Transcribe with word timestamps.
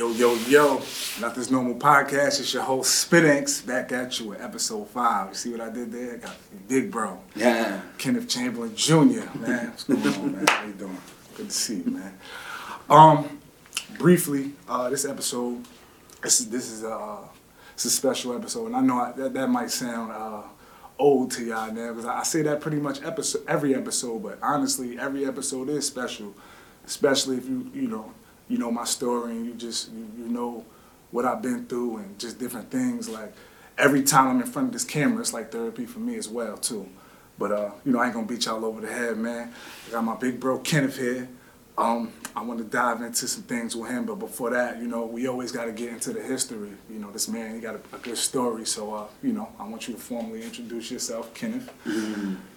Yo, 0.00 0.10
yo, 0.12 0.34
yo, 0.48 0.76
Nothing's 1.20 1.50
Normal 1.50 1.74
Podcast. 1.74 2.40
It's 2.40 2.54
your 2.54 2.62
host, 2.62 3.10
Spinx, 3.10 3.66
back 3.66 3.92
at 3.92 4.18
you 4.18 4.28
with 4.30 4.40
episode 4.40 4.88
five. 4.88 5.28
You 5.28 5.34
see 5.34 5.50
what 5.52 5.60
I 5.60 5.68
did 5.68 5.92
there? 5.92 6.16
Got 6.16 6.36
big 6.66 6.90
bro, 6.90 7.20
Yeah. 7.36 7.82
Kenneth 7.98 8.26
Chamberlain 8.26 8.74
Jr., 8.74 8.94
man. 9.38 9.68
What's 9.68 9.84
going 9.84 10.06
on, 10.06 10.36
man? 10.36 10.46
How 10.48 10.64
you 10.64 10.72
doing? 10.72 10.96
Good 11.34 11.50
to 11.50 11.54
see 11.54 11.82
you, 11.82 11.90
man. 11.90 12.18
Um, 12.88 13.40
briefly, 13.98 14.52
uh, 14.66 14.88
this 14.88 15.04
episode, 15.04 15.66
this 16.22 16.40
is, 16.40 16.48
this 16.48 16.70
is, 16.70 16.82
uh, 16.82 17.18
it's 17.74 17.84
a 17.84 17.90
special 17.90 18.34
episode, 18.34 18.68
and 18.68 18.76
I 18.76 18.80
know 18.80 18.98
I, 18.98 19.12
that, 19.12 19.34
that 19.34 19.48
might 19.48 19.70
sound, 19.70 20.12
uh, 20.12 20.44
old 20.98 21.30
to 21.32 21.44
y'all 21.44 21.70
now, 21.74 21.90
because 21.90 22.06
I, 22.06 22.20
I 22.20 22.22
say 22.22 22.40
that 22.40 22.62
pretty 22.62 22.78
much 22.78 23.02
episode, 23.02 23.42
every 23.46 23.74
episode, 23.74 24.22
but 24.22 24.38
honestly, 24.40 24.98
every 24.98 25.26
episode 25.26 25.68
is 25.68 25.86
special, 25.86 26.34
especially 26.86 27.36
if 27.36 27.46
you, 27.46 27.70
you 27.74 27.86
know, 27.86 28.14
you 28.50 28.58
know 28.58 28.70
my 28.70 28.84
story 28.84 29.32
and 29.32 29.46
you 29.46 29.54
just 29.54 29.90
you, 29.92 30.10
you 30.18 30.28
know 30.28 30.64
what 31.10 31.24
I've 31.24 31.40
been 31.40 31.66
through 31.66 31.98
and 31.98 32.18
just 32.18 32.38
different 32.38 32.70
things. 32.70 33.08
Like 33.08 33.32
every 33.78 34.02
time 34.02 34.28
I'm 34.28 34.40
in 34.40 34.46
front 34.46 34.68
of 34.68 34.72
this 34.72 34.84
camera, 34.84 35.20
it's 35.20 35.32
like 35.32 35.50
therapy 35.50 35.86
for 35.86 36.00
me 36.00 36.16
as 36.16 36.28
well 36.28 36.56
too. 36.56 36.88
But 37.38 37.52
uh, 37.52 37.70
you 37.86 37.92
know, 37.92 38.00
I 38.00 38.06
ain't 38.06 38.14
gonna 38.14 38.26
beat 38.26 38.44
y'all 38.44 38.64
over 38.64 38.80
the 38.80 38.92
head, 38.92 39.16
man. 39.16 39.52
I 39.88 39.92
got 39.92 40.04
my 40.04 40.16
big 40.16 40.38
bro 40.40 40.58
Kenneth 40.58 40.98
here. 40.98 41.28
Um, 41.78 42.12
I 42.36 42.42
want 42.42 42.58
to 42.58 42.64
dive 42.64 43.00
into 43.00 43.26
some 43.26 43.44
things 43.44 43.74
with 43.74 43.90
him, 43.90 44.04
but 44.04 44.16
before 44.16 44.50
that, 44.50 44.78
you 44.78 44.86
know, 44.86 45.06
we 45.06 45.26
always 45.26 45.50
got 45.50 45.64
to 45.64 45.72
get 45.72 45.90
into 45.90 46.12
the 46.12 46.22
history. 46.22 46.70
You 46.90 46.98
know, 46.98 47.10
this 47.10 47.26
man, 47.26 47.54
he 47.54 47.60
got 47.60 47.76
a, 47.76 47.96
a 47.96 47.98
good 47.98 48.18
story. 48.18 48.66
So, 48.66 48.92
uh, 48.94 49.06
you 49.22 49.32
know, 49.32 49.48
I 49.58 49.66
want 49.66 49.88
you 49.88 49.94
to 49.94 50.00
formally 50.00 50.42
introduce 50.42 50.90
yourself, 50.90 51.32
Kenneth. 51.34 51.70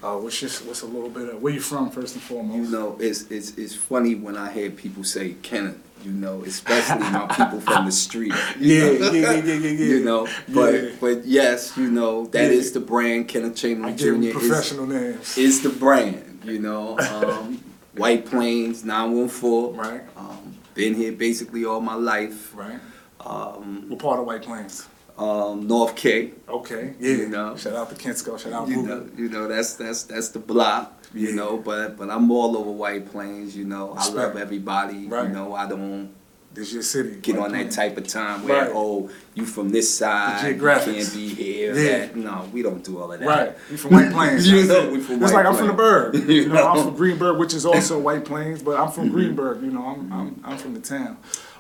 Uh, 0.04 0.18
what's 0.18 0.40
just 0.40 0.66
what's 0.66 0.82
a 0.82 0.86
little 0.86 1.10
bit 1.10 1.30
of 1.30 1.42
where 1.42 1.54
you 1.54 1.62
from, 1.62 1.90
first 1.90 2.16
and 2.16 2.24
foremost? 2.24 2.70
You 2.70 2.78
know, 2.78 2.98
it's 3.00 3.32
it's 3.32 3.58
it's 3.58 3.76
funny 3.76 4.16
when 4.16 4.36
I 4.36 4.52
hear 4.52 4.70
people 4.70 5.04
say 5.04 5.36
Kenneth. 5.42 5.80
You 6.04 6.12
know, 6.12 6.44
especially 6.44 7.00
my 7.00 7.28
people 7.28 7.62
from 7.62 7.86
the 7.86 7.92
street. 7.92 8.34
Yeah, 8.60 8.92
yeah, 8.92 9.12
yeah, 9.12 9.32
yeah, 9.32 9.54
yeah, 9.54 9.56
yeah. 9.56 9.86
You 9.86 10.04
know, 10.04 10.28
but 10.50 11.00
but 11.00 11.26
yes, 11.26 11.78
you 11.78 11.90
know 11.90 12.26
that 12.28 12.52
is 12.52 12.72
the 12.74 12.80
brand. 12.82 13.28
Kenneth 13.30 13.56
Chamberlain 13.56 13.96
Jr. 13.98 14.06
him 14.16 14.24
is 14.24 14.34
professional 14.34 14.86
names. 14.88 15.38
is 15.38 15.62
the 15.64 15.70
brand. 15.70 16.42
You 16.44 16.60
know, 16.60 17.00
um, 17.00 17.64
White 17.96 18.26
Plains 18.26 18.84
nine 18.84 19.14
one 19.14 19.30
four. 19.30 19.74
Right. 19.74 20.02
Um, 20.18 20.56
been 20.74 20.94
here 20.94 21.12
basically 21.14 21.64
all 21.64 21.80
my 21.80 21.96
life. 21.96 22.54
Right. 22.56 22.80
Um, 23.22 23.86
What 23.90 24.00
part 24.00 24.20
of 24.20 24.26
White 24.26 24.42
Plains? 24.44 24.88
Um, 25.18 25.68
North 25.68 25.96
K. 25.96 26.32
Okay. 26.50 26.94
Yeah. 27.00 27.12
You 27.14 27.30
know. 27.30 27.56
Shout 27.56 27.74
out 27.76 27.90
to 27.90 27.96
Kensico. 27.96 28.38
Shout 28.40 28.52
out 28.54 28.68
you 28.68 28.82
Ruben. 28.82 28.88
know, 28.90 29.12
you 29.24 29.30
know 29.30 29.48
that's 29.48 29.76
that's 29.76 30.04
that's 30.04 30.30
the 30.30 30.40
block. 30.40 30.92
You 31.14 31.30
Yeah. 31.30 31.36
know, 31.36 31.58
but 31.58 31.98
but 31.98 32.10
I'm 32.10 32.32
all 32.32 32.58
over 32.58 32.72
White 32.72 33.12
Plains. 33.12 33.56
You 33.56 33.66
know, 33.66 33.94
I 33.98 34.10
love 34.10 34.36
everybody. 34.38 35.08
Right. 35.08 35.28
You 35.28 35.34
know, 35.34 35.54
I 35.54 35.70
don't 35.70 36.10
This 36.56 36.74
your 36.74 36.82
city. 36.82 37.18
get 37.22 37.36
White 37.36 37.46
on 37.46 37.52
that 37.52 37.70
type 37.72 37.96
of 37.98 38.08
time 38.08 38.44
where 38.44 38.64
Right. 38.64 38.72
oh 38.74 39.12
you 39.36 39.46
from 39.46 39.70
this 39.70 39.94
side, 39.96 40.56
you 40.56 40.60
can't 40.60 41.14
be 41.14 41.28
here. 41.30 41.76
Yeah. 41.76 41.98
That. 42.08 42.16
No, 42.16 42.50
we 42.52 42.64
don't 42.64 42.84
do 42.84 42.98
all 43.00 43.12
of 43.12 43.20
that. 43.20 43.28
Right. 43.28 43.56
We 43.70 43.78
from 43.78 43.92
White 43.94 44.12
Plains. 44.12 44.48
You 44.52 44.64
know 44.66 44.90
we 44.90 45.00
from 45.00 45.22
It's 45.22 45.32
White 45.32 45.46
like 45.46 45.46
I'm 45.46 45.56
from 45.56 45.68
the 45.68 45.74
Plains. 45.76 46.26
Burg. 46.26 46.30
You 46.30 46.42
You 46.42 46.50
know, 46.50 46.68
I'm 46.70 46.84
from 46.86 46.96
Greenburgh, 46.96 47.38
which 47.38 47.54
is 47.54 47.68
also 47.68 48.00
White 48.00 48.26
Plains, 48.26 48.64
but 48.64 48.80
I'm 48.80 48.90
from 48.92 49.10
Greenburgh. 49.10 49.62
You 49.62 49.70
know, 49.70 49.86
I'm 49.86 50.12
I'm 50.12 50.42
I'm 50.44 50.58
from 50.58 50.74
the 50.74 50.80
town. 50.82 51.18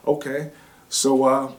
Okay. 0.07 0.49
So 0.89 1.23
uh, 1.25 1.51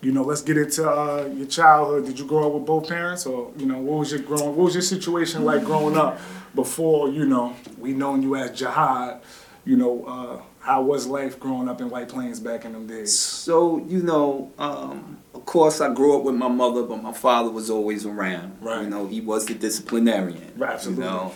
you 0.00 0.12
know, 0.12 0.22
let's 0.22 0.42
get 0.42 0.56
into 0.56 0.88
uh, 0.88 1.28
your 1.34 1.46
childhood. 1.46 2.06
Did 2.06 2.18
you 2.18 2.24
grow 2.24 2.46
up 2.46 2.52
with 2.54 2.66
both 2.66 2.88
parents, 2.88 3.26
or 3.26 3.52
you 3.56 3.66
know, 3.66 3.78
what 3.78 3.98
was 3.98 4.12
your 4.12 4.20
growing? 4.20 4.46
What 4.46 4.56
was 4.56 4.74
your 4.74 4.82
situation 4.82 5.44
like 5.44 5.64
growing 5.64 5.96
up 5.96 6.20
before 6.54 7.08
you 7.08 7.24
know 7.26 7.56
we 7.78 7.92
known 7.92 8.22
you 8.22 8.36
as 8.36 8.50
Jihaad? 8.52 9.20
You 9.64 9.76
know, 9.76 10.04
uh, 10.04 10.42
how 10.60 10.82
was 10.82 11.06
life 11.06 11.40
growing 11.40 11.68
up 11.68 11.80
in 11.80 11.90
White 11.90 12.08
Plains 12.08 12.38
back 12.38 12.64
in 12.64 12.72
them 12.72 12.86
days? 12.86 13.18
So 13.18 13.78
you 13.88 14.02
know, 14.02 14.52
um, 14.58 15.18
of 15.34 15.44
course, 15.44 15.80
I 15.80 15.92
grew 15.92 16.16
up 16.16 16.22
with 16.22 16.36
my 16.36 16.48
mother, 16.48 16.84
but 16.84 17.02
my 17.02 17.12
father 17.12 17.50
was 17.50 17.68
always 17.68 18.06
around. 18.06 18.56
Right. 18.60 18.82
You 18.82 18.90
know, 18.90 19.06
he 19.06 19.20
was 19.20 19.46
the 19.46 19.54
disciplinarian. 19.54 20.52
Right, 20.56 20.74
absolutely. 20.74 21.04
You 21.04 21.10
know, 21.10 21.32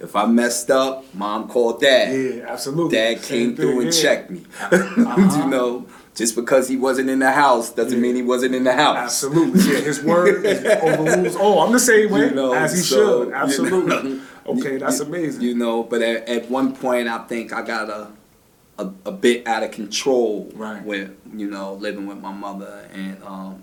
if 0.00 0.14
I 0.14 0.26
messed 0.26 0.70
up, 0.70 1.04
mom 1.14 1.48
called 1.48 1.80
dad. 1.80 2.12
Yeah, 2.12 2.46
absolutely. 2.46 2.96
Dad 2.96 3.20
Same 3.20 3.48
came 3.48 3.56
through 3.56 3.68
thing, 3.70 3.82
and 3.82 3.94
yeah. 3.94 4.02
checked 4.02 4.30
me. 4.30 4.44
Uh-huh. 4.72 5.42
you 5.42 5.50
know, 5.50 5.86
just 6.14 6.36
because 6.36 6.68
he 6.68 6.76
wasn't 6.76 7.10
in 7.10 7.18
the 7.18 7.30
house 7.32 7.70
doesn't 7.72 7.98
Yeah. 7.98 8.02
mean 8.02 8.14
he 8.16 8.22
wasn't 8.22 8.54
in 8.54 8.64
the 8.64 8.72
house. 8.72 8.96
Absolutely, 8.96 9.60
yeah. 9.72 9.80
His 9.80 10.02
word 10.02 10.44
is 10.46 10.64
overrules. 10.82 11.36
Oh, 11.38 11.60
I'm 11.66 11.72
the 11.72 11.78
same 11.80 12.10
way 12.10 12.26
You 12.28 12.30
know, 12.34 12.52
as 12.54 12.72
he 12.74 12.80
so, 12.80 12.96
should. 13.24 13.28
you 13.28 13.34
Absolutely. 13.34 14.10
know, 14.14 14.20
okay, 14.46 14.76
that's 14.78 15.00
you- 15.00 15.06
amazing. 15.06 15.42
You 15.42 15.54
know, 15.54 15.82
but 15.82 16.02
at, 16.02 16.28
at 16.28 16.50
one 16.50 16.74
point, 16.74 17.08
I 17.08 17.18
think 17.26 17.52
I 17.52 17.62
got 17.62 17.88
a, 17.90 18.08
a 18.78 18.92
a 19.06 19.12
bit 19.12 19.46
out 19.46 19.62
of 19.62 19.70
control 19.72 20.50
Right. 20.54 20.84
with 20.84 21.10
you 21.34 21.48
know 21.50 21.74
living 21.74 22.06
with 22.06 22.18
my 22.18 22.32
mother, 22.32 22.88
and 22.92 23.22
um, 23.24 23.62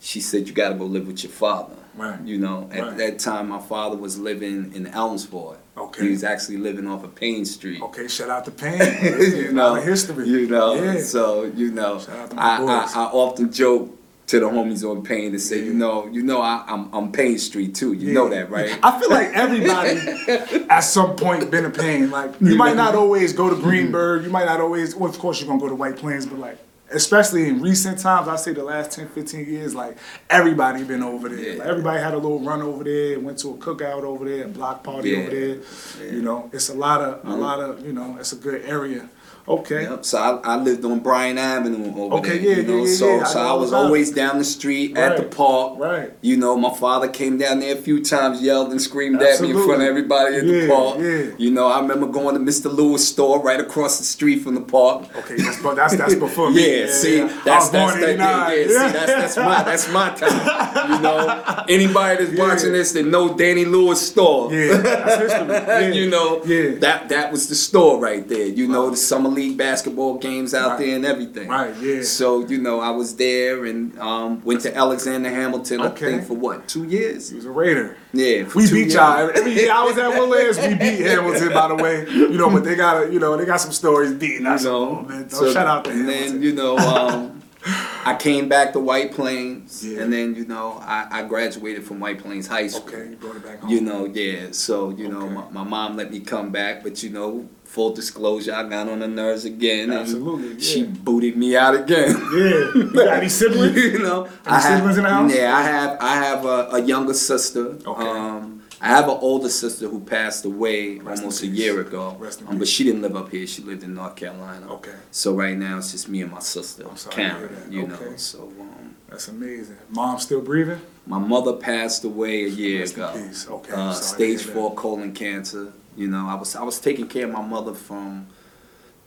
she 0.00 0.20
said 0.20 0.46
you 0.48 0.54
got 0.54 0.68
to 0.70 0.74
go 0.76 0.84
live 0.86 1.06
with 1.06 1.22
your 1.24 1.32
father. 1.32 1.74
Right. 1.96 2.20
You 2.24 2.38
know, 2.38 2.68
at 2.72 2.80
Right. 2.82 2.96
that 2.98 3.18
time, 3.18 3.48
my 3.48 3.60
father 3.60 3.96
was 3.96 4.18
living 4.18 4.72
in 4.74 4.86
Elmsford. 4.86 5.57
Okay. 5.78 6.04
He 6.04 6.10
was 6.10 6.24
actually 6.24 6.58
living 6.58 6.86
off 6.86 7.04
of 7.04 7.14
Payne 7.14 7.44
Street. 7.44 7.80
okay, 7.82 8.08
shout 8.08 8.30
out 8.30 8.44
to 8.46 8.50
Payne. 8.50 8.78
You 9.38 9.52
know, 9.52 9.74
history. 9.74 10.28
You 10.28 10.46
know, 10.48 10.74
Yeah. 10.74 11.00
so 11.00 11.44
you 11.44 11.70
know, 11.70 11.98
Shout 12.00 12.16
out 12.18 12.30
to 12.30 12.36
my 12.36 12.42
I, 12.42 12.56
I. 12.62 12.92
I 12.94 13.04
often 13.12 13.52
joke 13.52 13.94
to 14.28 14.40
the 14.40 14.46
homies 14.46 14.84
on 14.88 15.02
Payne 15.02 15.32
to 15.32 15.38
say, 15.38 15.58
Yeah. 15.58 15.64
you 15.66 15.74
know, 15.74 16.06
you 16.08 16.22
know, 16.22 16.40
I, 16.42 16.64
I'm 16.66 16.92
I'm 16.94 17.12
Payne 17.12 17.38
Street 17.38 17.74
too. 17.74 17.92
You 17.94 18.08
Yeah. 18.08 18.14
know 18.14 18.28
that, 18.28 18.50
right? 18.50 18.78
I 18.82 19.00
feel 19.00 19.10
like 19.10 19.28
everybody 19.34 20.66
at 20.70 20.80
some 20.80 21.16
point 21.16 21.50
been 21.50 21.64
a 21.64 21.70
pain. 21.70 22.10
Like 22.10 22.34
you 22.40 22.56
might 22.56 22.76
not 22.76 22.94
always 22.94 23.32
go 23.32 23.48
to 23.48 23.54
mm-hmm. 23.54 23.64
Greenburgh. 23.64 24.24
You 24.24 24.30
might 24.30 24.46
not 24.46 24.60
always. 24.60 24.94
Well, 24.94 25.08
of 25.10 25.18
course 25.18 25.40
you're 25.40 25.48
gonna 25.48 25.60
go 25.60 25.68
to 25.68 25.74
White 25.74 25.96
Plains, 25.96 26.26
but 26.26 26.38
like. 26.38 26.58
Especially 26.90 27.48
in 27.48 27.60
recent 27.60 27.98
times, 27.98 28.28
I 28.28 28.36
say 28.36 28.52
the 28.54 28.64
last 28.64 28.92
10, 28.92 29.08
15 29.08 29.46
years, 29.46 29.74
like 29.74 29.98
everybody 30.30 30.84
been 30.84 31.02
over 31.02 31.28
there. 31.28 31.38
Yeah. 31.38 31.58
Like, 31.58 31.68
everybody 31.68 32.00
had 32.00 32.14
a 32.14 32.18
little 32.18 32.40
run 32.40 32.62
over 32.62 32.82
there, 32.82 33.20
went 33.20 33.38
to 33.40 33.50
a 33.50 33.54
cookout 33.58 34.04
over 34.04 34.24
there, 34.28 34.44
a 34.44 34.48
block 34.48 34.82
party 34.82 35.10
Yeah. 35.10 35.18
over 35.18 35.30
there. 35.30 35.56
Yeah. 36.00 36.12
You 36.12 36.22
know, 36.22 36.50
it's 36.52 36.70
a 36.70 36.74
lot 36.74 37.02
of 37.02 37.14
a 37.14 37.28
mm-hmm. 37.28 37.40
lot 37.40 37.60
of 37.60 37.84
you 37.84 37.92
know, 37.92 38.16
it's 38.18 38.32
a 38.32 38.36
good 38.36 38.62
area. 38.64 39.08
Okay. 39.48 39.82
Yep. 39.82 40.04
So 40.04 40.18
I, 40.18 40.54
I 40.54 40.56
lived 40.56 40.84
on 40.84 41.00
Bryan 41.00 41.38
Avenue 41.38 41.92
over 42.00 42.16
Okay, 42.16 42.38
there. 42.38 42.50
yeah, 42.50 42.56
you 42.56 42.62
know? 42.64 42.76
yeah, 42.78 42.84
yeah, 42.88 42.94
So 42.94 43.16
yeah. 43.16 43.22
I 43.22 43.26
so 43.26 43.42
know 43.42 43.48
I 43.48 43.52
was 43.54 43.72
always 43.72 44.10
down 44.10 44.38
the 44.38 44.44
street 44.44 44.96
at 44.96 45.16
the 45.16 45.22
park. 45.24 45.78
Right. 45.78 46.12
You 46.20 46.36
know, 46.36 46.56
my 46.56 46.74
father 46.74 47.08
came 47.08 47.38
down 47.38 47.60
there 47.60 47.74
a 47.74 47.80
few 47.80 48.04
times, 48.04 48.42
yelled 48.42 48.70
and 48.70 48.80
screamed 48.80 49.22
at 49.22 49.40
me 49.40 49.50
in 49.50 49.56
front 49.56 49.82
of 49.82 49.88
everybody 49.88 50.36
at 50.36 50.44
Yeah, 50.44 50.60
the 50.60 50.68
park. 50.68 50.98
yeah. 51.00 51.24
You 51.38 51.50
know, 51.50 51.66
I 51.66 51.80
remember 51.80 52.06
going 52.06 52.34
to 52.34 52.40
Mr. 52.40 52.72
Lewis 52.72 53.08
store 53.08 53.40
right 53.42 53.60
across 53.60 53.98
the 53.98 54.04
street 54.04 54.42
from 54.42 54.54
the 54.54 54.60
park. 54.60 55.04
Okay, 55.16 55.36
that's 55.36 55.62
that's 55.62 55.96
that's 55.96 56.14
before 56.14 56.50
me. 56.50 56.58
Yeah, 56.68 56.90
see, 56.92 57.22
I 57.22 57.26
that's 57.44 57.46
was 57.66 57.70
that's 57.70 58.00
that, 58.00 58.18
yeah, 58.18 58.52
yeah, 58.52 58.66
see, 58.66 58.72
that's 58.92 59.06
that's 59.06 59.36
my 59.36 59.62
that's 59.62 59.92
my 59.92 60.10
time. 60.10 60.92
You 60.92 61.00
know, 61.00 61.64
anybody 61.68 62.24
that's 62.24 62.38
watching 62.38 62.72
this 62.72 62.92
that 62.92 63.06
know 63.06 63.34
Danny 63.36 63.64
Lewis 63.64 64.06
store, 64.06 64.52
Yeah, 64.52 64.76
that's 64.78 65.22
history. 65.22 65.48
Yeah. 65.48 65.88
you 65.88 66.10
know, 66.10 66.42
Yeah. 66.44 66.74
that 66.80 67.08
that 67.08 67.32
was 67.32 67.48
the 67.48 67.54
store 67.54 67.98
right 68.00 68.26
there. 68.28 68.46
You 68.46 68.66
know, 68.68 68.90
the 68.90 68.96
summer 68.96 69.28
league 69.38 69.56
basketball 69.56 70.18
games 70.18 70.52
out 70.54 70.70
Right. 70.70 70.78
there 70.86 70.96
and 70.96 71.04
everything. 71.06 71.48
Right, 71.48 71.74
yeah. 71.80 72.02
So 72.02 72.46
you 72.46 72.58
know, 72.58 72.80
I 72.80 72.90
was 72.90 73.16
there 73.16 73.64
and 73.64 73.98
um, 73.98 74.42
went 74.44 74.60
to 74.62 74.74
Alexander 74.76 75.30
Hamilton. 75.30 75.80
Okay. 75.80 76.06
I 76.06 76.10
think 76.10 76.26
for 76.26 76.34
what 76.34 76.66
two 76.68 76.84
years? 76.84 77.30
He 77.30 77.36
was 77.36 77.44
a 77.44 77.50
Raider. 77.50 77.96
Yeah, 78.12 78.44
for 78.44 78.58
We 78.58 78.64
beat 78.70 78.76
years. 78.78 78.94
y'all 78.94 79.30
every 79.34 79.52
year 79.52 79.72
I 79.72 79.84
was 79.84 79.96
at 79.98 80.10
Willis. 80.10 80.56
We 80.58 80.74
beat 80.74 81.00
Hamilton, 81.10 81.52
by 81.52 81.68
the 81.68 81.76
way. 81.76 82.06
You 82.08 82.36
know, 82.40 82.50
but 82.50 82.64
they 82.64 82.74
got 82.76 82.94
a, 83.06 83.12
you 83.12 83.20
know 83.20 83.36
they 83.36 83.44
got 83.44 83.60
some 83.60 83.72
stories 83.72 84.12
beating 84.14 84.46
us. 84.46 84.64
You 84.64 84.70
know, 84.70 84.78
little 84.80 85.02
bit. 85.04 85.32
So, 85.32 85.52
shout 85.52 85.66
out 85.66 85.84
to 85.84 85.90
and 85.90 86.00
Hamilton. 86.08 86.32
then 86.34 86.42
you 86.42 86.52
know, 86.54 86.76
um, 86.78 87.42
I 88.04 88.16
came 88.18 88.48
back 88.48 88.72
to 88.74 88.80
White 88.80 89.12
Plains, 89.12 89.84
Yeah. 89.84 90.02
and 90.02 90.12
then 90.12 90.34
you 90.34 90.46
know, 90.46 90.78
I, 90.80 91.06
I 91.10 91.22
graduated 91.24 91.84
from 91.84 92.00
White 92.00 92.18
Plains 92.22 92.46
High 92.46 92.68
School. 92.68 92.88
okay, 92.94 93.10
you 93.10 93.16
brought 93.16 93.36
it 93.36 93.44
back 93.44 93.60
home. 93.60 93.70
You 93.70 93.80
know, 93.82 94.04
yeah. 94.06 94.46
So 94.52 94.90
you 94.90 95.08
know, 95.08 95.28
my, 95.28 95.44
my 95.50 95.64
mom 95.64 95.96
let 95.96 96.10
me 96.10 96.20
come 96.20 96.50
back, 96.50 96.82
but 96.82 97.02
you 97.02 97.10
know, 97.10 97.48
full 97.68 97.92
disclosure, 97.92 98.54
I 98.54 98.62
got 98.68 98.88
on 98.88 99.00
the 99.00 99.08
nerves 99.08 99.44
again, 99.44 99.90
and 99.90 100.00
Absolutely, 100.00 100.58
she 100.60 100.84
booted 100.84 101.36
me 101.36 101.56
out 101.56 101.74
again. 101.74 102.10
yeah. 102.32 102.72
You 102.74 102.90
got 102.94 103.08
any 103.18 103.28
siblings? 103.28 103.76
you 103.76 103.98
know, 103.98 104.28
Any 104.46 104.60
siblings 104.62 104.96
in 104.98 105.04
the 105.04 105.10
house? 105.10 105.34
Yeah, 105.34 105.54
I 105.56 105.62
have. 105.62 105.98
I 106.00 106.14
have 106.16 106.44
a, 106.44 106.68
a 106.72 106.82
younger 106.82 107.14
sister. 107.14 107.76
Okay. 107.86 108.08
Um, 108.08 108.62
I 108.80 108.86
have 108.88 109.04
an 109.08 109.18
older 109.20 109.48
sister 109.48 109.88
who 109.88 109.98
passed 110.00 110.44
away 110.44 110.98
Rest 110.98 111.22
almost 111.22 111.42
a 111.42 111.46
year 111.48 111.80
ago. 111.80 112.16
Rest 112.18 112.40
in 112.42 112.46
um, 112.48 112.58
but 112.58 112.68
she 112.68 112.84
didn't 112.84 113.02
live 113.02 113.16
up 113.16 113.28
here. 113.28 113.44
She 113.46 113.60
lived 113.62 113.82
in 113.82 113.92
North 113.94 114.14
Carolina. 114.14 114.72
Okay. 114.74 114.94
So 115.10 115.34
right 115.34 115.56
now 115.56 115.78
it's 115.78 115.90
just 115.90 116.08
me 116.08 116.22
and 116.22 116.30
my 116.30 116.38
sister, 116.38 116.88
I'm 116.88 116.96
sorry 116.96 117.16
to 117.16 117.22
hear 117.22 117.32
Karen. 117.48 117.54
that. 117.54 117.72
You 117.72 117.82
Okay. 117.82 118.04
know. 118.10 118.16
So 118.16 118.52
um, 118.60 118.94
That's 119.10 119.26
amazing. 119.28 119.78
Mom 119.90 120.18
still 120.20 120.40
breathing? 120.40 120.80
my 121.06 121.18
mother 121.18 121.54
passed 121.54 122.04
away 122.04 122.44
a 122.44 122.48
year 122.48 122.80
Rest 122.82 122.96
in 122.96 123.02
ago. 123.02 123.12
peace. 123.26 123.48
Okay, 123.48 123.72
Uh, 123.72 123.94
to 123.94 124.00
stage 124.02 124.42
four 124.42 124.72
colon 124.74 125.12
cancer. 125.12 125.72
You 125.98 126.06
know, 126.06 126.28
I 126.28 126.34
was 126.36 126.54
I 126.54 126.62
was 126.62 126.78
taking 126.78 127.08
care 127.08 127.24
of 127.24 127.32
my 127.32 127.42
mother 127.42 127.74
from 127.74 128.28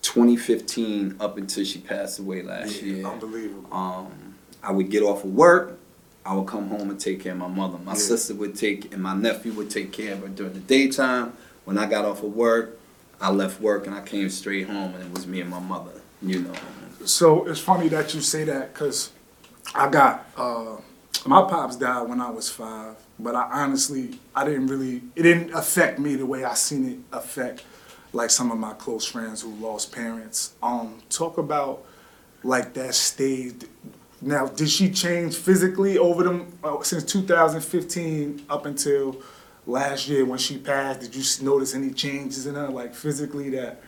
2015 0.02 1.16
up 1.22 1.38
until 1.38 1.64
she 1.64 1.80
passed 1.80 2.20
away 2.20 2.42
last 2.42 2.82
Yeah, 2.82 2.94
year. 2.96 3.06
unbelievable. 3.06 3.74
Um, 3.74 4.36
I 4.62 4.74
would 4.74 4.90
get 4.92 5.02
off 5.02 5.24
of 5.24 5.34
work. 5.34 5.80
I 6.26 6.36
would 6.36 6.48
come 6.48 6.68
home 6.68 6.90
and 6.90 7.00
take 7.00 7.22
care 7.22 7.32
of 7.32 7.38
my 7.38 7.48
mother. 7.48 7.78
My 7.78 7.94
Yeah. 7.94 7.98
sister 7.98 8.34
would 8.36 8.56
take, 8.56 8.94
and 8.94 9.02
my 9.02 9.16
nephew 9.16 9.54
would 9.54 9.70
take 9.70 9.94
care 9.94 10.14
of 10.14 10.20
her 10.24 10.28
during 10.28 10.54
the 10.54 10.60
daytime. 10.60 11.32
When 11.64 11.78
I 11.78 11.86
got 11.86 12.04
off 12.04 12.24
of 12.24 12.36
work, 12.36 12.78
I 13.22 13.32
left 13.32 13.62
work 13.62 13.88
and 13.88 13.96
I 13.96 14.02
came 14.02 14.30
straight 14.30 14.68
home, 14.68 14.94
and 14.94 15.02
it 15.02 15.12
was 15.14 15.26
me 15.26 15.40
and 15.40 15.50
my 15.50 15.60
mother. 15.60 15.92
You 16.22 16.42
know, 16.42 16.54
So 17.06 17.46
it's 17.48 17.60
funny 17.62 17.88
that 17.88 18.14
you 18.14 18.20
say 18.22 18.44
that 18.44 18.74
because 18.74 19.12
I 19.74 19.88
got 19.90 20.28
uh, 20.36 20.76
my 21.26 21.42
pops 21.44 21.78
died 21.78 22.08
when 22.10 22.20
I 22.20 22.30
was 22.30 22.50
five, 22.50 22.96
but 23.24 23.36
I 23.36 23.50
honestly 23.52 24.20
I 24.36 24.46
didn't 24.46 24.68
really 24.68 25.02
it 25.16 25.24
didn't 25.24 25.54
affect 25.54 26.00
me 26.00 26.16
the 26.16 26.26
way 26.26 26.44
I 26.44 26.54
seen 26.54 26.90
it 26.90 27.16
affect 27.16 27.64
like 28.14 28.30
some 28.30 28.52
of 28.52 28.58
my 28.58 28.74
close 28.74 29.06
friends 29.06 29.42
who 29.42 29.54
lost 29.56 29.92
parents. 29.92 30.54
Um, 30.62 31.02
talk 31.10 31.38
about 31.38 31.86
like 32.44 32.74
that 32.74 32.96
stage. 32.96 33.56
Now, 34.22 34.48
did 34.48 34.70
she 34.70 34.92
change 34.92 35.36
physically 35.36 35.98
over 35.98 36.24
them 36.24 36.58
uh, 36.64 36.82
since 36.84 37.04
2015 37.06 38.46
up 38.50 38.66
until 38.66 39.22
last 39.66 40.08
year 40.08 40.26
when 40.26 40.38
she 40.38 40.58
passed? 40.58 41.02
Did 41.02 41.16
you 41.16 41.46
notice 41.46 41.74
any 41.74 41.92
changes 41.92 42.46
in 42.46 42.56
her, 42.56 42.70
like 42.70 42.94
physically, 42.94 43.50
that 43.52 43.82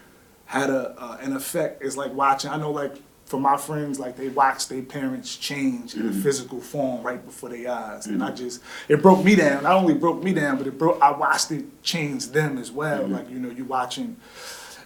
had 0.45 0.69
a 0.69 0.95
uh, 0.97 1.17
an 1.21 1.35
effect? 1.35 1.83
It's 1.83 1.97
like 1.97 2.13
watching. 2.13 2.49
I 2.49 2.57
know, 2.57 2.71
like 2.71 2.95
for 3.33 3.39
my 3.39 3.57
friends, 3.57 3.99
like 3.99 4.15
they 4.15 4.29
watch 4.29 4.67
their 4.67 4.83
parents 4.83 5.35
change 5.35 5.95
in 5.95 6.01
a 6.01 6.03
mm-hmm. 6.11 6.21
physical 6.21 6.61
form 6.61 7.01
right 7.01 7.25
before 7.25 7.49
their 7.49 7.67
eyes, 7.71 8.05
and 8.05 8.23
I 8.23 8.27
mm-hmm. 8.27 8.35
just 8.35 8.61
it 8.87 9.01
broke 9.01 9.25
me 9.25 9.33
down. 9.33 9.63
Not 9.63 9.71
only 9.71 9.95
broke 9.95 10.21
me 10.21 10.33
down, 10.35 10.59
but 10.59 10.67
it 10.67 10.77
broke. 10.77 11.01
I 11.01 11.09
watched 11.09 11.49
it 11.49 11.81
change 11.81 12.27
them 12.27 12.59
as 12.59 12.71
well. 12.71 13.01
Mm-hmm. 13.01 13.13
Like 13.13 13.31
you 13.31 13.39
know, 13.39 13.49
you 13.49 13.65
watching 13.65 14.17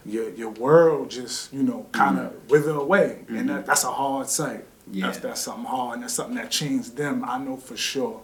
your 0.05 0.29
your 0.29 0.51
world 0.51 1.11
just 1.11 1.51
you 1.51 1.61
know 1.61 1.87
kind 1.91 2.19
of 2.19 2.49
wither 2.49 2.71
away, 2.71 3.25
and 3.27 3.49
that, 3.49 3.65
that's 3.65 3.83
a 3.83 3.91
hard 3.91 4.29
sight. 4.29 4.63
Yeah. 4.89 5.07
That's 5.07 5.19
that's 5.19 5.41
something 5.41 5.65
hard, 5.65 5.95
and 5.95 6.03
that's 6.03 6.13
something 6.13 6.35
that 6.35 6.49
changed 6.49 6.95
them. 6.95 7.25
I 7.25 7.37
know 7.39 7.57
for 7.57 7.75
sure. 7.75 8.21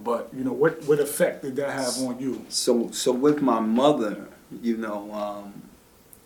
But 0.00 0.28
you 0.36 0.44
know, 0.44 0.52
what 0.52 0.84
what 0.84 1.00
effect 1.00 1.44
did 1.44 1.56
that 1.56 1.70
have 1.70 1.96
on 2.06 2.20
you? 2.20 2.44
So, 2.50 2.90
so 2.90 3.10
with 3.10 3.40
my 3.40 3.60
mother, 3.60 4.26
you 4.60 4.76
know, 4.76 5.10
um, 5.14 5.62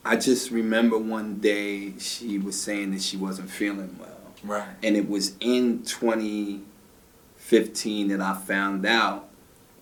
I 0.04 0.16
just 0.16 0.50
remember 0.50 0.98
one 0.98 1.40
day 1.40 1.94
she 1.98 2.38
was 2.38 2.60
saying 2.60 2.92
that 2.92 3.02
she 3.02 3.16
wasn't 3.16 3.50
feeling 3.50 3.96
well. 3.98 4.08
Right. 4.42 4.68
And 4.82 4.96
it 4.96 5.08
was 5.08 5.36
in 5.40 5.82
2015 5.82 8.08
that 8.08 8.20
I 8.20 8.34
found 8.34 8.84
out 8.86 9.28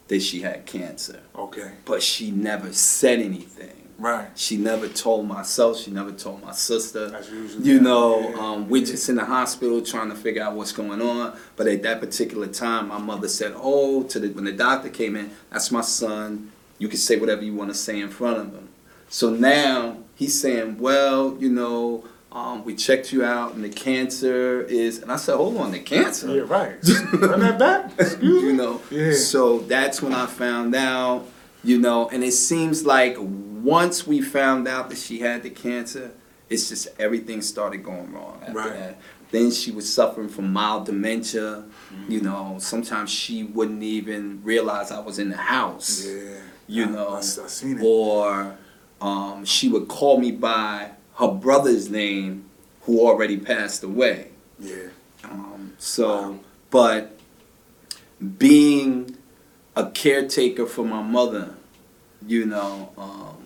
that 0.08 0.20
she 0.20 0.40
had 0.40 0.66
cancer. 0.66 1.20
Okay. 1.36 1.72
But 1.84 2.02
she 2.02 2.30
never 2.30 2.72
said 2.72 3.20
anything. 3.20 3.88
Right. 3.98 4.28
She 4.36 4.56
never 4.56 4.88
told 4.88 5.26
myself, 5.26 5.78
she 5.78 5.90
never 5.90 6.12
told 6.12 6.42
my 6.42 6.52
sister. 6.52 7.08
That's 7.08 7.30
usually 7.30 7.64
You 7.64 7.80
know, 7.80 8.30
yeah, 8.30 8.38
um, 8.38 8.68
we're 8.68 8.86
just 8.86 9.08
in 9.08 9.16
the 9.16 9.24
hospital 9.24 9.82
trying 9.82 10.08
to 10.10 10.14
figure 10.14 10.42
out 10.42 10.54
what's 10.54 10.70
going 10.70 11.02
on. 11.02 11.36
But 11.56 11.66
at 11.66 11.82
that 11.82 11.98
particular 11.98 12.46
time, 12.46 12.88
my 12.88 12.98
mother 12.98 13.26
said, 13.26 13.54
"Oh, 13.56 14.04
to 14.04 14.20
the 14.20 14.28
when 14.28 14.44
the 14.44 14.52
doctor 14.52 14.88
came 14.88 15.16
in, 15.16 15.32
that's 15.50 15.72
my 15.72 15.80
son. 15.80 16.52
You 16.78 16.86
can 16.86 16.98
say 16.98 17.16
whatever 17.16 17.42
you 17.42 17.54
want 17.54 17.70
to 17.70 17.74
say 17.74 17.98
in 17.98 18.08
front 18.08 18.38
of 18.38 18.54
him." 18.54 18.67
So 19.08 19.30
now 19.30 19.98
he's 20.14 20.38
saying, 20.40 20.78
"Well, 20.78 21.36
you 21.40 21.48
know, 21.50 22.04
um, 22.32 22.64
we 22.64 22.74
checked 22.74 23.12
you 23.12 23.24
out, 23.24 23.54
and 23.54 23.64
the 23.64 23.68
cancer 23.68 24.62
is." 24.62 24.98
And 25.02 25.10
I 25.10 25.16
said, 25.16 25.36
"Hold 25.36 25.56
on, 25.58 25.72
the 25.72 25.78
cancer." 25.80 26.28
Yeah. 26.34 26.42
Right. 26.42 26.76
Run 27.12 27.40
that 27.40 27.58
back. 27.58 27.92
Excuse 27.98 28.42
you 28.42 28.52
know. 28.52 28.80
Yeah. 28.90 29.12
So 29.12 29.60
that's 29.60 30.02
when 30.02 30.12
I 30.14 30.26
found 30.26 30.74
out, 30.74 31.26
you 31.64 31.78
know, 31.78 32.08
and 32.08 32.22
it 32.22 32.32
seems 32.32 32.84
like 32.84 33.16
once 33.18 34.06
we 34.06 34.20
found 34.20 34.68
out 34.68 34.88
that 34.90 34.98
she 34.98 35.18
had 35.20 35.42
the 35.42 35.50
cancer, 35.50 36.10
it's 36.48 36.68
just 36.68 36.88
everything 36.98 37.42
started 37.42 37.78
going 37.82 38.12
wrong 38.12 38.38
after 38.42 38.52
Right. 38.58 38.72
that. 38.72 39.00
Then 39.30 39.50
she 39.50 39.70
was 39.72 39.92
suffering 39.92 40.28
from 40.28 40.50
mild 40.52 40.86
dementia. 40.86 41.64
Mm-hmm. 41.92 42.12
You 42.12 42.20
know, 42.22 42.56
sometimes 42.60 43.10
she 43.10 43.42
wouldn't 43.44 43.82
even 43.82 44.40
realize 44.42 44.90
I 44.90 45.00
was 45.00 45.18
in 45.18 45.28
the 45.28 45.36
house. 45.36 46.06
Yeah. 46.06 46.36
You 46.66 46.84
I- 46.84 46.88
know, 46.90 47.08
I, 47.14 47.18
I 47.18 47.20
seen 47.20 47.78
it. 47.78 47.84
or 47.84 48.56
um, 49.00 49.44
she 49.44 49.68
would 49.68 49.88
call 49.88 50.18
me 50.18 50.30
by 50.32 50.90
her 51.16 51.28
brother's 51.28 51.88
name, 51.90 52.44
who 52.82 53.00
already 53.00 53.36
passed 53.36 53.82
away. 53.82 54.28
yeah. 54.58 54.88
Um, 55.24 55.74
so, 55.78 56.08
Wow. 56.32 56.38
but 56.70 57.18
being 58.38 59.16
a 59.76 59.86
caretaker 59.90 60.66
for 60.66 60.84
my 60.84 61.02
mother, 61.02 61.54
you 62.26 62.46
know, 62.46 62.90
um, 62.96 63.36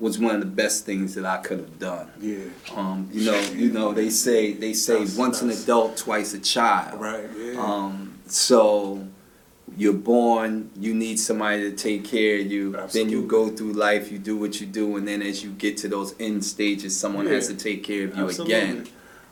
was 0.00 0.18
one 0.18 0.34
of 0.34 0.40
the 0.40 0.46
best 0.46 0.84
things 0.84 1.14
that 1.14 1.24
I 1.24 1.38
could 1.38 1.58
have 1.60 1.78
done. 1.78 2.10
Yeah. 2.20 2.38
Um, 2.74 3.08
you 3.12 3.24
know, 3.30 3.40
you 3.54 3.70
know, 3.72 3.92
they 3.92 4.10
say 4.10 4.52
they 4.52 4.72
say 4.72 4.94
That's- 4.94 5.16
once 5.16 5.42
an 5.42 5.50
adult, 5.50 5.96
twice 5.96 6.34
a 6.34 6.40
child. 6.40 7.00
Right. 7.00 7.28
Yeah. 7.36 7.60
Um, 7.60 8.14
so 8.26 9.06
you're 9.76 9.92
born, 9.92 10.70
you 10.76 10.94
need 10.94 11.18
somebody 11.18 11.70
to 11.70 11.76
take 11.76 12.04
care 12.04 12.40
of 12.40 12.46
you. 12.46 12.76
Then 12.92 13.08
you 13.08 13.26
go 13.26 13.48
through 13.48 13.72
life, 13.72 14.12
you 14.12 14.18
do 14.18 14.36
what 14.36 14.60
you 14.60 14.66
do, 14.66 14.96
and 14.96 15.06
then 15.06 15.22
as 15.22 15.42
you 15.42 15.50
get 15.50 15.76
to 15.78 15.88
those 15.88 16.14
end 16.20 16.44
stages, 16.44 16.98
someone 16.98 17.26
has 17.26 17.48
to 17.48 17.54
take 17.54 17.84
care 17.84 18.04
of 18.04 18.16
you 18.16 18.24
Absolutely. 18.24 18.54
again. 18.54 18.88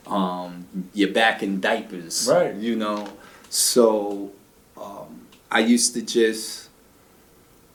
Um, 0.06 0.66
you're 0.92 1.12
back 1.12 1.42
in 1.42 1.60
diapers, 1.60 2.28
Right. 2.30 2.54
You 2.54 2.76
know, 2.76 3.08
so 3.48 4.32
um, 4.80 5.26
I 5.50 5.60
used 5.60 5.94
to 5.94 6.02
just 6.02 6.68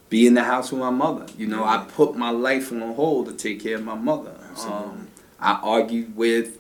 be 0.09 0.27
in 0.27 0.33
the 0.33 0.43
house 0.43 0.71
with 0.71 0.79
my 0.79 0.89
mother. 0.89 1.25
You 1.37 1.47
know, 1.47 1.63
I 1.63 1.85
put 1.87 2.15
my 2.15 2.29
life 2.29 2.71
on 2.71 2.81
hold 2.93 3.27
to 3.27 3.33
take 3.33 3.61
care 3.61 3.75
of 3.75 3.83
my 3.83 3.95
mother. 3.95 4.35
Um, 4.65 5.07
I 5.39 5.59
argued 5.61 6.15
with 6.15 6.59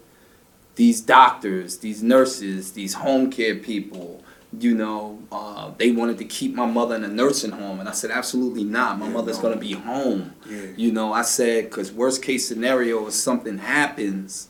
these 0.75 0.99
doctors, 1.01 1.77
these 1.77 2.03
nurses, 2.03 2.73
these 2.73 2.95
home 2.95 3.31
care 3.31 3.55
people. 3.55 4.23
You 4.59 4.75
know, 4.75 5.19
uh, 5.31 5.71
they 5.77 5.91
wanted 5.91 6.17
to 6.19 6.25
keep 6.25 6.53
my 6.53 6.65
mother 6.65 6.95
in 6.95 7.03
a 7.03 7.07
nursing 7.07 7.51
home, 7.51 7.79
and 7.79 7.89
I 7.89 7.91
said, 7.93 8.11
absolutely 8.11 8.63
not. 8.63 8.99
My 8.99 9.07
Yeah, 9.07 9.13
mother's 9.13 9.37
no. 9.37 9.43
gonna 9.43 9.55
be 9.57 9.73
home. 9.73 10.33
Yeah. 10.49 10.61
You 10.77 10.91
know, 10.91 11.11
I 11.13 11.23
said, 11.23 11.65
because 11.69 11.91
worst 11.91 12.21
case 12.23 12.47
scenario, 12.47 13.07
if 13.07 13.13
something 13.13 13.57
happens, 13.57 14.47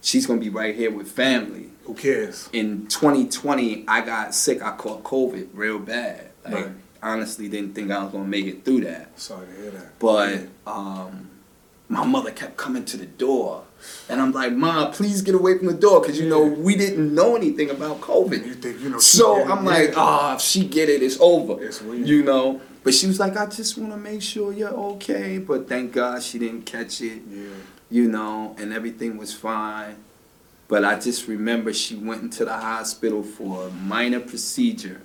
she's 0.00 0.26
gonna 0.26 0.40
be 0.40 0.50
right 0.50 0.74
here 0.74 0.90
with 0.90 1.10
family. 1.10 1.70
Who 1.84 1.94
cares? 1.94 2.48
In 2.52 2.86
2020, 2.86 3.84
I 3.88 4.00
got 4.00 4.34
sick. 4.34 4.62
I 4.62 4.70
caught 4.76 5.02
COVID 5.02 5.48
real 5.52 5.78
bad. 5.78 6.30
Like, 6.44 6.54
Right. 6.54 6.68
honestly, 7.02 7.48
didn't 7.48 7.74
think 7.74 7.90
I 7.90 8.02
was 8.02 8.12
gonna 8.12 8.24
make 8.24 8.46
it 8.46 8.64
through 8.64 8.82
that. 8.82 9.18
Sorry 9.20 9.46
to 9.46 9.62
hear 9.62 9.70
that. 9.72 9.98
But 9.98 10.32
Yeah. 10.34 10.46
um, 10.66 11.28
my 11.88 12.04
mother 12.06 12.30
kept 12.30 12.56
coming 12.56 12.84
to 12.86 12.96
the 12.96 13.04
door. 13.06 13.64
And 14.08 14.20
I'm 14.20 14.32
like, 14.32 14.52
Ma, 14.52 14.90
please 14.90 15.22
get 15.22 15.34
away 15.34 15.56
from 15.56 15.66
the 15.66 15.74
door 15.74 16.00
because, 16.00 16.18
you 16.20 16.28
know, 16.28 16.42
we 16.44 16.76
didn't 16.76 17.14
know 17.14 17.36
anything 17.36 17.70
about 17.70 18.00
COVID. 18.00 18.44
you 18.46 18.54
think 18.54 18.80
you 18.80 18.90
know? 18.90 18.98
So 18.98 19.42
I'm 19.50 19.64
like, 19.64 19.90
yeah. 19.90 19.94
ah, 19.96 20.34
if 20.34 20.40
she 20.42 20.66
get 20.66 20.88
it, 20.88 21.02
it's 21.02 21.18
over. 21.20 21.62
It's 21.62 21.80
weird. 21.80 22.06
You 22.06 22.22
know? 22.22 22.60
But 22.82 22.92
she 22.92 23.06
was 23.06 23.18
like, 23.18 23.36
I 23.36 23.46
just 23.46 23.78
want 23.78 23.92
to 23.92 23.96
make 23.96 24.20
sure 24.20 24.52
you're 24.52 24.68
okay. 24.68 25.38
But 25.38 25.68
thank 25.68 25.92
God 25.92 26.22
she 26.22 26.38
didn't 26.38 26.62
catch 26.66 27.00
it, 27.00 27.22
Yeah. 27.30 27.44
you 27.90 28.08
know, 28.10 28.54
and 28.58 28.74
everything 28.74 29.16
was 29.16 29.32
fine. 29.32 29.96
But 30.68 30.84
I 30.84 30.98
just 30.98 31.26
remember 31.26 31.72
she 31.72 31.94
went 31.96 32.22
into 32.22 32.44
the 32.44 32.52
hospital 32.52 33.22
for 33.22 33.68
a 33.68 33.70
minor 33.70 34.20
procedure. 34.20 35.00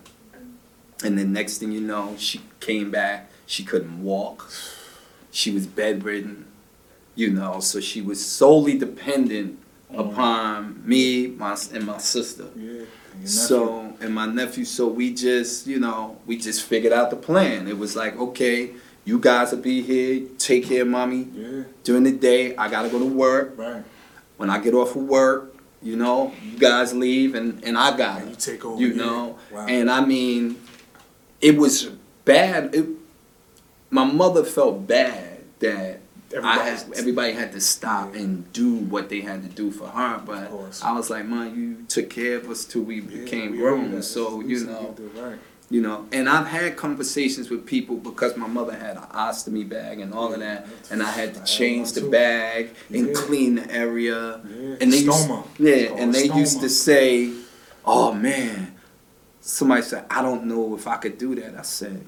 And 1.03 1.17
the 1.17 1.23
next 1.23 1.59
thing 1.59 1.71
you 1.71 1.79
know, 1.81 2.15
she 2.17 2.41
came 2.59 2.91
back. 2.91 3.31
She 3.45 3.63
couldn't 3.63 4.03
walk. 4.03 4.51
She 5.31 5.51
was 5.51 5.65
bedridden, 5.65 6.45
you 7.19 7.29
know, 7.29 7.59
so 7.59 7.81
she 7.81 8.01
was 8.01 8.25
solely 8.25 8.77
dependent 8.77 9.59
mm. 9.91 9.99
upon 9.99 10.81
me 10.87 11.27
my, 11.27 11.57
and 11.73 11.85
my 11.85 11.97
sister. 11.97 12.47
Yeah. 12.55 12.83
And. 13.13 13.29
So, 13.29 13.93
and 13.99 14.15
my 14.15 14.25
nephew, 14.25 14.63
so 14.63 14.87
we 14.87 15.13
just, 15.13 15.67
you 15.67 15.79
know, 15.79 16.17
we 16.25 16.37
just 16.37 16.63
figured 16.63 16.93
out 16.93 17.09
the 17.09 17.17
plan. 17.17 17.67
It 17.67 17.77
was 17.77 17.93
like, 17.97 18.17
okay, 18.17 18.71
you 19.03 19.19
guys 19.19 19.51
will 19.51 19.59
be 19.59 19.81
here, 19.81 20.27
take 20.37 20.65
care 20.65 20.83
of 20.83 20.87
mommy. 20.87 21.27
Yeah. 21.33 21.63
During 21.83 22.03
the 22.03 22.13
day, 22.13 22.55
I 22.55 22.69
gotta 22.69 22.87
go 22.87 22.99
to 22.99 23.05
work. 23.05 23.53
Right. 23.57 23.83
When 24.37 24.49
I 24.49 24.59
get 24.59 24.73
off 24.73 24.95
of 24.95 25.03
work, 25.03 25.53
you 25.81 25.97
know, 25.97 26.33
you 26.41 26.57
guys 26.57 26.93
leave 26.93 27.35
and, 27.35 27.61
and 27.65 27.77
I 27.77 27.97
got 27.97 28.21
And 28.21 28.29
you 28.29 28.35
take 28.37 28.63
over. 28.63 28.79
You 28.79 28.89
yeah. 28.89 29.03
know? 29.03 29.39
Wow. 29.51 29.65
And 29.67 29.91
I 29.91 30.05
mean, 30.05 30.61
it 31.41 31.57
was 31.57 31.89
bad. 32.23 32.73
It, 32.73 32.85
my 33.89 34.05
mother 34.05 34.45
felt 34.45 34.87
bad 34.87 35.43
that 35.59 35.98
I 36.43 36.57
had, 36.63 36.83
everybody 36.95 37.33
had 37.33 37.51
to 37.53 37.61
stop 37.61 38.13
Yeah. 38.13 38.21
and 38.21 38.53
do 38.53 38.75
what 38.75 39.09
they 39.09 39.21
had 39.21 39.41
to 39.43 39.49
do 39.49 39.71
for 39.71 39.87
her. 39.87 40.21
But. 40.25 40.51
I 40.83 40.91
was 40.93 41.09
like, 41.09 41.25
man, 41.25 41.55
you 41.55 41.85
took 41.87 42.09
care 42.09 42.37
of 42.37 42.49
us 42.49 42.65
till 42.65 42.83
we 42.83 43.01
Yeah, 43.01 43.21
became 43.21 43.51
we 43.51 43.57
grown. 43.57 44.01
So, 44.03 44.41
you 44.41 44.65
know, 44.65 44.93
did 44.95 45.15
right. 45.15 45.39
you 45.71 45.81
know, 45.81 46.05
and 46.11 46.27
I've 46.29 46.47
had 46.47 46.75
conversations 46.77 47.49
with 47.49 47.65
people 47.65 47.95
because 47.97 48.35
my 48.37 48.47
mother 48.47 48.73
had 48.75 48.97
an 48.97 49.03
ostomy 49.13 49.67
bag 49.67 49.99
and 49.99 50.13
all 50.13 50.33
of 50.33 50.39
that, 50.39 50.67
and 50.91 51.01
I 51.01 51.09
had 51.11 51.33
to 51.33 51.39
had 51.39 51.47
change 51.47 51.93
one 51.93 52.03
the 52.05 52.09
bag 52.09 52.69
and 52.93 53.07
Yeah. 53.07 53.13
clean 53.15 53.55
the 53.55 53.71
area. 53.71 54.39
Yeah. 54.47 54.75
And 54.81 54.93
they 54.93 55.03
Stoma. 55.03 55.45
used, 55.59 55.59
yeah, 55.59 55.95
and 56.01 56.13
they 56.13 56.27
called 56.27 56.39
used 56.39 56.61
to 56.61 56.69
say, 56.69 57.31
"Oh 57.85 58.13
man," 58.13 58.75
somebody 59.41 59.81
said, 59.83 60.05
"I 60.09 60.21
don't 60.21 60.45
know 60.45 60.75
if 60.75 60.87
I 60.87 60.97
could 60.97 61.17
do 61.17 61.35
that." 61.35 61.55
I 61.57 61.61
said, 61.63 62.03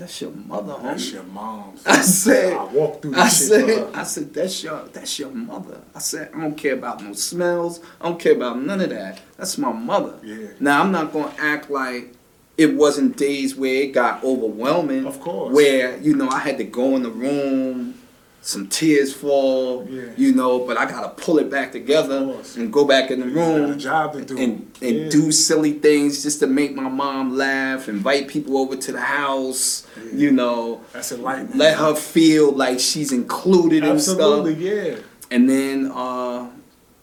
"That's 0.00 0.20
your 0.22 0.30
mother, 0.30 0.76
That's 0.82 1.12
your 1.12 1.22
mom. 1.24 1.74
I 1.84 2.00
said, 2.00 2.54
I 2.54 2.64
walked 2.64 3.02
through 3.02 3.14
I 3.16 3.28
said. 3.28 3.94
I 3.94 4.02
said, 4.04 4.32
that's 4.32 4.62
your, 4.64 4.84
that's 4.92 5.18
your 5.18 5.30
mother. 5.30 5.82
I 5.94 5.98
said, 5.98 6.30
I 6.34 6.40
don't 6.40 6.56
care 6.56 6.72
about 6.72 7.02
no 7.02 7.12
smells. 7.12 7.80
I 8.00 8.08
don't 8.08 8.18
care 8.18 8.32
about 8.34 8.58
none 8.62 8.80
of 8.80 8.88
that. 8.88 9.20
That's 9.36 9.58
my 9.58 9.72
mother. 9.72 10.18
Yeah. 10.22 10.48
Now 10.58 10.80
I'm 10.80 10.90
not 10.90 11.12
gonna 11.12 11.34
act 11.38 11.70
like 11.70 12.14
it 12.56 12.74
wasn't 12.74 13.18
days 13.18 13.54
where 13.54 13.82
it 13.82 13.92
got 13.92 14.24
overwhelming. 14.24 15.06
Of 15.06 15.20
course. 15.20 15.54
Where 15.54 15.98
you 15.98 16.16
know 16.16 16.28
I 16.30 16.38
had 16.38 16.56
to 16.58 16.64
go 16.64 16.96
in 16.96 17.02
the 17.02 17.10
room 17.10 17.99
some 18.42 18.66
tears 18.68 19.12
fall, 19.12 19.86
Yeah. 19.90 20.02
you 20.16 20.32
know, 20.34 20.60
but 20.60 20.78
I 20.78 20.86
gotta 20.86 21.10
pull 21.10 21.38
it 21.38 21.50
back 21.50 21.72
together 21.72 22.34
and 22.56 22.72
go 22.72 22.84
back 22.86 23.10
in 23.10 23.20
the 23.20 23.26
room 23.26 23.70
a 23.70 23.76
job 23.76 24.14
to 24.14 24.22
do. 24.24 24.38
and 24.38 24.66
and 24.80 24.96
Yeah. 24.96 25.08
do 25.10 25.30
silly 25.30 25.72
things 25.74 26.22
just 26.22 26.40
to 26.40 26.46
make 26.46 26.74
my 26.74 26.88
mom 26.88 27.36
laugh, 27.36 27.86
invite 27.88 28.28
people 28.28 28.56
over 28.56 28.76
to 28.76 28.92
the 28.92 29.00
house, 29.00 29.84
Yeah. 29.96 30.18
you 30.18 30.30
know, 30.32 30.80
That's 30.94 31.12
enlightening. 31.12 31.58
let 31.58 31.76
her 31.76 31.94
feel 31.94 32.50
like 32.52 32.80
she's 32.80 33.12
included 33.12 33.84
and 33.84 34.00
stuff. 34.00 34.48
Yeah. 34.58 34.96
And 35.30 35.48
then, 35.48 35.92
uh, 35.94 36.46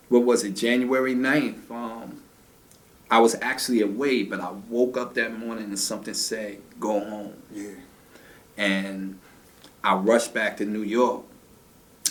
what 0.09 0.23
was 0.23 0.43
it, 0.43 0.55
January 0.55 1.13
9th? 1.13 1.69
Um, 1.69 2.21
I 3.11 3.19
was 3.19 3.35
actually 3.41 3.81
away, 3.81 4.23
but 4.23 4.39
I 4.41 4.49
woke 4.69 4.97
up 4.97 5.13
that 5.13 5.37
morning 5.37 5.65
and 5.65 5.79
something 5.79 6.13
said, 6.15 6.57
go 6.79 6.99
home. 6.99 7.33
Yeah. 7.53 7.69
And 8.57 9.19
I 9.83 9.95
rushed 9.95 10.33
back 10.33 10.57
to 10.57 10.65
New 10.65 10.81
York. 10.81 11.21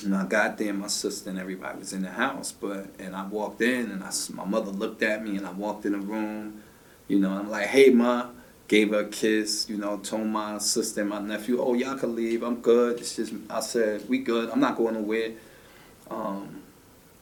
And 0.04 0.14
I 0.14 0.24
got 0.26 0.58
there, 0.58 0.72
my 0.74 0.88
sister 0.88 1.30
and 1.30 1.38
everybody 1.38 1.78
was 1.78 1.92
in 1.92 2.02
the 2.02 2.10
house. 2.10 2.52
But 2.52 2.86
and 2.98 3.14
I 3.16 3.26
walked 3.26 3.60
in, 3.62 3.90
and 3.90 4.02
I, 4.02 4.12
my 4.32 4.44
mother 4.44 4.70
looked 4.70 5.02
at 5.02 5.24
me, 5.24 5.36
and 5.36 5.46
I 5.46 5.52
walked 5.52 5.86
in 5.86 5.92
the 5.92 5.98
room. 5.98 6.62
You 7.08 7.18
know, 7.18 7.30
I'm 7.30 7.50
like, 7.50 7.66
"Hey, 7.68 7.90
ma," 7.90 8.28
gave 8.68 8.90
her 8.90 9.00
a 9.00 9.08
kiss. 9.08 9.68
You 9.68 9.78
know, 9.78 9.98
told 9.98 10.26
my 10.26 10.58
sister 10.58 11.00
and 11.00 11.10
my 11.10 11.20
nephew, 11.20 11.60
"Oh, 11.60 11.74
y'all 11.74 11.96
can 11.96 12.14
leave. 12.14 12.42
I'm 12.42 12.56
good." 12.60 12.98
It's 12.98 13.16
just, 13.16 13.32
I 13.48 13.60
said, 13.60 14.08
"We 14.08 14.18
good. 14.18 14.50
I'm 14.50 14.60
not 14.60 14.76
going 14.76 14.94
nowhere." 14.94 15.32
Um, 16.10 16.62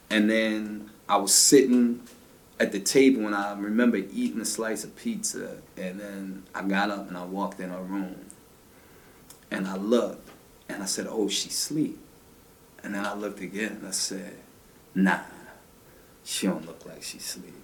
and 0.09 0.29
then 0.29 0.89
I 1.07 1.17
was 1.17 1.33
sitting 1.33 2.01
at 2.59 2.71
the 2.71 2.79
table, 2.79 3.25
and 3.25 3.35
I 3.35 3.53
remember 3.57 3.97
eating 3.97 4.41
a 4.41 4.45
slice 4.45 4.83
of 4.83 4.95
pizza. 4.95 5.57
And 5.77 5.99
then 5.99 6.43
I 6.53 6.63
got 6.63 6.89
up 6.89 7.07
and 7.07 7.17
I 7.17 7.23
walked 7.25 7.59
in 7.59 7.69
her 7.69 7.81
room, 7.81 8.17
and 9.49 9.67
I 9.67 9.77
looked, 9.77 10.29
and 10.67 10.83
I 10.83 10.85
said, 10.85 11.07
"Oh, 11.09 11.29
she's 11.29 11.53
asleep." 11.53 11.99
And 12.85 12.93
then 12.93 13.03
I 13.03 13.15
looked 13.15 13.41
again 13.41 13.77
and 13.79 13.87
I 13.87 13.91
said, 13.91 14.35
"Nah, 14.93 15.21
she 16.23 16.45
don't 16.45 16.65
look 16.67 16.85
like 16.85 17.01
she's 17.01 17.25
sleep. 17.25 17.55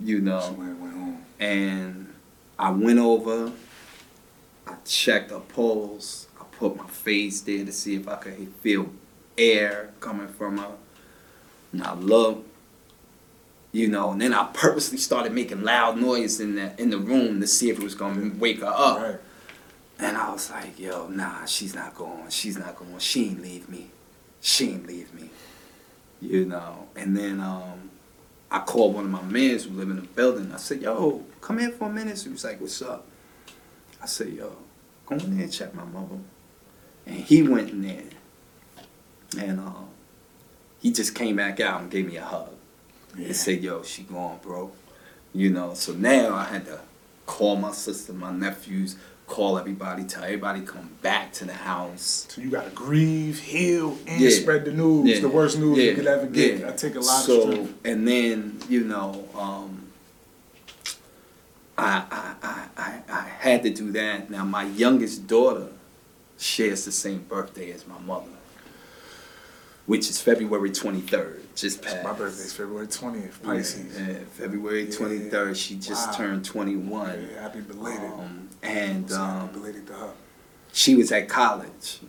You 0.00 0.20
know. 0.20 0.40
She 0.40 0.54
went, 0.54 0.80
went 0.80 0.92
home. 0.92 1.24
And 1.38 2.12
I 2.58 2.70
went 2.70 2.98
over, 2.98 3.52
I 4.66 4.74
checked 4.84 5.30
her 5.30 5.38
pulse, 5.38 6.26
I 6.40 6.44
put 6.50 6.76
my 6.76 6.86
face 6.88 7.42
there 7.42 7.64
to 7.64 7.70
see 7.70 7.94
if 7.94 8.08
I 8.08 8.16
could 8.16 8.54
feel 8.60 8.90
air 9.38 9.92
coming 10.00 10.26
from 10.26 10.58
her. 10.58 10.72
And 11.72 11.84
I 11.84 11.94
looked, 11.94 12.48
you 13.70 13.86
know, 13.86 14.10
and 14.10 14.20
then 14.20 14.34
I 14.34 14.48
purposely 14.52 14.98
started 14.98 15.32
making 15.32 15.62
loud 15.62 15.96
noise 15.96 16.40
in 16.40 16.56
the 16.56 16.72
in 16.76 16.90
the 16.90 16.98
room 16.98 17.40
to 17.40 17.46
see 17.46 17.70
if 17.70 17.78
it 17.78 17.84
was 17.84 17.94
gonna 17.94 18.32
wake 18.36 18.62
her 18.62 18.66
up. 18.66 19.00
Right. 19.00 19.20
And 20.00 20.16
I 20.16 20.32
was 20.32 20.50
like, 20.50 20.76
yo, 20.76 21.06
nah, 21.06 21.44
she's 21.44 21.72
not 21.72 21.94
going. 21.94 22.30
She's 22.30 22.58
not 22.58 22.74
going. 22.74 22.98
She 22.98 23.28
ain't 23.28 23.40
leave 23.40 23.68
me. 23.68 23.90
She 24.46 24.70
ain't 24.70 24.86
leave 24.86 25.12
me. 25.12 25.28
You 26.20 26.44
know. 26.46 26.86
And 26.94 27.16
then 27.16 27.40
um, 27.40 27.90
I 28.48 28.60
called 28.60 28.94
one 28.94 29.06
of 29.06 29.10
my 29.10 29.22
mans 29.22 29.64
who 29.64 29.70
live 29.72 29.90
in 29.90 29.96
the 29.96 30.02
building. 30.02 30.52
I 30.52 30.56
said, 30.58 30.80
yo, 30.82 31.24
come 31.40 31.58
here 31.58 31.70
for 31.72 31.88
a 31.88 31.92
minute. 31.92 32.20
He 32.20 32.28
was 32.28 32.44
like, 32.44 32.60
what's 32.60 32.80
up? 32.80 33.06
I 34.00 34.06
said, 34.06 34.28
yo, 34.28 34.56
go 35.04 35.16
in 35.16 35.34
there 35.34 35.44
and 35.46 35.52
check 35.52 35.74
my 35.74 35.82
mother. 35.84 36.18
And 37.06 37.16
he 37.16 37.42
went 37.42 37.70
in 37.70 37.82
there. 37.82 38.04
And 39.36 39.58
um, 39.58 39.88
he 40.80 40.92
just 40.92 41.16
came 41.16 41.34
back 41.34 41.58
out 41.58 41.80
and 41.80 41.90
gave 41.90 42.06
me 42.06 42.16
a 42.16 42.24
hug 42.24 42.50
Yeah. 43.18 43.26
and 43.26 43.36
said, 43.36 43.62
"Yo, 43.64 43.82
she 43.82 44.02
gone, 44.04 44.38
bro." 44.40 44.70
You 45.34 45.50
know. 45.50 45.74
So 45.74 45.92
now 45.92 46.34
I 46.36 46.44
had 46.44 46.64
to 46.66 46.78
call 47.26 47.56
my 47.56 47.72
sister, 47.72 48.12
my 48.12 48.30
nephews, 48.32 48.94
call 49.26 49.58
everybody, 49.58 50.04
tell 50.04 50.22
everybody 50.24 50.60
come 50.60 50.88
back 51.02 51.32
to 51.34 51.44
the 51.44 51.52
house. 51.52 52.26
So 52.30 52.40
you 52.40 52.50
gotta 52.50 52.70
grieve, 52.70 53.38
heal, 53.40 53.98
and 54.06 54.20
Yeah. 54.20 54.30
spread 54.30 54.64
the 54.64 54.72
news. 54.72 55.08
Yeah. 55.08 55.20
The 55.20 55.28
worst 55.28 55.58
news 55.58 55.78
Yeah. 55.78 55.90
you 55.90 55.94
could 55.96 56.06
ever 56.06 56.26
get. 56.26 56.64
I 56.64 56.70
take 56.72 56.94
a 56.94 57.00
lot 57.00 57.24
so, 57.24 57.42
of 57.48 57.52
strength. 57.54 57.74
and 57.84 58.06
then 58.06 58.58
you 58.68 58.84
know, 58.84 59.28
um, 59.34 59.82
I, 61.78 62.04
I 62.10 62.34
I 62.42 62.68
I 62.78 63.02
I 63.12 63.20
had 63.40 63.62
to 63.64 63.70
do 63.70 63.92
that. 63.92 64.30
Now 64.30 64.44
my 64.44 64.64
youngest 64.64 65.26
daughter 65.26 65.68
shares 66.38 66.84
the 66.84 66.92
same 66.92 67.20
birthday 67.28 67.72
as 67.72 67.86
my 67.86 67.98
mother, 67.98 68.30
which 69.86 70.08
is 70.08 70.20
February 70.20 70.70
twenty 70.70 71.00
third. 71.00 71.42
Just 71.54 71.82
passed. 71.82 72.04
My 72.04 72.12
birthday's 72.12 72.52
February 72.52 72.86
20th, 72.86 73.42
Pisces. 73.42 73.98
Yeah, 73.98 74.14
February 74.34 74.86
twenty 74.90 75.18
third. 75.18 75.56
She 75.56 75.74
just 75.76 76.08
Wow. 76.10 76.16
turned 76.16 76.44
twenty 76.44 76.76
one. 76.76 77.28
Yeah, 77.34 77.42
happy 77.42 77.60
belated. 77.60 78.04
Um, 78.04 78.45
and 78.66 79.10
um, 79.12 79.48
belated 79.52 79.86
to 79.86 79.92
her. 79.94 80.12
she 80.72 80.94
was 80.94 81.12
at 81.12 81.28
college. 81.28 82.00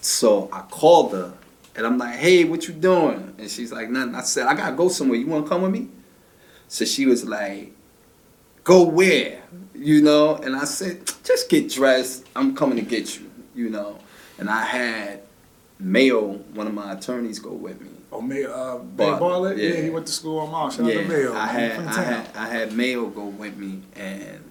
So 0.00 0.48
I 0.52 0.60
called 0.62 1.12
her 1.12 1.34
and 1.76 1.86
I'm 1.86 1.98
like, 1.98 2.16
hey, 2.16 2.44
what 2.44 2.66
you 2.66 2.74
doing? 2.74 3.34
And 3.38 3.50
she's 3.50 3.72
like, 3.72 3.90
nothing. 3.90 4.14
I 4.14 4.22
said, 4.22 4.46
I 4.46 4.54
gotta 4.54 4.74
go 4.74 4.88
somewhere. 4.88 5.18
You 5.18 5.26
wanna 5.26 5.48
come 5.48 5.62
with 5.62 5.72
me? 5.72 5.88
So 6.68 6.84
she 6.84 7.06
was 7.06 7.24
like, 7.24 7.72
go 8.64 8.82
where? 8.82 9.42
You 9.74 10.02
know? 10.02 10.36
And 10.36 10.56
I 10.56 10.64
said, 10.64 11.06
just 11.24 11.48
get 11.48 11.70
dressed. 11.70 12.26
I'm 12.34 12.54
coming 12.54 12.76
to 12.76 12.82
get 12.82 13.18
you, 13.18 13.30
you 13.54 13.70
know? 13.70 13.98
And 14.38 14.48
I 14.48 14.64
had 14.64 15.22
Mayo, 15.78 16.32
one 16.54 16.66
of 16.66 16.74
my 16.74 16.92
attorneys, 16.92 17.38
go 17.38 17.52
with 17.52 17.80
me. 17.80 17.90
Oh, 18.10 18.20
May, 18.20 18.44
uh, 18.44 18.78
Bartlett, 18.78 19.20
Bartlett? 19.20 19.58
Yeah. 19.58 19.70
yeah. 19.70 19.82
he 19.82 19.90
went 19.90 20.06
to 20.06 20.12
school 20.12 20.38
on 20.38 20.50
Mall. 20.50 20.70
Shout 20.70 20.86
out 20.86 20.92
to 20.92 21.02
yeah, 21.02 21.08
Mayo. 21.08 21.34
I 21.34 21.46
had, 21.46 21.80
I 21.80 22.02
had, 22.02 22.36
I 22.36 22.48
had 22.48 22.72
Mayo 22.72 23.06
go 23.06 23.26
with 23.26 23.56
me, 23.56 23.82
and 23.96 24.42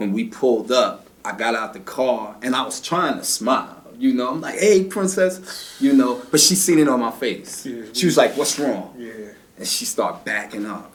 when 0.00 0.14
we 0.14 0.24
pulled 0.28 0.72
up, 0.72 1.06
I 1.26 1.36
got 1.36 1.54
out 1.54 1.74
the 1.74 1.80
car, 1.80 2.34
and 2.40 2.56
I 2.56 2.62
was 2.62 2.80
trying 2.80 3.18
to 3.18 3.24
smile. 3.24 3.76
You 3.98 4.14
know, 4.14 4.30
I'm 4.30 4.40
like, 4.40 4.58
"Hey, 4.58 4.84
princess," 4.84 5.76
you 5.78 5.92
know, 5.92 6.22
but 6.30 6.40
she 6.40 6.54
seen 6.54 6.78
it 6.78 6.88
on 6.88 7.00
my 7.00 7.10
face. 7.10 7.66
Yeah. 7.66 7.82
She 7.92 8.06
was 8.06 8.16
like, 8.16 8.34
"What's 8.34 8.58
wrong?" 8.58 8.94
Yeah. 8.96 9.12
And 9.58 9.68
she 9.68 9.84
started 9.84 10.24
backing 10.24 10.64
up, 10.64 10.90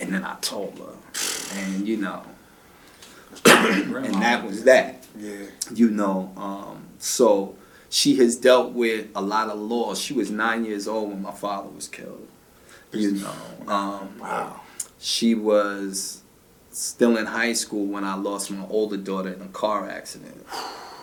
and 0.00 0.12
then 0.12 0.24
I 0.24 0.34
told 0.40 0.76
her, 0.80 1.58
and 1.60 1.86
you 1.86 1.96
know, 1.98 2.24
and 3.44 4.14
that 4.20 4.44
was 4.44 4.64
that 4.64 5.06
Yeah. 5.16 5.46
you 5.72 5.90
know. 5.90 6.32
Um, 6.36 6.88
so 6.98 7.54
she 7.88 8.16
has 8.16 8.34
dealt 8.34 8.72
with 8.72 9.06
a 9.14 9.22
lot 9.22 9.48
of 9.48 9.60
loss. 9.60 10.00
She 10.00 10.12
was 10.12 10.28
nine 10.28 10.64
years 10.64 10.88
old 10.88 11.10
when 11.10 11.22
my 11.22 11.30
father 11.30 11.68
was 11.68 11.86
killed. 11.86 12.26
You 12.92 13.12
know, 13.12 13.32
um, 13.72 14.18
Wow. 14.18 14.60
she 14.98 15.36
was 15.36 16.22
still 16.78 17.16
in 17.16 17.26
high 17.26 17.52
school 17.52 17.86
when 17.86 18.04
I 18.04 18.14
lost 18.14 18.50
my 18.50 18.66
older 18.68 18.96
daughter 18.96 19.32
in 19.32 19.40
a 19.42 19.48
car 19.48 19.88
accident. 19.88 20.44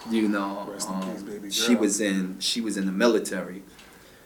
You 0.08 0.28
know, 0.28 0.68
Rest 0.72 0.88
in 0.88 0.94
um, 0.94 1.12
peace, 1.14 1.24
baby 1.24 1.50
she 1.50 1.74
was 1.76 2.00
in 2.00 2.40
she 2.40 2.62
was 2.62 2.78
in 2.78 2.86
the 2.86 2.92
military. 2.92 3.64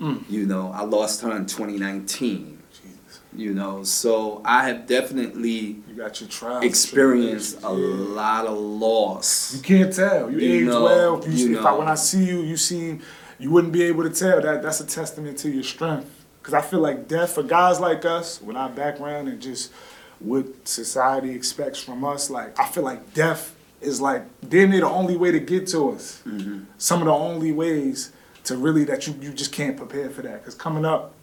Mm. 0.02 0.30
You 0.30 0.46
know, 0.46 0.74
I 0.76 0.82
lost 0.84 1.22
her 1.22 1.34
in 1.38 1.46
2019. 1.46 2.62
Jesus. 2.74 3.20
You 3.34 3.54
know, 3.54 3.84
so 3.86 4.42
I 4.44 4.68
have 4.68 4.88
definitely 4.88 5.78
You 5.88 5.96
got 5.96 6.20
your 6.20 6.30
trials. 6.30 6.66
experienced 6.66 7.60
a. 7.60 7.70
Yeah. 7.70 7.96
lot 8.14 8.46
of 8.46 8.58
loss. 8.58 9.56
You 9.56 9.62
can't 9.62 9.94
tell. 9.94 10.30
You, 10.30 10.40
You 10.40 10.60
age 10.64 10.68
know, 10.68 10.84
well. 10.84 11.24
You, 11.30 11.48
you 11.52 11.60
if 11.60 11.66
I, 11.66 11.72
when 11.74 11.88
I 11.88 11.96
see 11.96 12.26
you, 12.26 12.42
you 12.42 12.58
seem 12.58 13.02
you 13.38 13.50
wouldn't 13.50 13.72
be 13.72 13.84
able 13.84 14.04
to 14.04 14.10
tell. 14.10 14.42
That 14.42 14.62
that's 14.62 14.82
a 14.82 14.86
testament 14.86 15.38
to 15.40 15.50
your 15.50 15.64
strength. 15.64 16.26
Because 16.42 16.54
I 16.56 16.62
feel 16.62 16.82
like 16.82 17.08
death 17.08 17.36
for 17.36 17.44
guys 17.44 17.80
like 17.80 18.04
us, 18.04 18.42
with 18.42 18.58
our 18.58 18.70
background 18.70 19.30
and 19.30 19.42
just 19.42 19.72
what 20.20 20.68
society 20.68 21.32
expects 21.32 21.82
from 21.82 22.04
us, 22.04 22.30
like 22.30 22.60
I 22.60 22.68
feel 22.68 22.84
like 22.84 23.14
death 23.14 23.56
is 23.82 24.02
like 24.02 24.24
damn 24.48 24.72
near 24.72 24.82
the 24.82 24.90
only 24.90 25.16
way 25.16 25.32
to 25.32 25.40
get 25.40 25.68
to 25.68 25.92
us. 25.92 26.22
Mm-hmm. 26.26 26.66
Some 26.78 27.02
of 27.02 27.06
the 27.06 27.14
only 27.14 27.52
ways 27.52 28.12
to 28.46 28.58
really 28.58 28.84
that 28.86 29.08
you 29.08 29.16
you 29.22 29.34
just 29.34 29.52
can't 29.52 29.78
prepare 29.78 30.10
for 30.10 30.22
that. 30.24 30.42
Because 30.42 30.56
coming 30.56 30.86
up 30.86 31.14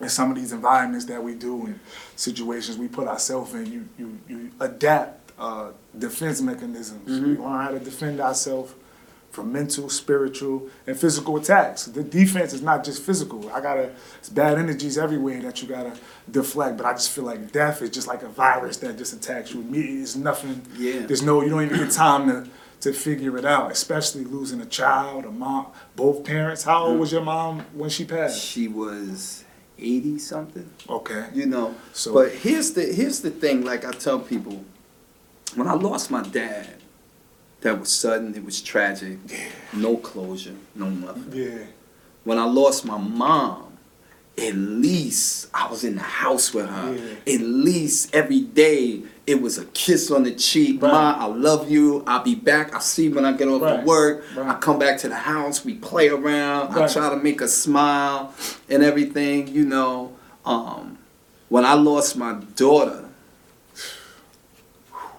in 0.00 0.08
some 0.08 0.30
of 0.30 0.36
these 0.36 0.52
environments 0.52 1.04
that 1.06 1.22
we 1.22 1.34
do 1.34 1.66
and 1.66 1.80
situations 2.16 2.78
we 2.78 2.88
put 2.88 3.08
ourselves 3.08 3.54
in, 3.54 3.70
you 3.70 3.88
you 3.98 4.18
you 4.28 4.50
adapt 4.60 5.32
uh, 5.38 5.70
defense 5.98 6.40
mechanisms. 6.40 7.08
Mm-hmm. 7.08 7.30
We 7.30 7.36
learn 7.38 7.64
how 7.64 7.70
to 7.70 7.80
defend 7.80 8.20
ourselves 8.20 8.74
from 9.34 9.52
mental, 9.52 9.88
spiritual, 9.90 10.68
and 10.86 10.96
physical 10.98 11.36
attacks. 11.36 11.86
The 11.86 12.04
defense 12.04 12.52
is 12.52 12.62
not 12.62 12.84
just 12.84 13.02
physical. 13.02 13.50
I 13.52 13.60
gotta 13.60 13.92
it's 14.18 14.28
bad 14.28 14.56
energies 14.58 14.96
everywhere 14.96 15.42
that 15.42 15.60
you 15.60 15.68
gotta 15.68 15.94
deflect. 16.30 16.76
But 16.76 16.86
I 16.86 16.92
just 16.92 17.10
feel 17.10 17.24
like 17.24 17.50
death 17.52 17.82
is 17.82 17.90
just 17.90 18.06
like 18.06 18.22
a 18.22 18.28
virus 18.28 18.76
that 18.78 18.96
just 18.96 19.12
attacks 19.12 19.52
you. 19.52 19.60
Immediately, 19.60 20.02
It's 20.02 20.16
nothing. 20.16 20.62
Yeah. 20.76 21.00
There's 21.06 21.22
no. 21.22 21.42
You 21.42 21.50
don't 21.50 21.64
even 21.64 21.78
get 21.78 21.90
time 21.90 22.28
to. 22.28 22.48
To 22.80 22.92
figure 22.92 23.38
it 23.38 23.46
out, 23.46 23.72
especially 23.72 24.24
losing 24.24 24.60
a 24.60 24.66
child, 24.66 25.24
a 25.24 25.30
mom, 25.30 25.68
both 25.96 26.22
parents. 26.22 26.64
How 26.64 26.84
old 26.84 26.98
was 27.00 27.12
your 27.12 27.22
mom 27.22 27.60
when 27.72 27.88
she 27.88 28.04
passed? 28.04 28.38
She 28.44 28.68
was 28.68 29.42
80 29.78 30.18
something. 30.18 30.68
Okay. 30.90 31.28
you 31.32 31.46
know. 31.46 31.74
So- 31.94 32.12
but 32.12 32.32
here's 32.32 32.72
the 32.74 32.82
here's 32.84 33.20
the 33.20 33.30
thing. 33.30 33.64
Like 33.64 33.86
I 33.86 33.92
tell 33.92 34.18
people, 34.18 34.62
when 35.54 35.66
I 35.66 35.72
lost 35.72 36.10
my 36.10 36.20
dad, 36.22 36.74
that 37.64 37.80
was 37.80 37.88
sudden. 37.90 38.34
It 38.34 38.44
was 38.44 38.60
tragic. 38.62 39.18
No 39.72 39.96
closure. 39.96 40.54
No 40.74 40.88
nothing. 40.90 41.32
Yeah. 41.32 41.64
When 42.22 42.38
I 42.38 42.44
lost 42.44 42.84
my 42.84 42.98
mom, 42.98 43.76
at 44.36 44.54
least 44.54 45.48
I 45.54 45.68
was 45.70 45.82
in 45.82 45.94
the 45.96 46.02
house 46.02 46.52
with 46.52 46.68
her. 46.68 46.92
Yeah. 47.26 47.34
At 47.34 47.40
least 47.40 48.14
every 48.14 48.40
day 48.42 49.02
it 49.26 49.40
was 49.40 49.56
a 49.56 49.64
kiss 49.66 50.10
on 50.10 50.24
the 50.24 50.32
cheek. 50.32 50.82
Right. 50.82 50.92
Ma, 50.92 51.16
I 51.18 51.24
love 51.26 51.70
you. 51.70 52.04
I'll 52.06 52.22
be 52.22 52.34
back. 52.34 52.74
I'll 52.74 52.80
see 52.80 53.04
you 53.04 53.14
when 53.14 53.24
I 53.24 53.32
get 53.32 53.48
off 53.48 53.62
Right. 53.62 53.80
to 53.80 53.86
work. 53.86 54.24
Right. 54.36 54.46
I 54.48 54.54
come 54.58 54.78
back 54.78 54.98
to 54.98 55.08
the 55.08 55.14
house. 55.16 55.64
We 55.64 55.74
play 55.74 56.08
around. 56.08 56.76
I 56.78 56.86
try 56.86 57.08
to 57.08 57.16
make 57.16 57.40
her 57.40 57.48
smile 57.48 58.34
and 58.68 58.82
everything. 58.82 59.48
You 59.48 59.64
know, 59.64 60.12
um, 60.44 60.98
when 61.48 61.64
I 61.64 61.72
lost 61.74 62.16
my 62.16 62.34
daughter, 62.56 63.03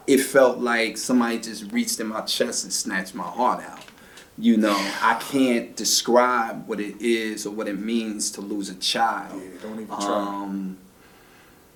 it 0.07 0.19
felt 0.19 0.59
like 0.59 0.97
somebody 0.97 1.39
just 1.39 1.71
reached 1.71 1.99
in 1.99 2.07
my 2.07 2.21
chest 2.21 2.63
and 2.63 2.73
snatched 2.73 3.15
my 3.15 3.23
heart 3.23 3.63
out. 3.63 3.79
You 4.37 4.57
know, 4.57 4.75
I 5.01 5.15
can't 5.15 5.75
describe 5.75 6.67
what 6.67 6.79
it 6.79 7.01
is 7.01 7.45
or 7.45 7.51
what 7.51 7.67
it 7.67 7.79
means 7.79 8.31
to 8.31 8.41
lose 8.41 8.69
a 8.69 8.75
child. 8.75 9.41
Yeah, 9.41 9.61
don't 9.61 9.73
even 9.73 9.87
try. 9.87 10.05
Um, 10.07 10.77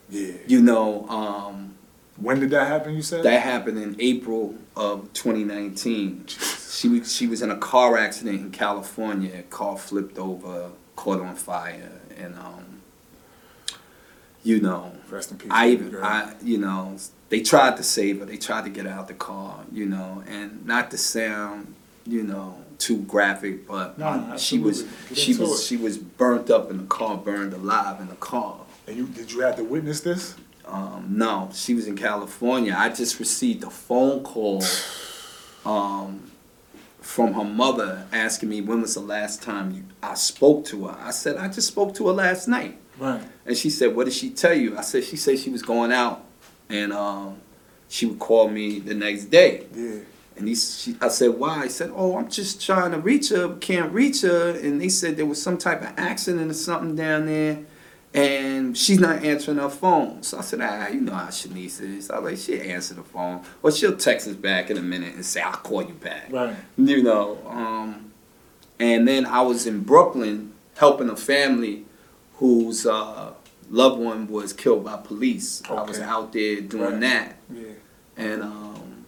yeah. 0.10 0.34
you 0.46 0.62
know, 0.62 1.08
um, 1.08 1.76
When 2.18 2.42
did 2.42 2.50
that 2.50 2.68
happen? 2.68 2.96
You 2.96 3.02
said 3.02 3.24
that 3.24 3.42
happened 3.42 3.78
in 3.78 3.96
April 4.00 4.56
of 4.76 5.12
2019. 5.14 6.26
She 6.28 6.90
was, 6.90 7.16
she 7.16 7.28
was 7.28 7.42
in 7.42 7.50
a 7.50 7.58
car 7.58 7.98
accident 7.98 8.42
in 8.42 8.52
California. 8.52 9.40
A 9.40 9.44
car 9.44 9.78
flipped 9.78 10.18
over, 10.18 10.72
caught 10.98 11.22
on 11.22 11.36
fire, 11.36 12.02
and 12.18 12.36
um, 12.36 12.82
you 14.44 14.60
know, 14.60 14.94
Rest 15.10 15.32
in 15.32 15.38
peace. 15.38 15.50
I 15.52 15.70
even. 15.70 15.96
I, 15.96 16.34
you 16.42 16.58
know, 16.58 16.98
they 17.30 17.42
tried 17.42 17.78
to 17.78 17.84
save 17.84 18.20
her. 18.20 18.26
They 18.26 18.38
tried 18.38 18.64
to 18.66 18.70
get 18.70 18.86
her 18.86 18.92
out 18.92 19.08
the 19.08 19.14
car, 19.14 19.60
you 19.72 19.86
know, 19.86 20.24
and 20.28 20.66
not 20.66 20.92
to 20.92 20.98
sound, 20.98 21.74
you 22.06 22.24
know, 22.24 22.56
too 22.78 22.98
graphic, 23.04 23.68
but 23.68 23.98
No, 24.00 24.08
um, 24.08 24.38
she 24.38 24.58
was, 24.58 24.86
she 25.14 25.36
was, 25.36 25.60
it. 25.62 25.64
she 25.66 25.78
was 25.78 25.98
burnt 25.98 26.50
up 26.50 26.72
in 26.72 26.78
the 26.78 26.86
car, 26.86 27.18
burned 27.18 27.54
alive 27.54 28.00
in 28.02 28.08
the 28.08 28.16
car. 28.16 28.58
And 28.88 28.96
you 28.98 29.06
did 29.08 29.32
you 29.32 29.42
have 29.42 29.56
to 29.58 29.64
witness 29.64 30.02
this? 30.02 30.36
Um, 30.66 31.06
no, 31.10 31.50
she 31.54 31.74
was 31.74 31.88
in 31.88 31.96
California. 31.96 32.76
I 32.78 32.90
just 32.90 33.20
received 33.20 33.64
a 33.64 33.70
phone 33.70 34.24
call 34.24 34.64
um, 35.66 36.32
from 37.02 37.34
her 37.34 37.44
mother 37.44 38.08
asking 38.12 38.50
me 38.50 38.62
when 38.62 38.82
was 38.82 38.94
the 38.94 39.00
last 39.02 39.42
time 39.42 39.72
you, 39.72 39.84
I 40.02 40.14
spoke 40.16 40.66
to 40.66 40.88
her. 40.88 40.96
I 41.00 41.12
said 41.12 41.38
I 41.38 41.48
just 41.48 41.68
spoke 41.68 41.94
to 41.96 42.08
her 42.08 42.14
last 42.14 42.48
night, 42.48 42.78
Right. 42.98 43.22
and 43.46 43.58
she 43.58 43.70
said, 43.70 43.96
"What 43.96 44.06
did 44.06 44.14
she 44.14 44.30
tell 44.30 44.54
you?" 44.54 44.78
I 44.78 44.82
said 44.82 45.04
she 45.04 45.18
said 45.18 45.40
she 45.40 45.50
was 45.50 45.62
going 45.64 45.92
out, 45.92 46.24
and 46.70 46.94
um, 46.94 47.38
she 47.88 48.06
would 48.06 48.20
call 48.20 48.48
me 48.48 48.80
the 48.80 48.94
next 48.94 49.26
day. 49.26 49.66
Yeah. 49.74 50.00
And 50.38 50.48
he, 50.48 50.56
she, 50.56 50.96
I 51.02 51.10
said, 51.10 51.32
why? 51.32 51.64
He 51.64 51.70
said, 51.70 51.92
oh, 51.94 52.18
I'm 52.18 52.30
just 52.30 52.66
trying 52.66 52.92
to 52.92 53.00
reach 53.00 53.30
her, 53.30 53.56
can't 53.58 53.92
reach 53.92 54.22
her. 54.22 54.52
And 54.52 54.80
they 54.80 54.88
said 54.88 55.18
there 55.18 55.26
was 55.26 55.42
some 55.42 55.58
type 55.58 55.82
of 55.82 55.92
accident 55.98 56.50
or 56.50 56.54
something 56.54 56.96
down 56.96 57.26
there, 57.26 57.60
and 58.14 58.78
she's 58.78 59.00
not 59.00 59.24
answering 59.24 59.58
her 59.58 59.70
phone. 59.70 60.24
So 60.24 60.38
I 60.38 60.42
said, 60.42 60.62
ah, 60.62 60.88
you 60.88 61.02
know 61.02 61.14
how 61.14 61.28
Shanice 61.28 61.82
is. 61.82 62.10
I 62.10 62.20
was 62.20 62.32
like, 62.32 62.60
she'll 62.60 62.72
answer 62.72 62.94
the 62.94 63.04
phone, 63.04 63.44
or 63.62 63.72
she'll 63.72 63.98
text 63.98 64.28
us 64.28 64.36
back 64.36 64.70
in 64.70 64.78
a 64.78 64.82
minute 64.82 65.14
and 65.14 65.26
say, 65.26 65.42
I'll 65.42 65.52
call 65.52 65.84
you 65.84 65.94
back. 65.96 66.28
Right. 66.32 66.56
You 66.78 67.04
know. 67.04 67.38
Um, 67.46 68.14
and 68.80 69.06
then 69.06 69.26
I 69.26 69.42
was 69.42 69.68
in 69.68 69.82
Brooklyn 69.82 70.54
helping 70.78 71.10
a 71.10 71.18
family 71.18 71.86
whose 72.36 72.86
uh, 72.86 73.34
loved 73.70 74.00
one 74.00 74.28
was 74.28 74.54
killed 74.54 74.84
by 74.84 74.98
police. 74.98 75.62
I 75.70 75.82
was 75.84 76.00
out 76.00 76.34
there 76.34 76.62
doing 76.62 76.92
Right. 76.94 77.00
that 77.02 77.38
Yeah. 77.54 77.64
and 78.18 78.44
um, 78.44 79.06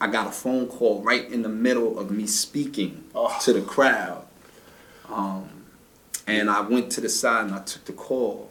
I 0.00 0.06
got 0.08 0.26
a 0.26 0.30
phone 0.32 0.66
call 0.68 1.02
right 1.02 1.30
in 1.30 1.42
the 1.42 1.48
middle 1.48 1.98
of 1.98 2.10
me 2.10 2.26
speaking 2.26 3.04
Oh. 3.14 3.36
to 3.42 3.52
the 3.52 3.62
crowd. 3.62 4.24
Um, 5.08 5.48
and 6.26 6.50
I 6.50 6.60
went 6.60 6.90
to 6.92 7.00
the 7.00 7.08
side 7.08 7.46
and 7.46 7.54
I 7.54 7.60
took 7.60 7.84
the 7.84 7.92
call, 7.92 8.50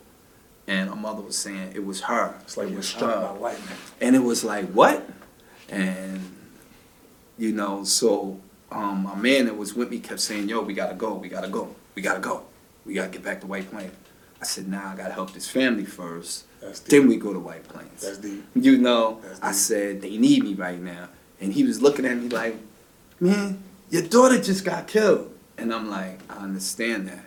and 0.68 0.90
my 0.90 0.96
mother 0.96 1.22
was 1.22 1.38
saying 1.38 1.74
it 1.76 1.86
was 1.86 2.02
her. 2.02 2.36
It's 2.42 2.58
like 2.58 2.68
it 2.68 2.72
we're 2.72 2.78
was 2.78 2.88
struck 2.88 3.14
her. 3.16 3.22
by 3.34 3.40
lightning. 3.40 3.78
And 4.02 4.16
it 4.16 4.24
was 4.24 4.44
like, 4.44 4.66
what? 4.72 5.08
And, 5.70 6.22
you 7.38 7.52
know, 7.52 7.84
so 7.84 8.40
um, 8.72 9.04
my 9.04 9.16
man 9.16 9.46
that 9.46 9.58
was 9.58 9.74
with 9.74 9.90
me 9.92 10.00
kept 10.00 10.20
saying, 10.22 10.48
yo, 10.50 10.62
we 10.62 10.74
gotta 10.74 10.96
go, 10.96 11.14
we 11.16 11.28
gotta 11.30 11.50
go, 11.50 11.76
we 11.96 12.02
gotta 12.02 12.20
go. 12.20 12.44
We 12.86 12.94
gotta 12.94 13.10
get 13.10 13.24
back 13.24 13.42
to 13.42 13.48
White 13.48 13.70
Plains. 13.70 13.92
I 14.42 14.46
said, 14.46 14.68
nah, 14.68 14.92
I 14.92 14.96
gotta 14.96 15.14
help 15.14 15.32
this 15.34 15.50
family 15.50 15.86
first. 15.86 16.46
Deep. 16.62 16.86
Then 16.86 17.08
we 17.08 17.18
go 17.18 17.32
to 17.32 17.40
White 17.40 17.68
Plains. 17.68 18.02
That's 18.02 18.18
deep. 18.18 18.44
You 18.56 18.78
know, 18.78 19.20
That's 19.24 19.42
I 19.42 19.52
said, 19.52 20.02
they 20.02 20.18
need 20.18 20.44
me 20.44 20.56
right 20.56 20.82
now. 20.82 21.10
And 21.40 21.54
he 21.54 21.64
was 21.64 21.82
looking 21.82 22.06
at 22.06 22.18
me 22.18 22.30
like, 22.30 22.58
man, 23.20 23.64
your 23.90 24.02
daughter 24.02 24.42
just 24.42 24.66
got 24.66 24.88
killed. 24.88 25.32
And 25.58 25.74
I'm 25.74 25.90
like, 25.90 26.20
I 26.30 26.38
understand 26.38 27.08
that. 27.08 27.26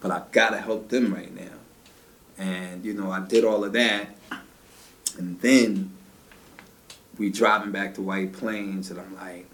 But 0.00 0.10
I 0.10 0.22
gotta 0.32 0.58
help 0.58 0.88
them 0.88 1.14
right 1.14 1.34
now. 1.34 1.56
And, 2.36 2.84
you 2.84 2.94
know, 2.94 3.10
I 3.10 3.20
did 3.20 3.44
all 3.44 3.64
of 3.64 3.72
that. 3.72 4.08
And 5.16 5.40
then 5.40 5.92
we 7.16 7.30
driving 7.30 7.72
back 7.72 7.94
to 7.94 8.02
White 8.02 8.32
Plains, 8.32 8.90
and 8.90 9.00
I'm 9.00 9.14
like, 9.16 9.46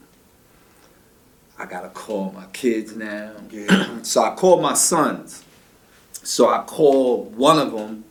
I 1.58 1.66
gotta 1.66 1.88
call 1.88 2.32
my 2.32 2.46
kids 2.52 2.96
now. 2.96 3.32
Yeah. 3.50 4.02
So 4.02 4.22
I 4.22 4.34
called 4.34 4.60
my 4.60 4.74
sons. 4.74 5.43
So 6.24 6.48
I 6.48 6.62
called 6.64 7.36
one 7.36 7.58
of 7.58 7.72
them, 7.72 8.04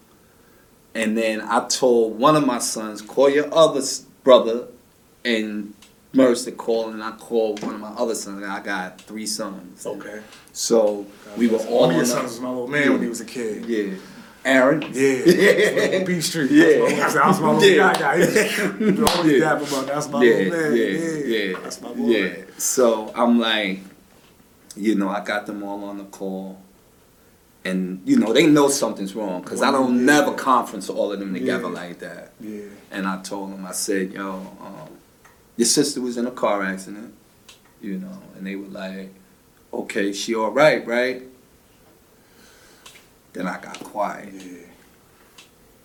and 0.95 1.17
then 1.17 1.41
I 1.41 1.67
told 1.67 2.17
one 2.19 2.35
of 2.35 2.45
my 2.45 2.59
sons, 2.59 3.01
call 3.01 3.29
your 3.29 3.53
other 3.53 3.81
brother, 4.23 4.67
and 5.25 5.73
Mercer 6.13 6.51
called, 6.51 6.93
and 6.93 7.03
I 7.03 7.11
called 7.11 7.63
one 7.63 7.73
of 7.75 7.81
my 7.81 7.89
other 7.89 8.13
sons. 8.15 8.43
And 8.43 8.51
I 8.51 8.59
got 8.61 9.01
three 9.01 9.25
sons. 9.25 9.85
Okay. 9.85 10.21
So 10.51 11.05
we 11.35 11.47
were 11.47 11.57
all 11.57 11.81
One 11.87 11.89
of 11.89 11.95
your 11.95 12.01
on 12.01 12.05
sons 12.05 12.23
was 12.31 12.39
my 12.39 12.49
little 12.49 12.67
man 12.67 12.91
when 12.93 13.01
he 13.01 13.07
was 13.09 13.19
a 13.21 13.25
kid. 13.25 13.65
Yeah. 13.65 13.95
Aaron. 14.45 14.81
Yeah. 14.93 16.03
B 16.03 16.21
Street. 16.21 16.51
Yeah. 16.51 16.85
That's 16.99 17.15
my, 17.15 17.21
that's 17.25 17.39
my 17.39 17.51
little 17.53 17.63
Yeah. 17.69 17.93
guy. 17.93 18.25
guy. 18.25 18.75
You 18.79 19.05
always 19.07 19.31
Yeah. 19.31 19.39
dap. 19.39 19.61
That's 19.87 20.09
my 20.09 20.23
yeah, 20.23 20.35
little 20.35 20.59
man. 20.69 20.75
yeah, 20.75 20.85
Yeah. 20.85 21.37
yeah, 21.53 21.59
That's 21.63 21.81
my 21.81 21.93
boy. 21.93 22.03
yeah. 22.07 22.35
So 22.57 23.11
I'm 23.15 23.39
like, 23.39 23.79
you 24.75 24.95
know, 24.95 25.09
I 25.09 25.23
got 25.23 25.45
them 25.47 25.63
all 25.63 25.83
on 25.85 25.97
the 25.97 26.03
call, 26.05 26.59
and 27.65 28.01
you 28.05 28.17
know 28.17 28.33
they 28.33 28.45
know 28.47 28.67
something's 28.69 29.15
wrong 29.15 29.41
because 29.41 29.61
I 29.61 29.71
don't 29.71 29.95
Yeah. 29.99 30.01
never 30.01 30.33
conference 30.33 30.89
all 30.89 31.11
of 31.11 31.19
them 31.19 31.33
together 31.33 31.63
Yeah. 31.69 31.81
like 31.81 31.99
that. 31.99 32.33
Yeah. 32.41 32.61
And 32.91 33.07
I 33.07 33.21
told 33.21 33.51
them, 33.53 33.65
I 33.65 33.71
said, 33.71 34.11
yo, 34.13 34.31
um, 34.61 34.89
your 35.57 35.65
sister 35.65 36.01
was 36.01 36.17
in 36.17 36.25
a 36.27 36.31
car 36.31 36.61
accident, 36.63 37.13
you 37.81 37.97
know, 37.97 38.19
and 38.37 38.45
they 38.45 38.55
were 38.55 38.67
like, 38.67 39.13
okay, 39.71 40.13
she 40.13 40.35
all 40.35 40.51
right, 40.51 40.85
right? 40.85 41.23
Then 43.33 43.47
I 43.47 43.59
got 43.59 43.79
quiet, 43.83 44.29
Yeah. 44.33 44.67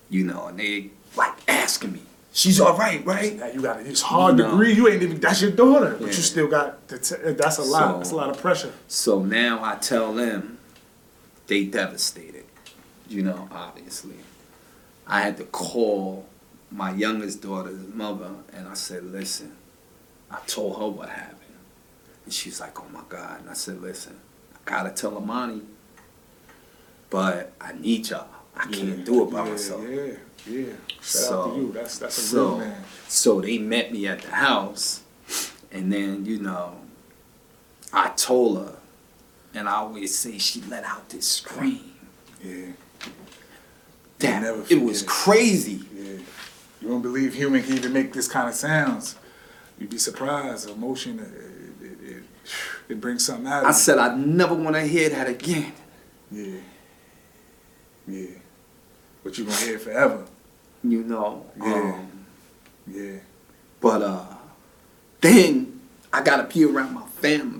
you 0.09 0.23
know, 0.23 0.47
and 0.47 0.59
they 0.59 0.91
like 1.15 1.33
asking 1.47 1.93
me, 1.93 2.01
she's 2.31 2.59
all 2.59 2.77
right, 2.77 3.03
right? 3.05 3.35
Now 3.39 3.47
you 3.47 3.61
got 3.61 3.79
It's 3.81 4.01
hard 4.01 4.37
You 4.37 4.43
to 4.45 4.49
breathe. 4.55 4.77
You 4.77 4.87
ain't 4.87 5.01
even. 5.01 5.19
That's 5.19 5.41
your 5.41 5.51
daughter, 5.51 5.95
but 5.99 6.07
you 6.07 6.13
still 6.13 6.47
got. 6.47 6.87
To 6.89 6.99
t- 6.99 7.15
that's 7.33 7.57
a 7.57 7.63
lot. 7.63 7.91
So- 7.93 7.97
that's 7.97 8.11
a 8.11 8.15
lot 8.15 8.29
of 8.29 8.37
pressure. 8.37 8.71
So 8.87 9.23
now 9.23 9.63
I 9.63 9.75
tell 9.77 10.13
them 10.13 10.58
they 11.49 11.65
devastated, 11.65 12.45
you 13.09 13.23
know, 13.23 13.49
obviously. 13.51 14.15
I 15.07 15.21
had 15.21 15.37
to 15.37 15.43
call 15.45 16.27
my 16.71 16.91
youngest 16.93 17.41
daughter's 17.41 17.79
mother 17.93 18.31
and 18.53 18.67
I 18.67 18.75
said, 18.75 19.03
listen, 19.03 19.55
I 20.29 20.39
told 20.45 20.77
her 20.79 20.87
what 20.87 21.09
happened. 21.09 21.35
And 22.23 22.33
she's 22.33 22.61
like, 22.61 22.79
oh 22.79 22.87
my 22.93 23.01
God. 23.09 23.41
And 23.41 23.49
I 23.49 23.53
said, 23.53 23.81
listen, 23.81 24.19
I 24.53 24.57
gotta 24.69 24.91
tell 24.91 25.17
Amani, 25.17 25.61
but 27.09 27.51
I 27.59 27.73
need 27.73 28.07
y'all. 28.09 28.27
I 28.55 28.65
can't 28.67 29.03
do 29.03 29.23
it 29.23 29.31
by 29.31 29.43
yeah, 29.43 29.49
myself. 29.51 29.83
Yeah. 29.89 30.13
Yeah. 30.47 30.65
Shout 30.87 31.01
So- 31.01 31.41
out 31.41 31.53
to 31.55 31.59
you. 31.61 31.71
That's 31.73 31.97
that's 31.97 32.17
a 32.17 32.21
so, 32.21 32.47
real 32.49 32.57
man. 32.59 32.83
so 33.07 33.41
they 33.41 33.57
met 33.57 33.91
me 33.91 34.05
at 34.07 34.21
the 34.21 34.31
house, 34.31 35.01
and 35.71 35.91
then 35.91 36.25
you 36.25 36.39
know, 36.39 36.75
I 37.91 38.09
told 38.09 38.59
her, 38.59 38.78
and 39.53 39.67
I 39.67 39.73
always 39.73 40.17
say 40.17 40.37
she 40.37 40.61
let 40.61 40.83
out 40.83 41.09
this 41.09 41.27
scream. 41.27 41.93
Yeah. 42.43 42.67
Never 44.21 44.63
it 44.69 44.81
was 44.81 45.03
crazy. 45.03 45.81
Yeah. 45.95 46.19
You 46.81 46.87
don't 46.87 47.01
believe 47.01 47.33
human 47.33 47.63
can 47.63 47.73
even 47.77 47.93
make 47.93 48.13
this 48.13 48.27
kind 48.27 48.47
of 48.49 48.55
sounds. 48.55 49.15
You'd 49.79 49.89
be 49.89 49.97
surprised. 49.97 50.69
Emotion, 50.69 51.19
it, 51.19 51.85
it, 51.85 52.09
it, 52.17 52.23
it 52.89 53.01
brings 53.01 53.25
something 53.25 53.47
out 53.47 53.59
of 53.61 53.65
I 53.65 53.69
you. 53.69 53.73
said 53.73 53.97
I 53.97 54.15
never 54.15 54.53
want 54.55 54.75
to 54.75 54.81
hear 54.81 55.09
that 55.09 55.27
again. 55.27 55.73
Yeah. 56.31 56.57
Yeah. 58.07 58.27
But 59.23 59.37
you're 59.37 59.47
going 59.47 59.57
to 59.59 59.65
hear 59.65 59.75
it 59.75 59.81
forever. 59.81 60.25
You 60.83 61.03
know. 61.03 61.45
Yeah. 61.59 61.73
Um, 61.73 62.25
Yeah. 62.87 63.19
but 63.81 64.01
uh, 64.01 64.25
then 65.21 65.79
I 66.11 66.21
gotta 66.23 66.43
be 66.51 66.63
around 66.65 66.93
my 66.93 67.05
family, 67.05 67.58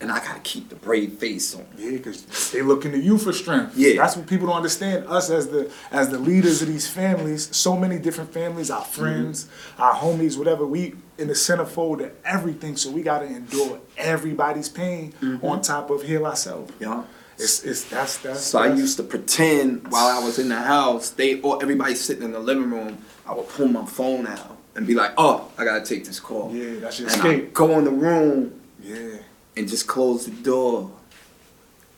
and 0.00 0.12
I 0.12 0.20
gotta 0.20 0.40
keep 0.40 0.68
the 0.68 0.76
brave 0.76 1.14
face 1.14 1.54
on. 1.54 1.66
Yeah, 1.76 1.92
because 1.92 2.50
they 2.52 2.62
looking 2.62 2.92
to 2.92 2.98
you 2.98 3.18
for 3.18 3.32
strength. 3.32 3.76
Yeah. 3.76 3.96
That's 3.96 4.16
what 4.16 4.26
people 4.26 4.46
don't 4.46 4.56
understand. 4.56 5.06
Us 5.06 5.30
as 5.30 5.48
the 5.48 5.70
as 5.90 6.10
the 6.10 6.18
leaders 6.18 6.62
of 6.62 6.68
these 6.68 6.88
families, 6.88 7.54
so 7.56 7.76
many 7.76 7.98
different 7.98 8.32
families, 8.32 8.70
our 8.70 8.84
friends, 8.84 9.44
mm-hmm. 9.44 9.82
our 9.82 9.94
homies, 9.94 10.38
whatever, 10.38 10.66
we 10.66 10.94
in 11.18 11.26
the 11.26 11.34
centerfold 11.34 12.04
of 12.04 12.12
everything. 12.24 12.76
So 12.76 12.90
we 12.90 13.02
gotta 13.02 13.26
endure 13.26 13.80
everybody's 13.96 14.68
pain 14.68 15.12
mm-hmm. 15.20 15.44
on 15.44 15.62
top 15.62 15.90
of 15.90 16.02
heal 16.02 16.26
ourselves. 16.26 16.72
Yeah. 16.78 17.04
It's 17.38 17.64
it's 17.64 17.84
that's 17.84 18.18
that's. 18.18 18.40
So 18.40 18.58
I 18.58 18.74
used 18.74 18.96
to 18.96 19.04
pretend 19.04 19.88
while 19.92 20.06
I 20.06 20.24
was 20.24 20.38
in 20.38 20.48
the 20.48 20.60
house, 20.60 21.10
they 21.10 21.40
or 21.40 21.62
everybody 21.62 21.94
sitting 21.94 22.24
in 22.24 22.32
the 22.32 22.40
living 22.40 22.70
room, 22.70 22.98
I 23.26 23.34
would 23.34 23.48
pull 23.48 23.68
my 23.68 23.84
phone 23.84 24.26
out 24.26 24.56
and 24.74 24.86
be 24.86 24.94
like, 24.94 25.12
"Oh, 25.16 25.48
I 25.56 25.64
gotta 25.64 25.84
take 25.84 26.04
this 26.04 26.18
call." 26.18 26.52
Yeah, 26.52 26.80
that's 26.80 26.98
your 26.98 27.08
and 27.08 27.22
I 27.22 27.28
escape. 27.28 27.54
go 27.54 27.78
in 27.78 27.84
the 27.84 27.92
room 27.92 28.60
Yeah, 28.82 29.18
and 29.58 29.68
just 29.68 29.88
close 29.88 30.24
the 30.24 30.30
door 30.30 30.90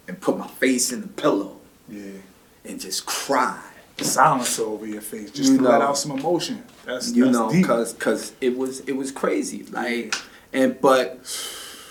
and 0.09 0.19
put 0.21 0.39
my 0.39 0.47
face 0.47 0.93
in 0.93 1.03
the 1.03 1.09
pillow 1.09 1.59
yeah. 1.89 2.13
and 2.65 2.81
just 2.81 3.07
cry. 3.07 3.61
Silence 3.99 4.59
over 4.59 4.87
your 4.87 5.03
face, 5.03 5.31
just 5.31 5.53
You 5.53 5.59
to 5.59 5.65
let 5.65 5.83
out 5.83 5.99
some 5.99 6.13
emotion. 6.13 6.65
That's 6.87 7.13
You 7.13 7.27
that's 7.27 7.37
know, 7.37 7.53
deep. 7.53 7.67
cause 7.67 7.93
cause 7.93 8.33
it 8.41 8.57
was 8.57 8.81
it 8.81 8.93
was 8.93 9.13
crazy. 9.13 9.65
Like 9.65 10.15
and 10.55 10.81
but 10.81 11.19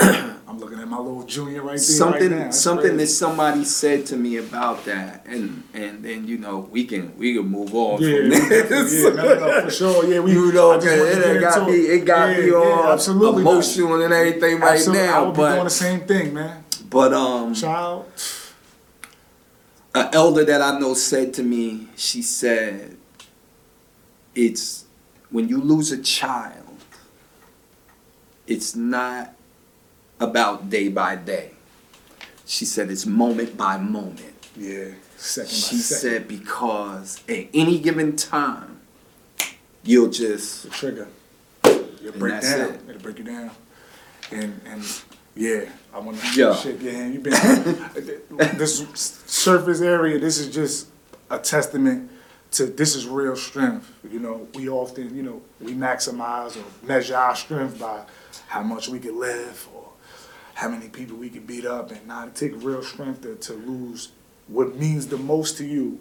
I'm 0.49 0.57
looking 0.57 0.79
at 0.79 0.87
my 0.87 0.97
little 0.97 1.21
junior 1.23 1.61
right 1.61 1.73
there 1.73 1.77
something 1.77 2.31
right 2.31 2.51
something 2.53 2.97
that 2.97 3.05
somebody 3.07 3.63
said 3.63 4.07
to 4.07 4.17
me 4.17 4.37
about 4.37 4.83
that 4.85 5.23
and 5.27 5.63
and 5.75 6.03
then 6.03 6.27
you 6.27 6.39
know 6.39 6.67
we 6.71 6.85
can 6.85 7.15
we 7.19 7.35
can 7.35 7.45
move 7.45 7.75
on 7.75 8.01
Yeah, 8.01 8.17
from 8.17 8.29
this. 8.29 9.03
yeah, 9.03 9.09
no, 9.11 9.35
no, 9.35 9.61
for 9.61 9.69
sure. 9.69 10.05
Yeah, 10.11 10.21
we. 10.21 10.31
you 10.31 10.51
know, 10.51 10.71
I 10.71 10.79
just 10.79 10.97
wanted 10.97 11.21
to 11.21 11.35
it, 11.37 11.39
got 11.41 11.67
me, 11.69 11.73
it 11.75 12.05
got 12.05 12.29
Yeah, 12.31 12.37
me 12.41 12.47
yeah, 12.47 12.53
all 12.55 12.91
absolutely 12.93 13.43
not. 13.43 13.51
emotional 13.51 14.01
and 14.01 14.11
everything 14.11 14.59
right 14.59 14.71
Absolutely. 14.73 15.07
I 15.07 15.11
now. 15.11 15.25
would 15.25 15.35
be 15.35 15.41
doing 15.41 15.63
the 15.65 15.69
same 15.69 15.99
thing, 16.01 16.33
man. 16.33 16.63
but 16.89 17.13
um, 17.13 17.53
Child. 17.53 18.05
an 19.93 20.09
elder 20.13 20.43
that 20.45 20.61
I 20.63 20.79
know 20.79 20.95
said 20.95 21.31
to 21.35 21.43
me, 21.43 21.89
she 21.95 22.23
said, 22.23 22.97
"It's 24.33 24.85
when 25.29 25.47
you 25.47 25.61
lose 25.61 25.91
a 25.91 26.01
child, 26.01 26.65
it's 28.47 28.75
not 28.75 29.35
about 30.19 30.69
day 30.69 30.89
by 30.89 31.15
day." 31.15 31.51
She 32.45 32.65
said 32.65 32.89
it's 32.89 33.05
moment 33.05 33.55
by 33.57 33.77
moment. 33.77 34.33
Yeah, 34.57 34.85
second 35.17 35.51
She 35.51 35.75
by 35.75 35.81
second. 35.81 36.09
said 36.11 36.27
because 36.27 37.21
at 37.29 37.45
any 37.53 37.79
given 37.79 38.15
time, 38.15 38.79
you'll 39.83 40.09
just 40.09 40.63
the 40.63 40.69
trigger. 40.69 41.07
You'll 42.01 42.13
break 42.13 42.41
down. 42.41 42.61
it. 42.61 42.81
It'll 42.89 43.01
break 43.01 43.17
you 43.19 43.23
down. 43.25 43.51
And 44.31 44.59
and 44.65 44.83
yeah, 45.35 45.65
I 45.93 45.99
want 45.99 46.19
to 46.19 46.27
Yeah. 46.39 46.55
shake 46.55 46.81
your 46.81 46.91
hand. 46.93 47.13
You've 47.13 47.23
been 47.23 47.33
this 48.57 48.79
surface 49.25 49.81
area. 49.81 50.17
This 50.19 50.39
is 50.39 50.53
just 50.53 50.87
a 51.29 51.37
testament 51.37 52.09
to 52.51 52.65
this 52.65 52.95
is 52.95 53.05
real 53.07 53.35
strength. 53.35 53.91
You 54.11 54.19
know, 54.19 54.47
we 54.55 54.67
often 54.69 55.15
you 55.15 55.23
know 55.23 55.41
we 55.61 55.73
maximize 55.73 56.57
or 56.57 56.63
measure 56.85 57.15
our 57.15 57.35
strength 57.35 57.79
by 57.79 58.01
how 58.47 58.63
much 58.63 58.89
we 58.89 58.99
can 58.99 59.19
live 59.19 59.67
or 59.75 59.78
how 60.59 60.67
many 60.67 60.89
people 60.89 61.15
we 61.25 61.29
can 61.29 61.45
beat 61.45 61.65
up, 61.65 61.85
and 61.91 62.05
not 62.05 62.35
take 62.35 62.51
real 62.69 62.83
strength 62.83 63.21
to, 63.21 63.35
to 63.47 63.53
lose 63.53 64.01
what 64.47 64.75
means 64.75 65.07
the 65.07 65.17
most 65.17 65.57
to 65.57 65.65
you 65.65 65.99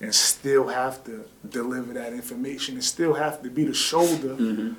and 0.00 0.14
still 0.14 0.68
have 0.68 1.02
to 1.04 1.24
deliver 1.58 1.92
that 1.92 2.12
information 2.12 2.74
and 2.76 2.84
still 2.84 3.14
have 3.14 3.42
to 3.42 3.50
be 3.50 3.64
the 3.64 3.74
shoulder. 3.74 4.34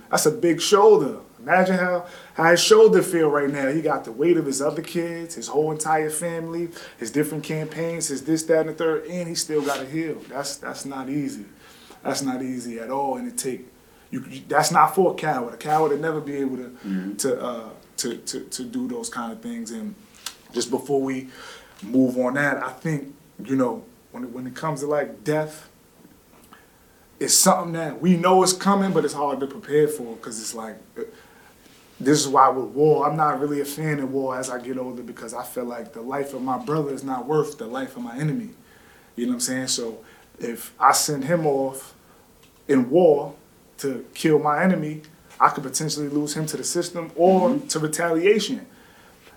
That's 0.09 0.25
a 0.25 0.31
big 0.31 0.61
shoulder. 0.61 1.19
Imagine 1.39 1.77
how, 1.77 2.07
how 2.35 2.45
his 2.51 2.63
shoulder 2.63 3.01
feel 3.03 3.29
right 3.29 3.49
now. 3.49 3.67
He 3.69 3.81
got 3.81 4.05
the 4.05 4.13
weight 4.13 4.37
of 4.37 4.45
his 4.45 4.61
other 4.61 4.81
kids, 4.81 5.35
his 5.35 5.47
whole 5.49 5.71
entire 5.71 6.09
family, 6.09 6.69
his 6.97 7.11
different 7.11 7.43
campaigns, 7.43 8.07
his 8.07 8.23
this, 8.23 8.43
that, 8.43 8.61
and 8.61 8.69
the 8.69 8.73
third, 8.73 9.05
and 9.07 9.27
he 9.27 9.35
still 9.35 9.61
got 9.61 9.79
to 9.79 9.85
heal. 9.85 10.17
That's 10.29 10.55
that's 10.55 10.85
not 10.85 11.09
easy. 11.09 11.45
That's 12.03 12.21
not 12.21 12.41
easy 12.41 12.79
at 12.79 12.89
all. 12.89 13.17
And 13.17 13.27
it 13.27 13.37
take 13.37 13.67
you. 14.11 14.21
That's 14.47 14.71
not 14.71 14.95
for 14.95 15.11
a 15.11 15.15
coward. 15.15 15.53
A 15.53 15.57
coward 15.57 15.91
would 15.91 16.01
never 16.01 16.21
be 16.21 16.37
able 16.37 16.57
to 16.57 17.15
to, 17.23 17.41
uh, 17.41 17.69
to 17.99 18.17
to 18.17 18.41
to 18.41 18.63
do 18.63 18.88
those 18.88 19.09
kind 19.09 19.31
of 19.31 19.41
things. 19.41 19.71
And 19.71 19.95
just 20.53 20.69
before 20.69 21.01
we 21.01 21.29
move 21.83 22.17
on 22.17 22.33
that, 22.35 22.63
I 22.63 22.71
think 22.71 23.13
you 23.43 23.55
know 23.55 23.83
when 24.12 24.23
it, 24.23 24.29
when 24.31 24.47
it 24.47 24.55
comes 24.55 24.81
to 24.81 24.88
like 24.88 25.23
death, 25.23 25.69
it's 27.19 27.33
something 27.33 27.73
that 27.73 28.01
we 28.01 28.17
know 28.17 28.43
is 28.43 28.53
coming, 28.53 28.91
but 28.91 29.05
it's 29.05 29.13
hard 29.13 29.39
to 29.41 29.47
prepare 29.47 29.88
for 29.88 30.15
because 30.15 30.39
it's 30.39 30.53
like 30.53 30.77
uh, 30.97 31.03
this 31.99 32.21
is 32.21 32.27
why 32.29 32.47
with 32.49 32.69
war, 32.69 33.09
I'm 33.09 33.17
not 33.17 33.41
really 33.41 33.59
a 33.59 33.65
fan 33.65 33.99
of 33.99 34.12
war 34.12 34.38
as 34.38 34.49
I 34.49 34.59
get 34.59 34.77
older 34.77 35.03
because 35.03 35.33
I 35.33 35.43
feel 35.43 35.65
like 35.65 35.91
the 35.91 36.01
life 36.01 36.33
of 36.33 36.41
my 36.41 36.57
brother 36.57 36.93
is 36.93 37.03
not 37.03 37.25
worth 37.25 37.57
the 37.57 37.67
life 37.67 37.97
of 37.97 38.03
my 38.03 38.17
enemy. 38.17 38.51
You 39.17 39.25
know 39.25 39.31
what 39.31 39.35
I'm 39.35 39.41
saying? 39.41 39.67
So 39.67 39.99
if 40.39 40.73
I 40.79 40.93
send 40.93 41.25
him 41.25 41.45
off 41.45 41.93
in 42.69 42.89
war 42.89 43.35
to 43.79 44.05
kill 44.13 44.39
my 44.39 44.63
enemy, 44.63 45.01
I 45.39 45.49
could 45.49 45.63
potentially 45.63 46.10
lose 46.10 46.36
him 46.36 46.45
to 46.47 46.58
the 46.58 46.63
system 46.63 47.12
or 47.15 47.58
to 47.58 47.80
retaliation. 47.80 48.65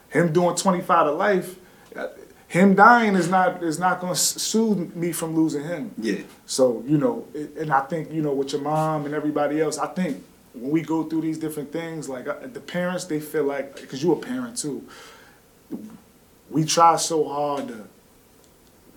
Him 0.08 0.32
doing 0.32 0.56
25 0.56 1.06
to 1.06 1.12
life, 1.12 1.56
uh, 1.96 2.08
him 2.48 2.74
dying 2.74 3.14
is 3.14 3.30
not 3.30 3.62
is 3.62 3.78
not 3.78 4.00
going 4.00 4.12
to 4.12 4.18
soothe 4.18 4.94
me 4.94 5.12
from 5.12 5.34
losing 5.34 5.64
him. 5.64 5.94
yeah. 5.96 6.18
So 6.44 6.84
you 6.86 6.98
know, 6.98 7.26
it, 7.32 7.56
and 7.56 7.72
I 7.72 7.80
think 7.80 8.12
you 8.12 8.20
know 8.20 8.34
with 8.34 8.52
your 8.52 8.60
mom 8.60 9.06
and 9.06 9.14
everybody 9.14 9.60
else, 9.60 9.78
I 9.78 9.86
think 9.86 10.22
when 10.52 10.70
we 10.70 10.82
go 10.82 11.04
through 11.04 11.22
these 11.22 11.38
different 11.38 11.72
things, 11.72 12.10
like 12.10 12.28
uh, 12.28 12.34
the 12.52 12.60
parents, 12.60 13.04
they 13.06 13.20
feel 13.20 13.44
like 13.44 13.80
because 13.80 14.02
you're 14.02 14.18
a 14.18 14.20
parent 14.20 14.58
too. 14.58 14.86
We 16.50 16.66
try 16.66 16.96
so 16.96 17.26
hard 17.26 17.68
to 17.68 17.88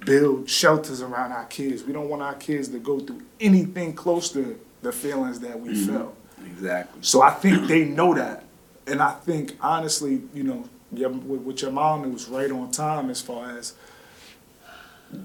build 0.05 0.49
shelters 0.49 1.01
around 1.01 1.31
our 1.31 1.45
kids. 1.45 1.83
We 1.83 1.93
don't 1.93 2.09
want 2.09 2.21
our 2.21 2.35
kids 2.35 2.67
to 2.69 2.79
go 2.79 2.99
through 2.99 3.21
anything 3.39 3.93
close 3.93 4.31
to 4.33 4.59
the 4.81 4.91
feelings 4.91 5.39
that 5.39 5.59
we 5.59 5.73
felt. 5.85 6.15
Exactly. 6.45 7.01
So 7.03 7.21
I 7.21 7.31
think 7.31 7.67
they 7.67 7.85
know 7.85 8.13
that, 8.13 8.43
and 8.87 9.01
I 9.01 9.11
think 9.11 9.55
honestly, 9.61 10.21
you 10.33 10.43
know, 10.43 10.69
your, 10.91 11.09
with, 11.09 11.41
with 11.41 11.61
your 11.61 11.71
mom, 11.71 12.05
it 12.05 12.11
was 12.11 12.27
right 12.27 12.51
on 12.51 12.71
time 12.71 13.09
as 13.09 13.21
far 13.21 13.57
as 13.57 13.73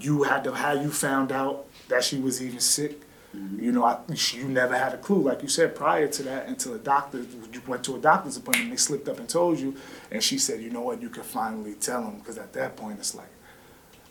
you 0.01 0.23
had 0.23 0.45
to 0.45 0.53
how 0.53 0.73
you 0.73 0.91
found 0.91 1.33
out 1.33 1.67
that 1.89 2.05
she 2.05 2.19
was 2.19 2.43
even 2.43 2.61
sick. 2.61 3.01
Mm-hmm. 3.37 3.63
You 3.63 3.73
know, 3.73 3.85
I, 3.85 3.99
you 4.33 4.49
never 4.49 4.77
had 4.77 4.93
a 4.93 4.99
clue, 4.99 5.23
like 5.23 5.43
you 5.43 5.49
said 5.49 5.77
prior 5.77 6.09
to 6.09 6.23
that, 6.25 6.49
until 6.49 6.75
a 6.75 6.79
doctor 6.79 7.19
you 7.19 7.63
went 7.67 7.85
to 7.85 7.95
a 7.95 7.99
doctor's 7.99 8.37
appointment. 8.37 8.71
They 8.71 8.77
slipped 8.77 9.09
up 9.09 9.19
and 9.19 9.29
told 9.29 9.61
you, 9.61 9.77
and 10.11 10.23
she 10.23 10.37
said, 10.37 10.61
"You 10.61 10.71
know 10.71 10.81
what? 10.81 11.01
You 11.01 11.11
can 11.11 11.23
finally 11.23 11.75
tell 11.75 12.03
him." 12.03 12.19
Because 12.19 12.39
at 12.39 12.53
that 12.55 12.77
point, 12.77 12.99
it's 12.99 13.15
like 13.15 13.31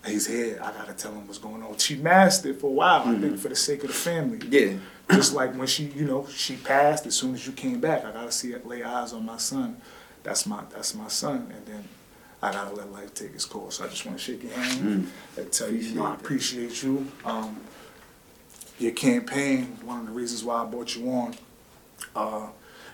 he's 0.05 0.25
here. 0.25 0.57
I 0.63 0.71
gotta 0.71 0.93
tell 0.93 1.11
him 1.11 1.27
what's 1.27 1.37
going 1.37 1.61
on. 1.61 1.77
She 1.77 1.97
masked 1.97 2.45
it 2.45 2.61
for 2.61 2.67
a 2.67 2.73
while. 2.73 3.01
I 3.01 3.11
think 3.11 3.23
mm-hmm. 3.23 3.35
for 3.35 3.49
the 3.49 3.57
sake 3.57 3.81
of 3.81 3.89
the 3.89 3.93
family. 3.93 4.39
Yeah. 4.49 4.77
Just 5.11 5.33
like 5.33 5.55
when 5.55 5.67
she, 5.67 5.85
you 5.85 6.05
know, 6.05 6.27
she 6.27 6.55
passed. 6.55 7.05
As 7.05 7.15
soon 7.15 7.33
as 7.33 7.45
you 7.45 7.53
came 7.53 7.79
back, 7.79 8.05
I 8.05 8.11
gotta 8.11 8.31
see 8.31 8.51
it, 8.51 8.65
lay 8.67 8.83
eyes 8.83 9.11
on 9.13 9.25
my 9.25 9.37
son. 9.37 9.77
That's 10.23 10.45
my, 10.45 10.63
that's 10.69 10.93
my 10.93 11.07
son. 11.07 11.51
And 11.55 11.65
then 11.65 11.83
I 12.43 12.51
gotta 12.51 12.75
let 12.75 12.91
life 12.91 13.13
take 13.13 13.33
its 13.33 13.45
course. 13.45 13.77
So 13.77 13.85
I 13.85 13.87
just 13.87 14.05
want 14.05 14.17
to 14.17 14.23
shake 14.23 14.43
your 14.43 14.53
hand 14.53 15.11
and 15.37 15.51
tell 15.51 15.69
you, 15.71 15.79
you 15.79 15.95
know, 15.95 16.05
I 16.05 16.13
appreciate 16.13 16.83
you. 16.83 17.07
Um, 17.25 17.59
your 18.77 18.91
campaign, 18.93 19.77
one 19.83 20.01
of 20.01 20.05
the 20.05 20.13
reasons 20.13 20.43
why 20.43 20.61
I 20.61 20.65
brought 20.65 20.95
you 20.95 21.09
on. 21.11 21.35
Uh, 22.15 22.47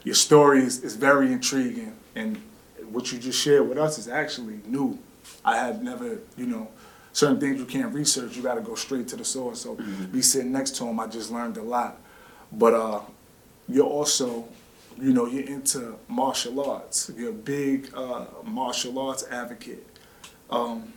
your 0.03 0.15
story 0.15 0.63
is, 0.63 0.83
is 0.83 0.95
very 0.95 1.31
intriguing, 1.31 1.95
and 2.15 2.41
what 2.91 3.11
you 3.11 3.19
just 3.19 3.39
shared 3.39 3.67
with 3.67 3.77
us 3.77 3.97
is 3.97 4.07
actually 4.07 4.59
new. 4.65 4.97
I 5.43 5.57
had 5.57 5.83
never, 5.83 6.19
you 6.37 6.45
know, 6.47 6.69
certain 7.13 7.39
things 7.39 7.59
you 7.59 7.65
can't 7.65 7.93
research. 7.93 8.35
You 8.35 8.43
got 8.43 8.55
to 8.55 8.61
go 8.61 8.75
straight 8.75 9.07
to 9.09 9.15
the 9.15 9.25
source. 9.25 9.61
So, 9.61 9.77
be 10.11 10.21
sitting 10.21 10.51
next 10.51 10.75
to 10.77 10.85
him, 10.85 10.99
I 10.99 11.07
just 11.07 11.31
learned 11.31 11.57
a 11.57 11.63
lot. 11.63 11.97
But 12.57 12.73
uh, 12.73 13.01
you're 13.67 13.85
also, 13.85 14.45
you 14.99 15.13
know, 15.13 15.25
you're 15.25 15.43
into 15.45 15.97
martial 16.07 16.59
arts. 16.69 17.11
You're 17.15 17.31
a 17.31 17.33
big 17.33 17.91
uh, 17.95 18.25
martial 18.43 18.97
arts 18.99 19.25
advocate. 19.29 19.85
Um, 20.49 20.93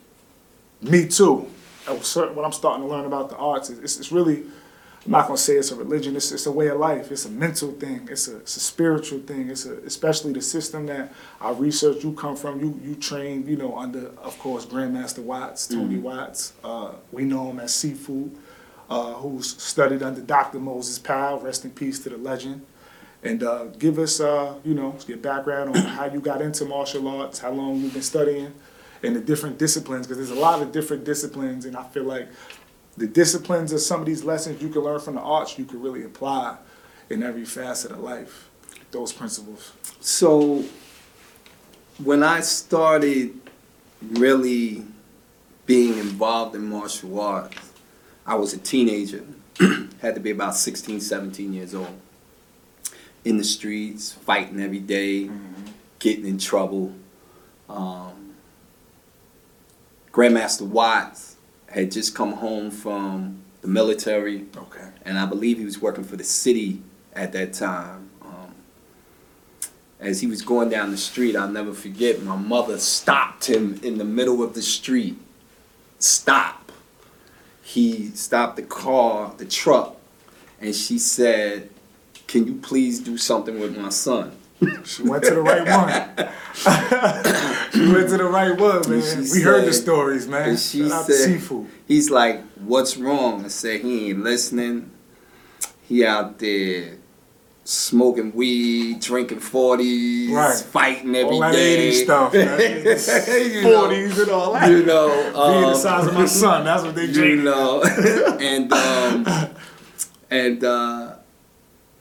me 0.81 1.09
too. 1.09 1.51
I 1.89 1.93
was 1.93 2.07
certain 2.07 2.37
when 2.37 2.45
I'm 2.45 2.53
starting 2.53 2.87
to 2.87 2.89
learn 2.89 3.07
about 3.07 3.31
the 3.31 3.37
arts, 3.37 3.71
it's, 3.71 3.99
it's 3.99 4.13
really, 4.13 4.45
I'm 5.07 5.13
not 5.13 5.27
gonna 5.27 5.39
say 5.39 5.55
it's 5.55 5.71
a 5.73 5.75
religion. 5.77 6.15
It's, 6.17 6.31
it's 6.33 6.47
a 6.47 6.53
way 6.53 6.69
of 6.69 6.79
life. 6.79 7.11
It's 7.11 7.25
a 7.25 7.31
mental 7.31 7.73
thing. 7.73 8.07
It's 8.11 8.29
a, 8.29 8.37
it's 8.39 8.57
a 8.57 8.61
spiritual 8.61 9.21
thing. 9.21 9.49
It's 9.49 9.65
a, 9.65 9.79
especially 9.79 10.33
the 10.35 10.43
system 10.43 10.87
that 10.87 11.13
I 11.41 11.51
research. 11.53 12.05
You 12.05 12.13
come 12.13 12.37
from. 12.37 12.61
You 12.61 12.79
you 12.85 12.95
train. 12.95 13.47
You 13.49 13.57
know 13.57 13.77
under 13.77 14.09
of 14.19 14.39
course 14.39 14.67
Grandmaster 14.67 15.21
Watts, 15.21 15.67
Tony 15.67 15.97
Watts. 15.97 16.53
Uh, 16.63 16.93
we 17.11 17.25
know 17.25 17.51
him 17.51 17.61
as 17.61 17.73
Sifu, 17.73 18.31
uh, 18.89 19.15
who's 19.15 19.61
studied 19.63 20.03
under 20.03 20.21
Dr. 20.21 20.59
Moses 20.59 20.99
Powell. 20.99 21.41
Rest 21.41 21.65
in 21.65 21.71
peace 21.71 21.99
to 22.01 22.11
the 22.11 22.19
legend. 22.19 22.65
And 23.23 23.43
uh, 23.43 23.65
give 23.79 23.99
us, 23.99 24.21
uh, 24.21 24.55
you 24.65 24.75
know, 24.75 24.97
your 25.07 25.19
background 25.19 25.77
on 25.77 25.83
how 25.83 26.07
you 26.07 26.21
got 26.21 26.41
into 26.41 26.65
martial 26.65 27.09
arts, 27.09 27.41
how 27.41 27.51
long 27.51 27.77
you've 27.77 27.93
been 27.93 28.03
studying, 28.03 28.55
and 29.03 29.17
the 29.17 29.21
different 29.21 29.59
disciplines. 29.59 30.07
Because 30.07 30.29
there's 30.29 30.39
a 30.39 30.41
lot 30.41 30.63
of 30.63 30.71
different 30.73 31.05
disciplines, 31.05 31.65
and 31.65 31.77
I 31.77 31.83
feel 31.85 32.05
like 32.05 32.29
the 32.97 33.07
disciplines 33.07 33.73
of 33.73 33.81
some 33.81 34.01
of 34.01 34.07
these 34.07 34.25
lessons 34.25 34.63
you 34.63 34.69
can 34.69 34.83
learn 34.83 35.01
from 35.01 35.17
the 35.17 35.21
arts, 35.21 35.59
you 35.59 35.65
can 35.65 35.81
really 35.81 36.05
apply 36.05 36.57
in 37.11 37.23
every 37.23 37.45
facet 37.45 37.91
of 37.91 38.01
life. 38.01 38.49
Those 38.91 39.13
principles. 39.13 39.73
So 40.01 40.65
when 42.03 42.23
I 42.23 42.41
started 42.41 43.39
really 44.01 44.85
being 45.67 45.99
involved 45.99 46.55
in 46.55 46.69
martial 46.69 47.21
arts, 47.21 47.68
I 48.29 48.35
was 48.35 48.53
a 48.53 48.59
teenager, 48.59 49.25
had 50.03 50.15
to 50.15 50.21
be 50.21 50.31
about 50.31 50.55
16, 50.55 51.01
17 51.01 51.55
years 51.55 51.75
old. 51.75 51.99
In 53.25 53.39
the 53.39 53.45
streets, 53.45 54.13
fighting 54.13 54.61
every 54.61 54.81
day, 54.81 55.31
getting 55.99 56.27
in 56.27 56.37
trouble. 56.37 56.93
Um, 57.71 58.35
Grandmaster 60.13 60.67
Watts 60.67 61.37
had 61.71 61.91
just 61.91 62.15
come 62.15 62.35
home 62.35 62.71
from 62.71 63.39
the 63.63 63.69
military, 63.69 64.45
Okay. 64.55 64.89
and 65.07 65.19
I 65.19 65.25
believe 65.25 65.57
he 65.57 65.65
was 65.65 65.81
working 65.81 66.05
for 66.05 66.17
the 66.17 66.25
city 66.25 66.83
at 67.15 67.33
that 67.33 67.55
time. 67.55 68.11
Um, 68.21 68.55
as 70.01 70.21
he 70.21 70.27
was 70.27 70.43
going 70.43 70.69
down 70.69 70.91
the 70.91 70.99
street, 70.99 71.35
I'll 71.35 71.49
never 71.49 71.73
forget, 71.73 72.23
my 72.23 72.37
mother 72.37 72.77
stopped 72.79 73.49
him 73.49 73.81
in 73.83 73.97
the 73.97 74.05
middle 74.05 74.43
of 74.43 74.53
the 74.53 74.63
street. 74.63 75.19
Stop. 75.99 76.58
He 77.69 78.07
stopped 78.15 78.57
the 78.57 78.63
car, 78.63 79.35
the 79.37 79.45
truck, 79.45 79.95
and 80.59 80.75
she 80.75 80.99
said, 80.99 81.69
Can 82.27 82.47
you 82.47 82.55
please 82.55 82.99
do 82.99 83.19
something 83.19 83.61
with 83.61 83.77
my 83.77 83.91
son? 83.91 84.33
She 84.85 85.03
went 85.03 85.23
to 85.25 85.35
the 85.35 85.43
right 85.43 85.67
one. 85.69 86.29
she 87.73 87.93
went 87.93 88.09
to 88.09 88.17
the 88.17 88.25
right 88.25 88.59
one, 88.59 88.81
man. 88.91 89.25
we 89.33 89.43
heard 89.43 89.67
the 89.67 89.73
stories, 89.75 90.27
man. 90.27 90.49
and 90.49 90.59
she 90.59 90.89
Shout 90.89 90.93
out 90.93 91.07
said- 91.07 91.29
Sifu. 91.41 91.67
He's 91.87 92.11
like, 92.11 92.43
What's 92.57 92.97
wrong? 92.97 93.45
I 93.45 93.49
said, 93.49 93.83
He 93.83 94.09
ain't 94.11 94.23
listening. 94.25 94.91
He 95.83 96.07
out 96.07 96.39
there 96.39 96.97
smoking 97.71 98.33
weed, 98.35 98.99
drinking 99.01 99.41
40s, 99.41 100.31
Right. 100.33 100.57
fighting 100.59 101.15
every 101.15 101.35
All 101.35 101.41
that 101.41 101.53
day. 101.53 101.91
80s 101.91 102.03
stuff, 102.05 102.33
man. 102.33 102.59
You 102.59 103.63
know, 103.63 103.89
40s 103.89 104.23
and 104.23 104.31
all 104.31 104.53
that. 104.55 104.71
You 104.71 104.83
know, 104.85 105.09
Being 105.11 105.33
the 105.33 105.69
um, 105.69 105.75
size 105.77 106.07
of 106.07 106.15
my 106.15 106.25
son, 106.25 106.65
that's 106.65 106.83
what 106.83 106.95
they 106.95 107.07
drink. 107.13 107.37
you 107.39 107.43
know, 107.43 107.83
and 108.41 108.73
um, 108.73 109.27
and 110.31 110.65
uh, 110.65 111.17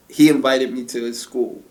he 0.08 0.30
invited 0.30 0.72
me 0.74 0.86
to 0.86 1.04
his 1.04 1.20
school. 1.20 1.62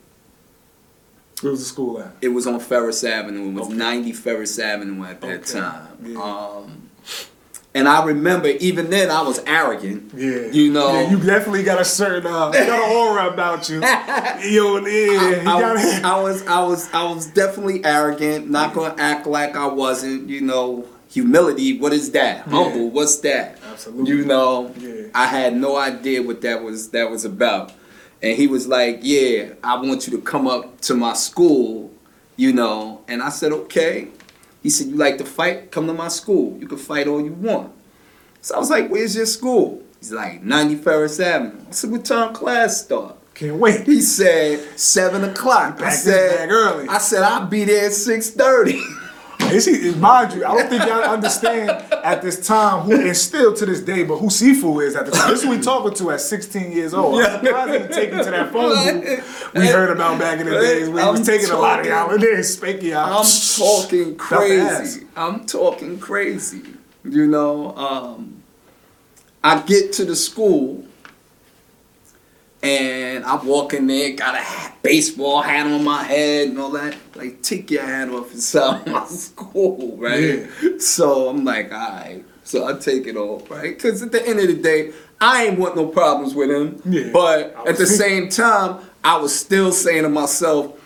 Where 1.40 1.52
was 1.52 1.60
the 1.60 1.66
school 1.66 1.98
at? 2.00 2.12
It 2.20 2.28
was 2.28 2.46
on 2.46 2.60
Ferris 2.60 3.02
Avenue. 3.02 3.48
It 3.48 3.52
was 3.54 3.66
Okay. 3.68 3.76
90 3.76 4.12
Ferris 4.12 4.58
Avenue 4.58 5.04
at 5.04 5.20
that 5.22 5.40
Okay. 5.40 5.52
time. 5.58 5.88
Yeah. 6.02 6.22
Um, 6.22 6.75
and 7.76 7.86
I 7.86 8.02
remember 8.04 8.48
even 8.48 8.88
then 8.88 9.10
I 9.10 9.20
was 9.20 9.38
arrogant. 9.46 10.12
Yeah. 10.16 10.46
You 10.46 10.72
know. 10.72 10.92
Yeah, 10.94 11.10
you 11.10 11.18
definitely 11.20 11.62
got 11.62 11.78
a 11.78 11.84
certain, 11.84 12.26
uh, 12.26 12.46
you 12.46 12.52
got 12.66 12.90
an 12.90 12.96
aura 12.96 13.28
about 13.28 13.68
you. 13.68 13.80
Yo, 13.80 14.78
yeah, 14.78 15.42
you 15.42 15.50
I, 15.50 16.00
I 16.02 16.20
was 16.22 16.46
I 16.46 16.62
was 16.64 16.94
I 16.94 17.04
was 17.04 17.26
definitely 17.26 17.84
arrogant, 17.84 18.48
not 18.48 18.72
gonna 18.72 18.94
act 18.98 19.26
like 19.26 19.56
I 19.56 19.66
wasn't, 19.66 20.30
you 20.30 20.40
know, 20.40 20.88
humility, 21.10 21.78
what 21.78 21.92
is 21.92 22.12
that? 22.12 22.46
Yeah. 22.46 22.52
Humble, 22.52 22.90
what's 22.90 23.18
that? 23.18 23.58
Absolutely. 23.70 24.10
You 24.10 24.24
know, 24.24 24.72
Yeah. 24.78 25.08
I 25.14 25.26
had 25.26 25.54
no 25.54 25.76
idea 25.76 26.22
what 26.22 26.40
that 26.40 26.62
was 26.62 26.90
that 26.90 27.10
was 27.10 27.26
about. 27.26 27.72
And 28.22 28.36
he 28.36 28.46
was 28.46 28.66
like, 28.66 29.00
Yeah, 29.02 29.50
I 29.62 29.76
want 29.76 30.06
you 30.06 30.16
to 30.16 30.22
come 30.22 30.48
up 30.48 30.80
to 30.82 30.94
my 30.94 31.12
school, 31.12 31.92
you 32.36 32.54
know. 32.54 33.02
And 33.06 33.22
I 33.22 33.28
said, 33.28 33.52
Okay. 33.52 34.08
He 34.62 34.70
said, 34.70 34.88
You 34.88 34.96
like 34.96 35.18
to 35.18 35.24
fight? 35.24 35.70
Come 35.70 35.86
to 35.86 35.92
my 35.92 36.08
school. 36.08 36.56
You 36.58 36.66
can 36.66 36.78
fight 36.78 37.06
all 37.06 37.20
you 37.20 37.32
want. 37.32 37.72
So 38.40 38.54
I 38.54 38.58
was 38.58 38.70
like, 38.70 38.88
Where's 38.88 39.16
your 39.16 39.26
school? 39.26 39.82
He's 40.00 40.12
like, 40.12 40.42
91st 40.42 41.24
Avenue. 41.24 41.64
I 41.68 41.70
said, 41.70 41.90
What 41.90 42.04
time 42.04 42.34
class 42.34 42.82
start? 42.82 43.16
Can't 43.36 43.56
wait. 43.56 43.84
He 43.84 44.00
said, 44.00 44.78
7 44.80 45.22
o'clock. 45.24 45.82
I 45.82 45.90
said, 45.90 46.48
early. 46.50 46.88
I 46.88 46.96
said, 46.96 47.22
I'll 47.22 47.46
be 47.46 47.64
there 47.64 47.84
at 47.84 47.92
6.30. 47.92 48.80
Is 49.52 49.66
he, 49.66 49.94
mind 49.94 50.32
you, 50.34 50.44
I 50.44 50.54
don't 50.54 50.68
think 50.68 50.84
y'all 50.86 51.02
understand 51.02 51.70
at 51.70 52.22
this 52.22 52.46
time 52.46 52.82
who, 52.82 53.06
and 53.06 53.16
still 53.16 53.54
to 53.54 53.66
this 53.66 53.80
day, 53.80 54.04
but 54.04 54.16
who 54.18 54.26
Sifu 54.26 54.84
is 54.84 54.96
at 54.96 55.06
the 55.06 55.12
time. 55.12 55.30
This 55.30 55.42
is 55.42 55.48
we 55.48 55.60
talking 55.60 55.94
to 55.94 56.10
at 56.10 56.20
16 56.20 56.72
years 56.72 56.94
old. 56.94 57.18
Yeah. 57.18 57.36
I'm 57.36 57.44
surprised 57.44 57.94
he 57.94 58.06
to 58.10 58.30
that 58.30 58.52
phone 58.52 59.00
booth 59.00 59.54
we 59.54 59.66
heard 59.66 59.90
about 59.90 60.18
back 60.18 60.40
in 60.40 60.46
the 60.46 60.52
days 60.52 60.88
We 60.88 60.94
was 60.94 61.26
taking 61.26 61.48
talking, 61.48 61.58
a 61.58 61.62
lot 61.62 61.80
of 61.80 61.86
y'all 61.86 62.10
and 62.10 62.22
then 62.22 62.42
spanking 62.44 62.90
y'all. 62.90 63.18
I'm 63.18 63.26
talking 63.56 64.16
crazy. 64.16 65.06
I'm 65.16 65.46
talking 65.46 65.98
crazy. 65.98 66.62
You 67.04 67.26
know, 67.26 67.76
um, 67.76 68.42
I 69.42 69.60
get 69.62 69.92
to 69.94 70.04
the 70.04 70.16
school 70.16 70.84
and 72.66 73.24
I'm 73.24 73.46
walking 73.46 73.86
there, 73.86 74.12
got 74.14 74.34
a 74.34 74.72
baseball 74.82 75.42
hat 75.42 75.66
on 75.66 75.84
my 75.84 76.02
head 76.02 76.48
and 76.48 76.58
all 76.58 76.70
that. 76.72 76.96
Like, 77.14 77.42
take 77.42 77.70
your 77.70 77.82
hat 77.84 78.08
off 78.08 78.32
inside 78.32 78.86
my 78.92 79.06
school, 79.06 79.96
right? 79.96 80.48
So 80.78 81.28
I'm 81.28 81.44
like, 81.44 81.72
all 81.72 81.78
right. 81.78 82.24
So 82.44 82.66
I 82.66 82.78
take 82.78 83.06
it 83.06 83.16
off, 83.16 83.50
right? 83.50 83.76
Because 83.76 84.02
at 84.02 84.12
the 84.12 84.26
end 84.26 84.38
of 84.38 84.46
the 84.46 84.54
day, 84.54 84.92
I 85.20 85.46
ain't 85.46 85.58
want 85.58 85.76
no 85.76 85.86
problems 85.86 86.34
with 86.34 86.50
him. 86.50 86.80
Yeah. 86.84 87.10
But 87.12 87.56
at 87.66 87.76
the 87.76 87.86
same 88.02 88.28
time, 88.28 88.80
I 89.02 89.16
was 89.16 89.38
still 89.38 89.72
saying 89.72 90.02
to 90.02 90.08
myself, 90.08 90.80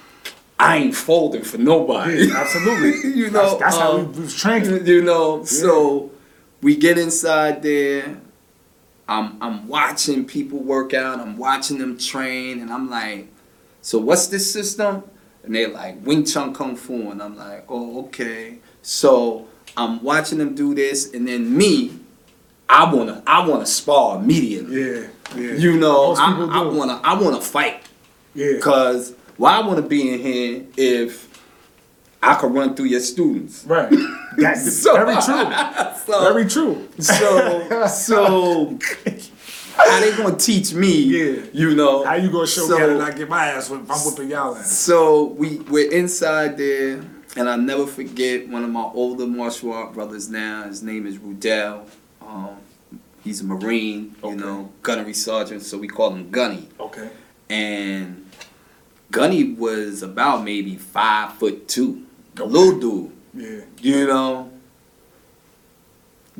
I 0.58 0.76
ain't 0.76 0.94
folding 0.94 1.42
for 1.42 1.58
nobody. 1.58 2.26
Yeah, 2.26 2.36
absolutely. 2.36 3.10
you 3.14 3.30
know, 3.30 3.58
that's, 3.58 3.60
that's 3.60 3.76
how 3.76 3.98
um, 3.98 4.12
we 4.12 4.20
was 4.20 4.34
trained. 4.34 4.86
you 4.86 5.02
know, 5.02 5.42
so 5.44 6.10
we 6.60 6.76
get 6.76 6.98
inside 6.98 7.62
there. 7.62 8.16
I'm 9.10 9.42
I'm 9.42 9.66
watching 9.66 10.24
people 10.24 10.60
work 10.60 10.94
out. 10.94 11.18
I'm 11.18 11.36
watching 11.36 11.78
them 11.78 11.98
train, 11.98 12.60
and 12.60 12.72
I'm 12.72 12.88
like, 12.88 13.26
so 13.82 13.98
what's 13.98 14.28
this 14.28 14.50
system? 14.50 15.02
And 15.42 15.54
they're 15.54 15.68
like 15.68 15.96
Wing 16.06 16.24
Chun 16.24 16.54
Kung 16.54 16.76
Fu, 16.76 17.10
and 17.10 17.20
I'm 17.20 17.36
like, 17.36 17.64
oh 17.68 18.04
okay. 18.06 18.58
So 18.82 19.48
I'm 19.76 20.00
watching 20.02 20.38
them 20.38 20.54
do 20.54 20.74
this, 20.76 21.12
and 21.12 21.26
then 21.26 21.56
me, 21.56 21.98
I 22.68 22.92
wanna 22.94 23.22
I 23.26 23.46
wanna 23.46 23.66
spar 23.66 24.18
immediately. 24.20 24.80
Yeah, 24.80 25.08
yeah. 25.34 25.54
You 25.54 25.76
know, 25.76 26.14
I, 26.16 26.60
I 26.60 26.62
wanna 26.62 27.00
I 27.02 27.20
wanna 27.20 27.40
fight. 27.40 27.82
Yeah. 28.34 28.58
Cause 28.60 29.14
why 29.36 29.56
I 29.56 29.66
wanna 29.66 29.82
be 29.82 30.14
in 30.14 30.20
here 30.20 30.64
if 30.76 31.29
I 32.22 32.34
could 32.34 32.52
run 32.52 32.74
through 32.74 32.86
your 32.86 33.00
students. 33.00 33.64
Right. 33.64 33.90
That's 34.36 34.76
So- 34.82 34.92
very 34.94 35.14
true. 35.20 35.48
So, 36.02 36.32
Very 36.32 36.48
true. 36.48 36.88
so 37.00 37.86
so 37.86 38.78
how 39.76 40.00
they 40.00 40.14
gonna 40.16 40.36
teach 40.36 40.74
me? 40.74 40.92
Yeah. 41.02 41.42
You 41.52 41.74
know. 41.74 42.04
How 42.04 42.14
you 42.14 42.30
gonna 42.30 42.46
show 42.46 42.66
so, 42.66 42.74
me 42.74 42.80
how 42.80 42.86
to 42.86 42.94
not 42.98 43.16
get 43.16 43.28
my 43.28 43.46
ass 43.46 43.70
whipped? 43.70 43.84
if 43.84 43.90
I'm 43.90 43.98
whipping 43.98 44.30
y'all 44.30 44.54
ass. 44.56 44.70
So 44.76 45.24
we 45.24 45.58
we're 45.60 45.90
inside 45.90 46.58
there, 46.58 47.02
and 47.36 47.48
I 47.48 47.56
never 47.56 47.86
forget 47.86 48.48
one 48.48 48.64
of 48.64 48.70
my 48.70 48.82
older 48.82 49.26
martial 49.26 49.72
art 49.72 49.94
brothers. 49.94 50.28
Now 50.28 50.64
his 50.64 50.82
name 50.82 51.06
is 51.06 51.18
Rudell. 51.18 51.86
Um, 52.20 52.56
he's 53.24 53.40
a 53.40 53.44
Marine, 53.44 54.14
you 54.22 54.36
know, 54.36 54.70
gunnery 54.82 55.14
sergeant. 55.14 55.62
So 55.62 55.78
we 55.78 55.88
call 55.88 56.10
him 56.14 56.30
Gunny. 56.30 56.68
Okay. 56.78 57.08
and 57.48 58.26
Gunny 59.10 59.52
was 59.54 60.02
about 60.02 60.44
maybe 60.44 60.76
five 60.76 61.34
foot 61.34 61.66
two, 61.68 62.06
a 62.38 62.44
little 62.44 62.78
dude, 62.78 63.10
Yeah. 63.34 63.60
you 63.80 64.06
know. 64.06 64.50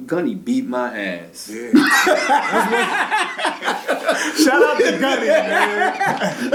Gunny 0.06 0.34
beat 0.34 0.66
my 0.66 0.96
ass. 0.98 1.50
Yeah. 1.52 1.72
Shout 4.36 4.62
out 4.62 4.78
to 4.78 4.98
Gunny, 4.98 5.26
man. 5.26 6.50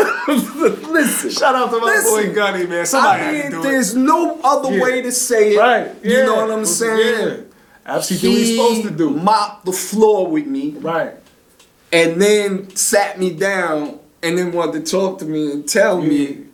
Listen, 0.91 1.29
Shout 1.29 1.55
out 1.55 1.69
to 1.69 1.79
my 1.79 1.85
Listen. 1.85 2.11
boy 2.29 2.33
Gunny, 2.33 2.65
man. 2.65 2.85
Somebody 2.85 3.21
I 3.23 3.31
mean, 3.31 3.51
do 3.51 3.59
it. 3.59 3.63
there's 3.63 3.95
no 3.95 4.39
other 4.43 4.71
Yeah. 4.75 4.81
way 4.83 5.01
to 5.01 5.11
say 5.11 5.53
it. 5.55 5.59
Right. 5.59 5.91
Yeah. 6.01 6.17
You 6.19 6.23
know 6.25 6.35
what 6.35 6.51
I'm 6.51 6.65
saying? 6.65 7.27
Yeah. 7.27 7.35
Absolutely 7.85 8.29
what 8.29 8.37
he's 8.37 8.55
supposed 8.57 8.83
to 8.83 8.91
do. 8.91 9.09
mopped 9.11 9.65
the 9.65 9.71
floor 9.73 10.25
with 10.27 10.47
me, 10.47 10.75
Right. 10.79 11.13
and 11.93 12.19
then 12.19 12.75
sat 12.75 13.19
me 13.19 13.29
down, 13.31 13.99
and 14.23 14.37
then 14.39 14.51
wanted 14.53 14.83
to 14.85 14.91
talk 14.91 15.19
to 15.19 15.25
me 15.25 15.51
and 15.51 15.67
tell 15.69 16.01
me 16.01 16.45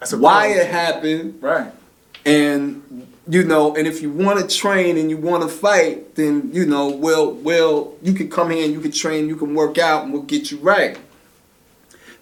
That's 0.00 0.12
a 0.14 0.18
why 0.18 0.48
it 0.48 0.66
happened, 0.66 1.34
Right. 1.40 1.70
And 2.24 3.06
you 3.28 3.44
know, 3.44 3.76
and 3.76 3.86
if 3.86 4.02
you 4.02 4.10
want 4.10 4.40
to 4.40 4.56
train 4.56 4.98
and 4.98 5.08
you 5.08 5.16
want 5.16 5.42
to 5.42 5.48
fight, 5.48 6.16
then 6.16 6.50
you 6.52 6.66
know, 6.66 6.88
well, 6.88 7.32
well, 7.32 7.94
you 8.02 8.12
can 8.12 8.28
come 8.28 8.50
here 8.50 8.64
and 8.64 8.72
you 8.72 8.80
can 8.80 8.90
train, 8.90 9.28
you 9.28 9.36
can 9.36 9.54
work 9.54 9.78
out, 9.78 10.04
and 10.04 10.12
we'll 10.12 10.22
get 10.22 10.50
you 10.50 10.58
right. 10.58 10.98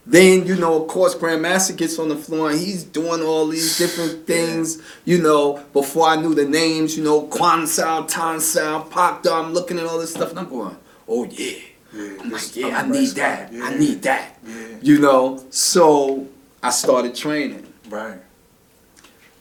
Then 0.05 0.47
you 0.47 0.57
know, 0.57 0.83
of 0.83 0.89
course, 0.89 1.15
Grandmaster 1.15 1.77
gets 1.77 1.99
on 1.99 2.09
the 2.09 2.17
floor 2.17 2.51
and 2.51 2.59
he's 2.59 2.83
doing 2.83 3.23
all 3.23 3.47
these 3.47 3.77
different 3.77 4.27
things. 4.27 4.81
You 5.05 5.21
know, 5.21 5.63
before 5.73 6.09
I 6.09 6.17
knew 6.17 6.35
the 6.35 6.49
names, 6.49 6.97
you 6.97 7.05
know, 7.05 7.23
Quan 7.23 7.67
Sao, 7.67 8.03
Tan 8.03 8.41
Sao, 8.41 8.83
Pak 8.85 9.23
Da, 9.23 9.43
I'm 9.43 9.53
looking 9.53 9.79
at 9.79 9.85
all 9.85 9.99
this 9.99 10.15
stuff 10.15 10.31
and 10.31 10.39
I'm 10.39 10.49
going, 10.49 10.77
oh 11.07 11.25
yeah. 11.25 11.59
Yeah. 11.93 12.17
I'm 12.21 12.31
like, 12.31 12.57
yeah, 12.57 12.79
I 12.79 12.87
need 12.89 13.09
that. 13.11 13.53
spot. 13.53 13.73
I 13.73 13.79
need 13.79 14.03
that. 14.03 14.39
Yeah. 14.47 14.67
You 14.83 14.99
know, 14.99 15.45
so 15.51 16.29
I 16.63 16.71
started 16.71 17.15
training. 17.15 17.67
Right. 17.89 18.19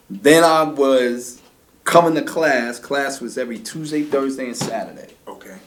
Then 0.10 0.44
I 0.44 0.64
was 0.64 1.42
coming 1.84 2.16
to 2.16 2.22
class. 2.22 2.80
Class 2.80 3.20
was 3.22 3.38
every 3.38 3.60
Tuesday, 3.60 4.04
Thursday, 4.04 4.46
and 4.46 4.56
Saturday. 4.58 5.14
Okay. 5.28 5.58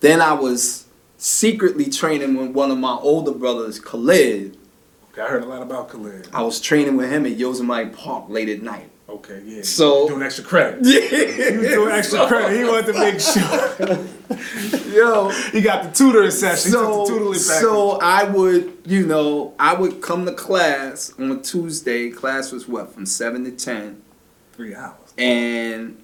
Then 0.00 0.20
I 0.20 0.32
was 0.34 0.86
secretly 1.16 1.90
training 1.90 2.36
with 2.36 2.50
one 2.50 2.70
of 2.70 2.78
my 2.78 2.94
older 2.94 3.32
brothers, 3.32 3.80
Khalid. 3.80 4.56
Okay. 5.12 5.22
I 5.22 5.26
heard 5.26 5.42
a 5.42 5.46
lot 5.46 5.62
about 5.62 5.88
Khalid. 5.88 6.28
I 6.32 6.42
was 6.42 6.60
training 6.60 6.96
with 6.96 7.10
him 7.10 7.24
at 7.24 7.32
Yosemite 7.36 7.90
Park 7.90 8.26
late 8.28 8.48
at 8.50 8.62
night. 8.62 8.90
Okay. 9.08 9.40
Yeah. 9.44 9.62
So- 9.62 10.08
doing 10.08 10.22
extra 10.22 10.44
credit. 10.44 10.80
Yeah. 10.84 11.50
He 11.50 11.56
was 11.56 11.68
doing 11.68 11.92
extra 11.92 12.26
credit. 12.26 12.56
He 12.58 12.64
wanted 12.64 12.86
to 12.86 12.98
make 12.98 13.20
sure 13.20 14.04
Yo. 14.92 15.28
he 15.52 15.60
got 15.60 15.84
the 15.84 15.90
tutoring 15.92 16.30
session. 16.30 16.70
he 16.70 16.76
took 16.76 16.82
the 16.88 17.06
So, 17.06 17.06
tutoring 17.06 17.38
so 17.38 17.98
I 18.00 18.24
would, 18.24 18.78
you 18.84 19.06
know, 19.06 19.54
I 19.58 19.74
would 19.74 20.00
come 20.00 20.26
to 20.26 20.32
class 20.32 21.12
on 21.18 21.30
a 21.30 21.40
Tuesday. 21.40 22.10
Class 22.10 22.52
was 22.52 22.66
what, 22.66 22.92
from 22.92 23.06
7 23.06 23.44
to 23.44 23.50
10. 23.52 24.02
three 24.52 24.74
hours. 24.74 25.12
And 25.18 26.02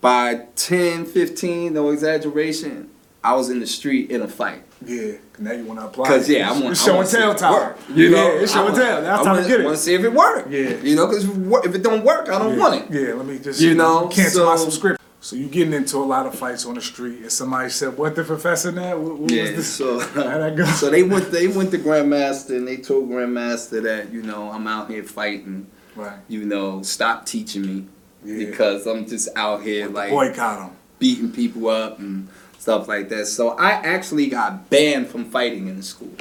by 0.00 0.46
10, 0.56 1.06
15, 1.06 1.74
no 1.74 1.90
exaggeration, 1.90 2.90
I 3.24 3.34
was 3.34 3.50
in 3.50 3.60
the 3.60 3.66
street 3.66 4.10
in 4.10 4.22
a 4.22 4.28
fight. 4.28 4.62
Yeah, 4.84 5.12
now 5.38 5.52
you 5.52 5.64
want 5.64 5.78
to 5.78 5.86
apply. 5.86 6.08
Cause 6.08 6.28
yeah, 6.28 6.50
I 6.50 6.60
want 6.60 6.76
show 6.76 6.98
and 7.00 7.08
tell 7.08 7.34
time. 7.36 7.76
You 7.94 8.10
know, 8.10 8.34
yeah, 8.34 8.40
it's 8.40 8.52
show 8.52 8.66
and 8.66 8.74
tell. 8.74 9.00
That's 9.00 9.20
I 9.20 9.24
time 9.24 9.36
wanna, 9.36 9.46
get 9.48 9.60
it. 9.60 9.64
Want 9.64 9.76
to 9.76 9.82
see 9.82 9.94
if 9.94 10.02
it 10.02 10.12
work. 10.12 10.46
Yeah. 10.50 10.70
you 10.82 10.96
know, 10.96 11.06
cause 11.06 11.24
if 11.64 11.74
it 11.74 11.82
don't 11.84 12.04
work, 12.04 12.28
I 12.28 12.38
don't 12.40 12.54
yeah. 12.54 12.58
want 12.58 12.74
it. 12.82 12.90
Yeah, 12.90 13.14
let 13.14 13.26
me 13.26 13.38
just 13.38 13.60
You 13.60 13.74
know, 13.74 14.08
cancel 14.08 14.46
my 14.46 14.56
subscription. 14.56 15.01
So 15.24 15.36
you 15.36 15.46
getting 15.46 15.72
into 15.72 15.98
a 15.98 16.04
lot 16.04 16.26
of 16.26 16.34
fights 16.34 16.66
on 16.66 16.74
the 16.74 16.80
street, 16.82 17.20
and 17.22 17.30
somebody 17.32 17.70
said, 17.70 17.96
"What 17.96 18.16
the 18.16 18.24
professor 18.24 18.72
now? 18.72 18.98
What, 18.98 19.18
what 19.20 19.30
Yeah, 19.30 19.42
was 19.42 19.50
this?" 19.52 19.68
so 19.72 20.00
How'd 20.14 20.40
that 20.40 20.56
go? 20.56 20.64
so 20.66 20.90
they 20.90 21.04
went 21.04 21.30
they 21.30 21.46
went 21.46 21.70
to 21.70 21.78
Grandmaster 21.78 22.56
and 22.56 22.66
they 22.66 22.76
told 22.78 23.08
Grandmaster 23.08 23.80
that 23.84 24.12
you 24.12 24.22
know 24.22 24.50
I'm 24.50 24.66
out 24.66 24.90
here 24.90 25.04
fighting. 25.04 25.68
right. 25.94 26.18
You 26.28 26.44
know, 26.44 26.82
stop 26.82 27.24
teaching 27.24 27.62
me 27.64 27.86
Yeah. 28.24 28.46
because 28.50 28.84
I'm 28.86 29.06
just 29.06 29.28
out 29.36 29.62
here 29.62 29.88
like 29.88 30.10
Boycott 30.10 30.70
him. 30.70 30.76
beating 30.98 31.30
people 31.30 31.68
up 31.68 32.00
and 32.00 32.28
stuff 32.58 32.88
like 32.88 33.08
that. 33.10 33.26
So 33.26 33.50
I 33.50 33.70
actually 33.70 34.26
got 34.26 34.70
banned 34.70 35.06
from 35.06 35.24
fighting 35.30 35.68
in 35.68 35.76
the 35.76 35.82
school. 35.84 36.14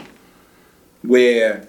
Where 1.01 1.67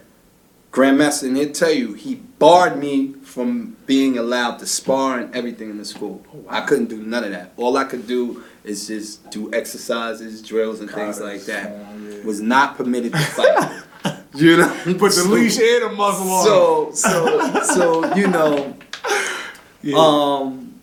Grandmaster, 0.70 1.28
and 1.28 1.36
he'll 1.36 1.52
tell 1.52 1.70
you, 1.72 1.94
he 1.94 2.16
barred 2.42 2.76
me 2.76 3.12
from 3.22 3.76
being 3.86 4.18
allowed 4.18 4.58
to 4.58 4.66
spar 4.66 5.20
and 5.20 5.32
everything 5.32 5.70
in 5.70 5.78
the 5.78 5.84
school. 5.84 6.26
Oh, 6.34 6.38
wow. 6.38 6.50
I 6.50 6.62
couldn't 6.62 6.86
do 6.86 7.00
none 7.00 7.22
of 7.22 7.30
that. 7.30 7.52
All 7.56 7.76
I 7.76 7.84
could 7.84 8.08
do 8.08 8.42
is 8.64 8.88
just 8.88 9.30
do 9.30 9.54
exercises, 9.54 10.42
drills, 10.42 10.80
and 10.80 10.90
things 10.90 11.20
like 11.20 11.42
that. 11.42 11.70
Yeah. 11.70 12.24
Was 12.24 12.40
not 12.40 12.76
permitted 12.76 13.12
to 13.12 13.18
fight. 13.18 13.82
you 14.34 14.56
know, 14.56 14.68
Put 14.84 14.98
the 14.98 15.10
So- 15.12 15.28
leash 15.28 15.56
and 15.56 15.84
a 15.84 15.92
muzzle 15.92 16.30
on. 16.30 16.44
So, 16.44 16.90
so, 16.94 17.62
so 17.62 18.14
you 18.16 18.26
know, 18.26 18.76
yeah. 19.82 19.94
um, 19.96 20.80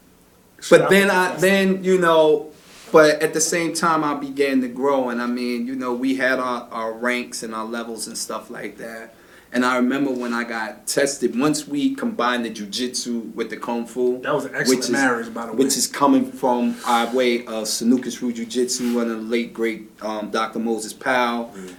but 0.70 0.90
then 0.90 1.12
I 1.12 1.36
then 1.36 1.84
you 1.84 1.98
know, 1.98 2.54
but 2.94 3.22
at 3.22 3.34
the 3.34 3.42
same 3.42 3.74
time 3.74 4.06
I 4.06 4.14
began 4.14 4.62
to 4.62 4.70
grow, 4.70 5.10
and 5.10 5.22
I 5.22 5.28
mean, 5.28 5.68
you 5.68 5.76
know, 5.76 5.94
we 5.94 6.16
had 6.16 6.40
our, 6.40 6.70
our 6.72 6.94
ranks 6.94 7.44
and 7.44 7.54
our 7.54 7.66
levels 7.66 8.08
and 8.08 8.18
stuff 8.18 8.50
like 8.50 8.78
that. 8.78 9.14
And 9.52 9.66
I 9.66 9.78
remember 9.78 10.12
when 10.12 10.32
I 10.32 10.44
got 10.44 10.86
tested. 10.86 11.38
Once 11.38 11.68
we 11.68 11.96
combined 11.96 12.46
the 12.46 12.52
jujitsu 12.52 13.34
with 13.34 13.50
the 13.50 13.58
kung 13.58 13.88
fu, 13.88 14.22
that 14.22 14.32
was 14.34 14.46
an 14.46 14.52
excellent 14.54 14.70
which 14.70 14.86
is- 14.86 14.90
marriage, 14.92 15.34
by 15.34 15.48
the 15.48 15.54
way. 15.54 15.58
which 15.58 15.76
is 15.76 15.88
coming 15.88 16.32
from 16.32 16.76
our 16.86 17.12
way 17.16 17.40
of 17.48 17.64
Sanuces 17.66 18.22
Ryu 18.22 18.32
Jiu-Jitsu, 18.34 18.96
one 18.96 19.10
of 19.10 19.18
the 19.18 19.24
late 19.24 19.52
great 19.54 19.90
um, 20.04 20.30
Dr. 20.30 20.60
Moses 20.60 20.94
Powell, 20.94 21.52
Yeah. 21.56 21.72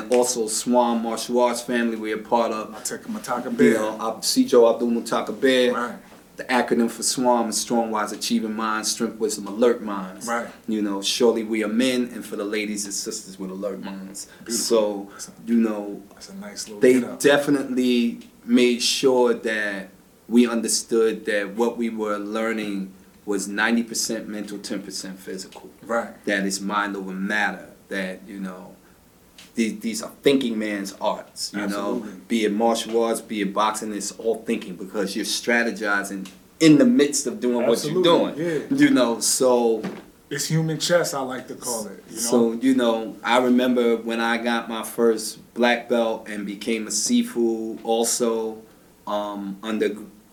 and 0.00 0.10
also 0.12 0.46
SWAM 0.48 1.02
Martial 1.02 1.38
Arts 1.40 1.60
family 1.60 1.96
we're 1.96 2.16
a 2.16 2.18
part 2.18 2.50
of. 2.50 2.70
Mataka 2.74 3.04
Mataka 3.08 3.44
You 3.44 3.50
Bear. 3.50 3.74
know, 3.74 4.18
Sijo 4.22 4.72
Abdul 4.72 4.88
Mutakabbir. 4.90 5.74
Right. 5.74 5.94
The 6.38 6.44
acronym 6.44 6.88
for 6.88 7.02
SWAM 7.02 7.48
is 7.48 7.60
Strong, 7.60 7.90
Wise, 7.90 8.12
Achieving 8.12 8.54
Minds, 8.54 8.92
Strength, 8.92 9.18
Wisdom, 9.18 9.48
Alert 9.48 9.82
Minds. 9.82 10.28
Right. 10.28 10.46
You 10.68 10.80
know, 10.82 11.02
surely 11.02 11.42
we 11.42 11.64
are 11.64 11.68
men, 11.68 12.10
and 12.14 12.24
for 12.24 12.36
the 12.36 12.44
ladies 12.44 12.84
and 12.84 12.94
sisters 12.94 13.40
with 13.40 13.50
alert 13.50 13.82
minds. 13.82 14.28
Beautiful. 14.44 14.54
So, 14.54 15.10
you 15.46 15.56
know, 15.56 16.00
a 16.30 16.34
nice 16.34 16.68
little. 16.68 16.80
they 16.80 17.00
definitely 17.18 18.20
made 18.44 18.80
sure 18.80 19.34
that 19.34 19.88
we 20.28 20.46
understood 20.46 21.24
that 21.24 21.56
what 21.56 21.76
we 21.76 21.90
were 21.90 22.18
learning 22.18 22.94
was 23.26 23.48
90% 23.48 24.28
mental, 24.28 24.58
10% 24.58 25.16
physical. 25.16 25.70
Right. 25.82 26.24
That 26.24 26.46
is 26.46 26.60
mind 26.60 26.94
over 26.96 27.10
matter. 27.10 27.70
That, 27.88 28.20
you 28.28 28.38
know, 28.38 28.76
these, 29.58 29.80
these 29.80 30.02
are 30.04 30.12
thinking 30.22 30.56
man's 30.56 30.92
arts. 31.00 31.52
You 31.52 31.62
Absolutely. 31.62 32.10
know, 32.10 32.16
be 32.28 32.44
it 32.44 32.52
martial 32.52 33.02
arts, 33.02 33.20
be 33.20 33.42
it 33.42 33.52
boxing, 33.52 33.92
it's 33.92 34.12
all 34.12 34.36
thinking 34.36 34.76
because 34.76 35.16
you're 35.16 35.24
strategizing 35.24 36.30
in 36.60 36.78
the 36.78 36.84
midst 36.84 37.26
of 37.26 37.40
doing 37.40 37.66
what 37.66 37.84
you're 37.84 38.00
doing. 38.02 38.30
Absolutely, 38.30 38.78
You 38.78 38.90
know, 38.90 39.18
so 39.18 39.82
It's 40.30 40.46
human 40.46 40.78
chess, 40.78 41.12
I 41.12 41.20
like 41.22 41.48
to 41.48 41.56
call 41.56 41.88
it. 41.88 42.04
You 42.08 42.14
know. 42.14 42.20
so 42.20 42.52
you 42.52 42.76
know, 42.76 43.16
I 43.24 43.38
remember 43.38 43.96
when 43.96 44.20
I 44.20 44.38
got 44.38 44.68
my 44.68 44.84
first 44.84 45.38
black 45.54 45.88
belt 45.88 46.28
and 46.28 46.46
became 46.46 46.86
a 46.86 46.90
Sifu 46.90 47.80
also 47.82 48.62
um, 49.08 49.58
under 49.64 49.88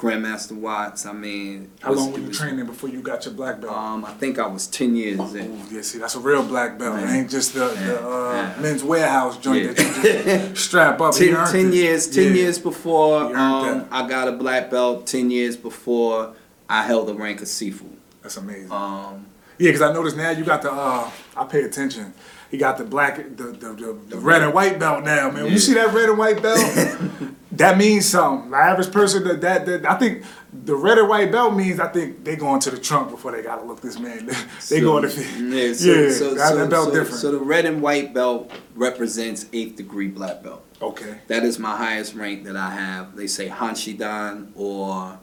Grandmaster 0.05 0.53
Watts. 0.53 1.05
I 1.05 1.13
mean, 1.13 1.71
How 1.81 1.91
long 1.93 2.11
were 2.13 2.19
you 2.19 2.27
was- 2.27 2.37
training 2.37 2.65
before 2.65 2.89
you 2.89 3.01
got 3.01 3.25
your 3.25 3.33
black 3.33 3.59
belt? 3.61 3.73
Um, 3.75 4.05
I 4.05 4.11
think 4.13 4.39
I 4.39 4.47
was 4.47 4.67
ten 4.67 4.95
years 4.95 5.33
in. 5.33 5.51
Ooh, 5.51 5.75
yeah, 5.75 5.81
see, 5.81 5.97
that's 5.99 6.15
a 6.15 6.19
real 6.19 6.43
black 6.43 6.77
belt. 6.77 6.99
It 6.99 7.09
ain't 7.09 7.29
just 7.29 7.53
the, 7.53 7.67
the 7.67 7.99
uh, 8.07 8.33
Yeah. 8.55 8.61
Men's 8.61 8.83
Wearhouse 8.83 9.41
joint 9.41 9.63
Yeah. 9.65 9.71
that 9.73 10.49
you 10.49 10.55
strap 10.67 11.01
up. 11.01 11.15
He 11.15 11.27
10, 11.27 11.35
earned 11.35 11.51
10 11.51 11.65
it. 11.67 11.73
years, 11.73 12.07
ten 12.07 12.23
Yeah. 12.25 12.41
years 12.41 12.59
before 12.59 13.35
um. 13.35 13.87
I 13.91 14.07
got 14.07 14.27
a 14.27 14.31
black 14.33 14.69
belt. 14.69 15.07
Ten 15.07 15.31
years 15.31 15.57
before 15.57 16.33
I 16.69 16.83
held 16.83 17.07
the 17.07 17.15
rank 17.15 17.41
of 17.41 17.47
Sifu. 17.47 17.87
That's 18.21 18.37
amazing. 18.37 18.71
Um, 18.71 19.25
Yeah, 19.57 19.69
because 19.71 19.81
I 19.81 19.93
noticed 19.93 20.17
now 20.17 20.31
you 20.31 20.43
got 20.43 20.61
the. 20.61 20.71
Uh, 20.71 21.09
I 21.37 21.43
pay 21.45 21.63
attention. 21.63 22.13
He 22.51 22.57
got 22.57 22.77
the 22.77 22.83
black, 22.83 23.17
the 23.17 23.23
the, 23.45 23.73
the, 23.73 23.99
the 24.09 24.17
red 24.17 24.41
and 24.43 24.53
white 24.53 24.79
belt 24.79 25.03
now, 25.03 25.29
man. 25.31 25.43
When 25.43 25.53
you 25.53 25.59
see 25.59 25.73
that 25.73 25.93
red 25.93 26.09
and 26.09 26.17
white 26.17 26.41
belt, 26.41 26.59
that 27.53 27.77
means 27.77 28.05
something. 28.05 28.51
The 28.51 28.57
average 28.57 28.91
person 28.91 29.23
that, 29.27 29.41
that 29.41 29.65
that 29.65 29.85
I 29.85 29.95
think 29.97 30.23
the 30.53 30.75
red 30.75 30.97
and 30.97 31.09
white 31.09 31.31
belt 31.31 31.55
means 31.55 31.79
I 31.79 31.87
think 31.87 32.23
they 32.23 32.35
going 32.35 32.59
to 32.61 32.71
the 32.71 32.77
trunk 32.77 33.11
before 33.11 33.31
they 33.31 33.41
gotta 33.41 33.63
look 33.63 33.81
this 33.81 33.99
man. 33.99 34.25
they 34.27 34.33
so- 34.59 34.81
going 34.81 35.09
to. 35.09 35.09
yeah, 35.09 35.73
so, 35.73 35.91
yeah, 35.91 36.09
so, 36.11 36.33
that, 36.35 36.49
so, 36.49 36.55
that 36.57 36.69
belt 36.69 36.85
so- 36.89 36.93
different. 36.93 37.19
So 37.19 37.31
the 37.31 37.39
red 37.39 37.65
and 37.65 37.81
white 37.81 38.13
belt 38.13 38.51
represents 38.75 39.47
eighth 39.51 39.75
degree 39.75 40.07
black 40.07 40.43
belt. 40.43 40.63
okay. 40.81 41.19
That 41.27 41.43
is 41.43 41.59
my 41.59 41.75
highest 41.75 42.13
rank 42.15 42.43
that 42.45 42.55
I 42.55 42.69
have. 42.71 43.15
They 43.15 43.27
say 43.27 43.49
Hanshidan 43.49 44.51
or 44.55 45.19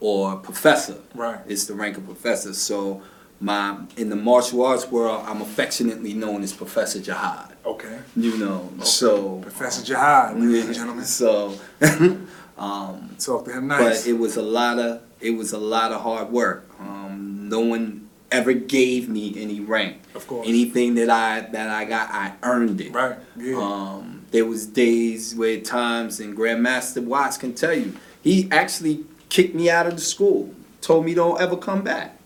or 0.00 0.36
professor. 0.36 0.96
Right. 1.14 1.38
It's 1.46 1.66
the 1.66 1.74
rank 1.74 1.96
of 1.96 2.04
professor. 2.06 2.54
So 2.54 3.02
my 3.42 3.76
in 3.96 4.08
the 4.08 4.16
martial 4.16 4.64
arts 4.64 4.88
world, 4.90 5.24
I'm 5.26 5.42
affectionately 5.42 6.14
known 6.14 6.42
as 6.42 6.52
Professor 6.52 7.00
Jihaad. 7.00 7.52
Okay. 7.66 7.98
You 8.16 8.36
know, 8.38 8.72
so 8.82 9.38
Professor 9.40 9.82
Jihaad, 9.94 10.34
ladies 10.40 10.66
and 10.66 10.74
gentlemen. 10.74 11.04
So, 11.04 11.54
um, 12.58 13.16
Talk 13.18 13.44
to 13.46 13.52
him 13.52 13.66
nice. 13.66 14.02
but 14.02 14.08
it 14.10 14.14
was 14.14 14.36
a 14.36 14.42
lot 14.42 14.78
of 14.78 15.02
it 15.20 15.30
was 15.30 15.52
a 15.52 15.58
lot 15.58 15.92
of 15.92 16.00
hard 16.00 16.30
work. 16.30 16.68
Um, 16.78 17.48
no 17.48 17.60
one 17.60 18.08
ever 18.30 18.52
gave 18.52 19.08
me 19.08 19.34
any 19.36 19.60
rank. 19.60 20.00
Of 20.14 20.26
course. 20.26 20.46
Anything 20.48 20.94
that 20.94 21.10
I 21.10 21.40
that 21.52 21.68
I 21.68 21.84
got, 21.84 22.10
I 22.10 22.34
earned 22.42 22.80
it. 22.80 22.92
right. 22.92 23.18
Yeah. 23.36 23.56
Um, 23.56 24.24
there 24.30 24.46
was 24.46 24.66
days 24.66 25.34
where 25.34 25.60
times, 25.60 26.18
and 26.20 26.36
Grandmaster 26.36 27.04
Watts 27.04 27.36
can 27.36 27.54
tell 27.54 27.74
you, 27.74 27.94
he 28.22 28.48
actually 28.50 29.04
kicked 29.28 29.54
me 29.54 29.68
out 29.68 29.86
of 29.86 29.94
the 29.96 30.00
school. 30.00 30.54
Told 30.80 31.04
me 31.04 31.14
don't 31.14 31.40
ever 31.40 31.56
come 31.56 31.82
back 31.82 32.18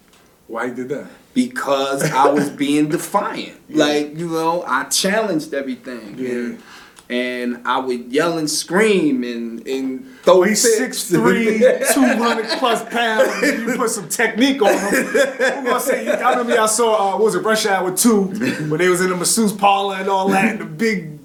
Why 0.48 0.70
did 0.70 0.88
that? 0.90 1.06
because 1.34 2.02
I 2.10 2.28
was 2.30 2.48
being 2.64 2.88
defiant. 2.88 3.60
Yeah. 3.68 3.84
Like 3.84 4.16
you 4.18 4.28
know, 4.28 4.62
I 4.66 4.84
challenged 4.84 5.52
everything. 5.52 6.16
Yeah. 6.18 6.30
And, 6.30 6.62
and 7.08 7.66
I 7.68 7.78
would 7.78 8.10
yell 8.12 8.38
and 8.38 8.48
scream 8.50 9.22
and 9.22 9.66
and 9.66 10.06
throw 10.22 10.42
He's 10.42 10.62
fits. 10.78 11.10
6'3", 11.12 11.92
200 11.94 12.46
plus 12.58 12.82
pounds. 12.92 13.42
You 13.42 13.76
put 13.76 13.90
some 13.90 14.08
technique 14.08 14.60
on 14.62 14.72
him. 14.72 15.04
I'm 15.40 15.64
gonna 15.64 15.78
say, 15.80 16.08
I 16.08 16.30
remember 16.30 16.54
y'all 16.54 16.66
saw, 16.68 17.10
uh, 17.14 17.16
what 17.16 17.24
was 17.24 17.34
it, 17.36 17.40
Rush 17.44 17.64
Hour 17.66 17.96
2, 17.96 18.68
when 18.68 18.78
they 18.80 18.88
was 18.88 19.00
in 19.02 19.10
the 19.10 19.16
masseuse 19.16 19.52
parlor 19.52 19.96
and 19.96 20.08
all 20.08 20.28
that, 20.30 20.46
and 20.52 20.60
the 20.60 20.64
big, 20.64 21.18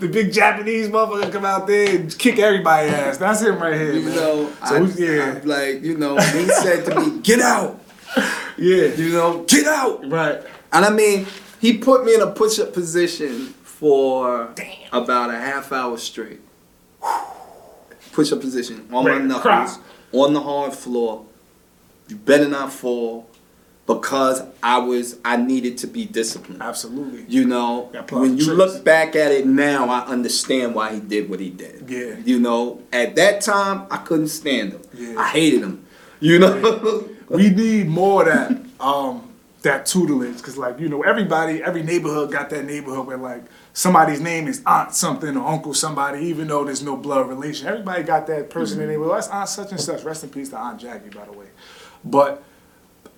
the 0.00 0.08
big 0.10 0.32
Japanese 0.32 0.88
motherfucker 0.88 1.30
come 1.32 1.44
out 1.44 1.66
there 1.66 1.96
and 1.98 2.16
kick 2.18 2.38
everybody's 2.38 2.92
ass. 2.94 3.18
That's 3.18 3.42
him 3.42 3.58
right 3.60 3.74
here, 3.74 3.92
You 3.94 4.06
man. 4.06 4.16
know, 4.16 4.52
so 4.66 4.76
I, 4.76 4.88
yeah, 4.96 5.40
I- 5.42 5.44
like 5.44 5.82
you 5.82 5.98
know, 5.98 6.16
he 6.16 6.46
said 6.46 6.86
to 6.86 6.98
me, 7.00 7.20
"Get 7.20 7.40
out," 7.40 7.78
yeah, 8.58 8.94
you 8.94 9.10
know, 9.10 9.44
"Get 9.48 9.66
out." 9.66 10.08
right. 10.10 10.42
And 10.72 10.84
I 10.84 10.90
mean, 10.90 11.26
he 11.60 11.78
put 11.78 12.04
me 12.04 12.14
in 12.14 12.20
a 12.20 12.30
push-up 12.30 12.72
position 12.72 13.48
for 13.62 14.52
about 14.92 15.30
a 15.30 15.38
half 15.38 15.72
hour 15.72 15.96
straight. 15.98 16.40
Push-up 18.12 18.40
position 18.40 18.86
on 18.92 19.04
my 19.04 19.18
knuckles, 19.18 19.78
on 20.12 20.32
the 20.34 20.40
hard 20.40 20.72
floor. 20.72 21.24
You 22.08 22.14
better 22.16 22.48
not 22.48 22.72
fall, 22.72 23.28
because 23.86 24.42
I 24.62 24.78
was 24.78 25.18
I 25.24 25.36
needed 25.36 25.78
to 25.78 25.86
be 25.88 26.04
disciplined. 26.04 26.62
Absolutely. 26.62 27.24
You 27.28 27.44
know, 27.44 27.90
Gotta 27.92 28.04
pull 28.06 28.18
out 28.18 28.22
when 28.22 28.38
you 28.38 28.44
tricks. 28.44 28.56
look 28.58 28.84
back 28.84 29.16
at 29.16 29.32
it 29.32 29.46
now, 29.46 29.88
I 29.88 30.04
understand 30.06 30.74
why 30.76 30.94
he 30.94 31.00
did 31.00 31.28
what 31.28 31.40
he 31.40 31.50
did. 31.50 31.90
Yeah. 31.90 32.16
You 32.24 32.38
know, 32.38 32.82
at 32.92 33.16
that 33.16 33.40
time, 33.40 33.86
I 33.90 33.96
couldn't 33.98 34.28
stand 34.28 34.72
him. 34.74 34.82
Yeah. 34.96 35.18
I 35.18 35.28
hated 35.28 35.62
him. 35.62 35.84
You 36.20 36.38
know. 36.40 37.08
We 37.28 37.50
need 37.50 37.88
more 37.88 38.22
of 38.22 38.26
that 38.28 38.84
um 38.84 39.30
that 39.62 39.86
tutelage 39.86 40.36
because 40.36 40.58
like 40.58 40.78
you 40.78 40.88
know 40.88 41.02
everybody 41.02 41.62
every 41.62 41.82
neighborhood 41.82 42.30
got 42.30 42.50
that 42.50 42.64
neighborhood 42.64 43.06
where 43.06 43.16
like 43.16 43.42
somebody's 43.72 44.20
name 44.20 44.46
is 44.46 44.62
aunt 44.66 44.94
something 44.94 45.36
or 45.36 45.46
uncle 45.48 45.72
somebody 45.72 46.26
even 46.26 46.46
though 46.48 46.64
there's 46.64 46.82
no 46.82 46.96
blood 46.96 47.28
relation. 47.28 47.66
Everybody 47.66 48.02
got 48.02 48.26
that 48.26 48.50
person 48.50 48.80
in 48.80 48.88
there 48.88 49.00
well 49.00 49.14
that's 49.14 49.28
aunt 49.28 49.48
such 49.48 49.70
and 49.70 49.80
such. 49.80 50.02
Rest 50.02 50.22
in 50.22 50.30
peace 50.30 50.50
to 50.50 50.58
aunt 50.58 50.80
jackie 50.80 51.08
by 51.08 51.24
the 51.24 51.32
way. 51.32 51.46
But 52.04 52.42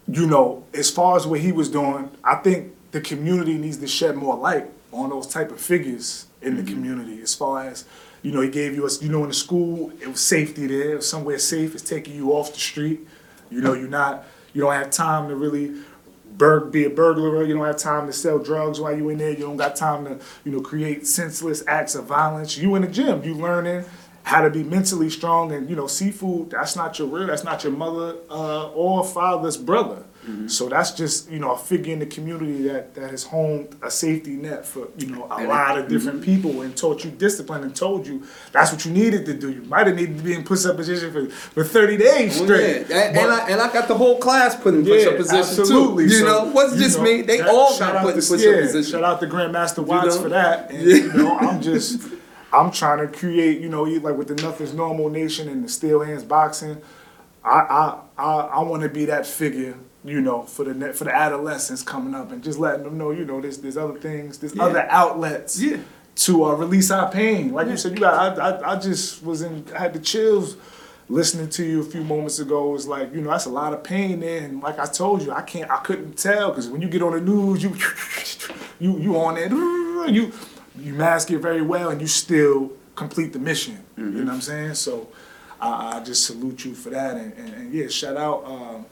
you 0.08 0.26
know 0.26 0.64
as 0.72 0.88
far 0.90 1.16
as 1.16 1.26
what 1.26 1.40
he 1.40 1.50
was 1.50 1.68
doing 1.68 2.08
i 2.22 2.36
think 2.36 2.72
the 2.92 3.00
community 3.00 3.58
needs 3.58 3.78
to 3.78 3.86
shed 3.88 4.14
more 4.14 4.36
light 4.36 4.70
on 4.92 5.10
those 5.10 5.26
type 5.26 5.50
of 5.50 5.60
figures 5.60 6.26
in 6.40 6.56
the 6.56 6.62
community. 6.62 7.20
As 7.20 7.34
far 7.34 7.66
as 7.66 7.84
you 8.22 8.32
know 8.32 8.40
he 8.40 8.48
gave 8.48 8.74
you 8.74 8.86
us 8.86 9.02
you 9.02 9.08
know 9.08 9.22
in 9.22 9.28
the 9.28 9.34
school 9.34 9.92
it 10.00 10.08
was 10.08 10.20
safety 10.20 10.66
there. 10.66 10.92
It 10.92 10.96
was 10.96 11.08
somewhere 11.08 11.38
safe 11.38 11.74
it's 11.74 11.82
taking 11.82 12.14
you 12.14 12.32
off 12.32 12.52
the 12.52 12.60
street 12.60 13.06
you 13.50 13.60
know, 13.60 13.72
you're 13.72 13.88
not, 13.88 14.24
You 14.52 14.62
don't 14.62 14.72
have 14.72 14.90
time 14.90 15.28
to 15.28 15.36
really 15.36 15.74
burg, 16.36 16.72
be 16.72 16.84
a 16.84 16.90
burglar. 16.90 17.44
You 17.44 17.54
don't 17.54 17.66
have 17.66 17.76
time 17.76 18.06
to 18.06 18.12
sell 18.12 18.38
drugs 18.38 18.80
while 18.80 18.96
you 18.96 19.08
in 19.10 19.18
there. 19.18 19.30
You 19.30 19.40
don't 19.40 19.56
got 19.56 19.76
time 19.76 20.04
to, 20.04 20.18
you 20.44 20.52
know, 20.52 20.60
create 20.60 21.06
senseless 21.06 21.62
acts 21.66 21.94
of 21.94 22.06
violence. 22.06 22.56
You 22.56 22.74
in 22.74 22.82
the 22.82 22.88
gym, 22.88 23.22
you 23.24 23.34
learning 23.34 23.84
how 24.26 24.42
to 24.42 24.50
be 24.50 24.64
mentally 24.64 25.08
strong 25.08 25.52
and 25.52 25.70
you 25.70 25.76
know 25.76 25.84
Sifu 25.84 26.50
that's 26.50 26.74
not 26.74 26.98
your 26.98 27.06
real 27.06 27.28
that's 27.28 27.44
not 27.44 27.62
your 27.62 27.72
mother 27.72 28.16
uh, 28.28 28.70
or 28.70 29.04
father's 29.04 29.56
brother 29.56 30.02
Mm-hmm. 30.26 30.48
so 30.48 30.68
that's 30.68 30.90
just 30.90 31.30
you 31.30 31.38
know 31.38 31.52
a 31.52 31.56
figure 31.58 31.92
in 31.92 32.00
the 32.00 32.06
community 32.06 32.62
that 32.62 32.94
that 32.94 33.10
has 33.10 33.22
homed 33.22 33.76
a 33.80 33.90
safety 33.90 34.30
net 34.30 34.66
for 34.66 34.88
you 34.98 35.06
know 35.06 35.26
a 35.30 35.44
lot 35.44 35.78
of 35.78 35.88
different 35.88 36.20
mm-hmm. 36.20 36.34
people 36.34 36.62
and 36.62 36.76
taught 36.76 37.04
you 37.04 37.10
discipline 37.12 37.62
and 37.62 37.76
told 37.76 38.06
you 38.06 38.24
that's 38.50 38.72
what 38.72 38.84
you 38.84 38.90
needed 38.90 39.24
to 39.26 39.34
do 39.34 39.52
you 39.52 39.62
might 39.62 39.86
have 39.86 39.94
needed 39.94 40.18
to 40.18 40.24
be 40.24 40.34
in 40.34 40.42
push-up 40.42 40.76
position 40.76 41.12
for, 41.12 41.30
for 41.30 41.62
30 41.62 41.96
days 41.96 42.36
Well, 42.36 42.44
straight 42.44 42.88
yeah, 42.88 42.96
and, 43.04 43.14
But- 43.14 43.22
and 43.24 43.32
I 43.32 43.48
and 43.50 43.60
I 43.60 43.72
got 43.72 43.88
the 43.88 43.94
whole 43.94 44.18
class 44.18 44.56
put 44.56 44.74
in 44.74 44.84
push-up 44.84 45.16
position 45.16 45.60
absolutely. 45.60 46.08
too. 46.08 46.14
You 46.14 46.20
So, 46.20 46.26
know, 46.26 46.50
wasn't 46.52 46.80
you 46.80 46.86
just 46.88 47.00
me. 47.00 47.22
They 47.22 47.38
that- 47.38 47.48
all 47.48 47.78
got 47.78 48.02
put 48.02 48.14
in 48.14 48.20
push-up 48.20 48.40
yeah, 48.40 48.60
position. 48.62 48.92
Shout 48.92 49.04
out 49.04 49.20
to 49.20 49.26
Grandmaster 49.26 49.84
Watts 49.84 50.16
know? 50.16 50.22
for 50.22 50.28
that. 50.30 50.70
And 50.70 50.82
you 50.82 51.12
know, 51.12 51.38
I'm 51.38 51.60
just 51.62 52.02
I'm 52.52 52.70
trying 52.70 52.98
to 53.06 53.18
create, 53.18 53.60
you 53.60 53.68
know, 53.68 53.82
like 53.84 54.16
with 54.16 54.28
the 54.28 54.42
Nothing's 54.42 54.72
Normal 54.74 55.08
Nation 55.08 55.48
and 55.48 55.64
the 55.64 55.68
Steel 55.68 56.00
Hands 56.02 56.24
Boxing. 56.24 56.80
I 57.44 57.50
I 57.50 57.98
I, 58.18 58.32
I 58.40 58.62
want 58.62 58.82
to 58.82 58.88
be 58.88 59.04
that 59.06 59.26
figure, 59.26 59.76
you 60.06 60.20
know, 60.20 60.42
for 60.42 60.64
the 60.64 60.72
ne- 60.74 60.92
for 60.92 61.04
the 61.04 61.14
adolescents 61.14 61.82
coming 61.82 62.14
up 62.14 62.30
and 62.32 62.42
just 62.42 62.58
letting 62.58 62.84
them 62.84 62.96
know, 62.96 63.10
you 63.10 63.24
know, 63.24 63.40
there's 63.40 63.58
there's 63.58 63.76
other 63.76 63.98
things, 63.98 64.38
there's 64.38 64.54
Yeah. 64.54 64.64
other 64.64 64.86
outlets 64.88 65.60
Yeah. 65.60 65.78
to 66.16 66.44
uh, 66.44 66.54
release 66.54 66.90
our 66.90 67.10
pain. 67.10 67.52
Like 67.52 67.68
you 67.68 67.76
said, 67.76 67.92
you 67.92 67.98
got 68.00 68.38
I, 68.38 68.50
I 68.50 68.72
I 68.72 68.78
just 68.78 69.22
was 69.24 69.42
in 69.42 69.64
I 69.74 69.78
had 69.80 69.92
the 69.94 69.98
chills 70.00 70.56
listening 71.08 71.48
to 71.48 71.64
you 71.64 71.80
a 71.80 71.84
few 71.84 72.02
moments 72.02 72.38
ago. 72.38 72.68
It 72.70 72.72
was 72.72 72.86
like, 72.88 73.14
you 73.14 73.20
know, 73.20 73.30
that's 73.30 73.44
a 73.46 73.50
lot 73.50 73.72
of 73.72 73.82
pain 73.84 74.20
there. 74.20 74.42
And 74.42 74.62
like 74.62 74.78
I 74.78 74.86
told 74.86 75.22
you, 75.22 75.32
I 75.32 75.42
can't 75.42 75.70
I 75.70 75.78
couldn't 75.78 76.16
tell 76.16 76.50
because 76.50 76.68
when 76.68 76.80
you 76.82 76.88
get 76.88 77.02
on 77.02 77.12
the 77.12 77.20
news, 77.20 77.62
you 77.62 77.74
you 78.78 78.98
you 78.98 79.16
on 79.18 79.34
there, 79.34 79.48
you 80.08 80.32
you 80.78 80.92
mask 80.94 81.30
it 81.30 81.38
very 81.38 81.62
well 81.62 81.90
and 81.90 82.00
you 82.00 82.06
still 82.06 82.72
complete 82.94 83.32
the 83.32 83.38
mission. 83.38 83.78
You 83.96 84.04
know 84.04 84.24
what 84.26 84.34
I'm 84.34 84.40
saying? 84.40 84.74
So 84.74 85.08
I, 85.60 85.98
I 85.98 86.04
just 86.04 86.26
salute 86.26 86.64
you 86.64 86.74
for 86.74 86.90
that 86.90 87.16
and, 87.16 87.32
and, 87.34 87.54
and 87.54 87.72
yeah, 87.74 87.88
shout 87.88 88.16
out 88.16 88.44
um, 88.44 88.86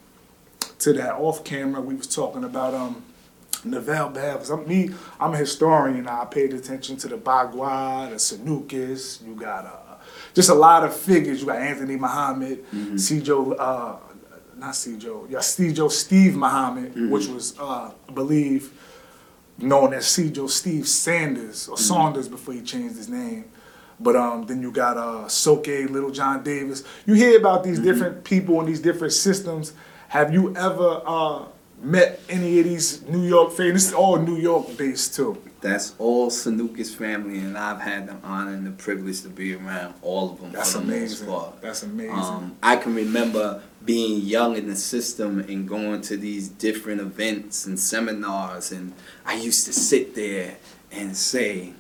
to 0.84 0.92
that 0.92 1.14
off 1.14 1.44
camera 1.44 1.80
we 1.80 1.94
was 1.94 2.06
talking 2.06 2.44
about 2.44 2.74
um 2.74 3.02
Neville 3.64 4.10
Bell, 4.10 4.42
I'm 4.52 4.68
me, 4.68 4.90
I'm 5.18 5.32
a 5.32 5.38
historian. 5.38 6.06
I 6.06 6.26
paid 6.26 6.52
attention 6.52 6.98
to 6.98 7.08
the 7.08 7.16
Bagua, 7.16 8.10
the 8.10 8.16
Sanuces. 8.16 9.26
You 9.26 9.34
got 9.34 9.64
uh, 9.64 9.94
just 10.34 10.50
a 10.50 10.54
lot 10.54 10.84
of 10.84 10.94
figures. 10.94 11.40
You 11.40 11.46
got 11.46 11.56
Anthony 11.62 11.96
Muhammad, 11.96 12.62
Sijo, 12.70 13.56
uh, 13.58 13.96
not 14.58 14.74
Sijo, 14.74 15.30
yeah, 15.30 15.38
Sijo 15.38 15.90
Steve 15.90 16.36
Muhammad, 16.36 16.92
which 17.10 17.26
was, 17.28 17.58
uh, 17.58 17.90
I 18.06 18.12
believe, 18.12 18.70
known 19.56 19.94
as 19.94 20.04
Sijo 20.04 20.50
Steve 20.50 20.86
Sanders 20.86 21.66
or 21.66 21.78
Saunders 21.78 22.28
before 22.28 22.52
he 22.52 22.60
changed 22.60 22.96
his 22.96 23.08
name. 23.08 23.46
But 23.98 24.16
um, 24.16 24.44
then 24.44 24.60
you 24.60 24.72
got 24.72 24.98
uh, 24.98 25.26
Soke, 25.28 25.68
Little 25.68 26.10
John 26.10 26.42
Davis. 26.42 26.84
You 27.06 27.14
hear 27.14 27.38
about 27.38 27.64
these 27.64 27.78
different 27.78 28.24
people 28.24 28.58
and 28.60 28.68
these 28.68 28.80
different 28.80 29.14
systems. 29.14 29.72
Have 30.14 30.32
you 30.32 30.54
ever 30.56 31.02
uh, 31.04 31.44
met 31.82 32.20
any 32.28 32.60
of 32.60 32.66
these 32.66 33.02
New 33.08 33.24
York 33.26 33.50
famous? 33.50 33.82
This 33.82 33.88
is 33.88 33.94
all 33.94 34.16
New 34.16 34.36
York 34.36 34.76
based 34.76 35.16
too. 35.16 35.42
That's 35.60 35.92
all 35.98 36.30
Sanuces' 36.30 36.94
family, 36.94 37.40
and 37.40 37.58
I've 37.58 37.80
had 37.80 38.06
the 38.06 38.14
honor 38.22 38.52
and 38.52 38.64
the 38.64 38.70
privilege 38.70 39.22
to 39.22 39.28
be 39.28 39.54
around 39.56 39.94
all 40.02 40.30
of 40.30 40.40
them 40.40 40.52
That's 40.52 40.74
for 40.74 40.78
the 40.78 40.84
amazing. 40.84 41.26
most 41.26 41.36
part. 41.36 41.60
That's 41.62 41.82
amazing. 41.82 42.14
Um, 42.14 42.56
I 42.62 42.76
can 42.76 42.94
remember 42.94 43.60
being 43.84 44.20
young 44.20 44.56
in 44.56 44.68
the 44.68 44.76
system 44.76 45.40
and 45.40 45.68
going 45.68 46.00
to 46.02 46.16
these 46.16 46.48
different 46.48 47.00
events 47.00 47.66
and 47.66 47.76
seminars, 47.80 48.70
and 48.70 48.92
I 49.26 49.34
used 49.34 49.66
to 49.66 49.72
sit 49.72 50.14
there 50.14 50.58
and 50.92 51.16
say, 51.16 51.72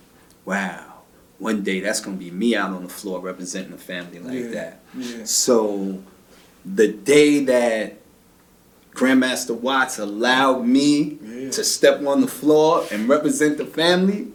"Wow, 0.44 1.02
one 1.38 1.62
day 1.62 1.78
that's 1.78 2.00
gonna 2.00 2.16
be 2.16 2.32
me 2.32 2.56
out 2.56 2.72
on 2.72 2.82
the 2.82 2.88
floor 2.88 3.20
representing 3.20 3.74
a 3.74 3.78
family 3.78 4.18
like 4.18 4.34
Yeah, 4.34 4.48
that." 4.58 4.80
yeah. 4.98 5.24
So, 5.24 6.00
the 6.64 6.88
day 6.88 7.44
that 7.44 7.98
Grandmaster 8.94 9.54
Watts 9.58 9.98
allowed 9.98 10.64
me 10.66 11.18
Yeah. 11.22 11.50
to 11.50 11.64
step 11.64 12.04
on 12.06 12.20
the 12.20 12.28
floor 12.28 12.84
and 12.92 13.08
represent 13.08 13.58
the 13.58 13.66
family, 13.66 14.28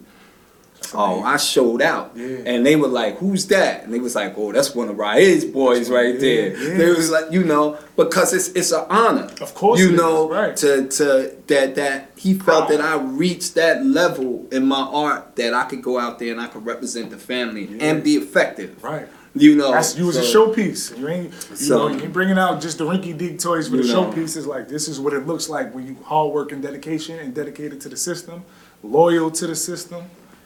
oh, 0.93 1.21
I 1.23 1.37
showed 1.37 1.81
out. 1.81 2.11
Yeah. 2.15 2.39
And 2.45 2.65
they 2.65 2.75
were 2.75 2.87
like, 2.87 3.17
who's 3.19 3.45
that? 3.47 3.83
And 3.83 3.93
they 3.93 3.99
was 3.99 4.15
like, 4.15 4.33
oh, 4.37 4.51
that's 4.51 4.73
one 4.75 4.89
of 4.89 4.97
Raed's 4.97 5.45
boys 5.45 5.89
right 5.89 6.15
Yeah, 6.15 6.19
there. 6.19 6.57
yeah. 6.57 6.77
They 6.77 6.89
was 6.89 7.09
like, 7.09 7.31
you 7.31 7.43
know, 7.43 7.77
because 7.95 8.33
it's 8.33 8.49
it's 8.49 8.71
an 8.71 8.85
honor. 8.89 9.29
Of 9.41 9.53
course 9.55 9.79
You 9.79 9.91
know, 9.91 10.29
right. 10.29 10.55
to 10.57 10.87
to 10.89 11.35
that 11.47 11.75
that 11.75 12.11
he 12.17 12.33
felt 12.33 12.67
Proud. 12.67 12.69
that 12.71 12.81
I 12.81 12.95
reached 12.97 13.55
that 13.55 13.85
level 13.85 14.47
in 14.51 14.65
my 14.65 14.81
art 14.81 15.35
that 15.37 15.53
I 15.53 15.63
could 15.65 15.81
go 15.81 15.99
out 15.99 16.19
there 16.19 16.31
and 16.31 16.41
I 16.41 16.47
could 16.47 16.65
represent 16.65 17.11
the 17.11 17.17
family 17.17 17.69
and 17.79 18.03
be 18.03 18.15
effective. 18.15 18.83
right. 18.83 19.07
You 19.35 19.55
know, 19.55 19.71
That's 19.71 19.95
you 19.97 20.05
was 20.07 20.15
a 20.17 20.23
so- 20.23 20.47
showpiece. 20.49 20.97
You 20.97 21.07
ain't 21.07 21.31
you 21.51 21.55
So- 21.55 21.77
know 21.89 21.95
you 21.95 22.01
ain't 22.03 22.13
bringing 22.13 22.37
out 22.39 22.61
just 22.61 22.79
the 22.79 22.85
rinky 22.85 23.15
dink 23.17 23.39
toys 23.39 23.67
for 23.69 23.77
the 23.77 23.83
showpieces. 23.83 24.45
Like 24.47 24.67
this 24.67 24.87
is 24.87 24.99
what 24.99 25.13
it 25.13 25.27
looks 25.27 25.49
like 25.49 25.73
when 25.73 25.85
you 25.87 25.95
hard 26.03 26.33
work 26.33 26.51
and 26.51 26.61
dedication 26.63 27.19
and 27.19 27.33
dedicated 27.33 27.79
to 27.81 27.89
the 27.89 27.97
system, 27.97 28.43
loyal 28.83 29.29
to 29.31 29.45
the 29.45 29.55
system, 29.55 30.05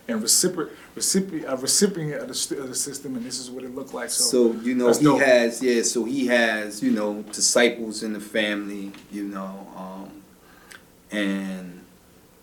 and 0.10 0.22
recipro- 0.22 0.70
recipient 0.96 1.46
a 1.48 1.56
recipient 1.56 2.22
of 2.22 2.28
the, 2.28 2.58
of 2.62 2.68
the 2.68 2.76
system. 2.76 3.16
And 3.16 3.26
this 3.26 3.40
is 3.40 3.50
what 3.50 3.64
it 3.64 3.74
looked 3.74 3.94
like. 3.94 4.10
So, 4.10 4.52
So 4.52 4.60
you 4.62 4.76
know 4.76 4.92
he 4.92 5.04
dope. 5.06 5.22
has 5.22 5.62
yeah. 5.64 5.82
So 5.84 6.04
he 6.04 6.28
has 6.28 6.84
you 6.84 6.92
know 6.92 7.22
disciples 7.32 8.04
in 8.04 8.12
the 8.12 8.20
family. 8.20 8.92
You 9.14 9.24
know, 9.24 9.66
um, 9.78 10.10
and 11.12 11.82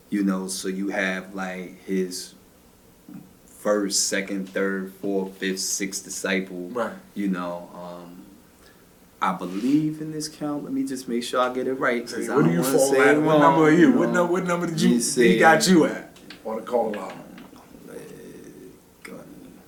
you 0.09 0.23
know 0.25 0.49
so 0.49 0.69
you 0.69 0.89
have 0.89 1.35
like 1.35 1.83
his 1.85 2.35
first, 3.61 4.09
second, 4.09 4.49
third, 4.49 4.93
fourth, 4.95 5.37
fifth, 5.37 5.61
sixth 5.61 6.05
disciple. 6.05 6.69
right. 6.71 6.95
You 7.15 7.29
know, 7.29 7.69
um, 7.75 8.25
I 9.23 9.35
believe 9.35 10.01
in 10.01 10.13
this 10.13 10.29
count. 10.29 10.65
Let 10.65 10.73
me 10.73 10.85
just 10.85 11.07
make 11.07 11.23
sure 11.23 11.41
I 11.41 11.53
get 11.53 11.67
it 11.67 11.75
right. 11.75 12.11
Where 12.11 12.43
do 12.43 12.51
you 12.51 12.63
fall 12.63 13.01
at? 13.01 13.21
What 13.21 13.39
number 13.39 13.65
are 13.65 13.71
you? 13.71 13.93
What, 13.93 14.09
know. 14.09 14.15
number? 14.15 14.33
what 14.33 14.45
number 14.45 14.67
did 14.67 14.81
you? 14.81 14.97
You 14.97 15.23
he 15.23 15.39
got 15.39 15.69
you 15.69 15.85
at 15.85 16.17
on 16.45 16.57
the 16.57 16.63
call 16.63 16.99
out. 16.99 17.13
Gunny, 19.03 19.21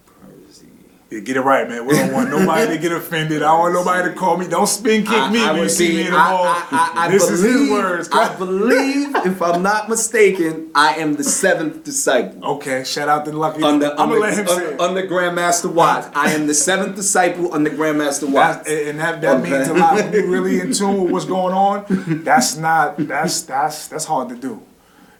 Percy. 0.07 0.67
Yeah, 1.13 1.21
get 1.21 1.37
it 1.37 1.43
right, 1.43 1.69
man. 1.69 1.85
We 1.85 1.95
don't 1.95 2.13
want 2.13 2.31
nobody 2.31 2.75
to 2.75 2.79
get 2.79 2.91
offended. 2.93 3.43
I 3.43 3.49
don't 3.49 3.59
want 3.61 3.75
nobody 3.75 4.09
to 4.09 4.15
call 4.17 4.39
me. 4.39 4.49
Don't 4.49 4.67
spin 4.67 5.05
kick 5.05 5.31
me 5.31 5.41
when 5.45 5.57
you 5.57 5.69
see 5.69 5.89
be- 5.89 5.95
me 5.97 6.07
in 6.07 6.13
the 6.13 6.17
I- 6.19 6.31
mall. 6.31 6.45
I, 6.47 6.67
I, 6.95 7.05
I 7.05 7.11
this 7.11 7.27
believe, 7.27 7.45
is 7.55 7.61
his 7.61 7.71
words. 7.71 8.09
I 8.13 8.35
believe, 8.37 9.17
if 9.27 9.43
I'm 9.43 9.63
not 9.63 9.91
mistaken, 9.91 10.71
I 10.75 10.95
am 10.95 11.15
the 11.17 11.25
seventh 11.25 11.85
disciple. 11.85 12.43
Okay, 12.53 12.83
shout 12.85 13.09
out 13.11 13.27
to 13.27 13.33
Lucky. 13.33 13.63
Under, 13.63 13.91
I'm 13.91 14.09
gonna 14.09 14.21
let 14.21 14.39
him 14.39 14.47
say 14.47 14.55
under, 14.55 14.71
it. 14.73 14.81
under 14.81 15.07
Grandmaster 15.07 15.71
Watts. 15.71 16.09
I 16.15 16.31
am 16.33 16.47
the 16.47 16.55
seventh 16.55 16.97
disciple 16.97 17.53
under 17.53 17.69
Grandmaster 17.71 18.31
Watts. 18.31 18.59
That's, 18.67 18.71
and 18.71 18.99
that, 19.01 19.21
that 19.21 19.41
Okay. 19.41 19.51
means 19.51 19.69
a 19.69 19.75
lot. 19.75 19.95
When 19.97 20.13
you're 20.15 20.27
really 20.27 20.61
in 20.61 20.73
tune 20.79 21.03
with 21.03 21.13
what's 21.13 21.25
going 21.27 21.53
on, 21.55 21.85
that's 22.25 22.57
not 22.57 22.97
that's 22.97 23.43
that's 23.43 23.89
that's 23.89 24.07
hard 24.07 24.31
to 24.31 24.37
do. 24.37 24.63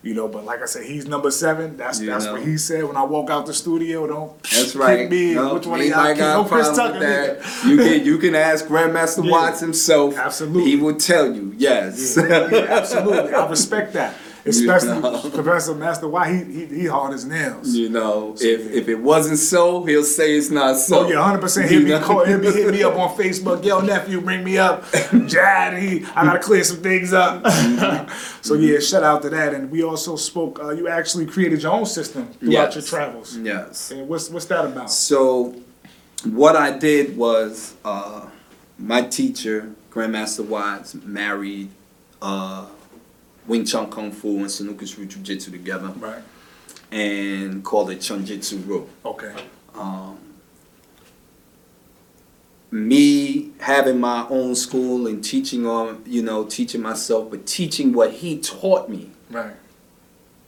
You 0.05 0.15
know, 0.15 0.27
but 0.27 0.45
like 0.45 0.61
I 0.63 0.67
said, 0.67 0.85
he's 0.85 1.07
number 1.07 1.31
seven. 1.31 1.77
That's 1.77 2.01
You 2.01 2.07
that's 2.07 2.25
know. 2.25 2.33
what 2.33 2.43
he 2.43 2.59
said 2.59 2.83
when 2.85 2.97
I 2.97 3.05
walk 3.05 3.31
out 3.31 3.47
the 3.47 3.55
studio. 3.55 4.07
Don't 4.09 4.43
That's 4.43 4.75
right. 4.85 5.09
me. 5.09 5.35
No, 5.35 5.55
Which 5.55 5.67
one 5.67 5.81
of 5.81 5.87
y'all? 5.87 5.95
anybody 6.01 6.15
kick- 6.15 6.19
got 6.19 6.43
No 6.43 6.49
Chris 6.49 6.77
Tucker. 6.77 6.99
that? 6.99 7.65
You 7.65 7.77
can 7.77 8.05
you 8.05 8.19
can 8.19 8.35
ask 8.35 8.65
Grandmaster 8.67 9.25
Yeah. 9.25 9.31
Watts 9.31 9.61
himself. 9.61 10.17
Absolutely. 10.17 10.71
He 10.71 10.77
will 10.77 10.97
tell 10.97 11.33
you 11.33 11.55
yes. 11.57 12.17
Yeah, 12.17 12.51
yeah, 12.51 12.59
absolutely. 12.71 13.33
I 13.33 13.49
respect 13.49 13.93
that. 13.93 14.15
Especially 14.45 15.01
know. 15.01 15.31
Professor 15.35 15.75
Master 15.75 16.09
Why 16.09 16.33
he, 16.35 16.45
he 16.45 16.67
he 16.67 16.87
hard 16.87 17.15
as 17.15 17.25
nails. 17.25 17.75
you 17.75 17.89
know, 17.89 18.35
if 18.41 18.71
if 18.73 18.89
it 18.89 18.97
wasn't 18.97 19.39
so, 19.39 19.85
he'll 19.85 20.03
say 20.05 20.35
it's 20.37 20.51
not 20.51 20.77
so. 20.77 21.01
Oh 21.07 21.09
yeah, 21.09 21.23
hundred 21.23 21.41
percent. 21.41 21.71
He'll 21.71 21.85
be 21.85 22.05
call, 22.05 22.25
he'll 22.25 22.41
be 22.41 22.47
hitting 22.47 22.73
me 22.73 22.83
up 22.83 22.97
on 22.97 23.17
Facebook. 23.17 23.65
Yo, 23.65 23.81
nephew, 23.81 24.21
bring 24.21 24.43
me 24.43 24.59
up. 24.59 24.85
Jad, 25.27 25.81
he, 25.81 26.05
I 26.17 26.25
gotta 26.25 26.41
clear 26.41 26.65
some 26.65 26.79
things 26.79 27.13
up. 27.13 27.47
so 28.43 28.55
yeah, 28.55 28.81
shout 28.81 29.05
out 29.05 29.23
to 29.23 29.31
that. 29.31 29.55
And 29.55 29.71
we 29.71 29.85
also 29.85 30.17
spoke. 30.17 30.59
Uh, 30.61 30.71
you 30.71 30.89
actually 30.89 31.27
created 31.27 31.63
your 31.63 31.73
own 31.73 31.87
system 31.87 32.27
throughout 32.35 32.53
Yes. 32.53 32.75
your 32.75 32.83
travels. 32.85 33.37
Yes. 33.39 33.91
And 33.93 34.09
what's 34.09 34.29
what's 34.29 34.47
that 34.47 34.65
about? 34.65 34.91
So, 34.91 35.55
what 36.25 36.57
I 36.57 36.77
did 36.77 37.17
was 37.17 37.75
uh, 37.85 38.27
my 38.79 39.03
teacher, 39.03 39.71
Grandmaster 39.93 40.45
Watts, 40.45 40.95
married 40.95 41.69
uh, 42.21 42.67
Wing 43.47 43.65
Chun 43.65 43.91
Kung 43.91 44.13
Fu 44.13 44.39
and 44.39 44.47
Sanuces 44.47 44.97
Jiu 44.97 45.07
Jitsu 45.23 45.51
together 45.51 45.93
Right. 45.99 46.23
and 46.91 47.65
called 47.65 47.91
it 47.91 48.01
Chun 48.01 48.25
Jitsu 48.25 48.59
Ro. 48.59 48.89
Okay. 49.05 49.35
Um, 49.75 50.19
me 52.71 53.51
having 53.59 54.01
my 54.01 54.27
own 54.31 54.55
school 54.55 55.07
and 55.07 55.23
teaching 55.23 55.67
on, 55.67 56.03
you 56.07 56.23
know, 56.23 56.45
teaching 56.45 56.81
myself, 56.81 57.31
but 57.31 57.47
teaching 57.47 57.93
what 57.93 58.13
he 58.13 58.39
taught 58.39 58.89
me. 58.89 59.11
Right. 59.31 59.55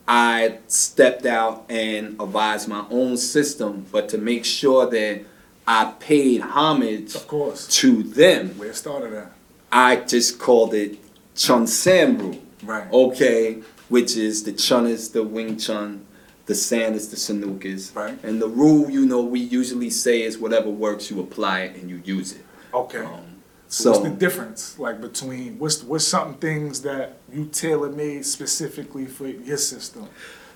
I 0.07 0.59
stepped 0.69 1.27
out 1.27 1.65
and 1.69 2.19
advised 2.21 2.69
my 2.69 2.85
own 2.91 3.17
system, 3.17 3.87
but 3.91 4.09
to 4.11 4.19
make 4.19 4.45
sure 4.45 4.89
that 4.91 5.23
I 5.67 5.93
paid 5.99 6.41
homage 6.43 7.15
Of 7.15 7.27
course. 7.27 7.67
to 7.81 8.03
them, 8.03 8.51
Where 8.59 8.69
it 8.71 8.77
started 8.77 9.13
at. 9.15 9.33
I 9.73 9.97
just 9.97 10.39
called 10.39 10.75
it 10.75 10.99
Chun 11.35 11.65
Samru. 11.65 12.39
Right. 12.65 12.91
Okay, 12.93 13.63
which 13.89 14.17
is 14.17 14.45
the 14.45 14.53
Chun 14.53 14.87
is 14.87 15.11
the 15.11 15.23
Wing 15.23 15.57
Chun, 15.57 16.05
the 16.47 16.55
San 16.55 16.95
is 16.95 17.09
the 17.11 17.17
Sanuces. 17.17 17.95
Right. 17.95 18.19
And 18.25 18.41
the 18.41 18.49
rule, 18.49 18.91
you 18.91 19.07
know, 19.07 19.23
we 19.23 19.41
usually 19.41 19.91
say 19.91 20.23
is 20.23 20.39
whatever 20.39 20.71
works, 20.71 21.11
you 21.11 21.21
apply 21.21 21.61
it 21.61 21.77
and 21.77 21.89
you 21.91 22.01
use 22.05 22.33
it. 22.33 22.45
Okay. 22.73 22.99
Um, 22.99 23.21
So 23.69 23.91
what's 23.91 24.05
the 24.05 24.11
difference, 24.11 24.79
like 24.79 25.01
between 25.01 25.59
what's 25.59 25.83
what's 25.83 26.07
something 26.07 26.39
things 26.39 26.83
that 26.83 27.17
you 27.33 27.47
tailor 27.47 27.91
made 27.91 28.25
specifically 28.25 29.07
for 29.07 29.27
your 29.27 29.57
system 29.57 30.07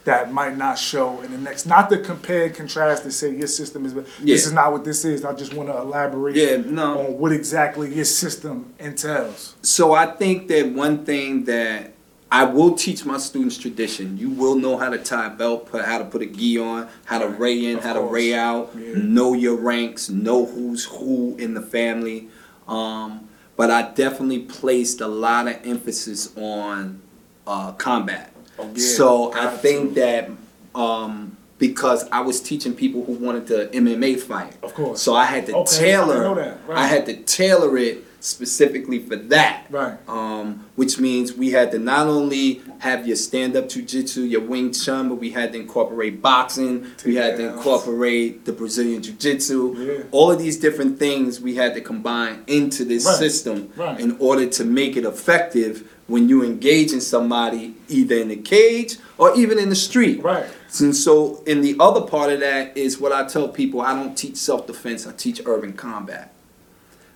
that 0.04 0.32
might 0.32 0.56
not 0.56 0.78
show 0.78 1.20
in 1.22 1.32
the 1.32 1.38
next? 1.38 1.66
Not 1.66 1.90
to 1.90 1.98
compare 1.98 2.44
and 2.44 2.54
contrast 2.54 3.02
to 3.04 3.10
say 3.10 3.34
your 3.34 3.48
system 3.48 3.84
is, 3.86 3.92
but 3.94 4.04
this 4.04 4.14
Yeah. 4.22 4.34
is 4.34 4.52
not 4.52 4.72
what 4.72 4.84
this 4.84 5.04
is. 5.04 5.24
I 5.24 5.32
just 5.32 5.52
want 5.54 5.68
to 5.70 5.76
elaborate 5.78 6.36
Yeah, 6.36 6.58
no. 6.64 6.98
on 7.00 7.18
what 7.18 7.32
exactly 7.32 7.92
your 7.92 8.04
system 8.04 8.72
entails. 8.78 9.54
So 9.62 9.94
I 9.94 10.06
think 10.06 10.46
that 10.48 10.72
one 10.72 11.04
thing 11.04 11.44
that 11.44 11.94
I 12.30 12.44
will 12.44 12.74
teach 12.74 13.04
my 13.06 13.16
students 13.18 13.56
tradition. 13.56 14.18
You 14.18 14.28
will 14.30 14.54
know 14.56 14.76
how 14.76 14.90
to 14.90 14.98
tie 14.98 15.26
a 15.26 15.30
belt, 15.30 15.66
put 15.66 15.84
how 15.84 15.98
to 15.98 16.04
put 16.04 16.20
a 16.22 16.26
gi 16.26 16.58
on, 16.58 16.88
how 17.06 17.18
to 17.20 17.28
ray 17.28 17.66
in, 17.66 17.78
Of 17.78 17.84
how 17.84 17.94
to 17.94 18.02
ray 18.02 18.34
out, 18.34 18.70
Yeah. 18.76 18.94
know 18.96 19.32
your 19.32 19.56
ranks, 19.56 20.10
know 20.10 20.44
who's 20.44 20.84
who 20.84 21.36
in 21.38 21.54
the 21.54 21.62
family. 21.62 22.28
Um, 22.66 23.28
but 23.56 23.70
I 23.70 23.90
definitely 23.92 24.40
placed 24.40 25.00
a 25.00 25.08
lot 25.08 25.48
of 25.48 25.56
emphasis 25.64 26.30
on 26.36 27.00
uh, 27.46 27.72
combat. 27.72 28.32
Oh, 28.58 28.70
yeah. 28.74 28.84
so 28.96 29.32
I 29.32 29.46
think 29.56 29.94
to. 29.94 30.00
that 30.00 30.30
um, 30.78 31.36
because 31.58 32.06
I 32.12 32.20
was 32.20 32.40
teaching 32.40 32.74
people 32.74 33.04
who 33.04 33.14
wanted 33.14 33.46
to 33.48 33.68
MMA 33.68 34.20
fight. 34.20 34.54
Of 34.62 34.74
course. 34.74 35.00
So 35.00 35.14
I 35.14 35.24
had 35.24 35.46
to 35.46 35.56
Okay, 35.56 35.76
I 35.76 35.78
tailor. 35.80 36.34
that, 36.34 36.58
right. 36.68 36.78
I 36.78 36.86
had 36.86 37.06
to 37.06 37.16
tailor 37.16 37.76
it 37.78 38.04
specifically 38.20 38.98
for 38.98 39.16
that. 39.16 39.66
Right. 39.70 39.96
Um, 40.08 40.66
which 40.76 40.98
means 40.98 41.32
we 41.32 41.50
had 41.50 41.70
to 41.72 41.78
not 41.78 42.06
only 42.06 42.62
have 42.78 43.06
your 43.06 43.16
stand-up 43.16 43.64
jujitsu, 43.66 44.28
your 44.28 44.40
Wing 44.40 44.72
Chun, 44.72 45.08
but 45.08 45.16
we 45.16 45.30
had 45.30 45.52
to 45.52 45.60
incorporate 45.60 46.22
boxing. 46.22 46.86
We 47.04 47.16
had 47.16 47.36
to 47.36 47.54
incorporate 47.54 48.44
the 48.44 48.52
Brazilian 48.52 49.02
Jiu-Jitsu. 49.02 49.74
Yeah. 49.78 50.02
All 50.10 50.30
of 50.30 50.38
these 50.38 50.56
different 50.58 50.98
things 50.98 51.40
we 51.40 51.54
had 51.54 51.74
to 51.74 51.80
combine 51.80 52.44
into 52.46 52.84
this 52.84 53.04
Right. 53.06 53.16
system 53.16 53.70
Right. 53.76 53.98
in 54.00 54.16
order 54.18 54.46
to 54.46 54.64
make 54.64 54.96
it 54.96 55.04
effective 55.04 55.84
when 56.06 56.28
you 56.28 56.42
engage 56.42 56.92
in 56.92 57.00
somebody 57.00 57.74
either 57.88 58.16
in 58.16 58.28
the 58.28 58.36
cage 58.36 58.96
or 59.18 59.34
even 59.36 59.58
in 59.58 59.68
the 59.68 59.74
street. 59.76 60.22
Right. 60.22 60.46
And 60.80 60.94
so, 60.96 61.42
in 61.46 61.60
the 61.60 61.76
other 61.80 62.00
part 62.02 62.30
of 62.32 62.40
that 62.40 62.76
is 62.76 62.98
what 63.00 63.12
I 63.12 63.24
tell 63.26 63.48
people 63.48 63.80
I 63.80 63.94
don't 63.94 64.16
teach 64.16 64.36
self 64.36 64.66
defense, 64.66 65.06
I 65.06 65.12
teach 65.12 65.40
urban 65.46 65.72
combat. 65.72 66.32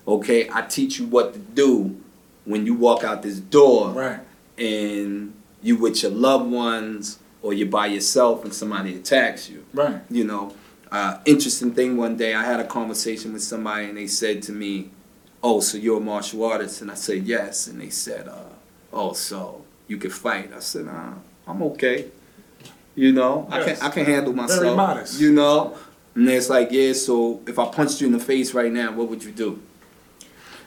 Okay, 0.07 0.49
I 0.51 0.61
teach 0.63 0.99
you 0.99 1.05
what 1.05 1.33
to 1.33 1.39
do 1.39 1.95
when 2.45 2.65
you 2.65 2.73
walk 2.73 3.03
out 3.03 3.21
this 3.23 3.39
door 3.39 3.89
Right. 3.91 4.19
and 4.57 5.33
you 5.61 5.77
with 5.77 6.01
your 6.03 6.11
loved 6.11 6.51
ones 6.51 7.19
or 7.41 7.53
you're 7.53 7.67
by 7.69 7.87
yourself 7.87 8.43
and 8.43 8.53
somebody 8.53 8.95
attacks 8.95 9.49
you. 9.49 9.63
Right. 9.73 10.01
You 10.09 10.25
know, 10.25 10.53
uh, 10.91 11.19
interesting 11.25 11.71
thing 11.73 11.95
one 11.97 12.17
day 12.17 12.33
I 12.33 12.43
had 12.43 12.59
a 12.59 12.65
conversation 12.67 13.31
with 13.33 13.43
somebody 13.43 13.85
and 13.85 13.97
they 13.97 14.07
said 14.07 14.41
to 14.43 14.51
me, 14.51 14.89
Oh, 15.41 15.59
so 15.59 15.77
you're 15.77 15.97
a 15.97 16.01
martial 16.01 16.43
artist? 16.45 16.81
And 16.81 16.89
I 16.91 16.95
said, 16.95 17.23
Yes. 17.23 17.67
And 17.67 17.79
they 17.81 17.89
said, 17.89 18.27
uh, 18.27 18.35
Oh, 18.91 19.13
so 19.13 19.63
you 19.87 19.97
can 19.97 20.09
fight? 20.11 20.51
I 20.55 20.59
said, 20.59 20.87
uh, 20.87 21.13
I'm 21.47 21.61
okay. 21.63 22.07
You 22.95 23.11
know, 23.13 23.47
I 23.49 23.59
Yes. 23.59 23.79
can 23.79 23.87
I 23.87 23.93
can 23.93 24.05
handle 24.05 24.33
myself. 24.33 24.61
Very 24.63 24.75
modest. 24.75 25.19
You 25.19 25.31
know? 25.31 25.77
And 26.15 26.29
it's 26.29 26.49
like, 26.49 26.69
yeah, 26.71 26.93
so 26.93 27.41
if 27.47 27.57
I 27.57 27.65
punched 27.69 27.99
you 28.01 28.07
in 28.07 28.13
the 28.13 28.19
face 28.19 28.53
right 28.53 28.71
now, 28.71 28.91
what 28.91 29.09
would 29.09 29.23
you 29.23 29.31
do? 29.31 29.59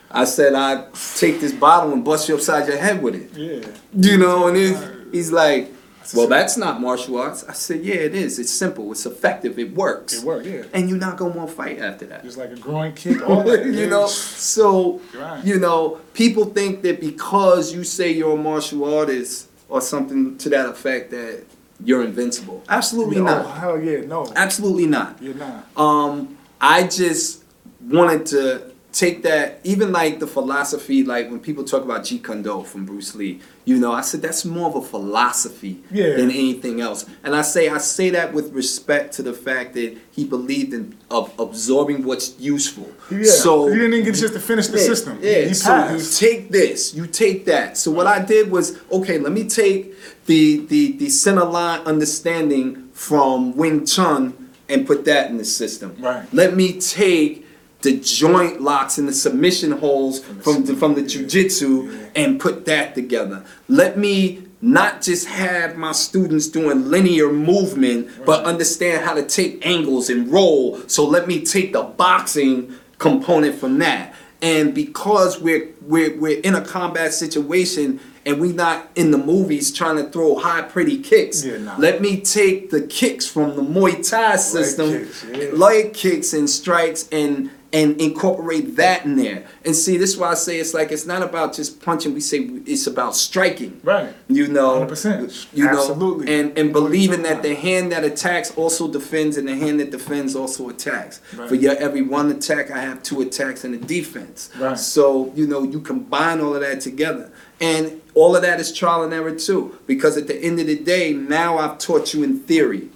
I 0.09 0.23
said 0.25 0.53
I'd 0.55 0.93
take 1.17 1.39
this 1.39 1.51
bottle 1.53 1.91
and 1.93 2.03
bust 2.03 2.29
you 2.29 2.35
upside 2.35 2.67
your 2.67 2.77
head 2.77 3.01
with 3.03 3.15
it. 3.15 3.31
Yeah. 3.37 3.67
You 3.93 4.17
know, 4.17 4.47
and 4.47 4.55
he's, 4.57 4.83
he's 5.11 5.31
like, 5.31 5.71
well, 6.15 6.27
that's 6.27 6.55
not 6.55 6.79
martial 6.79 7.17
arts. 7.17 7.43
I 7.49 7.51
said, 7.51 7.83
yeah, 7.83 7.95
it 7.95 8.15
is. 8.15 8.39
It's 8.39 8.49
simple. 8.51 8.89
It's 8.93 9.05
effective. 9.05 9.59
It 9.59 9.73
works. 9.73 10.13
It 10.13 10.23
worked. 10.23 10.45
Yeah. 10.45 10.63
And 10.73 10.87
you're 10.89 10.97
not 10.97 11.17
going 11.17 11.33
to 11.33 11.37
want 11.37 11.49
to 11.49 11.55
fight 11.57 11.79
after 11.79 12.05
that. 12.05 12.23
Just 12.23 12.37
like 12.37 12.51
a 12.51 12.55
growing 12.55 12.93
kick. 12.93 13.27
All 13.27 13.43
that. 13.43 13.65
you 13.79 13.87
know, 13.87 14.07
so, 14.07 15.01
Right. 15.13 15.43
you 15.43 15.59
know, 15.59 15.99
people 16.13 16.45
think 16.45 16.81
that 16.83 17.01
because 17.01 17.73
you 17.73 17.83
say 17.83 18.11
you're 18.11 18.35
a 18.39 18.41
martial 18.41 18.85
artist 18.97 19.49
or 19.67 19.81
something 19.81 20.37
to 20.37 20.47
that 20.49 20.69
effect 20.69 21.11
that 21.11 21.43
you're 21.83 22.05
invincible. 22.05 22.63
Absolutely 22.69 23.17
Oh, 23.19 23.23
not. 23.23 23.57
hell 23.57 23.77
yeah. 23.77 23.99
No. 24.05 24.31
Absolutely 24.37 24.87
not. 24.87 25.21
You're 25.21 25.33
not. 25.35 25.67
Um, 25.75 26.37
I 26.61 26.83
just 26.87 27.43
wanted 27.81 28.25
to 28.27 28.66
take 28.93 29.21
that, 29.23 29.59
even 29.63 29.91
like 29.91 30.19
the 30.19 30.27
philosophy, 30.27 31.03
like 31.03 31.29
when 31.29 31.39
people 31.39 31.63
talk 31.63 31.83
about 31.83 32.01
Jeet 32.01 32.23
Kune 32.23 32.41
Do 32.41 32.63
from 32.63 32.85
Bruce 32.85 33.13
Lee, 33.15 33.39
you 33.65 33.77
know, 33.77 33.91
I 33.91 34.01
said 34.01 34.21
that's 34.21 34.45
more 34.45 34.69
of 34.69 34.75
a 34.75 34.81
philosophy 34.81 35.83
Yeah. 35.91 36.15
than 36.15 36.31
anything 36.31 36.81
else. 36.81 37.05
And 37.23 37.35
I 37.35 37.41
say 37.41 37.69
I 37.69 37.77
say 37.79 38.09
that 38.11 38.33
with 38.33 38.53
respect 38.53 39.13
to 39.15 39.23
the 39.23 39.33
fact 39.33 39.73
that 39.75 39.97
he 40.11 40.23
believed 40.25 40.73
in 40.73 40.95
of 41.11 41.31
absorbing 41.37 42.05
what's 42.05 42.39
useful. 42.39 42.89
Yeah. 43.11 43.23
So 43.25 43.67
he 43.67 43.75
didn't 43.75 43.93
even 43.93 44.05
get 44.05 44.15
just 44.15 44.33
to 44.33 44.39
finish 44.39 44.67
the 44.67 44.79
yeah, 44.79 44.85
system. 44.85 45.19
Yeah. 45.21 45.41
He 45.41 45.53
so 45.53 45.69
passed. 45.69 46.21
you 46.21 46.27
take 46.27 46.49
this, 46.51 46.95
you 46.95 47.07
take 47.07 47.45
that. 47.45 47.77
So 47.77 47.91
what 47.91 48.07
I 48.07 48.23
did 48.23 48.49
was, 48.49 48.79
okay, 48.91 49.17
let 49.19 49.31
me 49.31 49.47
take 49.47 49.93
the 50.25 50.65
the 50.67 50.97
the 50.97 51.09
center 51.09 51.45
line 51.45 51.81
understanding 51.81 52.89
from 52.93 53.55
Wing 53.55 53.85
Chun 53.85 54.33
and 54.69 54.87
put 54.87 55.05
that 55.05 55.29
in 55.29 55.37
the 55.37 55.45
system. 55.45 55.95
Right. 55.99 56.25
Let 56.33 56.55
me 56.55 56.79
take 56.79 57.46
the 57.81 57.99
joint 57.99 58.61
locks 58.61 58.97
and 58.97 59.07
the 59.07 59.13
submission 59.13 59.71
holes 59.71 60.23
from 60.23 60.65
the, 60.65 60.75
from 60.75 60.95
the 60.95 61.01
jujitsu 61.01 61.91
Yeah. 61.91 62.09
and 62.23 62.39
put 62.39 62.65
that 62.65 62.95
together. 62.95 63.43
Let 63.67 63.97
me 63.97 64.43
not 64.61 65.03
just 65.03 65.27
have 65.27 65.77
my 65.77 65.91
students 65.91 66.47
doing 66.47 66.89
linear 66.89 67.31
movement, 67.31 68.09
but 68.25 68.43
understand 68.45 69.05
how 69.05 69.13
to 69.13 69.21
take 69.23 69.63
angles 69.65 70.09
and 70.09 70.31
roll. 70.31 70.79
So 70.87 71.05
let 71.05 71.27
me 71.27 71.45
take 71.45 71.73
the 71.73 71.83
boxing 71.83 72.73
component 72.97 73.55
from 73.59 73.77
that. 73.79 74.15
And 74.41 74.73
because 74.73 75.39
we're 75.39 75.69
we're 75.81 76.15
we're 76.19 76.39
in 76.41 76.55
a 76.55 76.61
combat 76.65 77.13
situation 77.13 77.99
and 78.25 78.41
we're 78.41 78.53
not 78.53 78.89
in 78.95 79.11
the 79.11 79.17
movies 79.17 79.71
trying 79.71 79.95
to 79.97 80.09
throw 80.09 80.35
high 80.37 80.61
pretty 80.63 81.01
kicks, 81.01 81.43
Yeah, 81.45 81.57
nah. 81.59 81.75
let 81.77 82.01
me 82.01 82.19
take 82.21 82.69
the 82.71 82.81
kicks 82.81 83.25
from 83.27 83.55
the 83.55 83.61
Muay 83.61 84.07
Thai 84.07 84.35
system, 84.37 84.89
kicks, 84.91 85.25
yeah. 85.31 85.49
leg 85.53 85.93
kicks 85.93 86.33
and 86.33 86.49
strikes 86.49 87.07
and 87.11 87.49
and 87.73 87.99
incorporate 87.99 88.77
that 88.77 89.03
in 89.03 89.17
there. 89.17 89.45
And 89.65 89.75
see, 89.75 89.97
this 89.97 90.11
is 90.11 90.17
why 90.17 90.31
I 90.31 90.33
say 90.35 90.59
it's 90.59 90.73
like 90.73 90.91
it's 90.91 91.05
not 91.05 91.21
about 91.21 91.53
just 91.53 91.81
punching. 91.81 92.13
We 92.13 92.21
say 92.21 92.39
it's 92.65 92.87
about 92.87 93.15
striking. 93.15 93.81
Right. 93.83 94.13
You 94.27 94.47
know, 94.47 94.85
100%. 94.85 95.47
You 95.53 95.65
know, 95.65 95.79
Absolutely. 95.79 96.33
and 96.33 96.57
and 96.57 96.71
believing 96.71 97.23
that 97.23 97.43
the 97.43 97.55
hand 97.55 97.91
that 97.91 98.03
attacks 98.03 98.55
also 98.55 98.87
defends, 98.87 99.37
and 99.37 99.47
the 99.47 99.55
hand 99.55 99.79
that 99.79 99.91
defends 99.91 100.35
also 100.35 100.69
attacks. 100.69 101.21
Right. 101.35 101.49
For 101.49 101.55
your 101.55 101.75
every 101.77 102.01
one 102.01 102.31
attack, 102.31 102.71
I 102.71 102.79
have 102.79 103.03
two 103.03 103.21
attacks 103.21 103.63
and 103.63 103.75
a 103.75 103.79
defense. 103.79 104.49
Right. 104.57 104.79
So 104.79 105.33
you 105.35 105.45
know, 105.45 105.63
you 105.63 105.81
combine 105.81 106.39
all 106.39 106.55
of 106.55 106.61
that 106.61 106.79
together, 106.81 107.31
and 107.59 108.01
all 108.13 108.35
of 108.35 108.41
that 108.43 108.59
is 108.59 108.71
trial 108.71 109.03
and 109.03 109.13
error 109.13 109.35
too. 109.35 109.77
Because 109.87 110.15
at 110.15 110.27
the 110.27 110.37
end 110.37 110.59
of 110.59 110.67
the 110.67 110.79
day, 110.79 111.13
now 111.13 111.57
I've 111.57 111.77
taught 111.79 112.13
you 112.13 112.23
in 112.23 112.39
theory. 112.39 112.89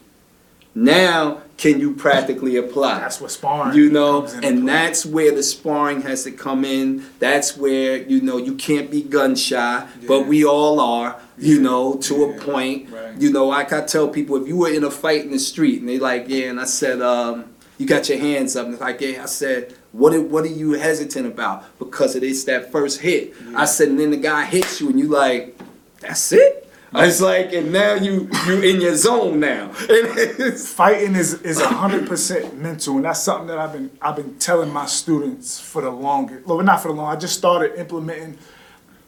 Now, 0.74 1.42
can 1.62 1.80
you 1.80 1.94
practically 1.94 2.56
apply? 2.58 2.98
That's 3.02 3.22
what 3.22 3.30
sparring. 3.30 3.78
You 3.78 3.92
know, 3.92 4.26
and 4.42 4.68
that's 4.68 5.06
where 5.06 5.32
the 5.32 5.44
sparring 5.44 6.02
has 6.02 6.24
to 6.24 6.32
come 6.32 6.66
in. 6.66 7.06
That's 7.20 7.56
where, 7.56 7.98
you 7.98 8.20
know, 8.20 8.38
you 8.38 8.56
can't 8.56 8.90
be 8.90 9.04
gun 9.04 9.36
shy, 9.36 9.88
but 10.08 10.26
we 10.26 10.44
all 10.44 10.80
are, 10.80 11.18
you 11.38 11.58
Yeah. 11.58 11.62
know, 11.62 11.94
to 11.98 12.16
Yeah. 12.16 12.26
a 12.30 12.34
point. 12.42 12.90
Right. 12.92 13.14
You 13.22 13.30
know, 13.32 13.46
like 13.46 13.72
I 13.72 13.82
tell 13.82 14.08
people, 14.08 14.38
if 14.42 14.48
you 14.48 14.58
were 14.58 14.70
in 14.72 14.84
a 14.84 14.90
fight 14.90 15.24
in 15.24 15.30
the 15.32 15.38
street 15.38 15.82
and 15.82 15.88
they 15.88 16.00
like, 16.00 16.26
yeah, 16.28 16.46
and 16.50 16.60
I 16.60 16.64
said, 16.66 17.00
um, 17.00 17.46
you 17.78 17.86
got 17.86 18.10
your 18.10 18.18
hands 18.18 18.56
up, 18.56 18.66
and 18.66 18.74
it's 18.74 18.82
like, 18.82 19.00
yeah, 19.00 19.22
I 19.22 19.28
said, 19.28 19.76
what 19.92 20.16
are, 20.16 20.22
what 20.22 20.44
are 20.46 20.56
you 20.64 20.72
hesitant 20.74 21.28
about? 21.28 21.78
Because 21.78 22.16
it 22.16 22.24
is 22.24 22.44
that 22.46 22.72
first 22.72 23.02
hit. 23.02 23.36
I 23.56 23.66
said, 23.66 23.90
and 23.90 24.00
then 24.00 24.10
the 24.10 24.18
guy 24.18 24.46
hits 24.46 24.82
you, 24.82 24.90
and 24.90 25.00
you 25.00 25.10
like, 25.10 25.56
that's 26.00 26.32
it? 26.32 26.71
It's 26.96 27.22
like, 27.22 27.54
and 27.54 27.72
now 27.72 27.94
you 27.94 28.30
you 28.46 28.62
in 28.62 28.82
your 28.82 28.96
zone 28.96 29.40
now. 29.40 29.72
And 29.82 30.18
it's, 30.18 30.72
fighting 30.74 31.16
is 31.16 31.42
is 31.42 31.62
hundred 31.62 32.06
percent 32.08 32.58
mental, 32.60 32.98
and 32.98 33.06
that's 33.06 33.22
something 33.22 33.48
that 33.48 33.58
I've 33.58 33.72
been 33.72 33.92
I've 34.02 34.18
been 34.18 34.38
telling 34.40 34.72
my 34.74 34.86
students 34.88 35.58
for 35.60 35.82
the 35.82 35.90
longest. 35.90 36.46
Well, 36.46 36.62
not 36.62 36.82
for 36.82 36.90
the 36.90 36.94
long. 36.94 37.08
I 37.08 37.18
just 37.18 37.38
started 37.38 37.80
implementing 37.80 38.38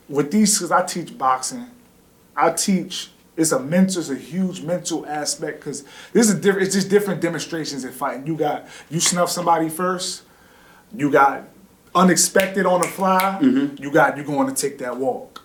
with 0.07 0.31
these 0.31 0.57
because 0.57 0.71
I 0.71 0.85
teach 0.85 1.17
boxing. 1.17 1.67
I 2.35 2.51
teach. 2.51 3.11
It's 3.35 3.51
a 3.51 3.59
mental. 3.59 3.99
It's 3.99 4.09
a 4.09 4.15
huge 4.15 4.61
mental 4.61 5.05
aspect 5.05 5.59
because 5.59 5.83
this 6.13 6.29
is 6.29 6.35
different. 6.35 6.67
It's 6.67 6.75
just 6.75 6.89
different 6.89 7.19
demonstrations 7.19 7.83
in 7.83 7.91
fighting. 7.91 8.25
You 8.25 8.37
got 8.37 8.65
you 8.89 9.01
snuff 9.01 9.29
somebody 9.29 9.67
first. 9.67 10.23
You 10.95 11.11
got 11.11 11.43
unexpected 11.93 12.65
on 12.65 12.79
the 12.79 12.87
fly. 12.87 13.39
Mm-hmm. 13.41 13.83
You 13.83 13.91
got 13.91 14.15
you 14.15 14.23
going 14.23 14.47
to 14.47 14.55
take 14.55 14.77
that 14.77 14.95
walk 14.95 15.42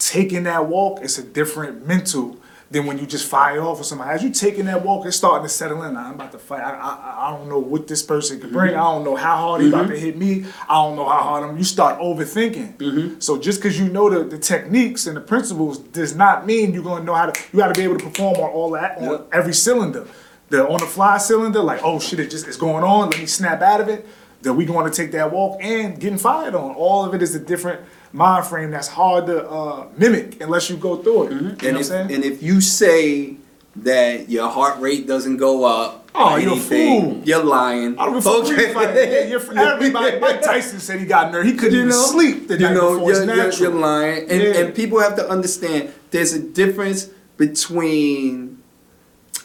taking 0.00 0.42
that 0.44 0.66
walk 0.66 1.00
it's 1.02 1.18
a 1.18 1.22
different 1.22 1.86
mental 1.86 2.40
than 2.70 2.86
when 2.86 2.98
you 2.98 3.06
just 3.06 3.26
fire 3.26 3.60
off 3.62 3.78
with 3.78 3.86
somebody. 3.88 4.10
As 4.10 4.22
you 4.22 4.30
taking 4.30 4.66
that 4.66 4.84
walk, 4.84 5.04
it's 5.04 5.16
starting 5.16 5.42
to 5.42 5.48
settle 5.48 5.82
in. 5.82 5.96
I'm 5.96 6.14
about 6.14 6.30
to 6.32 6.38
fight. 6.38 6.62
I, 6.62 6.70
I, 6.70 7.28
I 7.28 7.36
don't 7.36 7.48
know 7.48 7.58
what 7.58 7.88
this 7.88 8.00
person 8.02 8.40
could 8.40 8.52
bring. 8.52 8.72
Mm-hmm. 8.72 8.80
I 8.80 8.84
don't 8.92 9.04
know 9.04 9.16
how 9.16 9.36
hard 9.36 9.62
he 9.62 9.68
about 9.68 9.88
to 9.88 9.94
mm-hmm. 9.94 10.04
hit 10.04 10.16
me. 10.16 10.44
I 10.68 10.74
don't 10.74 10.94
know 10.94 11.08
how 11.08 11.18
hard 11.18 11.50
I'm. 11.50 11.58
You 11.58 11.64
start 11.64 12.00
overthinking. 12.00 12.76
Mm-hmm. 12.76 13.20
So 13.20 13.38
just 13.38 13.60
because 13.60 13.78
you 13.78 13.88
know 13.88 14.08
the, 14.08 14.22
the 14.22 14.38
techniques 14.38 15.06
and 15.06 15.16
the 15.16 15.20
principles 15.20 15.78
does 15.78 16.14
not 16.14 16.46
mean 16.46 16.72
you're 16.72 16.84
gonna 16.84 17.04
know 17.04 17.14
how 17.14 17.26
to. 17.26 17.40
You 17.52 17.58
got 17.58 17.74
to 17.74 17.78
be 17.78 17.84
able 17.84 17.98
to 17.98 18.04
perform 18.04 18.36
on 18.36 18.50
all 18.50 18.70
that 18.72 18.98
on 18.98 19.10
Yep. 19.10 19.28
every 19.32 19.54
cylinder. 19.54 20.06
The 20.50 20.68
on 20.68 20.78
the 20.78 20.86
fly 20.86 21.18
cylinder, 21.18 21.60
like 21.60 21.80
oh 21.82 21.98
shit, 21.98 22.20
it 22.20 22.30
just 22.30 22.46
it's 22.46 22.56
going 22.56 22.84
on. 22.84 23.10
Let 23.10 23.18
me 23.18 23.26
snap 23.26 23.62
out 23.62 23.80
of 23.80 23.88
it. 23.88 24.06
Then 24.42 24.56
we 24.56 24.64
going 24.64 24.90
to 24.90 24.96
take 24.96 25.12
that 25.12 25.32
walk 25.32 25.58
and 25.60 26.00
getting 26.00 26.18
fired 26.18 26.54
on. 26.54 26.74
All 26.74 27.04
of 27.04 27.14
it 27.14 27.20
is 27.20 27.34
a 27.34 27.38
different 27.38 27.82
mind 28.12 28.46
frame 28.46 28.70
that's 28.70 28.88
hard 28.88 29.26
to 29.26 29.48
uh, 29.48 29.86
mimic 29.96 30.40
unless 30.42 30.68
you 30.70 30.76
go 30.76 30.96
through 30.96 31.24
it. 31.24 31.32
You 31.32 31.40
know 31.40 31.48
what 31.50 31.62
I'm 31.62 31.68
And 31.68 31.76
if, 31.78 31.86
saying? 31.86 32.12
and 32.12 32.24
if 32.24 32.42
you 32.42 32.60
say 32.60 33.36
that 33.76 34.28
your 34.28 34.48
heart 34.48 34.80
rate 34.80 35.06
doesn't 35.06 35.36
go 35.36 35.64
up, 35.64 35.98
Oh, 36.12 36.34
you're 36.36 36.54
a 36.54 36.56
fool. 36.56 37.22
You're 37.24 37.44
lying. 37.44 37.96
I 37.96 38.06
don't 38.06 38.14
give 38.14 38.26
a 38.26 38.30
fuck 38.42 38.48
you 38.48 38.74
fight. 38.74 38.94
Yeah, 38.96 39.26
you're 39.26 39.58
everybody. 39.58 40.18
Mike 40.18 40.42
Tyson 40.42 40.80
said 40.80 40.98
he 40.98 41.06
got 41.06 41.30
nerve. 41.30 41.46
He 41.46 41.52
couldn't 41.54 41.72
you 41.72 41.78
even 41.82 41.90
know, 41.90 42.04
sleep 42.06 42.48
the 42.48 42.54
you 42.54 42.64
night 42.66 42.74
know, 42.74 42.94
before. 42.94 43.12
You're, 43.12 43.52
you're, 43.52 43.70
lying, 43.70 44.28
and, 44.28 44.42
Yeah. 44.42 44.58
and 44.58 44.74
people 44.74 44.98
have 44.98 45.14
to 45.16 45.28
understand 45.28 45.92
there's 46.10 46.32
a 46.32 46.40
difference 46.42 47.10
between 47.36 48.58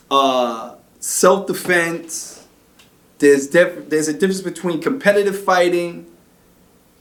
uh, 0.09 0.76
self 0.99 1.45
defense. 1.45 2.47
There's 3.20 3.45
def- 3.47 3.89
there's 3.89 4.07
a 4.07 4.13
difference 4.13 4.41
between 4.41 4.82
competitive 4.82 5.43
fighting, 5.43 6.07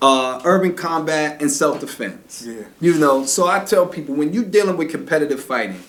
uh, 0.04 0.38
urban 0.44 0.74
combat, 0.74 1.40
and 1.40 1.50
self 1.50 1.80
defense. 1.80 2.44
Yeah. 2.46 2.64
You 2.78 2.98
know, 2.98 3.24
so 3.24 3.46
I 3.48 3.64
tell 3.64 3.86
people 3.86 4.14
when 4.14 4.34
you're 4.34 4.44
dealing 4.44 4.76
with 4.76 4.90
competitive 4.90 5.42
fighting, 5.42 5.82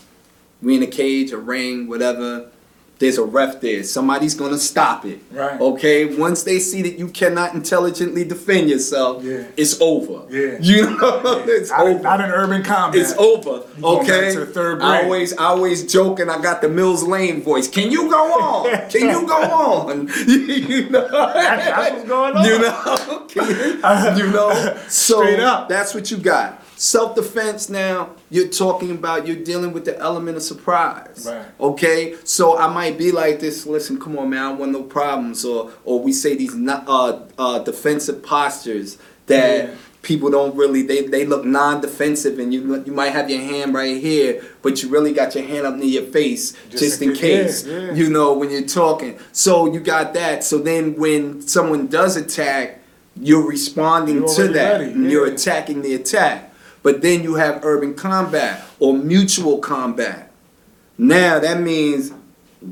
we 0.61 0.77
in 0.77 0.83
a 0.83 0.87
cage, 0.87 1.31
a 1.31 1.37
ring, 1.37 1.87
whatever. 1.89 2.49
There's 2.97 3.17
a 3.17 3.23
ref 3.25 3.59
there. 3.59 3.83
Somebody's 3.83 4.35
gonna 4.35 4.57
stop 4.57 5.03
it. 5.05 5.19
Right. 5.29 5.59
Okay. 5.59 6.15
Once 6.15 6.43
they 6.43 6.59
see 6.59 6.81
that 6.83 6.97
you 6.97 7.09
cannot 7.09 7.53
intelligently 7.53 8.23
defend 8.23 8.69
yourself, 8.69 9.21
Yeah. 9.21 9.43
it's 9.57 9.81
over. 9.81 10.21
Yeah. 10.29 10.57
You 10.61 10.97
know, 10.97 11.43
it's 11.45 11.71
Not, 11.71 11.87
in- 11.87 11.93
over. 11.95 12.03
not 12.03 12.21
in 12.21 12.31
urban 12.31 12.63
combat. 12.63 13.01
It's 13.01 13.11
over. 13.17 13.63
going 13.81 14.05
back 14.07 14.09
Okay. 14.09 14.35
to 14.35 14.45
third 14.45 14.81
I 14.81 14.99
grade. 14.99 15.03
always, 15.05 15.33
I 15.37 15.43
always 15.45 15.91
joke, 15.91 16.19
and 16.21 16.31
I 16.31 16.41
got 16.41 16.61
the 16.61 16.69
Mills 16.69 17.03
Lane 17.03 17.41
voice. 17.43 17.67
Can 17.67 17.91
you 17.91 18.09
go 18.09 18.31
on? 18.41 18.89
Can 18.89 19.01
you 19.09 19.27
go 19.27 19.41
on? 19.43 20.07
you 20.27 20.89
know. 20.89 21.07
That's, 21.09 21.65
that's 21.65 21.91
what's 21.95 22.07
going 22.07 22.35
on. 22.37 22.45
You 22.45 22.59
know, 22.59 23.27
you, 24.17 24.25
you 24.25 24.31
know. 24.31 24.77
So 24.87 25.21
Straight 25.21 25.39
up. 25.41 25.67
that's 25.67 25.93
what 25.93 26.09
you 26.11 26.17
got. 26.17 26.61
Self 26.77 27.15
defense. 27.15 27.69
Now 27.69 28.11
you're 28.29 28.49
talking 28.49 28.91
about 28.91 29.25
you're 29.25 29.43
dealing 29.43 29.71
with 29.71 29.85
the 29.85 29.97
element 29.97 30.37
of 30.37 30.43
surprise. 30.43 31.25
Right. 31.29 31.45
Okay. 31.59 32.15
So 32.25 32.57
I 32.57 32.67
might 32.73 32.97
be 32.97 33.11
like 33.11 33.39
this. 33.39 33.65
Listen, 33.65 33.99
come 33.99 34.17
on, 34.17 34.29
man. 34.29 34.41
I 34.43 34.51
want 34.51 34.71
no 34.73 34.83
problems. 34.83 35.45
Or 35.45 35.71
or 35.85 36.01
we 36.01 36.11
say 36.11 36.35
these 36.35 36.53
uh, 36.53 37.25
uh, 37.37 37.59
defensive 37.59 38.23
postures 38.23 38.97
that. 39.27 39.69
Yeah. 39.69 39.75
People 40.01 40.29
don't 40.29 40.55
really 40.55 40.83
they, 40.83 41.07
they 41.07 41.25
look 41.25 41.45
non-defensive 41.45 42.37
and 42.37 42.53
you 42.53 42.83
you 42.85 42.91
might 42.91 43.09
have 43.09 43.27
your 43.27 43.39
hand 43.39 43.73
right 43.73 43.99
here 43.99 44.45
but 44.61 44.83
you 44.83 44.89
really 44.89 45.11
got 45.11 45.33
your 45.33 45.43
hand 45.43 45.65
up 45.65 45.73
near 45.73 45.99
your 45.99 46.03
face 46.03 46.51
Just 46.69 46.83
just, 46.83 47.01
in 47.01 47.15
case, 47.15 47.65
yeah, 47.65 47.79
yeah. 47.79 47.93
you 47.93 48.11
know 48.11 48.33
when 48.33 48.51
you're 48.51 48.67
talking 48.67 49.17
so 49.31 49.65
you 49.73 49.79
got 49.79 50.13
that 50.13 50.43
so 50.43 50.59
then 50.59 50.95
when 50.95 51.41
someone 51.41 51.87
does 51.87 52.17
attack 52.17 52.81
you're 53.19 53.47
responding 53.47 54.17
You're 54.17 54.35
to 54.35 54.47
that 54.49 54.81
ready, 54.81 54.91
and 54.91 55.09
you're 55.09 55.25
attacking 55.25 55.81
the 55.81 55.95
attack 55.95 56.53
but 56.85 57.01
then 57.01 57.23
you 57.23 57.33
have 57.35 57.65
urban 57.65 57.93
combat 57.95 58.63
or 58.79 58.93
mutual 58.93 59.57
combat 59.57 60.31
now 60.97 61.39
that 61.39 61.59
means 61.59 62.13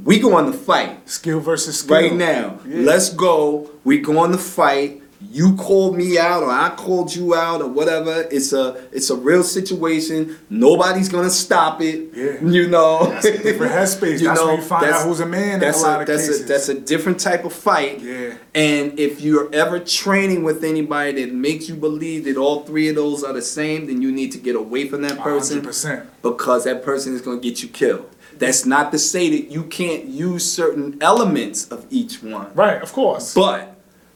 we 0.03 0.19
going 0.19 0.51
to 0.51 0.57
fight 0.57 1.07
skill 1.09 1.39
versus 1.39 1.79
skill. 1.79 1.95
right 1.95 2.13
now. 2.13 2.59
Yeah. 2.67 2.81
Let's 2.81 3.09
go. 3.09 3.69
We 3.83 3.99
going 3.99 4.31
to 4.31 4.37
fight. 4.37 5.01
You 5.31 5.55
called 5.55 5.95
me 5.97 6.17
out, 6.19 6.43
or 6.43 6.49
I 6.51 6.69
called 6.75 7.15
you 7.15 7.33
out, 7.35 7.61
or 7.61 7.67
whatever. 7.67 8.27
It's 8.31 8.53
a 8.53 8.83
it's 8.91 9.09
a 9.09 9.15
real 9.15 9.43
situation. 9.43 10.37
Nobody's 10.49 11.09
gonna 11.09 11.29
stop 11.29 11.81
it. 11.81 12.09
Yeah. 12.13 12.43
You 12.43 12.67
know. 12.69 13.05
That's 13.07 13.25
a 13.25 13.37
different 13.43 13.71
headspace. 13.77 14.23
That's 14.23 14.41
where 14.41 14.55
you 14.55 14.61
find 14.61 14.85
out 14.85 15.05
who's 15.07 15.19
a 15.19 15.25
man 15.25 15.55
in 15.55 15.59
that's 15.61 15.81
a 15.81 15.87
lot 15.87 16.01
of 16.01 16.07
that's 16.07 16.27
cases. 16.27 16.41
A, 16.41 16.45
that's 16.45 16.69
a 16.69 16.79
different 16.79 17.19
type 17.19 17.45
of 17.45 17.53
fight. 17.53 17.99
Yeah. 18.01 18.35
And 18.53 18.99
if 18.99 19.21
you're 19.21 19.53
ever 19.53 19.79
training 19.79 20.43
with 20.43 20.63
anybody 20.63 21.23
that 21.25 21.33
makes 21.33 21.67
you 21.67 21.75
believe 21.75 22.25
that 22.25 22.37
all 22.37 22.63
three 22.63 22.89
of 22.89 22.95
those 22.95 23.23
are 23.23 23.33
the 23.33 23.41
same, 23.41 23.87
then 23.87 24.01
you 24.01 24.11
need 24.11 24.31
to 24.33 24.37
get 24.37 24.55
away 24.55 24.87
from 24.87 25.01
that 25.03 25.17
person 25.19 25.61
100%. 25.61 26.05
because 26.21 26.63
that 26.65 26.83
person 26.83 27.15
is 27.15 27.21
going 27.21 27.41
to 27.41 27.47
get 27.49 27.63
you 27.63 27.69
killed. 27.69 28.09
That's 28.37 28.65
not 28.65 28.91
to 28.91 28.99
say 28.99 29.29
that 29.29 29.51
you 29.51 29.63
can't 29.63 30.05
use 30.05 30.51
certain 30.51 30.97
elements 31.01 31.67
of 31.69 31.85
each 31.91 32.21
one, 32.23 32.51
Right, 32.55 32.81
of 32.81 32.91
course. 32.91 33.33
but 33.33 33.72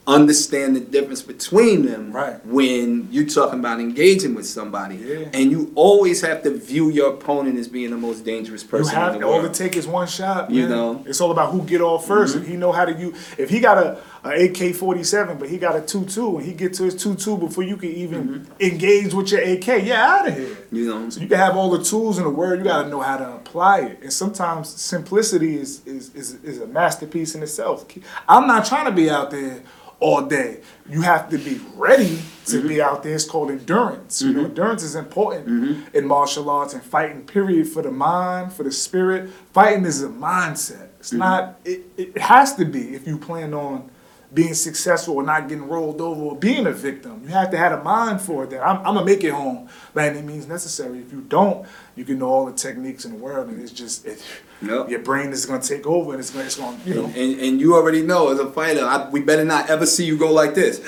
understand 0.08 0.74
the 0.74 0.80
difference 0.80 1.20
between 1.22 1.84
them 1.86 2.10
Right. 2.10 2.44
when 2.46 3.08
you're 3.12 3.26
talking 3.26 3.60
about 3.60 3.78
engaging 3.78 4.34
with 4.34 4.46
somebody. 4.46 4.96
Yeah. 4.96 5.28
And 5.34 5.50
you 5.50 5.70
always 5.74 6.22
have 6.22 6.42
to 6.44 6.50
view 6.56 6.88
your 6.90 7.10
opponent 7.12 7.58
as 7.58 7.68
being 7.68 7.90
the 7.90 7.96
most 7.98 8.24
dangerous 8.24 8.64
person. 8.64 8.94
You 8.94 9.00
have 9.00 9.14
in 9.14 9.20
the 9.20 9.26
all 9.26 9.34
world. 9.34 9.44
it 9.46 9.54
take 9.54 9.76
is 9.76 9.86
one 9.86 10.06
shot. 10.08 10.50
You 10.50 10.66
know? 10.66 10.94
Mm-hmm. 10.94 11.08
it's 11.10 11.20
all 11.20 11.30
about 11.30 11.52
who 11.52 11.62
get 11.62 11.80
off 11.82 12.08
1st 12.08 12.36
If 12.40 12.46
he 12.48 12.56
know 12.56 12.72
how 12.72 12.86
to 12.86 12.92
use, 12.92 13.14
if 13.36 13.50
he 13.50 13.60
got 13.60 13.76
a, 13.78 13.98
a 14.24 14.46
AK 14.46 14.74
forty 14.74 15.04
seven, 15.04 15.38
but 15.38 15.48
he 15.48 15.58
got 15.58 15.76
a 15.76 15.80
two 15.80 16.04
two, 16.06 16.38
and 16.38 16.44
he 16.46 16.52
get 16.54 16.72
to 16.74 16.84
his 16.84 16.96
two 16.96 17.14
two 17.14 17.36
before 17.38 17.62
you 17.64 17.76
can 17.76 17.90
even 17.90 18.18
Mm-hmm. 18.28 18.52
engage 18.60 19.12
with 19.14 19.30
your 19.30 19.42
AK, 19.42 19.66
yeah, 19.84 20.04
out 20.14 20.28
of 20.28 20.34
here. 20.36 20.56
you 20.72 20.86
know, 20.88 21.08
So 21.10 21.20
you 21.20 21.28
can 21.28 21.36
have 21.38 21.56
all 21.56 21.70
the 21.70 21.84
tools 21.84 22.18
in 22.18 22.24
the 22.24 22.30
world, 22.30 22.58
you 22.58 22.64
got 22.64 22.82
to 22.84 22.88
know 22.88 23.00
how 23.00 23.16
to 23.18 23.34
apply 23.34 23.80
it. 23.80 23.98
And 24.02 24.12
sometimes 24.12 24.68
simplicity 24.70 25.56
is, 25.56 25.82
is 25.86 26.14
is 26.14 26.28
is 26.42 26.60
a 26.60 26.66
masterpiece 26.66 27.34
in 27.36 27.42
itself. 27.42 27.84
I'm 28.28 28.46
not 28.46 28.64
trying 28.66 28.86
to 28.86 28.92
be 28.92 29.08
out 29.10 29.30
there 29.30 29.62
all 30.00 30.22
day. 30.26 30.60
You 30.88 31.02
have 31.02 31.28
to 31.30 31.38
be 31.38 31.60
ready 31.74 32.18
to 32.46 32.62
be 32.62 32.76
mm-hmm. 32.76 32.88
out 32.88 33.02
there. 33.02 33.14
It's 33.14 33.24
called 33.24 33.50
endurance. 33.50 34.22
You 34.22 34.32
know, 34.32 34.40
mm-hmm. 34.40 34.48
endurance 34.50 34.82
is 34.82 34.94
important 34.94 35.46
mm-hmm. 35.46 35.96
in 35.96 36.06
martial 36.06 36.48
arts 36.50 36.74
and 36.74 36.82
fighting. 36.82 37.22
Period 37.26 37.68
for 37.68 37.82
the 37.82 37.90
mind, 37.90 38.52
for 38.52 38.62
the 38.62 38.72
spirit. 38.72 39.30
Fighting 39.52 39.84
is 39.84 40.02
a 40.02 40.08
mindset. 40.08 40.88
It's 41.00 41.12
not. 41.12 41.60
It, 41.64 41.82
it 41.96 42.18
has 42.18 42.54
to 42.56 42.64
be 42.64 42.94
if 42.94 43.06
you 43.06 43.18
plan 43.18 43.54
on 43.54 43.90
being 44.32 44.54
successful 44.54 45.16
or 45.16 45.22
not 45.22 45.48
getting 45.48 45.66
rolled 45.66 46.00
over 46.00 46.20
or 46.20 46.36
being 46.36 46.66
a 46.66 46.72
victim. 46.72 47.22
You 47.24 47.30
have 47.30 47.50
to 47.50 47.56
have 47.56 47.72
a 47.72 47.82
mind 47.82 48.20
for 48.20 48.44
it 48.44 48.50
that 48.50 48.62
I'm, 48.62 48.78
I'm 48.78 48.94
gonna 48.94 49.04
make 49.04 49.24
it 49.24 49.32
home 49.32 49.68
by 49.94 50.08
any 50.08 50.20
means 50.20 50.46
necessary. 50.46 50.98
If 50.98 51.12
you 51.12 51.22
don't, 51.22 51.66
you 51.98 52.04
can 52.04 52.18
know 52.20 52.28
all 52.28 52.46
the 52.46 52.52
techniques 52.52 53.04
in 53.04 53.10
the 53.12 53.18
world 53.18 53.48
and 53.48 53.60
it's 53.60 53.72
just 53.72 54.06
it, 54.06 54.22
Yep. 54.60 54.88
your 54.90 54.98
brain 55.00 55.30
is 55.30 55.46
gonna 55.46 55.62
take 55.62 55.86
over 55.86 56.10
and 56.12 56.18
it's 56.20 56.30
gonna, 56.30 56.44
it's 56.44 56.56
gonna 56.56 56.76
you 56.84 56.94
know 56.94 57.04
and, 57.06 57.40
and 57.40 57.60
you 57.60 57.74
already 57.76 58.02
know 58.02 58.30
as 58.32 58.40
a 58.40 58.50
fighter, 58.50 58.84
I, 58.84 59.08
we 59.10 59.20
better 59.20 59.44
not 59.44 59.70
ever 59.70 59.86
see 59.86 60.04
you 60.04 60.16
go 60.18 60.32
like 60.32 60.54
this. 60.54 60.78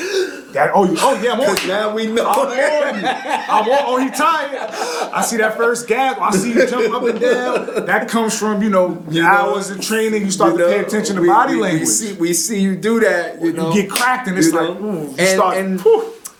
that 0.54 0.72
oh 0.74 0.84
you 0.90 0.96
oh 0.98 1.20
yeah 1.22 1.32
I'm 1.34 1.40
on 1.40 1.56
you. 1.62 1.68
now 1.68 1.94
we 1.94 2.06
know. 2.08 2.28
I'm 2.28 2.38
on 2.48 3.00
you. 3.00 3.06
I'm 3.06 3.68
on, 3.68 3.78
oh, 3.86 3.96
he 3.98 4.10
tired. 4.10 4.70
I 5.12 5.22
see 5.22 5.36
that 5.36 5.56
first 5.56 5.86
gap. 5.86 6.20
I 6.20 6.30
see 6.32 6.52
you 6.52 6.66
jump 6.66 6.92
up 6.92 7.04
and 7.04 7.20
down. 7.20 7.86
That 7.86 8.08
comes 8.08 8.36
from, 8.36 8.60
you 8.62 8.70
know, 8.70 9.00
You 9.08 9.22
know, 9.22 9.28
hours 9.28 9.70
of 9.70 9.80
training. 9.80 10.22
You 10.24 10.30
start 10.32 10.52
You 10.54 10.58
to 10.58 10.64
pay 10.66 10.78
know, 10.80 10.86
attention 10.86 11.14
to 11.16 11.22
we- 11.22 11.28
body 11.28 11.54
we- 11.54 11.60
language. 11.60 11.80
We 11.82 11.86
see, 11.86 12.12
we 12.14 12.32
see 12.34 12.60
you 12.60 12.74
do 12.76 12.98
that. 13.00 13.40
You, 13.40 13.52
You 13.52 13.72
get 13.72 13.88
cracked 13.90 14.26
and 14.28 14.36
it's 14.36 14.52
like, 14.52 14.80
know. 14.80 14.86
ooh, 14.86 15.14
and, 15.16 15.28
start- 15.28 15.56
and, 15.58 15.80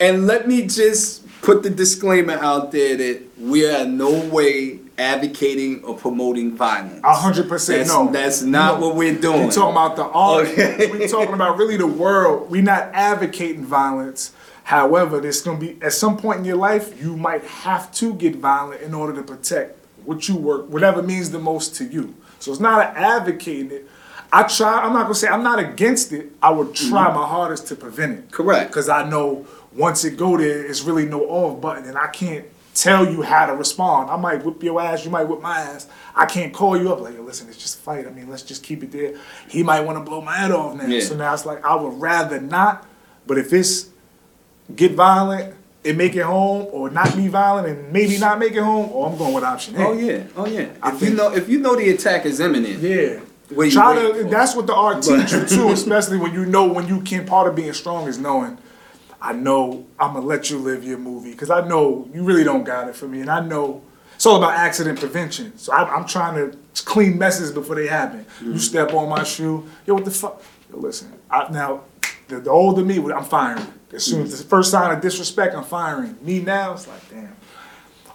and 0.00 0.26
let 0.26 0.48
me 0.48 0.66
just 0.66 1.22
put 1.42 1.62
the 1.62 1.70
disclaimer 1.70 2.34
out 2.34 2.72
there 2.72 2.96
that 2.96 3.22
we 3.40 3.66
are 3.66 3.82
in 3.82 3.96
no 3.96 4.26
way 4.26 4.78
advocating 4.98 5.82
or 5.84 5.96
promoting 5.96 6.56
violence. 6.56 7.00
A 7.02 7.14
hundred 7.14 7.48
percent 7.48 7.78
That's, 7.78 7.90
no. 7.90 8.12
that's 8.12 8.42
not 8.42 8.80
No. 8.80 8.88
what 8.88 8.96
we're 8.96 9.18
doing. 9.18 9.46
We're 9.46 9.52
talking 9.52 9.72
about 9.72 9.96
the 9.96 10.04
art. 10.04 10.46
Okay. 10.48 10.90
We 10.90 11.08
talking 11.08 11.34
about 11.34 11.56
really 11.56 11.76
the 11.78 11.86
world. 11.86 12.50
We're 12.50 12.62
not 12.62 12.90
advocating 12.92 13.64
violence. 13.64 14.32
However, 14.64 15.20
there's 15.20 15.40
gonna 15.40 15.58
be 15.58 15.78
at 15.82 15.94
some 15.94 16.16
point 16.16 16.40
in 16.40 16.44
your 16.44 16.56
life 16.56 17.00
you 17.02 17.16
might 17.16 17.42
have 17.44 17.90
to 17.92 18.14
get 18.14 18.36
violent 18.36 18.82
in 18.82 18.94
order 18.94 19.14
to 19.14 19.22
protect 19.22 19.78
what 20.04 20.28
you 20.28 20.36
work, 20.36 20.68
whatever 20.68 21.02
means 21.02 21.30
the 21.30 21.38
most 21.38 21.74
to 21.76 21.84
you. 21.84 22.14
So 22.38 22.50
it's 22.52 22.60
not 22.60 22.96
advocating 22.96 23.70
it. 23.70 23.88
I 24.32 24.44
try. 24.44 24.82
I'm 24.82 24.92
not 24.92 25.02
gonna 25.04 25.14
say 25.14 25.28
I'm 25.28 25.42
not 25.42 25.58
against 25.58 26.12
it. 26.12 26.30
I 26.42 26.50
would 26.50 26.74
try 26.74 27.06
mm-hmm. 27.06 27.18
my 27.18 27.26
hardest 27.26 27.66
to 27.68 27.76
prevent 27.76 28.18
it. 28.18 28.30
Correct. 28.30 28.70
Because 28.70 28.88
I 28.88 29.08
know 29.08 29.46
once 29.74 30.04
it 30.04 30.16
go 30.16 30.36
there, 30.36 30.64
it's 30.66 30.82
really 30.82 31.06
no 31.06 31.22
off 31.22 31.60
button, 31.60 31.84
and 31.86 31.96
I 31.96 32.08
can't 32.08 32.44
tell 32.74 33.10
you 33.10 33.22
how 33.22 33.46
to 33.46 33.54
respond. 33.54 34.10
I 34.10 34.16
might 34.16 34.44
whip 34.44 34.62
your 34.62 34.80
ass, 34.80 35.04
you 35.04 35.10
might 35.10 35.24
whip 35.24 35.40
my 35.40 35.58
ass. 35.58 35.88
I 36.14 36.26
can't 36.26 36.52
call 36.52 36.76
you 36.76 36.92
up 36.92 37.00
like, 37.00 37.14
Yo, 37.14 37.22
listen, 37.22 37.48
it's 37.48 37.58
just 37.58 37.78
a 37.78 37.82
fight. 37.82 38.06
I 38.06 38.10
mean, 38.10 38.28
let's 38.28 38.42
just 38.42 38.62
keep 38.62 38.82
it 38.82 38.92
there. 38.92 39.18
He 39.48 39.62
might 39.62 39.80
want 39.80 39.98
to 39.98 40.04
blow 40.04 40.20
my 40.20 40.36
head 40.36 40.50
off 40.50 40.76
now. 40.76 40.86
Yeah. 40.86 41.00
So 41.00 41.16
now 41.16 41.32
it's 41.34 41.46
like 41.46 41.64
I 41.64 41.74
would 41.74 42.00
rather 42.00 42.40
not. 42.40 42.86
But 43.26 43.38
if 43.38 43.52
it's 43.52 43.88
get 44.74 44.92
violent 44.92 45.54
and 45.84 45.96
make 45.96 46.14
it 46.14 46.22
home, 46.22 46.68
or 46.72 46.90
not 46.90 47.16
be 47.16 47.28
violent 47.28 47.66
and 47.68 47.92
maybe 47.92 48.18
not 48.18 48.38
make 48.38 48.52
it 48.52 48.62
home, 48.62 48.90
or 48.92 49.08
I'm 49.10 49.16
going 49.16 49.34
with 49.34 49.44
option 49.44 49.76
A. 49.76 49.86
Oh 49.86 49.92
yeah, 49.92 50.24
oh 50.36 50.46
yeah. 50.46 50.68
I 50.82 50.94
If 50.94 51.02
you 51.02 51.14
know, 51.14 51.32
if 51.32 51.48
you 51.48 51.60
know 51.60 51.76
the 51.76 51.90
attack 51.90 52.26
is 52.26 52.40
imminent, 52.40 52.80
Yeah. 52.80 53.20
What 53.50 53.72
Try 53.72 53.96
to. 53.96 54.14
for? 54.14 54.30
That's 54.30 54.54
what 54.54 54.68
the 54.68 54.74
art 54.74 55.02
teach 55.02 55.32
you 55.32 55.44
too, 55.44 55.68
especially 55.72 56.18
when 56.18 56.32
you 56.32 56.46
know 56.46 56.72
when 56.72 56.86
you 56.86 57.00
can. 57.00 57.26
Part 57.26 57.48
of 57.48 57.56
being 57.56 57.72
strong 57.72 58.06
is 58.06 58.18
knowing. 58.18 58.58
I 59.22 59.32
know 59.32 59.86
I'm 59.98 60.14
gonna 60.14 60.26
let 60.26 60.50
you 60.50 60.58
live 60.58 60.84
your 60.84 60.98
movie 60.98 61.32
because 61.32 61.50
I 61.50 61.66
know 61.66 62.08
you 62.12 62.22
really 62.22 62.44
don't 62.44 62.64
got 62.64 62.88
it 62.88 62.96
for 62.96 63.06
me, 63.06 63.20
and 63.20 63.30
I 63.30 63.40
know 63.40 63.82
it's 64.14 64.26
all 64.26 64.36
about 64.36 64.54
accident 64.54 64.98
prevention. 64.98 65.56
So 65.58 65.72
I, 65.72 65.84
I'm 65.94 66.06
trying 66.06 66.34
to 66.36 66.56
clean 66.84 67.18
messes 67.18 67.52
before 67.52 67.76
they 67.76 67.86
happen. 67.86 68.26
You 68.40 68.48
mm-hmm. 68.48 68.56
step 68.58 68.94
on 68.94 69.08
my 69.08 69.24
shoe, 69.24 69.66
yo, 69.86 69.94
what 69.94 70.04
the 70.04 70.10
fuck? 70.10 70.42
Yo, 70.70 70.78
listen, 70.78 71.12
I, 71.30 71.50
now 71.50 71.82
the, 72.28 72.40
the 72.40 72.50
older 72.50 72.84
me, 72.84 72.98
I'm 73.12 73.24
firing. 73.24 73.66
As 73.92 74.04
soon 74.04 74.22
as 74.22 74.38
the 74.38 74.48
first 74.48 74.70
sign 74.70 74.94
of 74.94 75.00
disrespect, 75.02 75.54
I'm 75.54 75.64
firing. 75.64 76.16
Me 76.22 76.40
now, 76.40 76.74
it's 76.74 76.86
like 76.86 77.08
damn. 77.10 77.36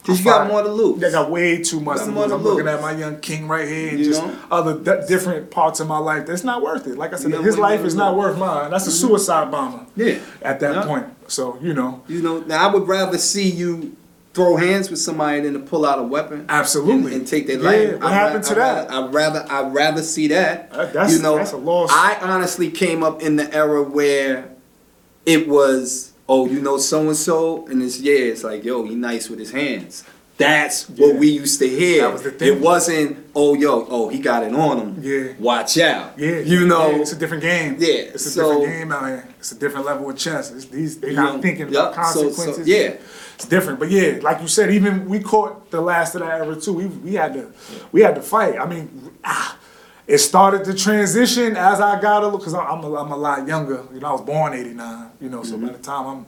Cause 0.05 0.19
you 0.19 0.25
got 0.25 0.47
more 0.47 0.61
to 0.61 0.69
lose. 0.69 1.03
I 1.03 1.11
got 1.11 1.31
way 1.31 1.61
too 1.63 1.79
much 1.79 1.97
to 1.99 2.05
lose. 2.05 2.31
I'm 2.31 2.43
looking 2.43 2.67
at 2.67 2.79
my 2.81 2.91
young 2.95 3.19
king 3.19 3.47
right 3.47 3.67
here, 3.67 3.89
and 3.89 3.99
You 3.99 4.05
just 4.05 4.21
know? 4.21 4.35
other 4.51 4.77
d- 4.77 5.07
different 5.07 5.49
parts 5.49 5.79
of 5.79 5.87
my 5.87 5.97
life. 5.97 6.27
That's 6.27 6.43
not 6.43 6.61
worth 6.61 6.85
it. 6.87 6.97
Like 6.97 7.13
I 7.13 7.17
said, 7.17 7.31
You 7.31 7.41
his 7.41 7.57
life 7.57 7.83
is 7.83 7.95
not 7.95 8.13
lose. 8.15 8.25
worth 8.25 8.37
mine. 8.37 8.69
That's 8.71 8.85
a 8.87 8.91
suicide 8.91 9.49
bomber. 9.51 9.85
Yeah. 9.95 10.19
At 10.41 10.59
that 10.59 10.75
Yeah. 10.75 10.85
point, 10.85 11.05
so 11.27 11.57
you 11.61 11.73
know, 11.73 12.01
You 12.07 12.21
know, 12.21 12.39
now 12.41 12.69
I 12.69 12.71
would 12.73 12.87
rather 12.87 13.17
see 13.17 13.49
you 13.49 13.95
throw 14.35 14.57
hands 14.57 14.89
with 14.89 14.99
somebody 14.99 15.39
than 15.41 15.53
to 15.53 15.59
pull 15.59 15.85
out 15.85 15.97
a 15.97 16.03
weapon. 16.03 16.45
Absolutely. 16.49 17.13
And, 17.13 17.21
and 17.21 17.27
take 17.27 17.47
their 17.47 17.57
Yeah, 17.57 17.63
life. 17.63 17.93
what 17.93 18.03
I'd 18.03 18.13
happened 18.13 18.43
ra- 18.43 18.49
to 18.55 18.61
I'd 18.61 18.87
that? 18.89 18.91
I'd 18.93 19.13
rather 19.13 19.45
I'd 19.49 19.73
rather 19.73 20.01
see 20.03 20.27
that. 20.27 20.69
Uh, 20.73 20.85
that's- 20.87 21.13
you 21.15 21.21
know, 21.21 21.37
that's 21.37 21.53
a 21.53 21.57
loss. 21.57 21.89
I 21.91 22.17
honestly 22.21 22.69
came 22.69 23.01
up 23.01 23.21
in 23.21 23.37
the 23.37 23.51
era 23.55 23.81
where 23.81 24.49
it 25.25 25.47
was, 25.47 26.11
oh, 26.27 26.47
you 26.47 26.61
know, 26.61 26.77
so 26.77 27.01
and 27.07 27.15
so, 27.17 27.65
and 27.67 27.81
it's 27.83 27.99
yeah, 27.99 28.13
it's 28.15 28.43
like, 28.43 28.63
yo, 28.63 28.83
he 28.83 28.95
nice 28.95 29.29
with 29.29 29.39
his 29.39 29.51
hands. 29.51 30.03
That's 30.37 30.89
what 30.89 31.13
Yeah. 31.13 31.19
we 31.19 31.29
used 31.29 31.59
to 31.59 31.69
hear. 31.69 32.01
That 32.01 32.11
was 32.13 32.23
the 32.23 32.31
thing. 32.31 32.57
It 32.57 32.59
wasn't, 32.61 33.25
oh, 33.33 33.53
yo, 33.53 33.87
oh, 33.89 34.09
he 34.09 34.19
got 34.19 34.43
it 34.43 34.53
on 34.53 34.77
him. 34.79 34.97
Yeah. 35.01 35.31
Watch 35.39 35.77
out. 35.77 36.19
yeah, 36.19 36.39
You 36.39 36.67
know, 36.67 36.89
yeah, 36.91 36.97
it's 36.97 37.13
a 37.13 37.15
different 37.15 37.41
game. 37.41 37.77
Yeah, 37.79 37.87
it's 38.13 38.25
a 38.25 38.29
so- 38.31 38.59
different 38.59 38.65
game 38.79 38.91
out 38.91 39.05
here. 39.07 39.27
It's 39.39 39.53
a 39.53 39.55
different 39.57 39.85
level 39.85 40.09
of 40.09 40.17
chess. 40.17 40.51
It's 40.51 40.65
these 40.65 40.99
they 40.99 41.11
You 41.11 41.15
not 41.15 41.35
know, 41.37 41.41
thinking 41.41 41.69
yup, 41.69 41.93
about 41.93 42.07
so- 42.07 42.19
so, 42.19 42.25
consequences. 42.25 42.67
yeah. 42.67 42.95
it's 43.35 43.45
different. 43.45 43.79
But 43.79 43.91
yeah, 43.91 44.19
like 44.21 44.41
you 44.41 44.49
said, 44.49 44.71
even 44.71 45.07
we 45.07 45.19
caught 45.21 45.71
the 45.71 45.79
last 45.79 46.15
of 46.15 46.21
that 46.21 46.31
era 46.41 46.55
too. 46.59 46.73
We 46.73 46.85
we 46.87 47.13
had 47.13 47.33
to 47.35 47.51
we 47.93 48.01
had 48.01 48.15
to 48.15 48.21
fight. 48.21 48.59
I 48.59 48.65
mean, 48.65 49.11
ah, 49.23 49.57
it 50.07 50.19
started 50.19 50.63
to 50.65 50.73
transition 50.73 51.57
as 51.57 51.81
I 51.81 51.99
got 51.99 52.21
a 52.21 52.25
little 52.25 52.39
because 52.39 52.53
I'm 52.53 52.83
a, 52.83 52.95
I'm 52.95 53.11
a 53.11 53.17
lot 53.17 53.47
younger. 53.47 53.83
You 53.93 53.99
know, 53.99 54.07
I 54.07 54.11
was 54.11 54.21
born 54.21 54.53
'89. 54.53 55.11
You 55.19 55.29
know, 55.29 55.43
so 55.43 55.57
by 55.57 55.65
mm-hmm. 55.65 55.73
the 55.73 55.79
time 55.79 56.07
I'm 56.07 56.25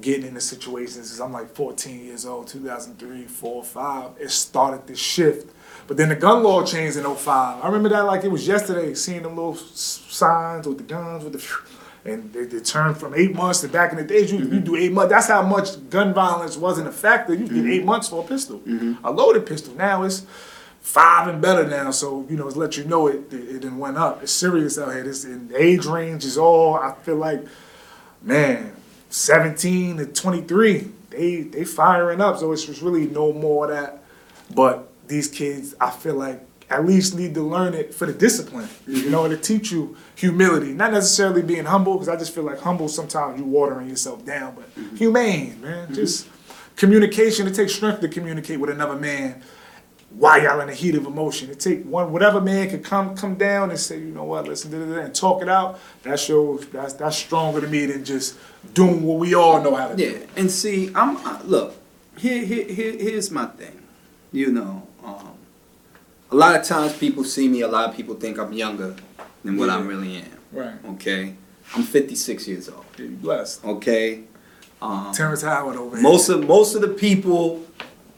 getting 0.00 0.26
into 0.26 0.40
situations, 0.40 1.20
I'm 1.20 1.32
like 1.32 1.54
14 1.54 2.04
years 2.04 2.24
old, 2.24 2.48
2003, 2.48 3.24
4, 3.24 3.64
5. 3.64 4.10
It 4.18 4.30
started 4.30 4.86
to 4.86 4.96
shift. 4.96 5.52
But 5.86 5.96
then 5.96 6.08
the 6.08 6.16
gun 6.16 6.42
law 6.42 6.64
changed 6.64 6.96
in 6.96 7.04
05. 7.04 7.62
I 7.62 7.66
remember 7.66 7.88
that 7.90 8.06
like 8.06 8.24
it 8.24 8.30
was 8.30 8.46
yesterday, 8.46 8.94
seeing 8.94 9.22
them 9.22 9.36
little 9.36 9.56
signs 9.56 10.66
with 10.66 10.78
the 10.78 10.84
guns, 10.84 11.24
with 11.24 11.32
the, 11.32 12.10
and 12.10 12.32
they, 12.32 12.44
they 12.44 12.60
turned 12.60 12.96
from 12.96 13.14
eight 13.14 13.34
months 13.34 13.60
to 13.60 13.68
back 13.68 13.90
in 13.92 13.98
the 13.98 14.04
days, 14.04 14.32
you, 14.32 14.38
you 14.38 14.44
mm-hmm. 14.44 14.64
do 14.64 14.76
eight 14.76 14.92
months. 14.92 15.10
That's 15.10 15.28
how 15.28 15.42
much 15.42 15.90
gun 15.90 16.14
violence 16.14 16.56
wasn't 16.56 16.88
a 16.88 16.92
factor. 16.92 17.34
You 17.34 17.46
get 17.46 17.66
eight 17.66 17.84
months 17.84 18.08
for 18.08 18.24
a 18.24 18.26
pistol, 18.26 18.60
mm-hmm. 18.60 19.04
a 19.04 19.10
loaded 19.10 19.46
pistol. 19.46 19.74
Now 19.74 20.04
it's 20.04 20.24
five 20.80 21.28
and 21.28 21.40
better 21.40 21.66
now. 21.66 21.90
So, 21.90 22.26
you 22.28 22.36
know, 22.36 22.46
it's 22.46 22.56
let 22.56 22.76
you 22.76 22.84
know 22.84 23.06
it, 23.06 23.32
it, 23.32 23.56
it 23.56 23.60
done 23.62 23.78
went 23.78 23.96
up. 23.96 24.22
It's 24.22 24.32
serious 24.32 24.78
out 24.78 24.92
here. 24.92 25.04
This 25.04 25.26
age 25.56 25.86
range 25.86 26.24
is 26.24 26.38
all, 26.38 26.74
I 26.74 26.94
feel 27.02 27.16
like, 27.16 27.44
man, 28.22 28.74
17 29.10 29.98
to 29.98 30.06
23, 30.06 30.88
they 31.10 31.40
they 31.42 31.64
firing 31.64 32.20
up. 32.20 32.38
So 32.38 32.52
it's 32.52 32.64
just 32.64 32.82
really 32.82 33.06
no 33.06 33.32
more 33.32 33.70
of 33.70 33.70
that. 33.70 34.02
But 34.54 34.88
these 35.06 35.28
kids, 35.28 35.74
I 35.80 35.90
feel 35.90 36.14
like, 36.14 36.46
at 36.70 36.86
least 36.86 37.16
need 37.16 37.34
to 37.34 37.42
learn 37.42 37.74
it 37.74 37.92
for 37.92 38.06
the 38.06 38.12
discipline. 38.12 38.68
You 38.86 39.02
mm-hmm. 39.02 39.10
know, 39.10 39.28
to 39.28 39.36
teach 39.36 39.72
you 39.72 39.96
humility. 40.14 40.72
Not 40.72 40.92
necessarily 40.92 41.42
being 41.42 41.64
humble, 41.64 41.94
because 41.94 42.08
I 42.08 42.16
just 42.16 42.32
feel 42.32 42.44
like 42.44 42.60
humble 42.60 42.88
sometimes 42.88 43.38
you 43.40 43.44
watering 43.44 43.88
yourself 43.88 44.24
down, 44.24 44.54
but 44.54 44.72
mm-hmm. 44.76 44.94
humane, 44.94 45.60
man. 45.60 45.86
Mm-hmm. 45.86 45.94
Just 45.94 46.28
communication. 46.76 47.48
It 47.48 47.56
takes 47.56 47.74
strength 47.74 48.00
to 48.02 48.08
communicate 48.08 48.60
with 48.60 48.70
another 48.70 48.94
man 48.94 49.42
while 50.10 50.42
y'all 50.42 50.60
in 50.60 50.66
the 50.68 50.74
heat 50.74 50.94
of 50.96 51.06
emotion. 51.06 51.50
It 51.50 51.60
take 51.60 51.84
one 51.84 52.12
whatever 52.12 52.40
man 52.40 52.68
could 52.70 52.84
come 52.84 53.16
come 53.16 53.36
down 53.36 53.70
and 53.70 53.78
say, 53.78 53.98
you 53.98 54.06
know 54.06 54.24
what, 54.24 54.46
listen, 54.48 54.70
da, 54.70 54.78
da, 54.78 54.94
da, 54.96 55.00
and 55.06 55.14
talk 55.14 55.40
it 55.42 55.48
out. 55.48 55.78
That 56.02 56.18
shows 56.18 56.66
that's 56.68 56.94
that's 56.94 57.16
stronger 57.16 57.60
to 57.60 57.66
me 57.66 57.86
than 57.86 58.04
just 58.04 58.36
doing 58.74 59.02
what 59.02 59.18
we 59.18 59.34
all 59.34 59.62
know 59.62 59.74
how 59.74 59.88
to 59.88 60.02
Yeah, 60.02 60.10
do. 60.10 60.18
Yeah, 60.18 60.26
and 60.36 60.50
see, 60.50 60.90
I'm 60.94 61.16
uh, 61.18 61.40
look. 61.44 61.76
Here, 62.18 62.44
here, 62.44 62.64
here, 62.66 62.92
here's 62.98 63.30
my 63.30 63.46
thing. 63.46 63.80
You 64.30 64.52
know, 64.52 64.86
um, 65.02 65.30
a 66.30 66.34
lot 66.36 66.54
of 66.54 66.64
times 66.66 66.92
people 66.98 67.24
see 67.24 67.48
me. 67.48 67.62
A 67.62 67.68
lot 67.68 67.88
of 67.88 67.96
people 67.96 68.14
think 68.14 68.38
I'm 68.38 68.52
younger 68.52 68.94
than 69.42 69.56
what 69.56 69.70
I 69.70 69.78
Yeah. 69.78 69.86
really 69.86 70.16
am. 70.16 70.24
Right. 70.52 70.74
Okay, 70.94 71.34
I'm 71.74 71.82
56 71.82 72.46
years 72.48 72.68
old. 72.68 72.84
Yeah, 72.98 73.06
blessed. 73.10 73.64
Okay, 73.64 74.24
um, 74.82 75.12
Terrence 75.14 75.42
Howard 75.42 75.76
over 75.76 75.96
here. 75.96 76.02
most 76.02 76.28
of 76.28 76.46
most 76.46 76.74
of 76.74 76.82
the 76.82 76.88
people 76.88 77.64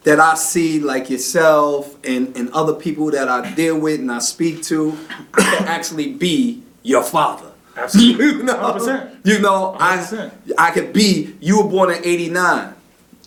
that 0.04 0.18
I 0.18 0.34
see, 0.34 0.80
like 0.80 1.10
yourself 1.10 1.96
and 2.04 2.36
and 2.36 2.50
other 2.50 2.74
people 2.74 3.10
that 3.12 3.28
I 3.28 3.54
deal 3.54 3.78
with 3.78 4.00
and 4.00 4.10
I 4.10 4.18
speak 4.18 4.62
to, 4.64 4.96
I 5.34 5.42
can 5.42 5.68
actually 5.68 6.12
be 6.12 6.62
your 6.82 7.02
father. 7.02 7.50
Absolutely. 7.76 8.26
You 8.36 8.42
know, 8.42 8.54
100%. 8.54 9.16
you 9.24 9.38
know, 9.38 9.76
I 9.78 9.96
100%. 9.98 10.32
I 10.58 10.70
could 10.72 10.92
be. 10.92 11.36
You 11.40 11.62
were 11.62 11.68
born 11.70 11.90
in 11.90 12.04
'89. 12.04 12.74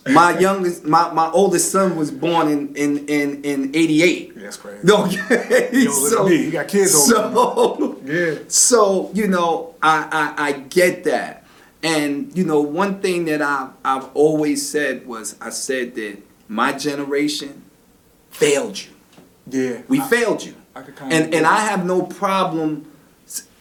My 0.08 0.38
youngest, 0.38 0.84
my, 0.84 1.12
my 1.12 1.28
oldest 1.32 1.72
son 1.72 1.96
was 1.96 2.12
born 2.12 2.46
in 2.48 2.76
in 2.76 3.08
in, 3.08 3.42
in 3.42 3.70
'88. 3.74 4.38
That's 4.38 4.56
crazy. 4.56 4.86
Okay. 4.88 5.86
Older 5.88 6.16
than 6.16 6.28
me. 6.28 6.44
He 6.44 6.50
got 6.52 6.68
kids 6.68 6.92
So, 6.92 7.98
Yeah. 8.04 8.34
so 8.46 9.10
you 9.14 9.26
know, 9.26 9.74
I, 9.82 10.34
I 10.36 10.48
I 10.48 10.52
get 10.78 11.02
that, 11.04 11.44
and 11.82 12.30
you 12.38 12.44
know, 12.44 12.60
one 12.60 13.00
thing 13.00 13.24
that 13.24 13.42
I 13.42 13.70
I've 13.84 14.08
always 14.14 14.68
said 14.70 15.06
was 15.08 15.34
I 15.40 15.50
said 15.50 15.96
that 15.96 16.18
my 16.48 16.72
generation 16.72 17.62
failed 18.30 18.78
you. 18.82 18.90
Yeah. 19.48 19.82
We 19.88 20.00
I, 20.00 20.08
failed 20.08 20.44
you, 20.44 20.54
I 20.74 20.82
could 20.82 20.96
kind 20.96 21.12
of 21.12 21.18
and 21.18 21.34
and 21.34 21.46
I 21.46 21.60
have 21.60 21.84
no 21.86 22.02
problem 22.02 22.90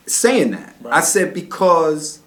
saying 0.05 0.51
that. 0.51 0.75
Right. 0.81 0.93
I 0.95 1.01
said 1.01 1.33
because 1.33 2.19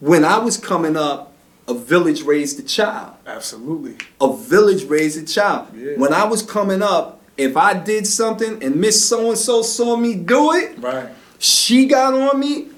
when 0.00 0.24
I 0.24 0.38
was 0.38 0.56
coming 0.56 0.96
up, 0.96 1.32
a 1.68 1.74
village 1.74 2.22
raised 2.22 2.60
a 2.60 2.62
child. 2.62 3.14
absolutely. 3.26 3.96
A 4.20 4.32
village 4.36 4.84
raised 4.84 5.20
a 5.20 5.26
child. 5.26 5.68
Yeah. 5.74 5.92
When 5.96 6.12
I 6.12 6.24
was 6.24 6.42
coming 6.42 6.80
up, 6.82 7.20
if 7.36 7.56
I 7.56 7.74
did 7.74 8.06
something 8.06 8.62
and 8.62 8.76
Miss 8.76 9.04
So 9.04 9.30
and 9.30 9.38
So 9.38 9.62
saw 9.62 9.96
me 9.96 10.14
do 10.14 10.52
it, 10.52 10.78
Right. 10.78 11.08
she 11.38 11.86
got 11.86 12.14
on 12.14 12.38
me, 12.38 12.68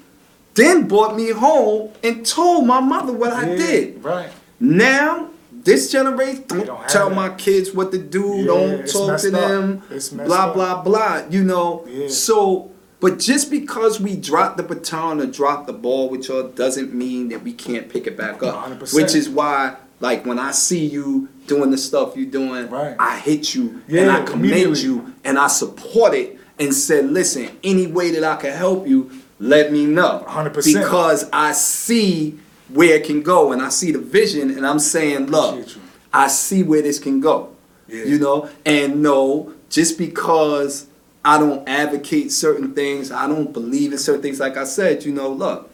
then 0.55 0.87
brought 0.87 1.15
me 1.15 1.29
home 1.29 1.91
and 2.03 2.25
told 2.25 2.65
my 2.65 2.79
mother 2.79 3.13
what 3.13 3.31
I 3.31 3.45
did. 3.45 4.03
Right. 4.03 4.31
Now, 4.59 5.29
this 5.69 5.91
generation, 5.91 6.43
don't, 6.47 6.65
don't 6.65 6.89
tell 6.89 7.09
that. 7.09 7.15
my 7.15 7.29
kids 7.29 7.73
what 7.73 7.91
to 7.91 7.97
do, 7.97 8.37
Yeah, 8.37 8.45
don't 8.45 8.87
talk 8.87 9.19
to 9.21 9.31
them, 9.31 9.83
blah, 10.13 10.53
blah, 10.53 10.81
blah, 10.81 11.23
you 11.29 11.43
know. 11.43 11.85
Yeah. 11.87 12.07
So, 12.09 12.71
but 12.99 13.19
just 13.19 13.49
because 13.49 13.99
we 13.99 14.15
drop 14.15 14.57
the 14.57 14.63
baton 14.63 15.21
or 15.21 15.25
drop 15.25 15.67
the 15.67 15.73
ball 15.73 16.09
with 16.09 16.27
y'all 16.27 16.49
doesn't 16.49 16.93
mean 16.93 17.29
that 17.29 17.43
we 17.43 17.53
can't 17.53 17.89
pick 17.89 18.07
it 18.07 18.17
back 18.17 18.43
up. 18.43 18.65
100%. 18.79 18.93
Which 18.93 19.15
is 19.15 19.29
why, 19.29 19.77
like, 19.99 20.25
when 20.25 20.37
I 20.39 20.51
see 20.51 20.85
you 20.85 21.29
doing 21.47 21.71
the 21.71 21.77
stuff 21.77 22.15
you're 22.17 22.29
doing, 22.29 22.69
Right. 22.69 22.95
I 22.99 23.19
hit 23.19 23.55
you 23.55 23.81
and 23.87 24.11
I 24.11 24.23
commend 24.23 24.77
you 24.77 25.13
and 25.23 25.39
I 25.39 25.47
support 25.47 26.13
it 26.13 26.37
and 26.59 26.73
said, 26.73 27.05
listen, 27.09 27.57
any 27.63 27.87
way 27.87 28.11
that 28.11 28.23
I 28.23 28.35
can 28.35 28.51
help 28.51 28.85
you, 28.85 29.09
let 29.39 29.71
me 29.71 29.85
know. 29.85 30.25
100%. 30.27 30.73
Because 30.73 31.29
I 31.31 31.53
see 31.53 32.37
where 32.69 32.95
it 32.95 33.03
can 33.03 33.21
go 33.21 33.51
and 33.51 33.61
I 33.61 33.69
see 33.69 33.91
the 33.91 33.99
vision 33.99 34.49
and 34.51 34.65
I'm 34.65 34.79
saying, 34.79 35.27
look, 35.27 35.67
I 36.13 36.27
see 36.27 36.63
where 36.63 36.81
this 36.81 36.99
can 36.99 37.19
go. 37.19 37.55
Yeah. 37.87 38.05
You 38.05 38.19
know? 38.19 38.49
And 38.65 39.01
no, 39.01 39.53
just 39.69 39.97
because 39.97 40.87
I 41.25 41.37
don't 41.37 41.67
advocate 41.67 42.31
certain 42.31 42.73
things, 42.73 43.11
I 43.11 43.27
don't 43.27 43.51
believe 43.51 43.91
in 43.91 43.97
certain 43.97 44.21
things, 44.21 44.39
like 44.39 44.57
I 44.57 44.63
said, 44.63 45.03
you 45.03 45.11
know, 45.11 45.29
look, 45.29 45.69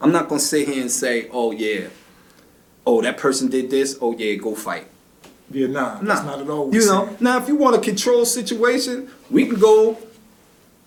I'm 0.00 0.12
not 0.12 0.28
gonna 0.28 0.40
sit 0.40 0.68
here 0.68 0.80
and 0.80 0.90
say, 0.90 1.28
oh 1.32 1.50
yeah, 1.52 1.88
oh 2.86 3.02
that 3.02 3.18
person 3.18 3.48
did 3.48 3.70
this, 3.70 3.98
oh 4.00 4.16
yeah, 4.16 4.34
go 4.36 4.54
fight. 4.54 4.86
Yeah, 5.50 5.68
nah, 5.68 6.00
Nah. 6.00 6.14
that's 6.14 6.26
not 6.26 6.40
at 6.40 6.50
all. 6.50 6.72
You 6.74 6.80
know, 6.86 7.06
saying. 7.06 7.16
now 7.20 7.38
if 7.38 7.48
you 7.48 7.56
want 7.56 7.76
to 7.76 7.80
control 7.80 8.24
situation, 8.24 9.08
we 9.30 9.46
can 9.46 9.58
go 9.60 9.96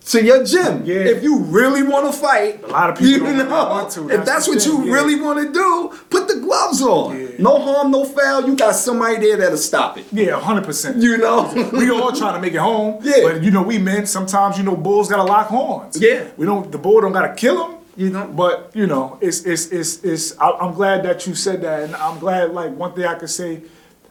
to 0.06 0.24
your 0.24 0.44
gym. 0.44 0.84
Yeah. 0.84 0.96
If 0.96 1.22
you 1.22 1.38
really 1.38 1.82
want 1.82 2.12
to 2.12 2.18
fight, 2.18 2.64
A 2.64 2.66
lot 2.68 2.90
of 2.90 2.98
people 2.98 3.28
you 3.28 3.36
know, 3.36 3.48
want 3.48 3.90
to. 3.92 4.08
if 4.08 4.24
That's 4.24 4.26
that's 4.26 4.48
what 4.48 4.62
thing, 4.62 4.72
you 4.72 4.86
yeah. 4.86 4.92
really 4.94 5.20
want 5.20 5.46
to 5.46 5.52
do, 5.52 5.98
put 6.08 6.26
the 6.26 6.36
gloves 6.40 6.82
on. 6.82 7.20
Yeah. 7.20 7.28
No 7.38 7.60
harm, 7.60 7.90
no 7.90 8.04
foul. 8.04 8.46
You 8.46 8.56
got 8.56 8.72
somebody 8.74 9.18
there 9.18 9.36
that'll 9.36 9.58
stop 9.58 9.98
it. 9.98 10.06
Yeah, 10.10 10.40
hundred 10.40 10.64
percent. 10.64 10.96
You 10.98 11.18
know. 11.18 11.52
we 11.72 11.90
all 11.90 12.12
trying 12.12 12.34
to 12.34 12.40
make 12.40 12.54
it 12.54 12.58
home. 12.60 12.98
Yeah. 13.10 13.22
But 13.22 13.42
you 13.42 13.50
know, 13.50 13.62
we 13.62 13.78
men 13.78 14.06
sometimes 14.06 14.56
you 14.58 14.64
know 14.64 14.76
bulls 14.76 15.08
gotta 15.08 15.22
lock 15.24 15.48
horns. 15.48 16.00
Yeah. 16.00 16.28
We 16.36 16.46
don't. 16.46 16.70
The 16.72 16.78
bull 16.78 17.00
don't 17.02 17.12
gotta 17.12 17.34
kill 17.34 17.66
him. 17.68 17.76
You 17.96 18.10
know. 18.10 18.26
But 18.26 18.70
you 18.74 18.86
know, 18.86 19.18
it's 19.20 19.44
it's 19.44 19.66
it's 19.66 20.02
it's. 20.04 20.38
I, 20.38 20.50
I'm 20.50 20.74
glad 20.74 21.02
that 21.04 21.26
you 21.26 21.34
said 21.34 21.60
that, 21.62 21.82
and 21.84 21.94
I'm 21.96 22.18
glad. 22.18 22.52
Like 22.52 22.72
one 22.74 22.94
thing 22.94 23.04
I 23.04 23.14
could 23.16 23.30
say, 23.30 23.62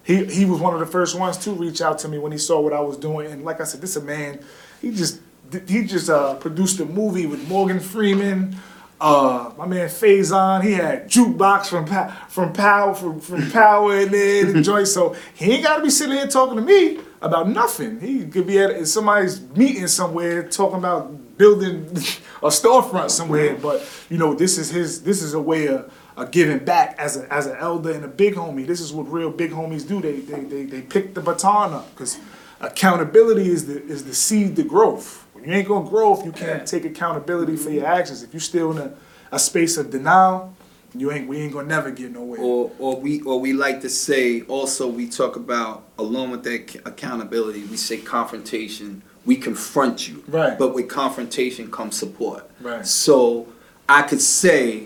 he 0.04 0.26
he 0.26 0.46
was 0.46 0.60
one 0.60 0.74
of 0.74 0.80
the 0.80 0.86
first 0.86 1.18
ones 1.18 1.38
to 1.40 1.52
reach 1.52 1.82
out 1.82 1.98
to 2.00 2.08
me 2.08 2.18
when 2.20 2.32
he 2.32 2.38
saw 2.38 2.60
what 2.62 2.74
I 2.74 2.80
was 2.82 2.98
doing, 2.98 3.32
and 3.32 3.44
like 3.44 3.60
I 3.60 3.64
said, 3.64 3.82
this 3.82 3.96
a 3.96 4.02
man. 4.02 4.40
He 4.82 4.92
just 4.92 5.20
he 5.68 5.84
just 5.84 6.10
uh, 6.10 6.36
produced 6.36 6.80
a 6.80 6.86
movie 6.86 7.26
with 7.26 7.48
Morgan 7.48 7.80
Freeman. 7.80 8.56
Uh, 9.02 9.54
my 9.58 9.66
man 9.66 9.88
Faison, 9.88 10.62
he 10.62 10.74
had 10.74 11.10
jukebox 11.10 11.68
from 11.68 11.88
from 12.28 12.52
Power 12.52 12.94
from, 12.94 13.22
from 13.22 13.50
Power 13.52 13.96
and 13.98 14.12
then 14.12 14.54
the 14.54 14.62
joint. 14.62 14.88
So 14.88 15.16
he 15.36 15.54
ain't 15.54 15.64
gotta 15.64 15.82
be 15.82 15.90
sitting 15.90 16.18
here 16.18 16.28
talking 16.28 16.58
to 16.58 16.62
me 16.62 17.00
about 17.22 17.48
nothing. 17.48 18.02
He 18.02 18.26
could 18.26 18.46
be 18.46 18.60
at 18.60 18.88
somebody's 18.88 19.42
meeting 19.56 19.88
somewhere 19.88 20.48
talking 20.48 20.80
about 20.80 21.38
building 21.38 21.86
a 22.44 22.50
storefront 22.50 23.10
somewhere. 23.10 23.56
But 23.56 23.88
you 24.10 24.18
know, 24.18 24.36
this 24.36 24.58
is 24.58 24.70
his. 24.70 25.04
This 25.04 25.22
is 25.22 25.34
a 25.34 25.42
way 25.42 25.68
of, 25.68 25.92
of 26.18 26.32
giving 26.32 26.60
back 26.60 26.96
as 27.00 27.18
a 27.18 27.34
as 27.34 27.48
an 27.48 27.58
elder 27.58 27.92
and 27.92 28.06
a 28.06 28.10
big 28.10 28.36
homie. 28.36 28.68
This 28.68 28.82
is 28.82 28.94
what 28.94 29.12
real 29.12 29.32
big 29.32 29.52
homies 29.52 29.88
do. 29.88 30.02
They 30.02 30.20
they 30.20 30.42
they, 30.42 30.64
they 30.66 30.82
pick 30.82 31.14
the 31.14 31.22
baton 31.22 31.74
up 31.74 31.90
because 31.92 32.20
accountability 32.60 33.50
is 33.50 33.66
the 33.66 33.82
is 33.86 34.04
the 34.04 34.14
seed 34.14 34.56
to 34.58 34.64
growth. 34.64 35.19
When 35.34 35.44
you 35.46 35.54
ain't 35.54 35.68
gonna 35.68 35.90
grow 35.90 36.18
if 36.18 36.26
you 36.26 36.32
can't 36.32 36.68
take 36.68 36.86
accountability 36.86 37.56
for 37.56 37.70
your 37.70 37.84
mm-hmm. 37.84 38.00
actions. 38.00 38.24
If 38.24 38.34
you 38.34 38.40
still 38.40 38.72
in 38.72 38.78
a, 38.78 38.94
a 39.32 39.40
space 39.40 39.78
of 39.78 39.90
denial, 39.90 40.54
you 40.96 41.12
ain't 41.12 41.28
we 41.28 41.38
ain't 41.38 41.54
gonna 41.54 41.68
never 41.68 41.92
get 41.92 42.12
nowhere. 42.12 42.40
or 42.40 42.72
or 42.80 43.00
we 43.00 43.22
or 43.22 43.40
we 43.40 43.54
like 43.54 43.82
to 43.82 43.90
say 43.90 44.42
also 44.44 44.88
we 44.88 45.08
talk 45.08 45.36
about 45.36 45.84
along 45.98 46.32
with 46.32 46.44
that 46.44 46.76
accountability 46.86 47.64
we 47.66 47.78
say 47.78 47.98
confrontation 47.98 49.02
we 49.26 49.36
confront 49.36 50.08
you 50.08 50.24
Right. 50.28 50.58
but 50.58 50.74
with 50.74 50.88
confrontation 50.88 51.70
comes 51.70 51.96
support 51.96 52.50
Right. 52.60 52.86
so 52.88 53.48
i 53.88 54.02
could 54.02 54.22
say 54.22 54.86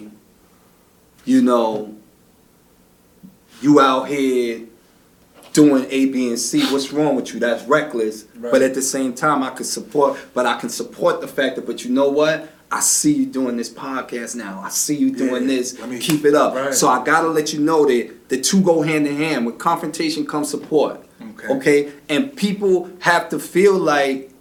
you 1.24 1.41
know 1.41 1.96
you 3.62 3.80
out 3.80 4.10
here 4.10 4.62
doing 5.54 5.86
A, 5.89 6.06
B, 6.08 6.28
and 6.30 6.39
C. 6.39 6.66
What's 6.72 6.91
wrong 6.91 7.16
with 7.16 7.34
you? 7.34 7.39
That's 7.39 7.64
reckless. 7.68 8.26
Right. 8.36 8.51
But 8.51 8.62
at 8.62 8.74
the 8.74 8.82
same 8.82 9.14
time, 9.14 9.43
I 9.43 9.51
could 9.51 9.66
support. 9.66 10.18
But 10.34 10.45
I 10.45 10.60
can 10.60 10.70
support 10.70 11.22
the 11.22 11.28
fact 11.28 11.56
that. 11.56 11.66
But 11.66 11.86
you 11.86 11.91
know 11.91 12.10
what? 12.10 12.49
I 12.72 12.80
see 12.80 13.14
you 13.14 13.26
doing 13.28 13.56
this 13.56 13.70
podcast 13.70 14.36
now. 14.36 14.60
I 14.64 14.70
see 14.70 14.95
you 14.95 15.16
doing 15.16 15.43
Yeah, 15.43 15.56
this. 15.56 15.80
I 15.82 15.86
mean, 15.86 15.99
Keep 15.99 16.26
it 16.26 16.34
up. 16.34 16.56
right. 16.56 16.74
So 16.74 16.88
I 16.89 17.04
gotta 17.06 17.28
let 17.28 17.54
you 17.54 17.60
know 17.60 17.86
that 17.86 18.30
the 18.30 18.41
two 18.41 18.62
go 18.64 18.82
hand 18.82 19.06
in 19.06 19.16
hand. 19.16 19.45
With 19.45 19.60
confrontation 19.60 20.26
comes 20.26 20.49
support. 20.49 20.99
Okay. 21.22 21.47
Okay. 21.54 21.91
And 22.10 22.36
people 22.36 22.89
have 22.99 23.30
to 23.30 23.38
feel 23.38 23.78
like, 23.78 24.32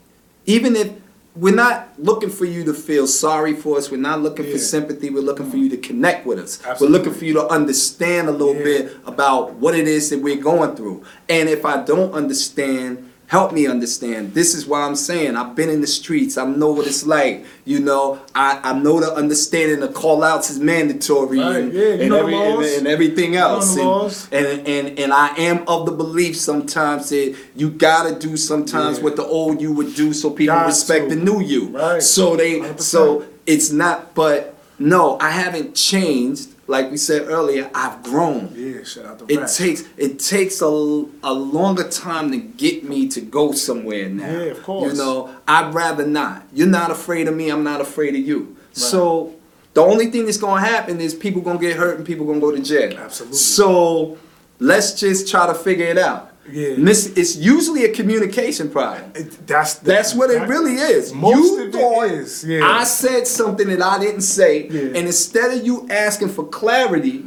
even 0.46 0.74
if 0.76 0.90
we're 1.34 1.54
not 1.54 1.88
looking 1.98 2.28
for 2.28 2.44
you 2.44 2.64
to 2.64 2.74
feel 2.74 3.06
sorry 3.06 3.54
for 3.54 3.78
us, 3.78 3.90
we're 3.90 3.96
not 3.96 4.20
looking 4.20 4.44
Yeah. 4.44 4.52
for 4.52 4.58
sympathy. 4.58 5.08
We're 5.08 5.22
looking 5.22 5.50
for 5.50 5.56
mm. 5.56 5.62
you 5.62 5.68
to 5.70 5.76
connect 5.78 6.26
with 6.26 6.38
us. 6.38 6.58
Absolutely. 6.64 6.86
We're 6.86 6.98
looking 7.04 7.18
for 7.18 7.24
you 7.24 7.32
to 7.34 7.46
understand 7.48 8.28
a 8.28 8.32
little 8.32 8.54
Yeah. 8.54 8.64
bit 8.64 8.96
about 9.06 9.54
what 9.54 9.74
it 9.74 9.88
is 9.88 10.10
that 10.10 10.20
we're 10.20 10.36
going 10.36 10.76
through. 10.76 11.02
And 11.28 11.48
if 11.48 11.64
I 11.64 11.82
don't 11.82 12.12
understand, 12.12 13.08
help 13.32 13.50
me 13.50 13.66
understand. 13.66 14.34
This 14.34 14.54
is 14.54 14.66
why 14.66 14.82
I'm 14.82 14.94
saying 14.94 15.36
I've 15.36 15.56
been 15.56 15.70
in 15.70 15.80
the 15.80 15.86
streets. 15.86 16.36
I 16.36 16.44
know 16.44 16.70
what 16.70 16.86
it's 16.86 17.06
like. 17.06 17.46
You 17.64 17.80
know, 17.80 18.20
I, 18.34 18.60
I 18.62 18.72
know 18.78 19.00
the 19.00 19.10
understanding 19.10 19.80
the 19.80 19.88
call 19.88 20.22
outs 20.22 20.50
is 20.50 20.58
mandatory 20.60 21.38
Right, 21.38 21.56
and, 21.56 21.72
yeah, 21.72 21.92
and, 22.04 22.12
every- 22.12 22.34
and- 22.34 22.62
and 22.62 22.86
everything 22.86 23.36
else. 23.36 23.74
And, 23.78 24.46
and, 24.46 24.68
and 24.68 24.98
and 24.98 25.12
I 25.14 25.28
am 25.38 25.64
of 25.66 25.86
the 25.86 25.92
belief 25.92 26.36
sometimes 26.36 27.08
that 27.08 27.34
you 27.56 27.70
gotta 27.70 28.14
do 28.18 28.36
sometimes 28.36 28.98
Yeah. 28.98 29.04
what 29.04 29.16
the 29.16 29.24
old 29.24 29.62
you 29.62 29.72
would 29.72 29.94
do 29.94 30.12
so 30.12 30.28
people 30.30 30.56
respect 30.66 31.08
the 31.08 31.16
new 31.16 31.40
you. 31.40 31.68
Right. 31.70 32.02
So 32.02 32.36
they 32.36 32.60
100%. 32.60 32.80
so 32.82 33.24
it's 33.46 33.72
not 33.72 34.14
but 34.14 34.54
no, 34.78 35.18
I 35.20 35.30
haven't 35.30 35.74
changed. 35.74 36.48
Like 36.72 36.90
we 36.90 36.96
said 36.96 37.28
earlier, 37.28 37.70
I've 37.74 38.02
grown. 38.02 38.50
yeah, 38.56 38.82
shout 38.82 39.04
out 39.04 39.18
to 39.18 39.26
It 39.30 39.46
takes 39.46 39.84
it 39.98 40.18
takes 40.18 40.62
a, 40.62 40.64
a 40.66 41.34
longer 41.34 41.86
time 41.86 42.30
to 42.30 42.38
get 42.38 42.82
me 42.82 43.08
to 43.08 43.20
go 43.20 43.52
somewhere 43.52 44.08
now. 44.08 44.30
Yeah, 44.30 44.52
of 44.52 44.62
course. 44.62 44.92
You 44.92 44.98
know, 44.98 45.36
I'd 45.46 45.74
rather 45.74 46.06
not. 46.06 46.46
You're 46.54 46.74
not 46.80 46.90
afraid 46.90 47.28
of 47.28 47.36
me. 47.36 47.50
I'm 47.50 47.62
not 47.62 47.82
afraid 47.82 48.14
of 48.14 48.26
you. 48.26 48.56
So 48.72 49.34
the 49.74 49.82
only 49.82 50.06
thing 50.06 50.24
that's 50.24 50.38
gonna 50.38 50.62
happen 50.62 50.98
is 50.98 51.14
people 51.14 51.42
gonna 51.42 51.58
get 51.58 51.76
hurt 51.76 51.98
and 51.98 52.06
people 52.06 52.24
gonna 52.24 52.40
go 52.40 52.52
to 52.52 52.62
jail. 52.62 52.96
Absolutely. 52.96 53.36
So 53.36 54.16
let's 54.58 54.98
just 54.98 55.30
try 55.30 55.46
to 55.46 55.54
figure 55.54 55.84
it 55.84 55.98
out. 55.98 56.31
Yeah. 56.50 56.74
Miss, 56.76 57.06
it's 57.16 57.36
usually 57.36 57.84
a 57.84 57.92
communication 57.92 58.68
problem. 58.70 59.12
It- 59.14 59.46
that's 59.46 59.74
That's 59.74 60.14
what 60.14 60.30
it 60.30 60.48
really 60.48 60.74
is. 60.74 61.12
Most 61.12 61.36
you 61.52 61.66
of 61.66 61.72
thought 61.72 62.04
is, 62.10 62.44
yeah. 62.44 62.64
I 62.68 62.84
said 62.84 63.26
something 63.26 63.68
that 63.68 63.80
I 63.82 63.98
didn't 64.00 64.22
say, 64.22 64.66
Yeah. 64.68 64.80
and 64.98 65.06
instead 65.06 65.56
of 65.56 65.64
you 65.64 65.86
asking 65.88 66.30
for 66.30 66.44
clarity, 66.44 67.24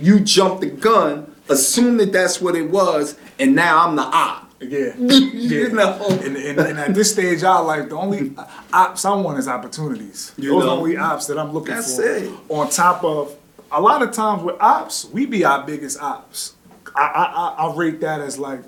you 0.00 0.20
jumped 0.20 0.62
the 0.62 0.68
gun, 0.70 1.30
assumed 1.48 2.00
that 2.00 2.12
that's 2.12 2.40
what 2.40 2.56
it 2.56 2.70
was, 2.70 3.16
and 3.38 3.54
now 3.54 3.86
I'm 3.86 3.96
the 3.96 4.02
op. 4.02 4.50
Yeah. 4.60 4.94
You 4.98 5.68
know. 5.68 5.98
And, 6.24 6.36
and, 6.36 6.58
and 6.58 6.78
at 6.78 6.94
this 6.94 7.12
stage, 7.12 7.44
I 7.44 7.58
like 7.58 7.90
the 7.90 7.96
only 7.96 8.32
ops 8.72 9.04
I 9.04 9.14
want 9.14 9.38
is 9.38 9.46
opportunities. 9.46 10.32
You 10.38 10.50
Those 10.52 10.62
are 10.62 10.66
the 10.66 10.72
only 10.72 10.96
ops 10.96 11.26
that 11.26 11.38
I'm 11.38 11.52
looking 11.52 11.74
That's 11.74 11.96
for. 11.96 12.02
it. 12.02 12.30
On 12.48 12.70
top 12.70 13.04
of 13.04 13.36
a 13.70 13.80
lot 13.80 14.00
of 14.00 14.12
times 14.12 14.42
with 14.42 14.56
ops, 14.60 15.04
we 15.12 15.26
be 15.26 15.44
our 15.44 15.66
biggest 15.66 16.00
ops. 16.00 16.54
I 16.94 17.54
I, 17.58 17.66
I, 17.66 17.74
rate 17.74 18.00
that 18.00 18.20
as 18.20 18.38
like 18.38 18.62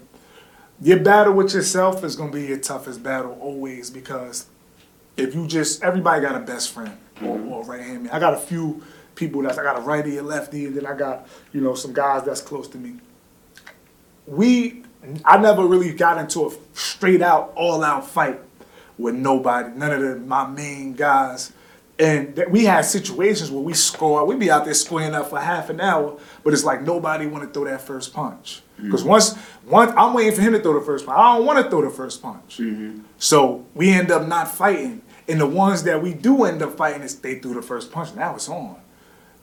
your 0.81 1.01
battle 1.01 1.33
with 1.33 1.55
yourself 1.55 2.05
is 2.05 2.16
gonna 2.16 2.33
be 2.33 2.47
your 2.47 2.59
toughest 2.59 3.03
battle 3.03 3.39
always 3.41 3.91
because 3.91 4.47
if 5.16 5.35
you 5.35 5.47
just 5.47 5.83
everybody 5.83 6.20
got 6.20 6.35
a 6.35 6.41
best 6.41 6.72
friend 6.72 6.97
or, 7.22 7.37
mm-hmm. 7.37 7.49
or 7.49 7.64
right 7.64 7.81
hand 7.81 8.05
man. 8.05 8.12
I 8.12 8.18
got 8.18 8.35
a 8.35 8.39
few 8.39 8.83
people 9.14 9.43
that's 9.43 9.59
I 9.59 9.62
got 9.62 9.79
a 9.79 9.81
righty 9.81 10.18
and 10.18 10.27
lefty, 10.27 10.66
and 10.66 10.77
then 10.77 10.87
I 10.87 10.95
got 10.95 11.27
you 11.53 11.61
know 11.61 11.74
some 11.74 11.93
guys 11.93 12.24
that's 12.24 12.41
close 12.41 12.68
to 12.68 12.79
me. 12.79 12.97
We 14.27 14.83
I 15.24 15.39
never 15.39 15.66
really 15.66 15.93
got 15.93 16.18
into 16.18 16.47
a 16.47 16.51
straight 16.74 17.22
out 17.22 17.53
all 17.57 17.83
out 17.83 18.07
fight 18.07 18.41
with 18.99 19.14
nobody, 19.14 19.70
none 19.77 19.93
of 19.93 20.01
the 20.01 20.16
my 20.16 20.47
main 20.47 20.95
guys. 20.95 21.53
And 21.99 22.45
we 22.51 22.66
had 22.66 22.83
situations 22.83 23.51
where 23.51 23.62
we 23.62 23.72
score, 23.72 24.27
we'd 24.27 24.39
be 24.39 24.51
out 24.51 24.66
there 24.66 24.74
squaring 24.74 25.14
up 25.14 25.31
for 25.31 25.41
half 25.41 25.70
an 25.70 25.81
hour, 25.81 26.18
but 26.47 26.55
it's 26.55 26.63
like 26.63 26.83
nobody 26.83 27.27
want 27.27 27.43
to 27.43 27.51
throw 27.51 27.65
that 27.65 27.81
first 27.81 28.15
punch. 28.15 28.63
Because 28.81 29.03
once, 29.03 29.37
once 29.67 29.93
I'm 29.97 30.15
waiting 30.15 30.33
for 30.33 30.43
him 30.43 30.53
to 30.53 30.61
throw 30.61 30.79
the 30.79 30.87
first 30.87 31.05
punch, 31.05 31.19
I 31.19 31.37
don't 31.37 31.45
want 31.45 31.59
to 31.65 31.69
throw 31.69 31.83
the 31.83 31.91
first 31.91 32.23
punch. 32.23 32.59
Mm-hmm. 32.59 33.01
So 33.19 33.67
we 33.75 33.91
end 33.91 34.13
up 34.13 34.29
not 34.29 34.47
fighting, 34.47 35.03
and 35.27 35.41
the 35.41 35.47
ones 35.47 35.83
that 35.83 36.01
we 36.01 36.15
do 36.15 36.45
end 36.45 36.63
up 36.63 36.77
fighting, 36.77 37.03
is 37.03 37.19
they 37.19 37.41
threw 37.41 37.55
the 37.55 37.63
first 37.63 37.91
punch. 37.91 38.15
Now 38.15 38.37
it's 38.37 38.49
on. 38.49 38.77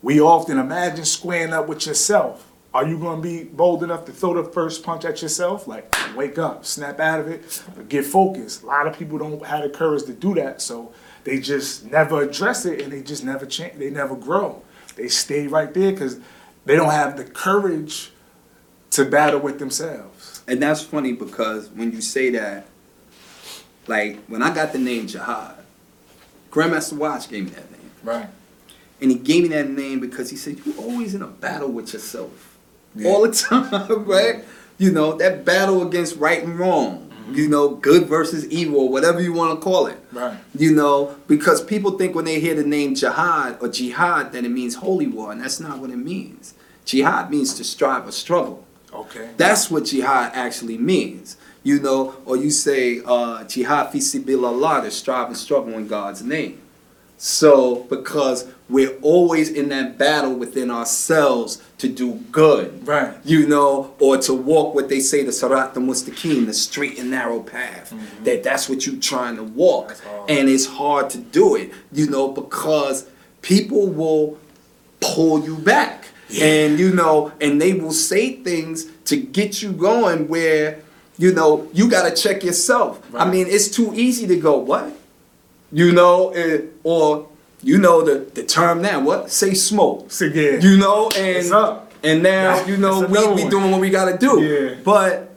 We 0.02 0.22
often 0.22 0.58
imagine 0.58 1.04
squaring 1.04 1.52
up 1.52 1.68
with 1.68 1.86
yourself. 1.86 2.50
Are 2.74 2.88
you 2.88 2.98
going 2.98 3.18
to 3.18 3.22
be 3.22 3.44
bold 3.44 3.84
enough 3.84 4.06
to 4.06 4.14
throw 4.14 4.42
the 4.42 4.50
first 4.50 4.82
punch 4.82 5.04
at 5.04 5.22
yourself? 5.22 5.68
Like, 5.68 5.94
wake 6.16 6.38
up, 6.38 6.64
snap 6.64 7.02
out 7.02 7.20
of 7.20 7.28
it, 7.28 7.64
get 7.90 8.06
focused. 8.06 8.64
A 8.64 8.66
lot 8.66 8.88
of 8.88 8.98
people 8.98 9.18
don't 9.18 9.46
have 9.46 9.64
the 9.64 9.70
courage 9.70 10.04
to 10.06 10.14
do 10.14 10.36
that, 10.36 10.62
so 10.62 10.94
they 11.26 11.42
just 11.42 11.84
never 11.92 12.22
address 12.22 12.66
it 12.66 12.82
and 12.82 12.94
they 12.94 13.02
just 13.02 13.26
never 13.26 13.46
change. 13.46 13.78
They 13.78 13.90
never 13.90 14.16
grow. 14.16 14.62
They 14.96 15.10
stay 15.10 15.48
right 15.48 15.74
there 15.74 15.92
because 15.92 16.22
they 16.66 16.76
don't 16.76 16.92
have 16.92 17.18
the 17.18 17.24
courage 17.24 18.12
to 18.92 19.06
battle 19.06 19.40
with 19.40 19.60
themselves. 19.60 20.44
And 20.48 20.62
that's 20.62 20.82
funny 20.82 21.14
because 21.14 21.70
when 21.70 21.92
you 21.92 22.02
say 22.02 22.30
that, 22.32 22.66
like 23.88 24.24
when 24.26 24.42
I 24.42 24.54
got 24.54 24.72
the 24.72 24.80
name 24.80 25.08
Jihaad, 25.08 25.56
Grandmaster 26.52 26.94
Watts 26.94 27.28
gave 27.28 27.46
me 27.46 27.50
that 27.52 27.72
name. 27.72 27.92
Right. 28.04 28.28
And 29.02 29.12
he 29.12 29.18
gave 29.18 29.44
me 29.44 29.50
that 29.50 29.70
name 29.70 30.00
because 30.00 30.30
he 30.30 30.38
said, 30.38 30.60
You're 30.66 30.78
always 30.78 31.16
in 31.16 31.22
a 31.22 31.28
battle 31.28 31.70
with 31.70 31.94
yourself. 31.94 32.58
Yeah. 32.96 33.10
All 33.10 33.24
the 33.24 33.32
time, 33.34 34.06
right? 34.06 34.46
You 34.78 34.92
know, 34.92 35.14
that 35.14 35.44
battle 35.44 35.86
against 35.86 36.18
right 36.18 36.44
and 36.44 36.58
wrong. 36.58 37.13
Mm-hmm. 37.24 37.36
You 37.36 37.48
know, 37.48 37.70
good 37.76 38.08
versus 38.08 38.46
evil, 38.50 38.82
or 38.82 38.90
whatever 38.90 39.22
you 39.22 39.34
want 39.34 39.58
to 39.58 39.64
call 39.64 39.88
it. 39.88 39.98
Right. 40.12 40.38
You 40.56 40.74
know, 40.74 41.16
because 41.28 41.64
people 41.64 41.98
think 41.98 42.16
when 42.16 42.26
they 42.26 42.40
hear 42.40 42.54
the 42.54 42.66
name 42.66 42.96
jihad 42.96 43.58
or 43.62 43.70
jihad 43.70 44.32
that 44.34 44.44
it 44.44 44.50
means 44.50 44.76
holy 44.76 45.08
war, 45.08 45.32
and 45.32 45.42
that's 45.42 45.60
not 45.60 45.80
what 45.80 45.90
it 45.90 45.98
means. 45.98 46.54
Jihad 46.86 47.32
means 47.32 47.54
to 47.56 47.64
strive 47.64 48.08
or 48.08 48.12
struggle. 48.12 48.66
Okay. 48.92 49.30
That's 49.38 49.72
what 49.72 49.86
jihad 49.86 50.32
actually 50.36 50.78
means. 50.78 51.38
You 51.64 51.80
know, 51.80 52.16
or 52.26 52.36
you 52.36 52.52
say 52.52 53.02
uh, 53.06 53.46
jihad 53.46 53.92
fi 53.92 54.00
sabilillah, 54.00 54.84
to 54.84 54.92
strive 54.92 55.28
and 55.28 55.38
struggle 55.38 55.74
in 55.74 55.88
God's 55.88 56.22
name. 56.22 56.60
So, 57.26 57.86
because 57.90 58.52
we're 58.68 58.98
always 59.02 59.50
in 59.50 59.70
that 59.70 59.98
battle 59.98 60.34
within 60.34 60.70
ourselves 60.70 61.64
to 61.78 61.88
do 61.88 62.16
good. 62.34 62.86
Right. 62.86 63.16
You 63.24 63.48
know, 63.48 63.96
or 64.02 64.18
to 64.18 64.34
walk 64.34 64.76
what 64.76 64.90
they 64.90 65.00
say 65.00 65.24
the 65.24 65.32
Sarat 65.32 65.74
the 65.74 65.80
Mustaqim, 65.80 66.48
the 66.48 66.54
straight 66.54 67.00
and 67.00 67.12
narrow 67.12 67.40
path. 67.40 67.94
Mm-hmm. 67.94 68.26
That 68.26 68.44
that's 68.44 68.68
what 68.68 68.86
you're 68.86 69.00
trying 69.00 69.38
to 69.38 69.44
walk. 69.44 69.96
And 70.28 70.50
it's 70.50 70.66
hard 70.66 71.10
to 71.12 71.18
do 71.18 71.56
it, 71.56 71.72
you 71.94 72.10
know, 72.10 72.28
because 72.28 73.10
people 73.42 73.88
will 73.88 74.38
pull 75.00 75.46
you 75.46 75.56
back. 75.56 76.10
And 76.42 76.78
you 76.78 76.94
know, 76.94 77.32
and 77.40 77.62
they 77.62 77.72
will 77.72 77.94
say 77.94 78.36
things 78.36 78.86
to 79.06 79.16
get 79.16 79.62
you 79.62 79.72
going 79.72 80.28
where, 80.28 80.82
you 81.18 81.32
know, 81.34 81.70
you 81.72 81.90
gotta 81.90 82.14
check 82.14 82.44
yourself. 82.44 83.02
I 83.16 83.32
mean, 83.32 83.48
it's 83.48 83.70
too 83.70 83.94
easy 83.96 84.28
to 84.28 84.36
go, 84.38 84.58
what? 84.58 84.92
You 85.74 85.92
know, 85.92 86.30
eh, 86.30 86.62
or 86.84 87.28
you 87.62 87.78
know 87.78 88.04
the, 88.04 88.20
the 88.34 88.44
term 88.44 88.82
now, 88.82 89.02
what? 89.02 89.32
Say 89.32 89.54
smoke. 89.54 90.12
So 90.12 90.26
yeah. 90.26 90.60
You 90.60 90.78
know, 90.78 91.10
and 91.18 91.52
up. 91.52 91.92
and 92.04 92.24
now 92.24 92.64
you 92.66 92.78
know 92.78 93.02
we 93.06 93.44
be 93.44 93.50
doing 93.50 93.72
what 93.72 93.82
we 93.82 93.90
gotta 93.90 94.18
do. 94.18 94.42
Yeah. 94.42 94.76
But 94.84 95.34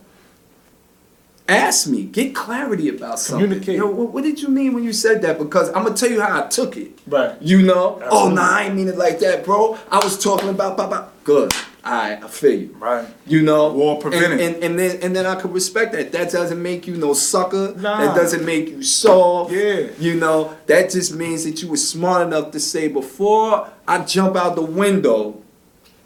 Ask 1.49 1.87
me. 1.87 2.03
Get 2.03 2.35
clarity 2.35 2.89
about 2.89 3.21
something. 3.21 3.47
Communicate. 3.47 3.77
Yo, 3.77 3.87
what, 3.87 4.13
what 4.13 4.25
did 4.25 4.43
you 4.43 4.49
mean 4.49 4.75
when 4.75 4.83
you 4.83 4.93
said 4.93 5.23
that? 5.23 5.39
Because 5.39 5.69
I'm 5.69 5.85
gonna 5.85 5.95
tell 5.95 6.11
you 6.11 6.21
how 6.21 6.45
I 6.45 6.49
took 6.49 6.77
it. 6.77 6.99
Right. 7.07 7.41
You 7.41 7.63
know? 7.63 8.01
Oh, 8.03 8.03
Absolutely. 8.03 8.35
nah, 8.35 8.51
I 8.51 8.63
ain't 8.65 8.75
mean 8.75 8.89
it 8.89 8.99
like 8.99 9.21
that, 9.21 9.45
bro. 9.45 9.79
I 9.91 10.03
was 10.03 10.19
talking 10.19 10.49
about, 10.49 10.77
blah, 10.77 10.89
blah. 10.89 11.09
Good. 11.23 11.53
I 11.89 12.29
feel 12.29 12.61
you. 12.61 12.77
Right. 12.79 13.07
You 13.27 13.43
know, 13.43 13.73
War 13.73 13.99
prevented. 13.99 14.33
and, 14.41 14.41
and 14.57 14.65
and 14.65 14.79
then 14.79 14.99
and 15.03 15.15
then 15.17 15.25
I 15.27 15.35
could 15.41 15.53
respect 15.53 15.93
that. 15.93 16.13
That 16.13 16.31
doesn't 16.33 16.61
make 16.63 16.87
you 16.87 16.97
no 16.97 17.13
sucker. 17.13 17.75
Nah. 17.77 17.99
That 18.07 18.17
doesn't 18.17 18.45
make 18.45 18.69
you 18.69 18.83
soft. 18.83 19.53
Yeah. 19.53 19.89
You 19.99 20.15
know, 20.17 20.57
that 20.67 20.91
just 20.91 21.15
means 21.15 21.45
that 21.45 21.63
you 21.63 21.69
were 21.69 21.77
smart 21.77 22.27
enough 22.27 22.51
to 22.53 22.61
say 22.61 22.89
before 22.89 23.71
I 23.87 24.05
jump 24.05 24.37
out 24.37 24.57
the 24.57 24.63
window, 24.63 25.43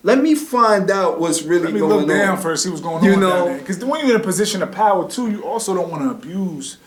let 0.02 0.18
me 0.22 0.34
find 0.34 0.90
out 0.90 1.18
what's 1.20 1.42
really 1.42 1.64
Let 1.64 1.74
me 1.74 1.80
going 1.80 2.06
look 2.06 2.08
down 2.08 2.36
on. 2.36 2.42
first, 2.42 2.62
see 2.64 2.70
what's 2.70 2.80
going 2.82 3.02
You 3.04 3.14
on 3.14 3.20
know- 3.20 3.58
Because 3.58 3.84
when 3.84 4.00
you're 4.06 4.14
in 4.16 4.20
a 4.20 4.24
position 4.24 4.62
of 4.62 4.70
power 4.72 5.08
too, 5.08 5.30
you 5.30 5.42
also 5.44 5.74
don't 5.74 5.90
want 5.90 6.02
to 6.02 6.10
abuse 6.10 6.78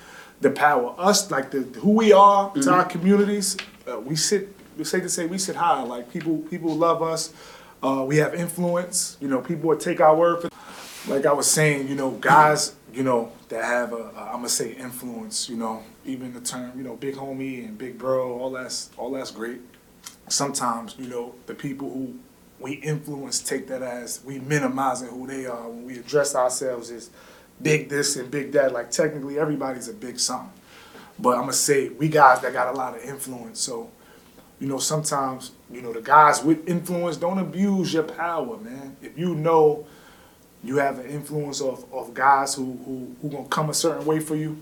the 0.41 0.49
power. 0.49 0.93
Us, 0.97 1.29
like 1.31 1.51
the 1.51 1.61
who 1.79 1.91
we 1.91 2.11
are 2.11 2.51
to 2.53 2.59
Mm-hmm. 2.59 2.69
our 2.73 2.85
communities, 2.85 3.55
uh, 3.87 3.99
we 3.99 4.15
sit. 4.15 4.49
We 4.77 4.83
say 4.83 4.99
to 5.01 5.09
say 5.09 5.27
we 5.27 5.37
sit 5.37 5.55
high. 5.55 5.83
Like 5.83 6.11
people, 6.11 6.37
people 6.49 6.75
love 6.75 7.03
us. 7.03 7.31
Uh, 7.83 8.05
we 8.07 8.15
have 8.17 8.33
influence. 8.33 9.17
You 9.19 9.27
know, 9.27 9.41
people 9.41 9.67
would 9.67 9.81
take 9.81 9.99
our 9.99 10.15
word 10.15 10.41
for. 10.41 10.49
Like 11.11 11.25
I 11.25 11.33
was 11.33 11.51
saying, 11.51 11.89
you 11.89 11.95
know, 11.95 12.11
guys, 12.11 12.75
you 12.93 13.03
know, 13.03 13.33
that 13.49 13.65
have 13.65 13.91
a, 13.91 13.97
a 13.97 14.27
I'm 14.27 14.37
gonna 14.37 14.49
say 14.49 14.71
influence. 14.71 15.49
You 15.49 15.57
know, 15.57 15.83
even 16.05 16.33
the 16.33 16.39
term, 16.39 16.71
you 16.77 16.83
know, 16.83 16.95
big 16.95 17.15
homie 17.15 17.67
and 17.67 17.77
big 17.77 17.97
bro, 17.97 18.39
all 18.39 18.51
that's 18.51 18.89
all 18.97 19.11
that's 19.11 19.31
great. 19.31 19.59
Sometimes, 20.29 20.95
you 20.97 21.07
know, 21.07 21.35
the 21.45 21.53
people 21.53 21.89
who 21.89 22.15
we 22.57 22.73
influence 22.75 23.41
take 23.41 23.67
that 23.67 23.81
as 23.81 24.23
we 24.23 24.39
minimizing 24.39 25.09
who 25.09 25.27
they 25.27 25.45
are 25.45 25.67
when 25.67 25.83
we 25.83 25.99
address 25.99 26.35
ourselves 26.35 26.89
as 26.89 27.09
big 27.61 27.89
this 27.89 28.15
and 28.15 28.31
big 28.31 28.53
that. 28.53 28.71
Like 28.71 28.91
technically 28.91 29.37
everybody's 29.37 29.89
a 29.89 29.93
big 29.93 30.19
something. 30.19 30.51
But 31.19 31.31
I'm 31.31 31.41
gonna 31.41 31.53
say 31.53 31.89
we 31.89 32.07
guys 32.07 32.39
that 32.41 32.53
got 32.53 32.73
a 32.73 32.77
lot 32.77 32.95
of 32.95 33.03
influence. 33.03 33.59
So, 33.59 33.89
you 34.63 34.69
know, 34.69 34.77
sometimes, 34.77 35.51
you 35.69 35.81
know, 35.81 35.91
the 35.91 35.99
guys 35.99 36.41
with 36.41 36.69
influence 36.69 37.17
don't 37.17 37.37
abuse 37.37 37.93
your 37.93 38.03
power, 38.03 38.55
man. 38.59 38.95
If 39.01 39.17
you 39.17 39.35
know 39.35 39.85
you 40.63 40.77
have 40.77 40.99
an 40.99 41.07
influence 41.07 41.59
of, 41.59 41.83
of 41.91 42.13
guys 42.13 42.55
who, 42.55 42.79
who 42.85 43.13
who 43.21 43.29
gonna 43.29 43.49
come 43.49 43.69
a 43.69 43.73
certain 43.73 44.05
way 44.05 44.21
for 44.21 44.37
you, 44.37 44.57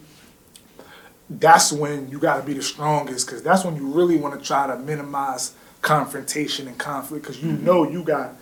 that's 1.29 1.71
when 1.71 2.09
you 2.09 2.17
gotta 2.17 2.41
be 2.41 2.53
the 2.53 2.63
strongest, 2.63 3.27
cause 3.27 3.43
that's 3.43 3.63
when 3.63 3.75
you 3.75 3.91
really 3.91 4.17
wanna 4.17 4.41
try 4.41 4.65
to 4.65 4.75
minimize 4.79 5.53
confrontation 5.83 6.67
and 6.67 6.79
conflict, 6.79 7.23
cause 7.23 7.37
you 7.37 7.51
know 7.51 7.87
you 7.87 8.01
got 8.03 8.33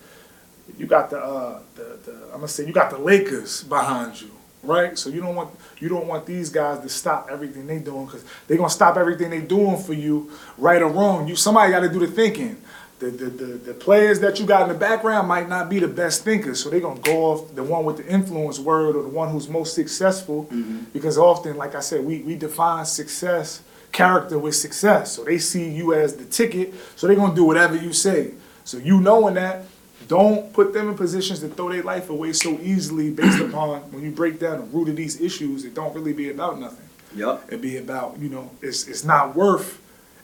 you 0.78 0.86
got 0.86 1.10
the 1.10 1.20
uh 1.20 1.60
the, 1.76 2.00
the 2.06 2.14
I'm 2.28 2.36
gonna 2.36 2.48
say 2.48 2.66
you 2.68 2.72
got 2.72 2.90
the 2.90 3.00
Lakers 3.00 3.64
behind 3.66 4.22
you, 4.22 4.32
right? 4.64 4.98
So 4.98 5.10
you 5.10 5.22
don't 5.22 5.36
want 5.36 5.52
you 5.80 5.90
don't 5.90 6.08
want 6.08 6.26
these 6.26 6.50
guys 6.50 6.82
to 6.82 6.90
stop 6.90 7.30
everything 7.32 7.68
they 7.68 7.80
doing 7.80 8.06
because 8.06 8.24
they're 8.48 8.58
gonna 8.58 8.70
stop 8.70 8.98
everything 8.98 9.30
they 9.30 9.42
doing 9.42 9.78
for 9.78 9.94
you, 9.94 10.32
right 10.58 10.82
or 10.82 10.90
wrong. 10.90 11.28
You 11.28 11.36
somebody 11.36 11.72
got 11.72 11.82
to 11.82 11.90
do 11.90 12.00
the 12.00 12.08
thinking. 12.08 12.62
The, 13.00 13.12
the, 13.12 13.26
the, 13.30 13.46
the 13.46 13.74
players 13.74 14.20
that 14.20 14.42
you 14.42 14.46
got 14.46 14.64
in 14.64 14.68
the 14.68 14.74
background 14.74 15.30
might 15.30 15.48
not 15.48 15.70
be 15.70 15.80
the 15.80 15.88
best 15.88 16.26
thinkers, 16.26 16.62
so 16.62 16.70
they're 16.70 16.82
gonna 16.82 17.00
go 17.00 17.32
off 17.32 17.56
the 17.56 17.64
one 17.64 17.86
with 17.86 17.96
the 17.96 18.06
influence 18.06 18.60
word 18.60 18.98
or 18.98 19.04
the 19.04 19.08
one 19.08 19.30
who's 19.30 19.48
most 19.48 19.74
successful. 19.74 20.46
Mm-hmm. 20.46 20.80
Because 20.92 21.18
often, 21.18 21.56
like 21.56 21.76
I 21.76 21.80
said, 21.80 22.04
we, 22.04 22.20
we 22.24 22.36
define 22.36 22.86
success, 22.86 23.62
character 23.94 24.38
with 24.38 24.56
success. 24.56 25.14
So 25.14 25.24
they 25.24 25.38
see 25.38 25.70
you 25.70 25.94
as 25.94 26.18
the 26.18 26.26
ticket, 26.26 26.74
so 26.98 27.08
they're 27.08 27.16
gonna 27.16 27.34
do 27.34 27.46
whatever 27.46 27.78
you 27.78 27.94
say. 27.94 28.34
So 28.66 28.78
you 28.78 29.00
knowing 29.00 29.36
that, 29.36 29.64
don't 30.10 30.52
put 30.52 30.74
them 30.74 30.90
in 30.90 30.96
positions 30.96 31.40
to 31.40 31.48
throw 31.48 31.70
their 31.70 31.84
life 31.84 32.10
away 32.10 32.34
so 32.34 32.60
easily 32.62 33.12
based 33.12 33.40
upon 33.40 33.80
when 33.94 34.04
you 34.04 34.12
break 34.12 34.40
down 34.40 34.60
the 34.60 34.66
root 34.66 34.90
of 34.90 34.98
these 34.98 35.22
issues, 35.22 35.64
it 35.64 35.74
don't 35.74 35.94
really 35.96 36.14
be 36.14 36.30
about 36.30 36.60
nothing. 36.60 36.90
Yup. 37.16 37.50
It 37.52 37.62
be 37.62 37.78
about, 37.78 38.20
you 38.20 38.28
know, 38.28 38.50
it's 38.62 38.88
it's 38.88 39.06
not 39.06 39.36
worth 39.36 39.80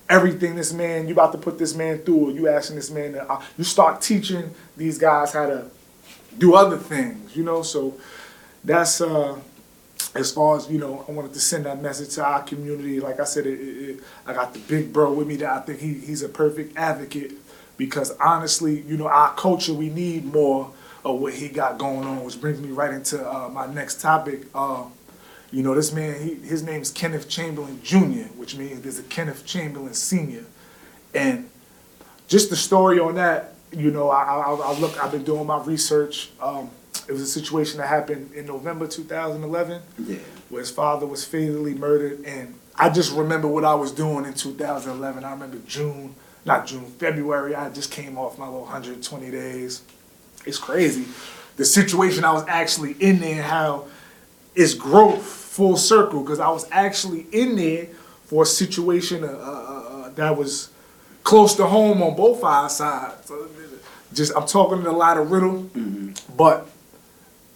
everything 0.09 0.55
this 0.55 0.73
man, 0.73 1.07
you 1.07 1.13
about 1.13 1.31
to 1.31 1.37
put 1.37 1.57
this 1.57 1.75
man 1.75 1.99
through, 1.99 2.29
or 2.29 2.31
you 2.31 2.47
asking 2.47 2.75
this 2.75 2.91
man 2.91 3.13
to, 3.13 3.31
uh, 3.31 3.41
you 3.57 3.63
start 3.63 4.01
teaching 4.01 4.51
these 4.77 4.97
guys 4.97 5.33
how 5.33 5.45
to 5.47 5.65
do 6.37 6.53
other 6.55 6.77
things, 6.77 7.35
you 7.35 7.43
know, 7.43 7.61
so 7.61 7.95
that's, 8.63 9.01
uh, 9.01 9.39
as 10.13 10.31
far 10.31 10.57
as, 10.57 10.69
you 10.69 10.77
know, 10.77 11.03
I 11.07 11.11
wanted 11.11 11.33
to 11.33 11.39
send 11.39 11.65
that 11.65 11.81
message 11.81 12.15
to 12.15 12.23
our 12.23 12.43
community. 12.43 12.99
Like 12.99 13.19
I 13.19 13.23
said, 13.23 13.45
it, 13.47 13.59
it, 13.59 13.89
it, 13.89 14.03
I 14.25 14.33
got 14.33 14.53
the 14.53 14.59
big 14.59 14.93
bro 14.93 15.11
with 15.11 15.27
me 15.27 15.37
that 15.37 15.49
I 15.49 15.59
think 15.61 15.79
he, 15.79 15.93
he's 15.95 16.21
a 16.21 16.29
perfect 16.29 16.77
advocate 16.77 17.33
because 17.77 18.11
honestly, 18.19 18.81
you 18.81 18.97
know, 18.97 19.07
our 19.07 19.33
culture, 19.35 19.73
we 19.73 19.89
need 19.89 20.25
more 20.25 20.71
of 21.03 21.19
what 21.19 21.33
he 21.33 21.49
got 21.49 21.77
going 21.77 22.03
on, 22.05 22.23
which 22.23 22.39
brings 22.41 22.59
me 22.59 22.69
right 22.69 22.93
into 22.93 23.19
uh, 23.27 23.49
my 23.49 23.67
next 23.67 24.01
topic. 24.01 24.43
Uh, 24.55 24.85
you 25.51 25.61
know, 25.61 25.75
this 25.75 25.93
man, 25.93 26.19
he, 26.21 26.33
his 26.35 26.63
name 26.63 26.81
is 26.81 26.91
Kenneth 26.91 27.29
Chamberlain 27.29 27.79
Jr., 27.83 28.27
which 28.35 28.55
means 28.57 28.81
there's 28.81 28.99
a 28.99 29.03
Kenneth 29.03 29.45
Chamberlain 29.45 29.93
Sr. 29.93 30.43
And 31.13 31.49
just 32.27 32.49
the 32.49 32.55
story 32.55 32.99
on 32.99 33.15
that, 33.15 33.53
you 33.71 33.91
know, 33.91 34.09
I, 34.09 34.23
I, 34.23 34.53
I 34.53 34.79
look, 34.79 35.01
I've 35.03 35.11
been 35.11 35.23
doing 35.23 35.45
my 35.45 35.63
research. 35.63 36.29
Um, 36.41 36.69
it 37.07 37.11
was 37.11 37.21
a 37.21 37.27
situation 37.27 37.77
that 37.77 37.87
happened 37.87 38.31
in 38.33 38.47
November 38.47 38.87
2011 38.87 39.81
Yeah. 39.99 40.17
where 40.49 40.61
his 40.61 40.71
father 40.71 41.05
was 41.05 41.23
fatally 41.23 41.75
murdered. 41.75 42.23
And 42.25 42.55
I 42.77 42.89
just 42.89 43.13
remember 43.13 43.47
what 43.47 43.63
I 43.63 43.75
was 43.75 43.91
doing 43.91 44.25
in 44.25 44.33
2011. 44.33 45.23
I 45.23 45.31
remember 45.31 45.59
June, 45.67 46.15
not 46.45 46.67
June, 46.67 46.85
February. 46.85 47.55
I 47.55 47.69
just 47.69 47.91
came 47.91 48.17
off 48.17 48.37
my 48.37 48.45
little 48.45 48.61
120 48.61 49.31
days. 49.31 49.81
It's 50.45 50.59
crazy. 50.59 51.05
The 51.57 51.65
situation 51.65 52.23
I 52.23 52.31
was 52.31 52.45
actually 52.47 52.93
in 52.99 53.19
there, 53.19 53.41
how 53.41 53.85
it's 54.53 54.73
growth 54.73 55.23
full 55.23 55.75
circle, 55.75 56.21
because 56.21 56.39
I 56.39 56.49
was 56.49 56.67
actually 56.71 57.25
in 57.31 57.55
there 57.55 57.87
for 58.25 58.43
a 58.43 58.45
situation 58.45 59.23
uh, 59.23 59.27
uh, 59.27 59.31
uh, 59.31 60.09
that 60.11 60.37
was 60.37 60.69
close 61.23 61.55
to 61.55 61.65
home 61.65 62.03
on 62.03 62.15
both 62.15 62.43
our 62.43 62.69
sides. 62.69 63.31
Just 64.13 64.35
I'm 64.35 64.45
talking 64.45 64.85
a 64.85 64.91
lot 64.91 65.17
of 65.17 65.31
riddle, 65.31 65.69
but 66.37 66.67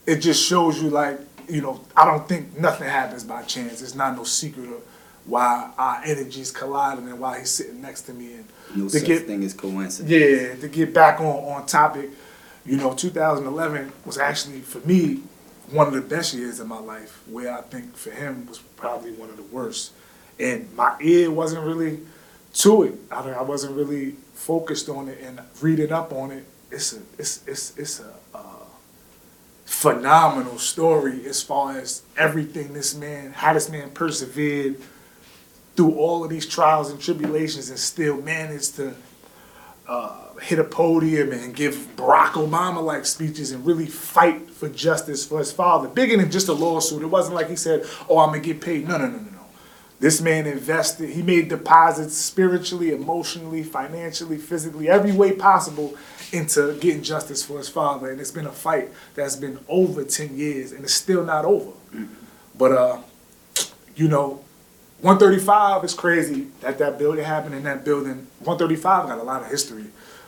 it 0.06 0.18
just 0.18 0.44
shows 0.46 0.82
you 0.82 0.90
like 0.90 1.20
you 1.48 1.62
know 1.62 1.82
I 1.96 2.06
don't 2.06 2.28
think 2.28 2.58
nothing 2.58 2.88
happens 2.88 3.24
by 3.24 3.44
chance. 3.44 3.82
It's 3.82 3.96
not 3.96 4.16
no 4.16 4.24
secret 4.24 4.66
of 4.66 4.84
why 5.30 5.72
our 5.78 6.02
energies 6.06 6.52
colliding 6.52 7.08
and 7.08 7.20
why 7.20 7.40
he's 7.40 7.50
sitting 7.52 7.82
next 7.82 8.02
to 8.04 8.14
me 8.14 8.34
and 8.34 8.46
No 8.76 8.84
to 8.86 9.00
such 9.00 9.08
get 9.08 9.28
thing 9.28 9.44
as 9.44 9.54
coincidence. 9.54 10.10
yeah 10.10 10.56
to 10.56 10.68
get 10.68 10.94
back 10.94 11.20
on 11.20 11.26
on 11.26 11.66
topic. 11.66 12.10
You 12.66 12.78
know, 12.78 12.94
2011 12.94 13.92
was 14.06 14.18
actually 14.18 14.60
for 14.62 14.80
me 14.88 15.22
one 15.72 15.88
of 15.88 15.94
the 15.94 16.02
best 16.02 16.34
years 16.34 16.60
of 16.60 16.68
my 16.68 16.80
life. 16.80 17.22
Where 17.28 17.58
I 17.58 17.62
think 17.62 17.96
for 17.96 18.12
him 18.12 18.46
was 18.48 18.60
probably 18.76 19.12
one 19.12 19.30
of 19.30 19.38
the 19.38 19.44
worst, 19.44 19.94
and 20.40 20.68
my 20.76 20.96
ear 21.02 21.32
wasn't 21.32 21.66
really 21.66 22.00
to 22.56 22.84
it. 22.84 22.96
I, 23.12 23.32
I 23.32 23.42
wasn't 23.42 23.76
really 23.76 24.16
focused 24.34 24.90
on 24.90 25.08
it 25.08 25.20
and 25.22 25.40
reading 25.62 25.92
up 25.92 26.12
on 26.12 26.32
it. 26.32 26.46
It's 26.72 26.94
a 26.94 27.00
it's 27.18 27.48
it's 27.48 27.78
it's 27.78 28.00
a 28.00 28.14
uh, 28.34 28.66
phenomenal 29.66 30.58
story 30.58 31.26
as 31.26 31.42
far 31.42 31.78
as 31.78 32.02
everything 32.18 32.74
this 32.74 32.96
man, 32.96 33.32
how 33.32 33.54
this 33.54 33.70
man 33.70 33.92
persevered 33.92 34.76
through 35.80 35.96
all 35.96 36.26
of 36.26 36.30
these 36.30 36.46
trials 36.46 36.92
and 36.92 37.00
tribulations 37.00 37.70
and 37.70 37.80
still 37.80 38.22
managed 38.22 38.76
to 38.76 38.94
uh, 39.88 40.34
hit 40.42 40.60
a 40.60 40.64
podium 40.66 41.32
and 41.32 41.56
give 41.56 41.74
Barack 41.96 42.32
Obama 42.32 42.84
like 42.84 43.06
speeches 43.06 43.52
and 43.52 43.66
really 43.66 43.86
fight 43.86 44.52
for 44.52 44.68
justice 44.68 45.26
for 45.26 45.40
his 45.40 45.54
father. 45.54 45.88
Bigger 45.88 46.18
than 46.18 46.30
just 46.32 46.50
a 46.50 46.54
lawsuit. 46.54 47.02
It 47.02 47.06
wasn't 47.06 47.36
like 47.36 47.48
he 47.48 47.56
said, 47.56 47.86
"Oh, 48.10 48.20
I'm 48.20 48.32
gonna 48.32 48.42
get 48.42 48.60
paid." 48.60 48.90
No, 48.90 48.98
no, 48.98 49.06
no, 49.08 49.20
no, 49.20 49.32
no. 49.32 49.46
This 50.02 50.20
man 50.20 50.48
invested. 50.48 51.12
He 51.12 51.22
made 51.22 51.48
deposits 51.48 52.18
spiritually, 52.18 52.92
emotionally, 52.92 53.64
financially, 53.64 54.38
physically, 54.38 54.90
every 54.90 55.14
way 55.14 55.32
possible 55.32 55.96
into 56.34 56.74
getting 56.82 57.04
justice 57.04 57.42
for 57.42 57.58
his 57.58 57.70
father. 57.70 58.12
And 58.12 58.20
it's 58.20 58.32
been 58.32 58.48
a 58.48 58.52
fight 58.52 58.90
that's 59.16 59.38
been 59.38 59.60
over 59.70 60.04
ten 60.04 60.36
years, 60.36 60.74
and 60.74 60.84
it's 60.84 60.94
still 60.94 61.24
not 61.24 61.46
over. 61.46 61.72
But 62.58 62.74
uh, 62.74 62.98
you 63.96 64.10
know, 64.10 64.44
135 65.02 65.86
is 65.86 65.94
crazy 65.94 66.48
that 66.60 66.78
that 66.80 67.00
building 67.00 67.24
happened 67.24 67.56
in 67.56 67.64
that 67.64 67.86
building. 67.86 68.28
135 68.40 69.08
got 69.08 69.18
a 69.18 69.24
lot 69.24 69.42
of 69.42 69.48
history 69.48 69.86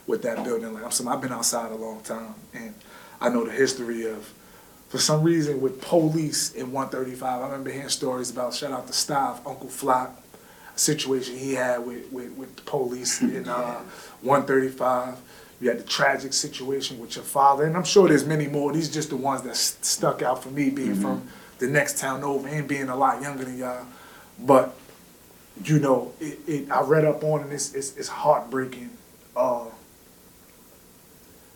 with 0.07 0.21
that 0.21 0.45
building. 0.45 0.73
Like 0.73 0.85
I'm 0.85 0.91
saying, 0.91 1.09
I've 1.09 1.19
been 1.19 1.33
outside 1.33 1.71
a 1.71 1.75
long 1.75 2.01
time, 2.01 2.35
and 2.53 2.73
I 3.19 3.27
know 3.27 3.43
the 3.43 3.51
history 3.51 4.05
of, 4.09 4.33
for 4.87 4.97
some 4.97 5.23
reason, 5.23 5.59
with 5.59 5.81
police 5.81 6.53
in 6.53 6.71
135. 6.71 7.41
I 7.41 7.45
remember 7.45 7.69
hearing 7.69 7.89
stories 7.89 8.31
about 8.31 8.53
shout 8.53 8.71
out 8.71 8.87
to 8.87 8.93
Stav, 8.93 9.45
Uncle 9.45 9.67
Flock, 9.67 10.17
a 10.73 10.79
situation 10.79 11.37
he 11.37 11.53
had 11.53 11.85
with 11.85 12.09
with, 12.09 12.31
with 12.37 12.55
the 12.55 12.61
police 12.61 13.21
in 13.21 13.49
uh, 13.49 13.81
135. 14.21 15.17
You 15.59 15.69
had 15.69 15.79
the 15.79 15.83
tragic 15.83 16.31
situation 16.31 16.97
with 16.97 17.17
your 17.17 17.25
father, 17.25 17.65
and 17.65 17.75
I'm 17.75 17.83
sure 17.83 18.07
there's 18.07 18.25
many 18.25 18.47
more. 18.47 18.71
These 18.71 18.89
are 18.89 18.93
just 18.93 19.09
the 19.09 19.17
ones 19.17 19.41
that 19.41 19.57
st- 19.57 19.83
stuck 19.83 20.21
out 20.21 20.41
for 20.41 20.49
me, 20.49 20.69
being 20.69 20.95
from 20.95 21.27
the 21.59 21.67
next 21.67 21.99
town 21.99 22.23
over 22.23 22.47
and 22.47 22.67
being 22.67 22.87
a 22.87 22.95
lot 22.95 23.21
younger 23.21 23.43
than 23.43 23.57
y'all. 23.57 23.85
But 24.41 24.75
you 25.63 25.79
know, 25.79 26.13
it, 26.19 26.39
it 26.47 26.71
I 26.71 26.81
read 26.81 27.05
up 27.05 27.23
on 27.23 27.41
it. 27.47 27.53
It's 27.53 27.73
it's, 27.73 27.95
it's 27.97 28.07
heartbreaking. 28.09 28.89
Uh, 29.35 29.65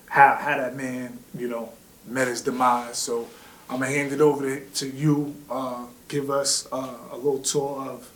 how 0.07 0.35
how 0.35 0.57
that 0.57 0.75
man, 0.75 1.19
you 1.37 1.47
know, 1.47 1.71
met 2.05 2.27
his 2.27 2.41
demise. 2.41 2.97
So 2.97 3.27
I'm 3.69 3.79
gonna 3.79 3.91
hand 3.91 4.11
it 4.13 4.21
over 4.21 4.43
to, 4.43 4.65
to 4.65 4.89
you. 4.89 5.35
Uh, 5.49 5.85
give 6.07 6.29
us 6.29 6.67
uh, 6.71 6.97
a 7.11 7.15
little 7.15 7.39
tour 7.39 7.81
of 7.89 8.11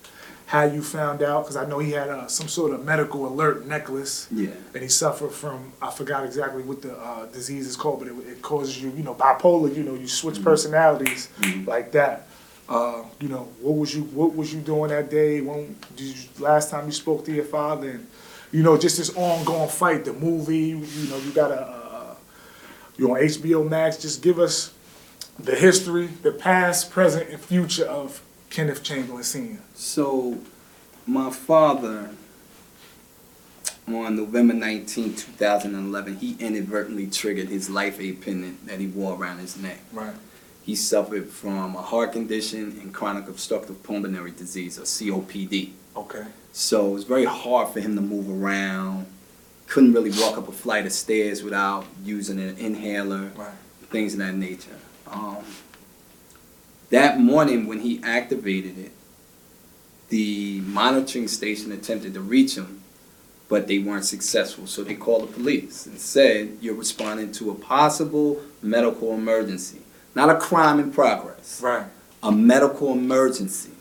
how 0.45 0.63
you 0.63 0.82
found 0.82 1.22
out, 1.22 1.43
because 1.43 1.55
I 1.55 1.65
know 1.67 1.78
he 1.78 1.91
had 1.91 2.09
uh, 2.09 2.26
some 2.28 2.47
sort 2.47 2.74
of 2.74 2.84
medical 2.84 3.28
alert 3.28 3.67
necklace, 3.67 4.28
Yeah. 4.32 4.49
and 4.74 4.82
he 4.82 4.89
suffered 4.89 5.32
from 5.32 5.74
I 5.82 5.91
forgot 5.91 6.26
exactly 6.26 6.63
what 6.63 6.82
the 6.82 6.97
uh, 6.97 7.26
disease 7.28 7.67
is 7.67 7.76
called, 7.76 7.99
but 7.99 8.07
it, 8.07 8.15
it 8.28 8.41
causes 8.41 8.82
you, 8.82 8.89
you 8.91 9.03
know, 9.03 9.13
bipolar. 9.13 9.76
You 9.76 9.84
know, 9.84 9.93
you 9.95 10.07
switch 10.07 10.41
personalities 10.43 11.30
like 11.67 11.91
that. 11.91 12.28
Uh, 12.70 13.03
you 13.20 13.28
know, 13.28 13.49
what 13.61 13.76
was 13.76 13.95
you 13.95 14.03
what 14.03 14.36
was 14.36 14.53
you 14.53 14.59
doing 14.61 14.91
that 14.91 15.09
day? 15.09 15.41
When 15.41 15.76
did 15.95 16.15
you, 16.15 16.30
last 16.38 16.70
time 16.70 16.86
you 16.86 16.91
spoke 16.91 17.26
to 17.26 17.34
your 17.34 17.45
father? 17.45 17.89
And 17.89 18.07
you 18.51 18.61
know, 18.61 18.78
just 18.78 18.97
this 18.97 19.09
ongoing 19.15 19.70
fight. 19.70 20.05
The 20.05 20.13
movie, 20.13 20.70
you, 20.70 21.09
know, 21.09 21.17
you 21.17 21.32
got 21.32 21.49
a 21.49 21.61
uh, 21.61 22.15
you 22.95 23.09
on 23.09 23.20
HBO 23.22 23.67
Max. 23.67 23.97
Just 23.97 24.22
give 24.22 24.38
us 24.38 24.72
the 25.39 25.55
history, 25.55 26.07
the 26.22 26.32
past, 26.32 26.91
present, 26.91 27.30
and 27.30 27.39
future 27.39 27.86
of 27.86 28.22
Kenneth 28.51 28.84
Chamberlain 28.84 29.24
Senior. 29.24 29.59
So, 29.74 30.38
my 31.07 31.32
father, 31.32 32.11
on 33.88 34.15
November 34.15 34.53
19, 34.53 35.15
2011, 35.15 36.17
he 36.17 36.36
inadvertently 36.39 37.07
triggered 37.07 37.47
his 37.47 37.70
life 37.70 37.99
aid 37.99 38.22
pendant 38.22 38.67
that 38.67 38.80
he 38.80 38.86
wore 38.86 39.15
around 39.15 39.39
his 39.39 39.57
neck. 39.57 39.80
Right. 39.91 40.13
He 40.70 40.76
suffered 40.76 41.30
from 41.30 41.76
a 41.76 41.82
heart 41.82 42.13
condition 42.13 42.78
and 42.80 42.93
chronic 42.93 43.28
obstructive 43.28 43.82
pulmonary 43.82 44.30
disease, 44.30 44.78
or 44.78 44.84
COPD. 44.84 45.72
Okay. 45.97 46.26
So 46.53 46.89
it 46.89 46.93
was 46.93 47.05
very 47.05 47.26
hard 47.26 47.74
for 47.74 47.80
him 47.80 47.95
to 47.95 48.03
move 48.03 48.30
around. 48.30 49.07
Couldn't 49.65 49.93
really 49.93 50.11
walk 50.11 50.38
up 50.38 50.47
a 50.47 50.51
flight 50.51 50.86
of 50.86 50.91
stairs 50.91 51.41
without 51.41 51.88
using 52.05 52.39
an 52.39 52.55
inhaler, 52.59 53.32
Right. 53.36 53.49
things 53.89 54.13
of 54.13 54.20
that 54.20 54.36
nature. 54.36 54.78
Um, 55.07 55.38
that 56.91 57.20
morning 57.20 57.65
when 57.65 57.80
he 57.80 57.99
activated 58.03 58.78
it, 58.78 58.91
the 60.09 60.59
monitoring 60.67 61.28
station 61.28 61.72
attempted 61.72 62.13
to 62.13 62.22
reach 62.22 62.53
him, 62.53 62.82
but 63.47 63.67
they 63.67 63.80
weren't 63.80 64.05
successful. 64.05 64.67
So 64.67 64.84
they 64.84 64.93
called 64.93 65.30
the 65.30 65.34
police 65.34 65.88
and 65.88 65.99
said, 65.99 66.59
You're 66.61 66.76
responding 66.76 67.32
to 67.32 67.49
a 67.49 67.55
possible 67.55 68.39
medical 68.61 69.15
emergency, 69.15 69.80
not 70.20 70.36
a 70.36 70.39
crime 70.39 70.80
in 70.80 70.91
progress 70.91 71.61
Right. 71.61 71.86
a 72.22 72.32
medical 72.32 72.91
emergency. 72.91 73.72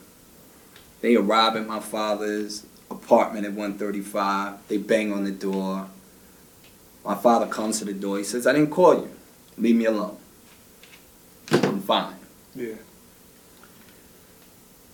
They 1.01 1.17
arrive 1.17 1.57
at 1.57 1.67
my 1.67 1.81
father's 1.81 2.65
apartment 2.91 3.45
at 3.45 3.53
135. 3.53 4.55
They 4.69 4.77
bang 4.77 5.13
on 5.13 5.25
the 5.25 5.33
door. 5.33 5.89
My 7.05 7.17
father 7.17 7.47
comes 7.47 7.79
to 7.81 7.85
the 7.85 7.93
door. 7.93 8.19
He 8.19 8.25
says, 8.25 8.47
I 8.47 8.53
didn't 8.53 8.71
call 8.71 8.95
you. 8.95 9.11
Leave 9.57 9.77
me 9.77 9.87
alone. 9.87 10.17
I'm 11.51 11.81
fine. 11.81 12.15
Yeah. 12.55 12.75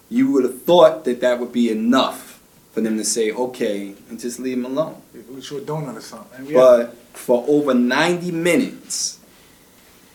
You 0.08 0.30
would 0.32 0.44
have 0.44 0.62
thought 0.62 1.04
that 1.04 1.20
that 1.20 1.40
would 1.40 1.52
be 1.52 1.70
enough 1.70 2.40
for 2.72 2.80
them 2.80 2.96
to 2.96 3.04
say, 3.04 3.30
okay, 3.32 3.94
and 4.08 4.18
just 4.18 4.38
leave 4.38 4.56
him 4.58 4.64
alone. 4.64 5.00
We 5.12 5.20
donut 5.40 5.96
or 5.96 6.00
something. 6.00 6.52
But 6.52 6.94
for 7.12 7.44
over 7.48 7.74
90 7.74 8.30
minutes, 8.30 9.18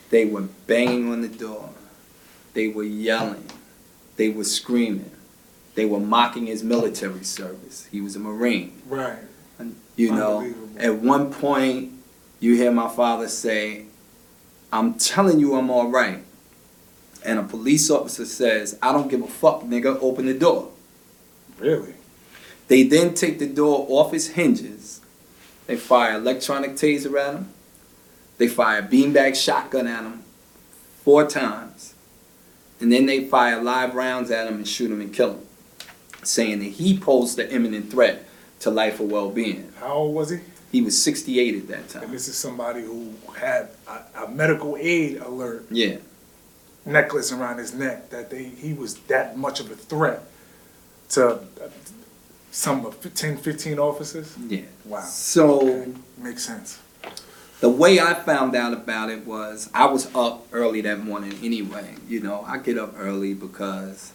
they 0.09 0.25
were 0.25 0.43
banging 0.67 1.11
on 1.11 1.21
the 1.21 1.27
door. 1.27 1.69
They 2.53 2.67
were 2.67 2.83
yelling. 2.83 3.45
They 4.17 4.29
were 4.29 4.43
screaming. 4.43 5.11
They 5.75 5.85
were 5.85 5.99
mocking 5.99 6.47
his 6.47 6.63
military 6.63 7.23
service. 7.23 7.87
He 7.91 8.01
was 8.01 8.15
a 8.15 8.19
Marine. 8.19 8.81
right. 8.87 9.19
You 9.95 10.11
know, 10.13 10.53
at 10.77 10.95
one 10.95 11.31
point, 11.33 11.91
you 12.39 12.55
hear 12.55 12.71
my 12.71 12.87
father 12.87 13.27
say, 13.27 13.85
I'm 14.71 14.93
telling 14.93 15.39
you 15.41 15.55
I'm 15.55 15.69
all 15.69 15.89
right. 15.89 16.23
And 17.25 17.37
a 17.37 17.43
police 17.43 17.89
officer 17.89 18.25
says, 18.25 18.79
I 18.81 18.93
don't 18.93 19.09
give 19.09 19.21
a 19.21 19.27
fuck, 19.27 19.63
nigga, 19.63 19.97
open 20.01 20.25
the 20.25 20.33
door. 20.33 20.71
Really. 21.57 21.95
They 22.69 22.83
then 22.83 23.13
take 23.13 23.39
the 23.39 23.47
door 23.47 23.85
off 23.89 24.13
its 24.13 24.27
hinges. 24.27 25.01
They 25.67 25.75
fire 25.75 26.15
electronic 26.15 26.71
taser 26.71 27.19
at 27.19 27.35
him. 27.35 27.53
They 28.39 28.47
fire 28.47 28.81
beanbag 28.81 29.35
shotgun 29.35 29.85
at 29.85 30.03
him 30.03 30.23
four 31.03 31.27
times. 31.27 31.93
And 32.81 32.91
then 32.91 33.05
they 33.05 33.25
fire 33.25 33.61
live 33.61 33.93
rounds 33.93 34.31
at 34.31 34.47
him 34.47 34.55
and 34.55 34.67
shoot 34.67 34.89
him 34.89 35.01
and 35.01 35.13
kill 35.13 35.33
him, 35.33 35.41
saying 36.23 36.59
that 36.59 36.65
he 36.65 36.97
posed 36.97 37.37
an 37.37 37.49
imminent 37.49 37.91
threat 37.91 38.25
to 38.61 38.69
life 38.71 38.99
or 38.99 39.03
well-being. 39.07 39.71
How 39.79 39.93
old 39.93 40.15
was 40.15 40.29
he? 40.31 40.39
He 40.71 40.81
was 40.81 41.01
68 41.01 41.55
at 41.55 41.67
that 41.67 41.89
time. 41.89 42.03
And 42.03 42.13
this 42.13 42.27
is 42.27 42.37
somebody 42.37 42.81
who 42.83 43.13
had 43.37 43.69
a, 43.87 44.23
a 44.23 44.29
medical 44.29 44.77
aid 44.79 45.17
alert 45.17 45.65
Yeah. 45.69 45.97
necklace 46.85 47.31
around 47.31 47.57
his 47.57 47.73
neck 47.73 48.09
that 48.11 48.29
they 48.29 48.43
he 48.45 48.73
was 48.73 48.95
that 49.07 49.37
much 49.37 49.59
of 49.59 49.69
a 49.71 49.75
threat 49.75 50.23
to 51.09 51.27
uh, 51.31 51.39
some 52.51 52.85
of 52.85 53.13
10, 53.13 53.37
15 53.37 53.79
officers. 53.79 54.35
Yeah. 54.47 54.61
Wow. 54.85 55.01
So 55.01 55.59
Okay. 55.81 55.91
Makes 56.17 56.45
sense. 56.45 56.79
The 57.59 57.69
way 57.69 57.99
I 57.99 58.13
found 58.13 58.55
out 58.55 58.73
about 58.73 59.09
it 59.09 59.25
was 59.25 59.69
I 59.73 59.85
was 59.87 60.13
up 60.15 60.47
early 60.51 60.81
that 60.81 61.03
morning 61.03 61.37
anyway. 61.43 61.95
You 62.07 62.21
know, 62.21 62.43
I 62.47 62.57
get 62.57 62.77
up 62.77 62.93
early 62.97 63.33
because 63.33 64.13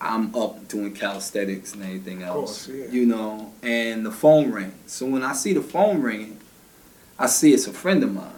I'm 0.00 0.34
up 0.34 0.66
doing 0.68 0.94
calisthenics 0.94 1.74
and 1.74 1.84
everything 1.84 2.22
else. 2.22 2.66
course, 2.66 2.76
yeah. 2.76 2.86
You 2.90 3.06
know, 3.06 3.52
and 3.62 4.04
the 4.04 4.10
phone 4.10 4.50
rings. 4.50 4.74
So 4.86 5.06
when 5.06 5.22
I 5.22 5.32
see 5.32 5.52
the 5.52 5.62
phone 5.62 6.00
ringing, 6.00 6.38
I 7.18 7.26
see 7.26 7.52
it's 7.52 7.66
a 7.66 7.72
friend 7.72 8.02
of 8.02 8.12
mine. 8.14 8.32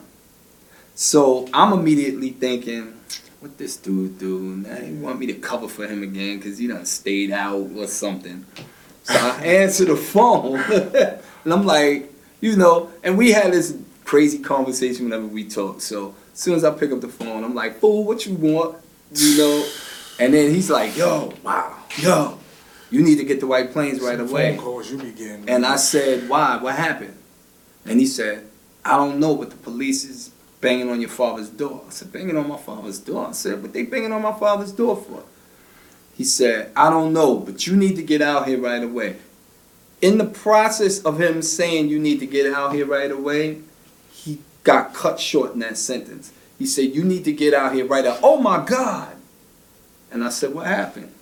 So 0.95 1.49
I'm 1.55 1.73
immediately 1.73 2.31
thinking, 2.31 3.01
what 3.41 3.59
this 3.59 3.77
dude 3.77 4.19
do? 4.19 4.57
Now 4.57 4.77
he 4.77 4.93
want 4.93 5.19
me 5.19 5.27
to 5.27 5.35
cover 5.35 5.69
for 5.69 5.87
him 5.87 6.03
again 6.03 6.39
because 6.39 6.59
he 6.59 6.67
done 6.67 6.85
stayed 6.85 7.31
out 7.31 7.71
or 7.77 7.87
something. 7.87 8.45
So 9.05 9.15
I 9.15 9.31
answer 9.45 9.85
the 9.85 9.97
phone 9.97 10.57
and 11.45 11.53
I'm 11.53 11.65
like, 11.65 12.13
you 12.41 12.57
know, 12.57 12.91
and 13.03 13.17
we 13.17 13.33
had 13.33 13.53
this 13.53 13.73
crazy 14.05 14.39
conversation 14.39 15.05
whenever 15.05 15.27
we 15.27 15.45
talk. 15.45 15.81
So 15.81 16.15
as 16.33 16.39
soon 16.39 16.55
as 16.55 16.65
I 16.65 16.71
pick 16.71 16.93
up 16.93 17.01
the 17.01 17.09
phone, 17.09 17.45
I'm 17.45 17.55
like, 17.55 17.79
fool, 17.81 18.05
what 18.05 18.27
you 18.27 18.35
want? 18.35 18.77
You 19.13 19.39
know? 19.39 19.69
And 20.19 20.33
then 20.35 20.53
he's 20.55 20.71
like, 20.71 20.97
yo, 20.97 21.33
Wow. 21.43 21.77
yo, 21.99 22.39
you 22.91 23.03
need 23.03 23.17
to 23.19 23.25
get 23.25 23.41
the 23.41 23.47
White 23.47 23.73
Plains 23.73 24.01
right 24.01 24.19
Some 24.19 24.29
away. 24.29 24.57
Phone 24.57 24.65
calls 24.65 24.91
you 24.91 24.99
be 24.99 25.11
getting. 25.13 25.49
And 25.49 25.67
I 25.67 25.77
said, 25.77 26.29
why? 26.29 26.59
What 26.59 26.75
happened? 26.77 27.17
And 27.87 27.99
he 27.99 28.07
said, 28.07 28.47
I 28.85 28.97
don't 28.97 29.19
know, 29.19 29.35
but 29.37 29.51
the 29.51 29.57
police 29.57 30.05
is 30.05 30.31
banging 30.61 30.89
on 30.91 31.01
your 31.01 31.11
father's 31.11 31.51
door. 31.51 31.83
I 31.87 31.91
said, 31.91 32.13
banging 32.13 32.37
on 32.37 32.49
my 32.49 32.57
father's 32.57 32.99
door? 32.99 33.29
I 33.29 33.33
said, 33.33 33.61
what 33.63 33.73
they 33.73 33.83
banging 33.83 34.13
on 34.13 34.23
my 34.23 34.33
father's 34.33 34.73
door 34.73 34.97
for? 34.97 35.23
He 36.15 36.25
said, 36.25 36.71
I 36.77 36.91
don't 36.91 37.13
know, 37.13 37.37
but 37.39 37.67
you 37.67 37.75
need 37.77 37.97
to 37.97 38.03
get 38.03 38.23
out 38.23 38.47
here 38.47 38.59
right 38.61 38.83
away. 38.83 39.17
In 40.01 40.19
the 40.19 40.27
process 40.27 41.01
of 41.03 41.21
him 41.21 41.43
saying 41.43 41.89
you 41.89 41.99
need 41.99 42.21
to 42.21 42.27
get 42.27 42.53
out 42.53 42.73
here 42.75 42.87
right 42.87 43.11
away, 43.11 43.61
got 44.65 44.95
cut 44.95 45.21
short 45.21 45.53
in 45.53 45.61
that 45.61 45.79
sentence. 45.79 46.33
He 46.59 46.67
said, 46.67 46.95
you 46.95 47.05
need 47.05 47.25
to 47.25 47.33
get 47.33 47.55
out 47.55 47.75
here 47.75 47.87
right 47.87 48.05
now. 48.05 48.19
Oh 48.23 48.39
my 48.39 48.65
God. 48.65 49.15
And 50.11 50.25
I 50.25 50.31
said, 50.31 50.55
what 50.55 50.67
happened? 50.67 51.13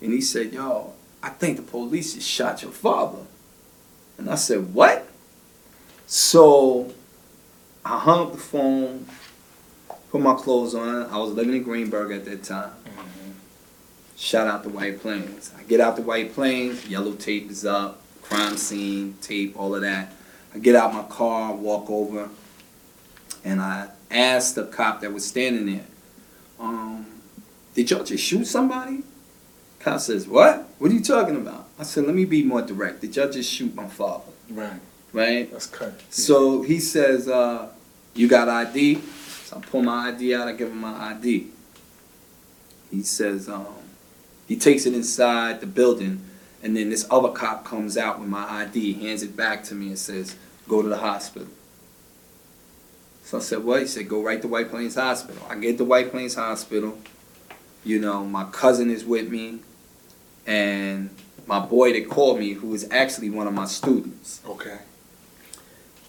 And 0.00 0.12
he 0.12 0.20
said, 0.20 0.52
yo, 0.52 0.92
I 1.22 1.30
think 1.30 1.56
the 1.56 1.62
police 1.62 2.14
just 2.14 2.28
shot 2.28 2.62
your 2.62 2.72
father. 2.72 3.20
And 4.18 4.28
I 4.28 4.34
said, 4.34 4.74
what? 4.74 5.08
So 6.06 6.92
I 7.84 7.98
hung 7.98 8.26
up 8.26 8.32
the 8.32 8.38
phone, 8.38 9.06
put 10.10 10.20
my 10.20 10.34
clothes 10.34 10.74
on. 10.74 11.06
I 11.06 11.18
was 11.18 11.30
living 11.30 11.54
in 11.54 11.62
Greenburgh 11.62 12.12
at 12.12 12.24
that 12.26 12.44
time. 12.44 12.72
Mm-hmm. 12.84 13.30
Shout 14.16 14.46
out 14.46 14.62
to 14.64 14.68
White 14.68 15.00
Plains. 15.00 15.52
I 15.58 15.62
get 15.62 15.80
out 15.80 15.96
the 15.96 16.02
White 16.02 16.34
Plains, 16.34 16.86
yellow 16.86 17.12
tape 17.12 17.50
is 17.50 17.64
up, 17.64 18.02
crime 18.20 18.56
scene, 18.56 19.16
tape, 19.20 19.58
all 19.58 19.74
of 19.74 19.80
that. 19.80 20.12
I 20.54 20.58
get 20.58 20.76
out 20.76 20.92
my 20.92 21.04
car, 21.04 21.54
walk 21.54 21.88
over, 21.88 22.28
and 23.44 23.60
I 23.60 23.88
asked 24.10 24.54
the 24.54 24.66
cop 24.66 25.00
that 25.00 25.12
was 25.12 25.26
standing 25.26 25.66
there, 25.66 25.86
um, 26.60 27.06
did 27.74 27.90
y'all 27.90 28.04
just 28.04 28.22
shoot 28.22 28.44
somebody? 28.46 29.02
Cop 29.80 30.00
says, 30.00 30.28
what? 30.28 30.68
What 30.78 30.90
are 30.90 30.94
you 30.94 31.02
talking 31.02 31.36
about? 31.36 31.68
I 31.78 31.82
said, 31.82 32.04
let 32.04 32.14
me 32.14 32.24
be 32.24 32.42
more 32.42 32.62
direct. 32.62 33.00
Did 33.00 33.16
y'all 33.16 33.30
just 33.30 33.50
shoot 33.50 33.74
my 33.74 33.88
father? 33.88 34.30
Right. 34.48 34.80
Right? 35.12 35.50
That's 35.50 35.66
cut. 35.66 36.00
So 36.10 36.62
he 36.62 36.78
says, 36.78 37.28
uh, 37.28 37.68
you 38.14 38.28
got 38.28 38.48
ID? 38.48 39.00
So 39.44 39.56
I 39.56 39.60
pull 39.60 39.82
my 39.82 40.08
ID 40.08 40.34
out, 40.34 40.48
I 40.48 40.52
give 40.52 40.68
him 40.68 40.80
my 40.80 41.10
ID. 41.14 41.48
He 42.90 43.02
says, 43.02 43.48
um, 43.48 43.66
he 44.46 44.56
takes 44.56 44.86
it 44.86 44.94
inside 44.94 45.60
the 45.60 45.66
building, 45.66 46.22
and 46.62 46.76
then 46.76 46.90
this 46.90 47.06
other 47.10 47.30
cop 47.30 47.64
comes 47.64 47.96
out 47.96 48.20
with 48.20 48.28
my 48.28 48.44
ID, 48.62 48.92
hands 48.94 49.22
it 49.22 49.36
back 49.36 49.64
to 49.64 49.74
me 49.74 49.88
and 49.88 49.98
says, 49.98 50.36
go 50.68 50.82
to 50.82 50.88
the 50.88 50.98
hospital. 50.98 51.48
So 53.32 53.38
I 53.38 53.40
said, 53.40 53.64
what? 53.64 53.80
He 53.80 53.86
said, 53.86 54.10
go 54.10 54.22
right 54.22 54.42
to 54.42 54.46
White 54.46 54.68
Plains 54.68 54.96
Hospital. 54.96 55.42
I 55.48 55.54
get 55.54 55.78
to 55.78 55.86
White 55.86 56.10
Plains 56.10 56.34
Hospital. 56.34 56.98
You 57.82 57.98
know, 57.98 58.26
my 58.26 58.44
cousin 58.44 58.90
is 58.90 59.06
with 59.06 59.30
me, 59.30 59.60
and 60.46 61.08
my 61.46 61.58
boy 61.58 61.94
that 61.94 62.10
called 62.10 62.38
me, 62.38 62.52
who 62.52 62.74
is 62.74 62.86
actually 62.90 63.30
one 63.30 63.46
of 63.46 63.54
my 63.54 63.64
students. 63.64 64.42
Okay. 64.46 64.80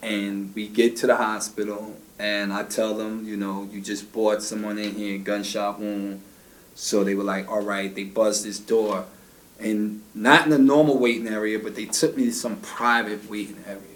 And 0.02 0.54
we 0.54 0.68
get 0.68 0.98
to 0.98 1.08
the 1.08 1.16
hospital, 1.16 1.96
and 2.20 2.52
I 2.52 2.64
tell 2.64 2.94
them, 2.94 3.24
you 3.24 3.38
know, 3.38 3.70
you 3.72 3.80
just 3.80 4.12
brought 4.12 4.44
someone 4.44 4.78
in 4.78 4.94
here, 4.94 5.18
gunshot 5.18 5.80
wound. 5.80 6.22
So 6.76 7.06
they 7.06 7.16
were 7.16 7.24
like, 7.24 7.50
all 7.50 7.62
right, 7.62 7.96
they 7.96 8.04
buzzed 8.04 8.44
this 8.44 8.60
door. 8.60 9.06
And 9.62 10.02
not 10.14 10.44
in 10.44 10.50
the 10.50 10.60
normal 10.60 11.00
waiting 11.00 11.30
area, 11.30 11.58
but 11.58 11.78
they 11.78 11.86
took 11.86 12.18
me 12.18 12.26
to 12.26 12.34
some 12.34 12.58
private 12.58 13.30
waiting 13.30 13.64
area. 13.66 13.93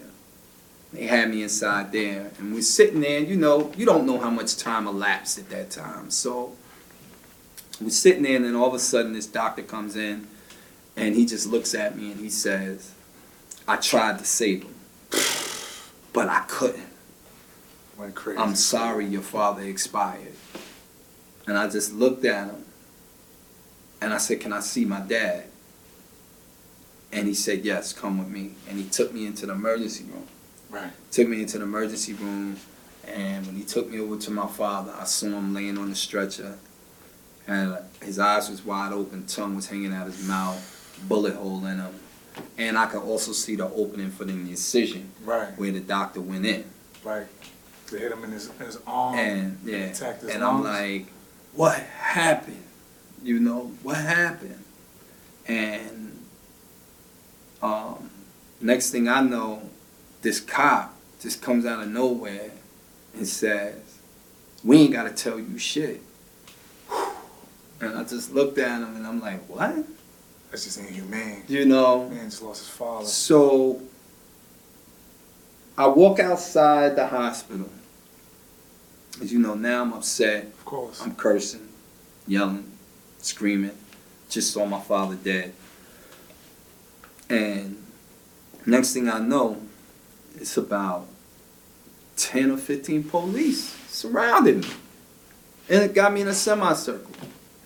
They 0.93 1.05
had 1.05 1.29
me 1.29 1.43
inside 1.43 1.91
there, 1.91 2.31
and 2.39 2.53
we're 2.53 2.61
sitting 2.61 3.01
there, 3.01 3.19
and 3.19 3.27
you 3.27 3.35
know, 3.35 3.71
you 3.77 3.85
don't 3.85 4.05
know 4.05 4.19
how 4.19 4.29
much 4.29 4.57
time 4.57 4.87
elapsed 4.87 5.37
at 5.37 5.49
that 5.49 5.69
time. 5.69 6.09
So 6.09 6.53
we're 7.81 7.89
sitting 7.89 8.23
there, 8.23 8.37
and 8.37 8.45
then 8.45 8.55
all 8.55 8.67
of 8.67 8.73
a 8.73 8.79
sudden, 8.79 9.13
this 9.13 9.27
doctor 9.27 9.63
comes 9.63 9.95
in, 9.95 10.27
and 10.97 11.15
he 11.15 11.25
just 11.25 11.47
looks 11.47 11.75
at 11.75 11.95
me 11.95 12.11
and 12.11 12.19
he 12.19 12.29
says, 12.29 12.91
I 13.67 13.77
tried 13.77 14.17
to 14.17 14.25
save 14.25 14.63
him, 14.63 14.75
but 16.11 16.27
I 16.27 16.43
couldn't. 16.47 16.89
Went 17.97 18.15
crazy. 18.15 18.39
I'm 18.39 18.55
sorry 18.55 19.05
your 19.05 19.21
father 19.21 19.61
expired. 19.61 20.33
And 21.45 21.57
I 21.57 21.69
just 21.69 21.93
looked 21.93 22.25
at 22.25 22.49
him 22.49 22.65
and 24.01 24.13
I 24.13 24.17
said, 24.17 24.39
Can 24.39 24.53
I 24.53 24.59
see 24.59 24.85
my 24.85 24.99
dad? 24.99 25.45
And 27.11 27.27
he 27.27 27.33
said, 27.33 27.63
Yes, 27.63 27.93
come 27.93 28.17
with 28.17 28.27
me. 28.27 28.55
And 28.67 28.77
he 28.77 28.85
took 28.85 29.13
me 29.13 29.25
into 29.25 29.45
the 29.45 29.53
emergency 29.53 30.03
room. 30.05 30.27
Right. 30.69 30.91
Took 31.11 31.27
me 31.27 31.41
into 31.41 31.57
the 31.57 31.63
emergency 31.63 32.13
room. 32.13 32.57
And 33.07 33.45
when 33.45 33.55
he 33.55 33.63
took 33.63 33.89
me 33.89 33.99
over 33.99 34.17
to 34.17 34.31
my 34.31 34.47
father, 34.47 34.93
I 34.99 35.05
saw 35.05 35.27
him 35.27 35.53
laying 35.53 35.77
on 35.77 35.89
the 35.89 35.95
stretcher. 35.95 36.57
And 37.47 37.77
his 38.01 38.19
eyes 38.19 38.49
was 38.49 38.65
wide 38.65 38.91
open, 38.91 39.25
tongue 39.25 39.55
was 39.55 39.67
hanging 39.67 39.93
out 39.93 40.07
his 40.07 40.27
mouth, 40.27 41.01
bullet 41.07 41.35
hole 41.35 41.65
in 41.65 41.77
him. 41.79 41.95
And 42.57 42.77
I 42.77 42.87
could 42.87 43.01
also 43.01 43.31
see 43.31 43.55
the 43.55 43.69
opening 43.69 44.11
for 44.11 44.25
the 44.25 44.33
incision 44.33 45.09
Right. 45.23 45.57
where 45.57 45.71
the 45.71 45.79
doctor 45.79 46.19
went 46.19 46.45
in. 46.45 46.65
Right. 47.03 47.27
They 47.89 47.99
hit 47.99 48.11
him 48.11 48.25
in 48.25 48.31
his, 48.31 48.49
in 48.59 48.65
his 48.65 48.77
arm. 48.85 49.17
and 49.17 49.57
yeah, 49.63 49.77
attacked 49.77 50.23
his 50.23 50.31
and 50.31 50.43
I'm 50.43 50.61
like, 50.61 51.07
what 51.53 51.79
happened? 51.79 52.63
You 53.23 53.39
know, 53.39 53.71
what 53.81 53.95
happened? 53.95 54.61
And 55.47 56.21
um, 57.61 58.09
next 58.59 58.91
thing 58.91 59.07
I 59.07 59.21
know, 59.21 59.61
this 60.21 60.39
cop 60.39 60.93
just 61.19 61.41
comes 61.41 61.65
out 61.65 61.81
of 61.81 61.89
nowhere 61.89 62.51
and 63.13 63.27
says, 63.27 63.75
"We 64.63 64.77
ain't 64.77 64.93
gotta 64.93 65.11
tell 65.11 65.39
you 65.39 65.57
shit." 65.57 66.01
And 67.79 67.95
I 67.95 68.03
just 68.05 68.33
looked 68.33 68.57
at 68.57 68.81
him 68.81 68.95
and 68.95 69.05
I'm 69.05 69.21
like, 69.21 69.47
what? 69.47 69.85
That's 70.49 70.63
just 70.63 70.79
inhumane. 70.79 71.43
You 71.47 71.65
know, 71.65 72.09
Man 72.09 72.27
just 72.27 72.41
lost 72.41 72.61
his 72.61 72.69
father. 72.69 73.05
so 73.05 73.83
I 75.77 75.87
walk 75.87 76.19
outside 76.19 76.95
the 76.95 77.05
hospital. 77.05 77.69
As 79.21 79.31
you 79.31 79.37
know, 79.37 79.53
now 79.53 79.83
I'm 79.83 79.93
upset. 79.93 80.45
Of 80.45 80.65
course. 80.65 81.01
I'm 81.01 81.13
cursing, 81.15 81.67
yelling, 82.27 82.71
screaming. 83.19 83.77
Just 84.27 84.53
saw 84.53 84.65
my 84.65 84.79
father 84.81 85.15
dead. 85.15 85.53
And 87.29 87.77
next 88.65 88.93
thing 88.93 89.09
I 89.09 89.19
know, 89.19 89.61
it's 90.39 90.57
about 90.57 91.07
10 92.17 92.51
or 92.51 92.57
15 92.57 93.03
police 93.05 93.75
surrounding 93.87 94.61
me. 94.61 94.69
And 95.69 95.83
it 95.83 95.93
got 95.93 96.13
me 96.13 96.21
in 96.21 96.27
a 96.27 96.33
semicircle. 96.33 97.11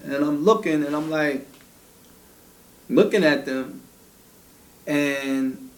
And 0.04 0.16
I'm 0.16 0.44
looking 0.44 0.84
and 0.84 0.96
I'm 0.96 1.10
like, 1.10 1.48
looking 2.90 3.24
at 3.24 3.46
them. 3.46 3.82
And 4.88 5.70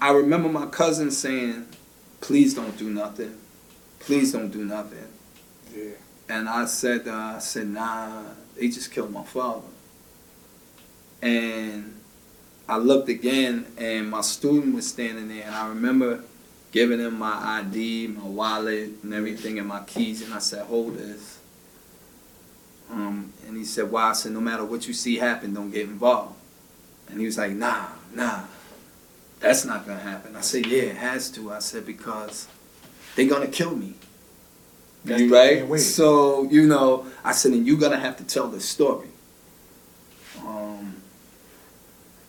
I 0.00 0.12
remember 0.12 0.48
my 0.48 0.66
cousin 0.66 1.10
saying, 1.10 1.66
please 2.20 2.54
don't 2.54 2.76
do 2.76 2.90
nothing. 2.90 3.36
Please 4.00 4.32
don't 4.32 4.50
do 4.50 4.64
nothing. 4.64 5.06
Yeah. 5.74 5.92
And 6.28 6.48
I 6.48 6.64
said, 6.64 7.06
uh, 7.06 7.34
I 7.36 7.38
said, 7.40 7.68
nah, 7.68 8.22
they 8.56 8.68
just 8.68 8.90
killed 8.90 9.12
my 9.12 9.24
father. 9.24 9.66
And 11.20 12.01
I 12.72 12.78
looked 12.78 13.10
again, 13.10 13.66
and 13.76 14.08
my 14.08 14.22
student 14.22 14.74
was 14.74 14.88
standing 14.88 15.28
there, 15.28 15.44
and 15.44 15.54
I 15.54 15.68
remember 15.68 16.24
giving 16.70 17.00
him 17.00 17.18
my 17.18 17.60
ID, 17.60 18.06
my 18.06 18.24
wallet, 18.24 18.92
and 19.02 19.12
everything, 19.12 19.58
and 19.58 19.68
my 19.68 19.80
keys, 19.80 20.22
and 20.22 20.32
I 20.32 20.38
said, 20.38 20.64
hold 20.64 20.96
this. 20.96 21.38
Um, 22.90 23.30
and 23.46 23.58
he 23.58 23.66
said, 23.66 23.90
why? 23.90 24.04
I 24.04 24.12
said, 24.14 24.32
no 24.32 24.40
matter 24.40 24.64
what 24.64 24.88
you 24.88 24.94
see 24.94 25.18
happen, 25.18 25.52
don't 25.52 25.70
get 25.70 25.82
involved. 25.82 26.34
And 27.10 27.20
he 27.20 27.26
was 27.26 27.36
like, 27.36 27.52
nah, 27.52 27.88
nah, 28.14 28.44
that's 29.38 29.66
not 29.66 29.86
gonna 29.86 30.00
happen. 30.00 30.34
I 30.34 30.40
said, 30.40 30.64
yeah, 30.64 30.84
it 30.84 30.96
has 30.96 31.30
to. 31.32 31.52
I 31.52 31.58
said, 31.58 31.84
because 31.84 32.48
they're 33.16 33.28
gonna 33.28 33.48
kill 33.48 33.76
me. 33.76 33.92
That's 35.04 35.20
You 35.20 35.34
right? 35.34 35.78
So, 35.78 36.44
you 36.44 36.66
know, 36.66 37.06
I 37.22 37.32
said, 37.32 37.52
and 37.52 37.66
you're 37.66 37.78
gonna 37.78 38.00
have 38.00 38.16
to 38.16 38.24
tell 38.24 38.48
the 38.48 38.60
story. 38.60 39.08
Um, 40.40 40.81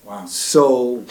Wow. 0.06 0.26
so 0.26 1.06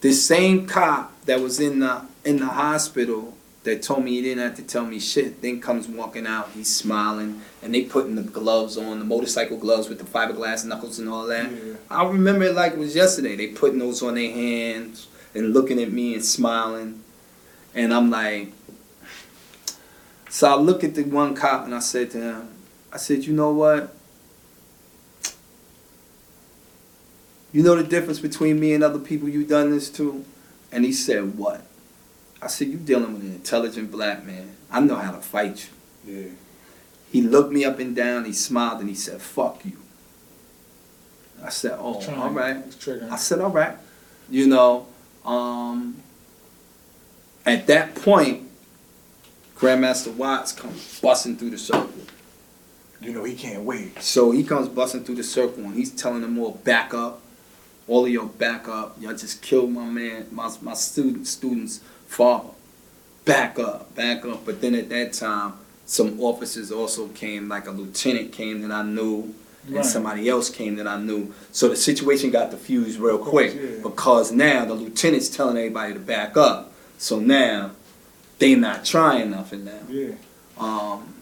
this 0.00 0.24
same 0.24 0.66
cop 0.66 1.12
that 1.24 1.40
was 1.40 1.60
in 1.60 1.80
the 1.80 2.02
in 2.24 2.38
the 2.38 2.46
hospital 2.46 3.34
that 3.62 3.82
told 3.82 4.04
me 4.04 4.12
he 4.12 4.22
didn't 4.22 4.42
have 4.42 4.56
to 4.56 4.62
tell 4.62 4.86
me 4.86 4.98
shit, 4.98 5.42
then 5.42 5.60
comes 5.60 5.86
walking 5.86 6.26
out, 6.26 6.50
he's 6.54 6.74
smiling, 6.74 7.42
and 7.62 7.74
they 7.74 7.82
putting 7.82 8.14
the 8.14 8.22
gloves 8.22 8.78
on, 8.78 8.98
the 8.98 9.04
motorcycle 9.04 9.58
gloves 9.58 9.88
with 9.88 9.98
the 9.98 10.04
fiberglass 10.04 10.64
knuckles 10.64 10.98
and 10.98 11.08
all 11.08 11.26
that. 11.26 11.50
Yeah. 11.50 11.74
I 11.90 12.08
remember 12.08 12.46
it 12.46 12.54
like 12.54 12.72
it 12.72 12.78
was 12.78 12.96
yesterday. 12.96 13.36
They 13.36 13.48
putting 13.48 13.78
those 13.78 14.02
on 14.02 14.14
their 14.14 14.30
hands 14.30 15.08
and 15.34 15.52
looking 15.52 15.80
at 15.80 15.92
me 15.92 16.14
and 16.14 16.24
smiling. 16.24 17.02
And 17.74 17.92
I'm 17.92 18.10
like, 18.10 18.52
so 20.30 20.50
I 20.50 20.56
look 20.56 20.82
at 20.82 20.94
the 20.94 21.04
one 21.04 21.34
cop 21.34 21.64
and 21.64 21.74
I 21.74 21.80
said 21.80 22.10
to 22.12 22.18
him, 22.18 22.48
I 22.92 22.96
said, 22.96 23.24
you 23.24 23.34
know 23.34 23.52
what? 23.52 23.94
You 27.52 27.62
know 27.62 27.74
the 27.74 27.84
difference 27.84 28.20
between 28.20 28.60
me 28.60 28.74
and 28.74 28.84
other 28.84 28.98
people 28.98 29.28
you 29.28 29.44
done 29.44 29.70
this 29.70 29.90
to? 29.90 30.24
And 30.70 30.84
he 30.84 30.92
said, 30.92 31.36
what? 31.36 31.62
I 32.40 32.46
said, 32.46 32.68
you 32.68 32.76
dealing 32.76 33.12
with 33.14 33.22
an 33.22 33.34
intelligent 33.34 33.90
black 33.90 34.24
man. 34.24 34.56
I 34.70 34.80
know 34.80 34.96
how 34.96 35.12
to 35.12 35.20
fight 35.20 35.68
you. 36.06 36.14
Yeah. 36.14 36.28
He 37.10 37.22
looked 37.22 37.52
me 37.52 37.64
up 37.64 37.80
and 37.80 37.94
down, 37.94 38.24
he 38.24 38.32
smiled, 38.32 38.80
and 38.80 38.88
he 38.88 38.94
said, 38.94 39.20
fuck 39.20 39.64
you. 39.64 39.76
I 41.44 41.48
said, 41.48 41.76
oh, 41.78 42.00
all 42.16 42.30
right. 42.30 42.62
I 43.10 43.16
said, 43.16 43.40
all 43.40 43.50
right. 43.50 43.76
You 44.30 44.46
know, 44.46 44.86
um, 45.24 45.96
at 47.44 47.66
that 47.66 47.96
point, 47.96 48.48
Grandmaster 49.56 50.14
Watts 50.14 50.52
comes 50.52 51.00
busting 51.00 51.36
through 51.36 51.50
the 51.50 51.58
circle. 51.58 51.90
You 53.00 53.12
know 53.12 53.24
he 53.24 53.34
can't 53.34 53.62
wait. 53.62 54.00
So 54.02 54.30
he 54.30 54.44
comes 54.44 54.68
busting 54.68 55.04
through 55.04 55.16
the 55.16 55.24
circle 55.24 55.64
and 55.64 55.74
he's 55.74 55.90
telling 55.90 56.20
them 56.20 56.38
all, 56.38 56.52
back 56.52 56.94
up. 56.94 57.20
All 57.90 58.04
of 58.06 58.12
y'all 58.12 58.26
back 58.26 58.68
up. 58.68 58.96
Y'all 59.00 59.16
just 59.16 59.42
killed 59.42 59.72
my 59.72 59.84
man, 59.84 60.28
my, 60.30 60.48
my 60.62 60.74
student, 60.74 61.26
student's 61.26 61.80
father. 62.06 62.50
Back 63.24 63.58
up, 63.58 63.96
back 63.96 64.24
up. 64.24 64.46
But 64.46 64.60
then 64.60 64.76
at 64.76 64.88
that 64.90 65.12
time, 65.12 65.54
some 65.86 66.20
officers 66.20 66.70
also 66.70 67.08
came, 67.08 67.48
like 67.48 67.66
a 67.66 67.72
lieutenant 67.72 68.32
came 68.32 68.62
that 68.62 68.70
I 68.70 68.84
knew, 68.84 69.34
and 69.66 69.84
somebody 69.84 70.28
else 70.28 70.48
came 70.50 70.76
that 70.76 70.86
I 70.86 71.00
knew. 71.00 71.34
So 71.50 71.68
the 71.68 71.74
situation 71.74 72.30
got 72.30 72.52
diffused 72.52 73.00
real 73.00 73.16
Of 73.16 73.22
course, 73.22 73.52
quick 73.52 73.60
yeah. 73.60 73.82
because 73.82 74.30
now 74.30 74.64
the 74.64 74.74
lieutenant's 74.74 75.28
telling 75.28 75.56
everybody 75.56 75.94
to 75.94 75.98
back 75.98 76.36
up. 76.36 76.72
So 76.96 77.18
now 77.18 77.72
they 78.38 78.54
not 78.54 78.84
trying 78.84 79.32
nothing 79.32 79.64
now. 79.64 79.80
Yeah. 79.88 80.12
Um, 80.56 81.12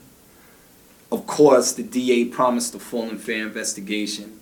of 1.11 1.27
course, 1.27 1.73
the 1.73 1.83
DA 1.83 2.27
promised 2.27 2.75
a 2.75 2.79
full 2.79 3.05
and 3.09 3.19
fair 3.19 3.47
investigation, 3.47 4.38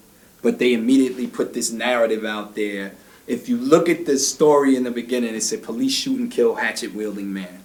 but 0.47 0.61
they 0.61 0.75
immediately 0.75 1.27
put 1.27 1.53
this 1.55 1.73
narrative 1.73 2.25
out 2.25 2.55
there. 2.55 2.93
If 3.27 3.49
you 3.49 3.57
look 3.57 3.89
at 3.89 4.07
the 4.07 4.17
story 4.17 4.77
in 4.77 4.85
the 4.85 4.93
beginning, 4.93 5.35
it 5.35 5.41
said 5.41 5.65
police 5.65 5.93
shoot 5.93 6.21
and 6.21 6.31
kill 6.31 6.55
hatchet 6.55 6.95
wielding 6.95 7.33
man. 7.33 7.65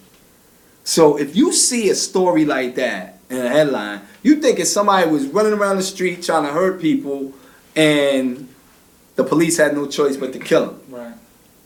So 0.83 1.15
if 1.15 1.35
you 1.35 1.53
see 1.53 1.91
a 1.91 1.95
story 1.95 2.43
like 2.43 2.73
that 2.77 3.19
in 3.29 3.37
a 3.37 3.49
headline, 3.49 4.01
you 4.23 4.37
think 4.37 4.57
if 4.59 4.65
somebody 4.65 5.07
was 5.07 5.27
running 5.27 5.53
around 5.53 5.75
the 5.75 5.83
street 5.83 6.23
trying 6.23 6.43
to 6.47 6.51
hurt 6.51 6.81
people 6.81 7.33
and 7.75 8.49
the 9.15 9.23
police 9.23 9.57
had 9.59 9.75
no 9.75 9.85
choice 9.85 10.17
but 10.17 10.33
to 10.33 10.39
kill 10.39 10.71
him 10.71 10.79
Right. 10.89 11.13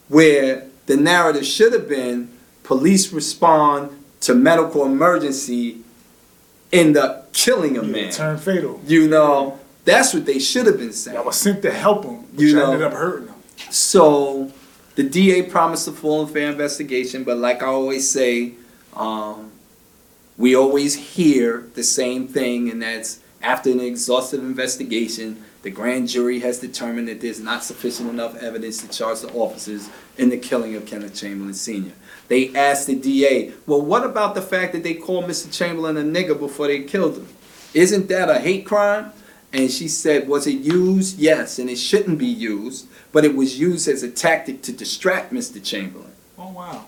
where 0.10 0.66
the 0.86 0.98
narrative 0.98 1.46
should 1.46 1.72
have 1.72 1.88
been 1.88 2.30
police 2.64 3.14
respond 3.14 4.04
to 4.20 4.36
medical 4.36 4.84
emergency 4.86 5.78
end 6.74 6.98
up 6.98 7.32
killing 7.32 7.78
a 7.78 7.84
Yeah, 7.84 7.88
man. 7.90 8.12
Turn 8.12 8.38
fatal. 8.38 8.82
You 8.86 9.08
know, 9.08 9.60
that's 9.86 10.14
what 10.14 10.26
they 10.26 10.40
should 10.40 10.66
have 10.66 10.78
been 10.78 10.94
saying. 10.94 11.18
I 11.18 11.22
was 11.22 11.38
sent 11.38 11.62
to 11.62 11.72
help 11.72 12.04
them, 12.04 12.26
you 12.36 12.56
know. 12.56 12.74
ended 12.74 12.88
up 12.88 12.94
hurting 12.94 13.28
them. 13.28 13.36
So 13.70 14.52
the 14.96 15.04
DA 15.04 15.44
promised 15.44 15.88
a 15.88 15.92
full 15.92 16.22
and 16.22 16.30
fair 16.30 16.52
investigation, 16.52 17.24
but 17.24 17.38
like 17.38 17.64
I 17.64 17.68
always 17.68 18.10
say, 18.10 18.54
um, 18.96 19.52
we 20.38 20.56
always 20.56 20.96
hear 20.96 21.68
the 21.76 21.84
same 21.84 22.28
thing, 22.28 22.70
and 22.70 22.82
that's 22.82 23.20
after 23.42 23.72
an 23.72 23.80
exhaustive 23.80 24.42
investigation, 24.42 25.44
The 25.66 25.72
grand 25.72 26.10
jury 26.10 26.42
has 26.42 26.60
determined 26.60 27.08
that 27.08 27.22
there's 27.22 27.40
not 27.40 27.64
sufficient 27.64 28.08
enough 28.08 28.36
evidence 28.36 28.84
to 28.84 28.88
charge 28.88 29.22
the 29.22 29.34
officers 29.34 29.90
in 30.16 30.30
the 30.30 30.38
killing 30.38 30.76
of 30.76 30.86
Kenneth 30.86 31.16
Chamberlain 31.16 31.56
Sr. 31.56 31.92
They 32.28 32.54
asked 32.54 32.86
the 32.86 32.94
DA, 32.94 33.52
well, 33.66 33.82
what 33.82 34.04
about 34.04 34.36
the 34.36 34.44
fact 34.44 34.74
that 34.74 34.84
they 34.84 34.94
called 34.94 35.26
Mr. 35.26 35.52
Chamberlain 35.52 35.98
a 35.98 36.04
nigger 36.04 36.40
before 36.40 36.68
they 36.68 36.84
killed 36.84 37.18
him? 37.18 37.28
Isn't 37.74 38.10
that 38.10 38.30
a 38.30 38.38
hate 38.38 38.64
crime? 38.68 39.12
And 39.56 39.72
she 39.72 39.88
said, 39.88 40.28
was 40.28 40.48
it 40.48 40.60
used? 40.60 41.18
Yes, 41.18 41.60
and 41.60 41.70
it 41.70 41.78
shouldn't 41.78 42.18
be 42.20 42.26
used, 42.28 42.88
but 43.14 43.24
it 43.24 43.34
was 43.36 43.58
used 43.58 43.88
as 43.88 44.04
a 44.04 44.12
tactic 44.12 44.62
to 44.64 44.74
distract 44.74 45.32
Mr. 45.32 45.64
Chamberlain. 45.64 46.12
Oh 46.38 46.52
wow. 46.52 46.86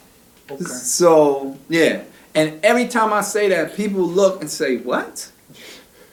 Okay. 0.51 0.63
So, 0.63 1.57
yeah. 1.69 2.03
And 2.35 2.59
every 2.63 2.87
time 2.87 3.13
I 3.13 3.21
say 3.21 3.47
that, 3.49 3.75
people 3.75 4.01
look 4.01 4.41
and 4.41 4.49
say, 4.51 4.77
what? 4.77 5.31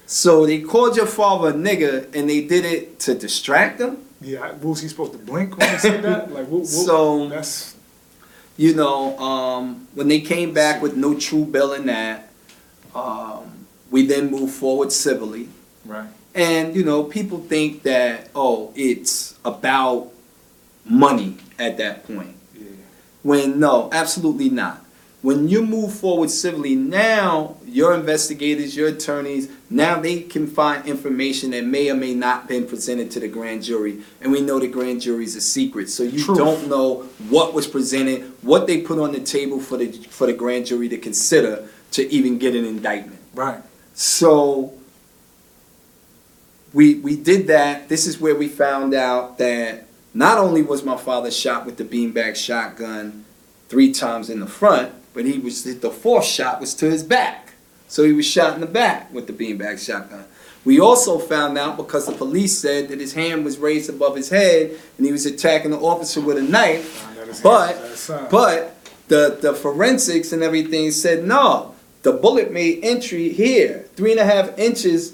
So 0.07 0.47
they 0.47 0.61
called 0.61 0.97
your 0.97 1.07
father 1.07 1.49
a 1.49 1.53
nigger 1.53 2.15
and 2.15 2.31
they 2.31 2.43
did 2.47 2.65
it 2.65 3.01
to 3.01 3.15
distract 3.15 3.81
him? 3.81 3.99
Yeah. 4.21 4.53
Was 4.63 4.81
he 4.81 4.89
supposed 4.89 5.13
to 5.13 5.19
blink 5.19 5.59
when 5.59 5.69
he 5.73 5.79
said 5.79 6.03
that? 6.05 6.33
Like 6.33 6.47
what? 6.47 6.61
what 6.61 6.67
So- 6.69 7.29
that's 7.29 7.75
You 8.57 8.75
know, 8.75 9.19
um, 9.19 9.89
when 9.95 10.07
they 10.07 10.21
came 10.21 10.55
back 10.55 10.81
with 10.81 10.97
no 10.97 11.19
true 11.19 11.45
bill 11.45 11.73
in 11.73 11.87
that, 11.87 12.31
um, 12.95 13.67
we 13.91 14.07
then 14.07 14.31
moved 14.31 14.55
forward 14.55 14.93
civilly. 14.93 15.49
right. 15.85 16.09
And, 16.35 16.75
you 16.75 16.85
know, 16.85 17.05
people 17.05 17.39
think 17.39 17.85
that, 17.85 18.29
oh, 18.35 18.73
it's 18.75 19.39
about 19.45 20.11
money 20.85 21.37
at 21.59 21.79
that 21.79 22.07
point. 22.07 22.37
Yeah. 22.55 22.67
When 23.23 23.61
no, 23.61 23.89
absolutely 23.93 24.51
not. 24.51 24.81
When 25.23 25.49
you 25.49 25.65
move 25.65 25.95
forward 25.95 26.29
civilly, 26.29 26.75
now 26.75 27.57
your 27.65 27.95
investigators, 27.95 28.77
your 28.77 28.89
attorneys, 28.89 29.49
now 29.71 29.99
they 29.99 30.21
can 30.21 30.47
find 30.47 30.87
information 30.87 31.53
that 31.53 31.65
may 31.65 31.91
or 31.91 31.95
may 31.95 32.13
not 32.13 32.47
been 32.47 32.67
presented 32.67 33.11
to 33.13 33.21
the 33.21 33.29
grand 33.29 33.63
jury. 33.63 34.03
And 34.21 34.31
we 34.31 34.43
know 34.43 34.59
the 34.59 34.69
grand 34.69 35.01
jury 35.01 35.25
is 35.25 35.35
a 35.35 35.41
secret, 35.41 35.89
so 35.89 36.03
you 36.03 36.23
Truth. 36.23 36.37
don't 36.37 36.69
know 36.69 37.05
what 37.31 37.55
was 37.55 37.67
presented, 37.67 38.31
what 38.43 38.67
they 38.67 38.83
put 38.83 38.99
on 38.99 39.13
the 39.13 39.21
table 39.21 39.61
for 39.61 39.79
the 39.79 39.91
for 40.11 40.27
the 40.27 40.35
grand 40.35 40.67
jury 40.67 40.91
to 40.91 40.99
consider 40.99 41.67
to 41.93 42.13
even 42.13 42.37
get 42.37 42.55
an 42.55 42.67
indictment. 42.67 43.21
Right. 43.35 43.63
So 43.95 44.75
we 46.75 46.97
we 46.97 47.17
did 47.17 47.47
that. 47.47 47.89
This 47.89 48.07
is 48.07 48.21
where 48.21 48.35
we 48.35 48.49
found 48.49 48.93
out 48.95 49.39
that 49.39 49.87
not 50.13 50.39
only 50.39 50.63
was 50.63 50.85
my 50.85 50.97
father 50.97 51.31
shot 51.31 51.65
with 51.65 51.77
the 51.77 51.85
beanbag 51.85 52.37
shotgun 52.37 53.25
three 53.69 53.93
times 53.93 54.29
in 54.29 54.41
the 54.41 54.47
front, 54.47 54.93
but 55.15 55.25
he 55.25 55.39
was 55.39 55.65
the 55.65 55.91
fourth 55.91 56.25
shot 56.25 56.61
was 56.61 56.75
to 56.75 56.91
his 56.91 57.03
back. 57.03 57.53
So 57.89 58.05
he 58.05 58.13
was 58.13 58.27
shot 58.27 58.55
in 58.55 58.61
the 58.61 58.67
back 58.67 59.13
with 59.13 59.27
the 59.27 59.33
beanbag 59.33 59.85
shotgun. 59.85 60.25
We 60.65 60.81
also 60.81 61.19
found 61.19 61.59
out 61.59 61.77
because 61.77 62.07
the 62.07 62.13
police 62.13 62.57
said 62.59 62.89
that 62.89 62.99
his 62.99 63.13
hand 63.13 63.45
was 63.45 63.59
raised 63.59 63.91
above 63.91 64.17
his 64.17 64.31
head 64.31 64.71
and 64.97 65.07
he 65.07 65.13
was 65.13 65.27
attacking 65.27 65.71
the 65.73 65.79
officer 65.79 66.21
with 66.21 66.39
a 66.39 66.43
knife. 66.43 66.85
Found 66.89 67.19
out 67.19 67.29
his 67.29 67.41
But- 67.41 67.77
hands 67.77 67.81
was 67.91 68.11
outside. 68.11 68.31
But 68.31 68.75
the, 69.09 69.39
the 69.41 69.53
forensics 69.53 70.33
and 70.33 70.43
everything 70.43 70.91
said 70.91 71.25
no. 71.25 71.75
The 72.03 72.13
bullet 72.13 72.51
made 72.51 72.81
entry 72.83 73.29
here, 73.29 73.85
three 73.97 74.13
and 74.13 74.21
a 74.21 74.25
half 74.25 74.59
inches 74.59 75.13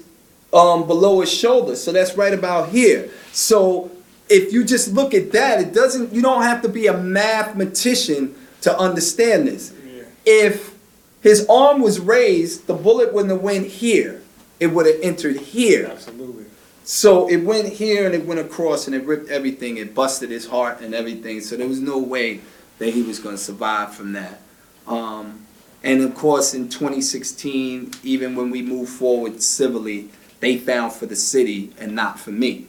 um, 0.53 0.87
below 0.87 1.21
his 1.21 1.31
shoulder. 1.31 1.75
So 1.75 1.91
that's 1.91 2.15
right 2.15 2.33
about 2.33 2.69
here. 2.69 3.09
So 3.31 3.91
if 4.29 4.53
you 4.53 4.63
just 4.63 4.93
look 4.93 5.13
at 5.13 5.31
that, 5.31 5.61
it 5.61 5.73
doesn't. 5.73 6.13
You 6.13 6.21
don't 6.21 6.43
have 6.43 6.61
to 6.63 6.69
be 6.69 6.87
a 6.87 6.97
mathematician 6.97 8.35
to 8.61 8.77
understand 8.77 9.47
this. 9.47 9.73
yeah. 9.85 10.03
If 10.25 10.75
his 11.21 11.45
arm 11.49 11.81
was 11.81 11.99
raised, 11.99 12.67
the 12.67 12.73
bullet 12.73 13.13
wouldn't 13.13 13.31
have 13.31 13.41
went 13.41 13.67
here. 13.67 14.21
It 14.59 14.67
would 14.67 14.85
have 14.85 14.99
entered 15.01 15.37
here. 15.37 15.87
Absolutely. 15.91 16.45
So 16.83 17.27
it 17.29 17.37
went 17.37 17.67
here 17.67 18.05
and 18.05 18.13
it 18.13 18.25
went 18.25 18.39
across 18.39 18.87
and 18.87 18.95
it 18.95 19.03
ripped 19.05 19.29
everything. 19.29 19.77
It 19.77 19.93
busted 19.93 20.29
his 20.29 20.47
heart 20.47 20.81
and 20.81 20.93
everything. 20.93 21.41
So 21.41 21.55
there 21.55 21.67
was 21.67 21.79
no 21.79 21.99
way 21.99 22.41
that 22.79 22.93
he 22.93 23.03
was 23.03 23.19
going 23.19 23.35
to 23.35 23.41
survive 23.41 23.95
from 23.95 24.13
that. 24.13 24.41
Um, 24.87 25.45
and 25.83 26.01
of 26.01 26.15
course, 26.15 26.53
in 26.53 26.69
2016, 26.69 27.91
even 28.03 28.35
when 28.35 28.49
we 28.49 28.61
moved 28.61 28.91
forward 28.91 29.41
civilly, 29.41 30.09
they 30.41 30.57
found 30.57 30.91
for 30.91 31.05
the 31.05 31.15
city 31.15 31.71
and 31.79 31.95
not 31.95 32.19
for 32.19 32.31
me. 32.31 32.67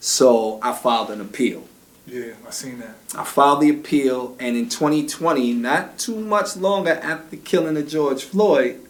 So 0.00 0.60
I 0.62 0.72
filed 0.72 1.10
an 1.10 1.20
appeal. 1.20 1.66
Yeah. 2.06 2.34
I 2.46 2.50
seen 2.50 2.80
that. 2.80 2.96
I 3.16 3.24
filed 3.24 3.62
the 3.62 3.70
appeal, 3.70 4.36
and 4.40 4.56
in 4.56 4.68
2020, 4.68 5.52
not 5.54 5.98
too 5.98 6.18
much 6.18 6.56
longer 6.56 6.98
after 7.02 7.30
the 7.30 7.36
killing 7.36 7.76
of 7.76 7.88
George 7.88 8.24
Floyd, 8.24 8.80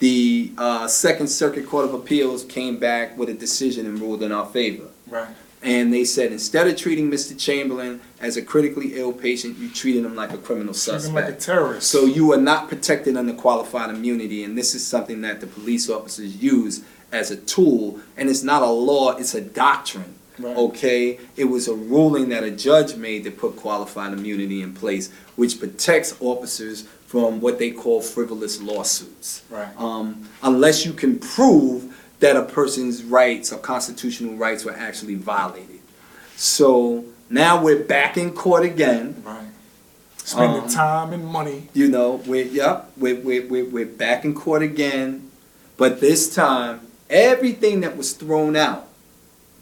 the 0.00 0.50
uh, 0.58 0.88
Second 0.88 1.28
Circuit 1.28 1.66
Court 1.66 1.84
of 1.84 1.94
Appeals 1.94 2.44
came 2.44 2.78
back 2.78 3.16
with 3.16 3.28
a 3.28 3.34
decision 3.34 3.86
and 3.86 4.00
ruled 4.00 4.22
in 4.22 4.32
our 4.32 4.46
favor. 4.46 4.88
Right. 5.06 5.28
And 5.62 5.92
they 5.94 6.04
said 6.04 6.32
instead 6.32 6.66
of 6.66 6.76
treating 6.76 7.08
Mr. 7.08 7.38
Chamberlain 7.38 8.00
as 8.20 8.36
a 8.36 8.42
critically 8.42 8.94
ill 8.96 9.12
patient, 9.12 9.58
you 9.58 9.68
treated 9.70 10.04
him 10.04 10.16
like 10.16 10.32
a 10.32 10.38
criminal 10.38 10.74
suspect. 10.74 11.14
like 11.14 11.28
a 11.28 11.36
terrorist. 11.36 11.88
So 11.88 12.04
you 12.04 12.32
are 12.32 12.40
not 12.40 12.68
protected 12.68 13.16
under 13.16 13.32
qualified 13.32 13.90
immunity, 13.90 14.42
and 14.42 14.58
this 14.58 14.74
is 14.74 14.84
something 14.84 15.20
that 15.20 15.40
the 15.40 15.46
police 15.46 15.88
officers 15.88 16.42
use 16.42 16.82
as 17.12 17.30
a 17.30 17.36
tool, 17.36 18.00
and 18.16 18.28
it's 18.28 18.42
not 18.42 18.62
a 18.62 18.70
law, 18.70 19.16
it's 19.16 19.34
a 19.34 19.40
doctrine. 19.40 20.14
Right. 20.38 20.56
Okay? 20.56 21.20
It 21.36 21.44
was 21.44 21.68
a 21.68 21.74
ruling 21.74 22.30
that 22.30 22.42
a 22.42 22.50
judge 22.50 22.96
made 22.96 23.24
to 23.24 23.30
put 23.30 23.54
qualified 23.56 24.12
immunity 24.14 24.62
in 24.62 24.72
place, 24.72 25.12
which 25.36 25.60
protects 25.60 26.16
officers 26.20 26.82
from 27.06 27.42
what 27.42 27.58
they 27.58 27.70
call 27.70 28.00
frivolous 28.00 28.60
lawsuits. 28.60 29.42
Right. 29.50 29.68
Um, 29.78 30.28
unless 30.42 30.86
you 30.86 30.94
can 30.94 31.18
prove 31.18 31.94
that 32.20 32.36
a 32.36 32.42
person's 32.42 33.04
rights 33.04 33.52
or 33.52 33.58
constitutional 33.58 34.36
rights 34.36 34.64
were 34.64 34.72
actually 34.72 35.16
violated. 35.16 35.80
So 36.36 37.04
now 37.28 37.62
we're 37.62 37.84
back 37.84 38.16
in 38.16 38.32
court 38.32 38.64
again. 38.64 39.22
Right. 39.24 39.48
Spending 40.24 40.62
Um, 40.62 40.68
time 40.68 41.12
and 41.12 41.26
money. 41.26 41.68
You 41.74 41.88
know, 41.88 42.22
we're, 42.26 42.46
yep, 42.46 42.90
we're, 42.96 43.20
we're, 43.20 43.46
we're, 43.46 43.68
we're 43.68 43.86
back 43.86 44.24
in 44.24 44.34
court 44.34 44.62
again. 44.62 45.30
But 45.76 46.00
this 46.00 46.34
time, 46.34 46.80
everything 47.12 47.82
that 47.82 47.96
was 47.96 48.12
thrown 48.14 48.56
out 48.56 48.88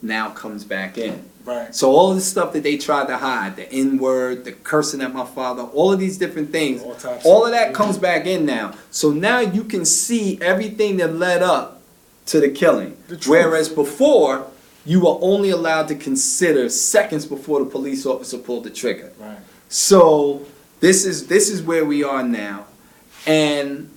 now 0.01 0.29
comes 0.31 0.63
back 0.63 0.97
in. 0.97 1.25
Right. 1.45 1.73
So 1.75 1.91
all 1.91 2.13
the 2.13 2.21
stuff 2.21 2.53
that 2.53 2.63
they 2.63 2.77
tried 2.77 3.07
to 3.07 3.17
hide, 3.17 3.55
the 3.55 3.71
N 3.71 3.97
word, 3.97 4.45
the 4.45 4.51
cursing 4.51 5.01
at 5.01 5.13
my 5.13 5.25
father, 5.25 5.63
all 5.63 5.91
of 5.91 5.99
these 5.99 6.17
different 6.17 6.51
things, 6.51 6.81
All 6.81 6.95
all 7.25 7.45
of- 7.45 7.51
that 7.51 7.73
comes 7.73 7.97
back 7.97 8.25
in 8.25 8.45
now. 8.45 8.73
So 8.91 9.11
now 9.11 9.39
you 9.39 9.63
can 9.63 9.85
see 9.85 10.39
everything 10.41 10.97
that 10.97 11.15
led 11.15 11.41
up 11.41 11.81
to 12.27 12.39
the 12.39 12.49
killing. 12.49 12.95
The. 13.07 13.17
Whereas 13.27 13.69
before, 13.69 14.47
you 14.85 15.01
were 15.01 15.17
only 15.21 15.49
allowed 15.49 15.87
to 15.89 15.95
consider 15.95 16.69
seconds 16.69 17.25
before 17.25 17.59
the 17.59 17.65
police 17.69 18.05
officer 18.05 18.37
pulled 18.37 18.63
the 18.63 18.69
trigger. 18.69 19.11
Right. 19.19 19.37
So 19.69 20.45
this 20.79 21.05
is 21.05 21.27
this 21.27 21.49
is 21.49 21.61
where 21.63 21.85
we 21.85 22.03
are 22.03 22.23
now, 22.23 22.65
and 23.25 23.89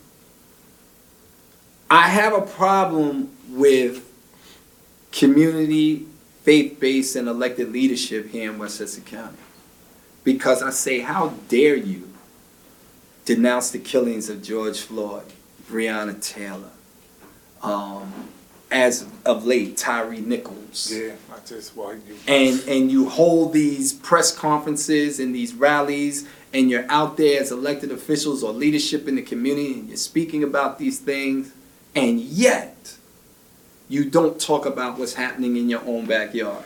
I 1.90 2.08
have 2.08 2.32
a 2.32 2.40
problem 2.42 3.33
with 3.54 4.10
community, 5.12 6.06
faith-based, 6.42 7.16
and 7.16 7.28
elected 7.28 7.70
leadership 7.72 8.30
here 8.30 8.50
in 8.50 8.58
Westchester 8.58 9.00
County, 9.02 9.38
because 10.24 10.62
I 10.62 10.70
say, 10.70 11.00
how 11.00 11.34
dare 11.48 11.76
you 11.76 12.10
denounce 13.24 13.70
the 13.70 13.78
killings 13.78 14.28
of 14.28 14.42
George 14.42 14.80
Floyd, 14.80 15.24
Breonna 15.70 16.20
Taylor, 16.20 16.70
um, 17.62 18.12
as 18.70 19.06
of 19.24 19.46
late 19.46 19.76
Tyre 19.76 20.10
Nichols 20.14 20.92
Yeah. 20.92 21.12
I 21.32 21.38
just 21.46 21.76
well 21.76 21.94
you. 21.94 22.16
and 22.26 22.60
and 22.68 22.90
you 22.90 23.08
hold 23.08 23.52
these 23.52 23.92
press 23.92 24.36
conferences 24.36 25.20
and 25.20 25.32
these 25.34 25.54
rallies 25.54 26.26
and 26.52 26.68
you're 26.68 26.90
out 26.90 27.16
there 27.16 27.40
as 27.40 27.52
elected 27.52 27.92
officials 27.92 28.42
or 28.42 28.52
leadership 28.52 29.06
in 29.06 29.14
the 29.14 29.22
community 29.22 29.74
and 29.74 29.88
you're 29.88 29.96
speaking 29.96 30.42
about 30.42 30.78
these 30.78 30.98
things 30.98 31.52
and 31.94 32.18
yet 32.20 32.93
you 33.88 34.04
don't 34.04 34.40
talk 34.40 34.66
about 34.66 34.98
what's 34.98 35.14
happening 35.14 35.56
in 35.56 35.68
your 35.68 35.82
own 35.86 36.06
backyard 36.06 36.64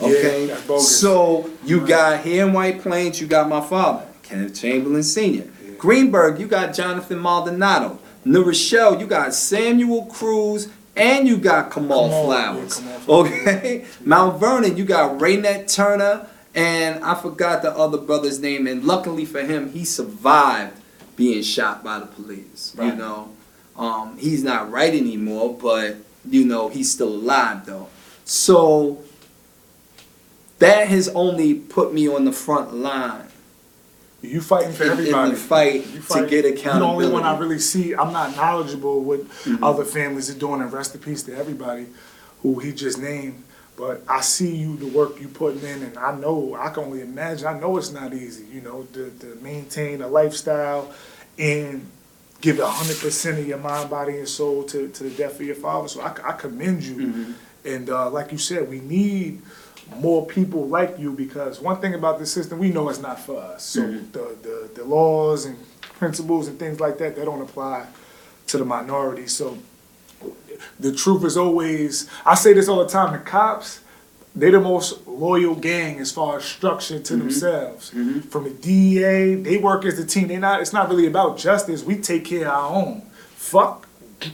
okay 0.00 0.54
bogus. 0.66 0.98
so 1.00 1.50
you 1.64 1.78
Right. 1.80 1.88
got 1.88 2.20
here 2.24 2.46
in 2.46 2.52
white 2.52 2.80
plains 2.82 3.20
you 3.20 3.26
got 3.26 3.48
my 3.48 3.60
father 3.60 4.04
kenneth 4.22 4.54
chamberlain 4.60 5.02
sr 5.02 5.44
Yeah. 5.44 5.74
greenburgh 5.78 6.40
you 6.40 6.46
got 6.46 6.74
jonathan 6.74 7.20
maldonado 7.20 7.98
new 8.24 8.42
rochelle 8.42 8.98
you 9.00 9.06
got 9.06 9.34
samuel 9.34 10.06
cruz 10.06 10.68
and 10.96 11.26
you 11.28 11.36
got 11.36 11.70
kamal, 11.70 12.04
Kamal, 12.08 12.24
flowers 12.26 12.80
yeah, 12.80 12.98
Kamal 13.04 13.20
okay 13.20 13.84
Mount 14.04 14.38
Vernon, 14.40 14.76
you 14.76 14.84
got 14.84 15.20
Raynette 15.20 15.66
Turner, 15.66 16.26
and 16.54 17.02
I 17.04 17.14
forgot 17.16 17.62
the 17.62 17.76
other 17.76 17.98
brother's 17.98 18.38
name. 18.38 18.68
And 18.68 18.84
luckily 18.84 19.24
for 19.24 19.40
him, 19.42 19.72
he 19.72 19.84
survived 19.84 20.76
being 21.16 21.42
shot 21.42 21.82
by 21.82 21.98
the 21.98 22.06
police. 22.06 22.76
You 22.80 22.92
know, 22.94 23.30
um, 23.76 24.16
he's 24.18 24.44
not 24.44 24.70
right 24.70 24.94
anymore, 24.94 25.58
but 25.60 25.96
you 26.28 26.44
know 26.44 26.68
he's 26.68 26.90
still 26.90 27.08
alive 27.08 27.66
though. 27.66 27.88
So 28.24 29.02
that 30.58 30.88
has 30.88 31.08
only 31.10 31.54
put 31.54 31.92
me 31.92 32.08
on 32.08 32.24
the 32.24 32.32
front 32.32 32.74
line 32.74 33.26
You 34.22 34.40
fighting 34.40 34.72
for 34.72 34.84
in- 34.84 34.92
in 34.92 34.98
everybody. 34.98 35.30
the 35.32 35.36
fight 35.36 35.74
You 35.86 35.96
to 35.96 36.02
fight- 36.02 36.28
get 36.30 36.44
You're 36.44 36.54
the 36.74 36.80
only 36.80 37.08
one 37.08 37.24
I 37.24 37.36
really 37.38 37.58
see. 37.58 37.94
I'm 37.94 38.12
not 38.12 38.34
knowledgeable 38.36 39.00
what 39.02 39.28
Mhm. 39.44 39.58
other 39.62 39.84
families 39.84 40.30
are 40.30 40.34
doing, 40.38 40.62
and 40.62 40.72
rest 40.72 40.94
in 40.94 41.00
peace 41.00 41.22
to 41.24 41.36
everybody 41.36 41.86
who 42.42 42.58
he 42.60 42.72
just 42.72 42.98
named. 42.98 43.42
But 43.76 44.02
I 44.08 44.20
see 44.20 44.54
you, 44.54 44.76
the 44.76 44.86
work 44.86 45.20
you 45.20 45.26
putting 45.28 45.62
in, 45.68 45.82
and 45.82 45.98
I 45.98 46.14
know, 46.16 46.56
I 46.58 46.70
can 46.70 46.84
only 46.84 47.00
imagine, 47.00 47.46
I 47.48 47.58
know 47.58 47.76
it's 47.76 47.90
not 47.90 48.14
easy, 48.14 48.44
you 48.52 48.60
know, 48.60 48.86
to, 48.92 49.10
to 49.20 49.36
maintain 49.42 50.00
a 50.00 50.06
lifestyle 50.08 50.90
and 51.38 51.84
give 52.44 52.58
a 52.58 52.70
hundred 52.70 52.98
percent 53.00 53.38
of 53.38 53.48
your 53.48 53.56
mind, 53.56 53.88
body, 53.88 54.18
and 54.18 54.28
soul 54.28 54.64
to, 54.64 54.88
to 54.88 55.04
the 55.04 55.10
death 55.10 55.40
of 55.40 55.46
your 55.46 55.54
father. 55.54 55.88
So 55.88 56.02
I, 56.02 56.14
I 56.22 56.32
commend 56.32 56.82
you. 56.82 57.34
And 57.64 57.88
uh, 57.88 58.10
like 58.10 58.32
you 58.32 58.38
said, 58.38 58.68
we 58.68 58.80
need 58.80 59.40
more 59.96 60.26
people 60.26 60.68
like 60.68 60.98
you 60.98 61.12
because 61.12 61.58
one 61.58 61.80
thing 61.80 61.94
about 61.94 62.18
the 62.18 62.26
system, 62.26 62.58
we 62.58 62.68
know 62.68 62.90
it's 62.90 63.00
not 63.00 63.18
for 63.18 63.40
us. 63.40 63.64
So 63.64 63.80
the, 63.80 64.36
the, 64.42 64.70
the 64.74 64.84
laws 64.84 65.46
and 65.46 65.56
principles 65.80 66.46
and 66.48 66.58
things 66.58 66.80
like 66.80 66.98
that, 66.98 67.16
they 67.16 67.24
don't 67.24 67.40
apply 67.40 67.86
to 68.48 68.58
the 68.58 68.64
minority. 68.66 69.26
So 69.26 69.56
the 70.78 70.92
truth 70.94 71.24
is 71.24 71.38
always, 71.38 72.10
I 72.26 72.34
say 72.34 72.52
this 72.52 72.68
all 72.68 72.84
the 72.84 72.90
time, 72.90 73.12
the 73.12 73.18
cops, 73.18 73.80
they 74.34 74.50
the 74.50 74.60
most 74.60 75.06
loyal 75.06 75.54
gang 75.54 76.00
as 76.00 76.10
far 76.10 76.38
as 76.38 76.44
structure 76.44 76.98
to 76.98 77.12
mm-hmm. 77.12 77.22
themselves. 77.22 77.90
Mm-hmm. 77.90 78.20
From 78.20 78.44
the 78.44 78.50
DEA, 78.50 79.34
they 79.36 79.56
work 79.58 79.84
as 79.84 79.98
a 79.98 80.06
team. 80.06 80.28
They 80.28 80.38
not. 80.38 80.60
It's 80.60 80.72
not 80.72 80.88
really 80.88 81.06
about 81.06 81.38
justice. 81.38 81.84
We 81.84 81.96
take 81.96 82.24
care 82.24 82.48
of 82.48 82.54
our 82.54 82.70
own. 82.70 83.02
Fuck 83.36 83.88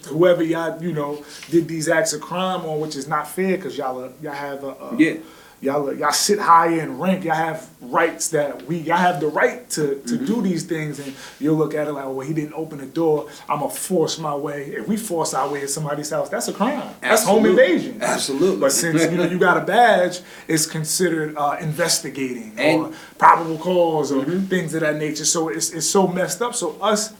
whoever 0.06 0.42
y'all 0.42 0.82
you 0.82 0.92
know 0.92 1.24
did 1.50 1.68
these 1.68 1.88
acts 1.88 2.12
of 2.12 2.20
crime 2.20 2.64
on, 2.64 2.80
which 2.80 2.96
is 2.96 3.08
not 3.08 3.28
fair 3.28 3.56
because 3.56 3.76
y'all 3.76 4.04
are, 4.04 4.12
y'all 4.22 4.32
have 4.32 4.64
a, 4.64 4.68
a 4.68 4.96
Yeah. 4.96 5.16
Y'all 5.60 5.92
y'all 5.94 6.12
sit 6.12 6.38
higher 6.38 6.80
in 6.80 6.98
rank. 6.98 7.24
Y'all 7.24 7.34
have 7.34 7.68
rights 7.80 8.28
that 8.28 8.66
we 8.66 8.78
y'all 8.78 8.96
have 8.96 9.20
the 9.20 9.26
right 9.26 9.68
to 9.70 10.00
to 10.06 10.16
do 10.16 10.42
these 10.42 10.64
things, 10.64 10.98
and 10.98 11.14
you'll 11.38 11.56
look 11.56 11.74
at 11.74 11.88
it 11.88 11.92
like, 11.92 12.04
well, 12.06 12.20
he 12.20 12.32
didn't 12.32 12.54
open 12.54 12.78
the 12.78 12.86
door. 12.86 13.28
I'm 13.48 13.60
gonna 13.60 13.70
force 13.70 14.18
my 14.18 14.34
way. 14.34 14.66
If 14.66 14.88
we 14.88 14.96
force 14.96 15.34
our 15.34 15.50
way 15.50 15.62
at 15.62 15.70
somebody's 15.70 16.10
house, 16.10 16.28
that's 16.28 16.48
a 16.48 16.52
crime. 16.52 16.94
That's 17.00 17.24
home 17.24 17.46
invasion. 17.46 18.02
Absolutely. 18.02 18.60
But 18.60 18.72
since 18.72 19.10
you 19.10 19.16
know 19.16 19.24
you 19.24 19.38
got 19.38 19.56
a 19.56 19.64
badge, 19.64 20.20
it's 20.48 20.66
considered 20.66 21.36
uh, 21.36 21.56
investigating 21.60 22.58
or 22.58 22.92
probable 23.18 23.58
cause 23.58 24.12
or 24.12 24.24
things 24.24 24.74
of 24.74 24.80
that 24.80 24.96
nature. 24.96 25.24
So 25.24 25.48
it's 25.48 25.70
it's 25.70 25.86
so 25.86 26.06
messed 26.06 26.42
up. 26.42 26.54
So 26.54 26.76
us 26.80 27.14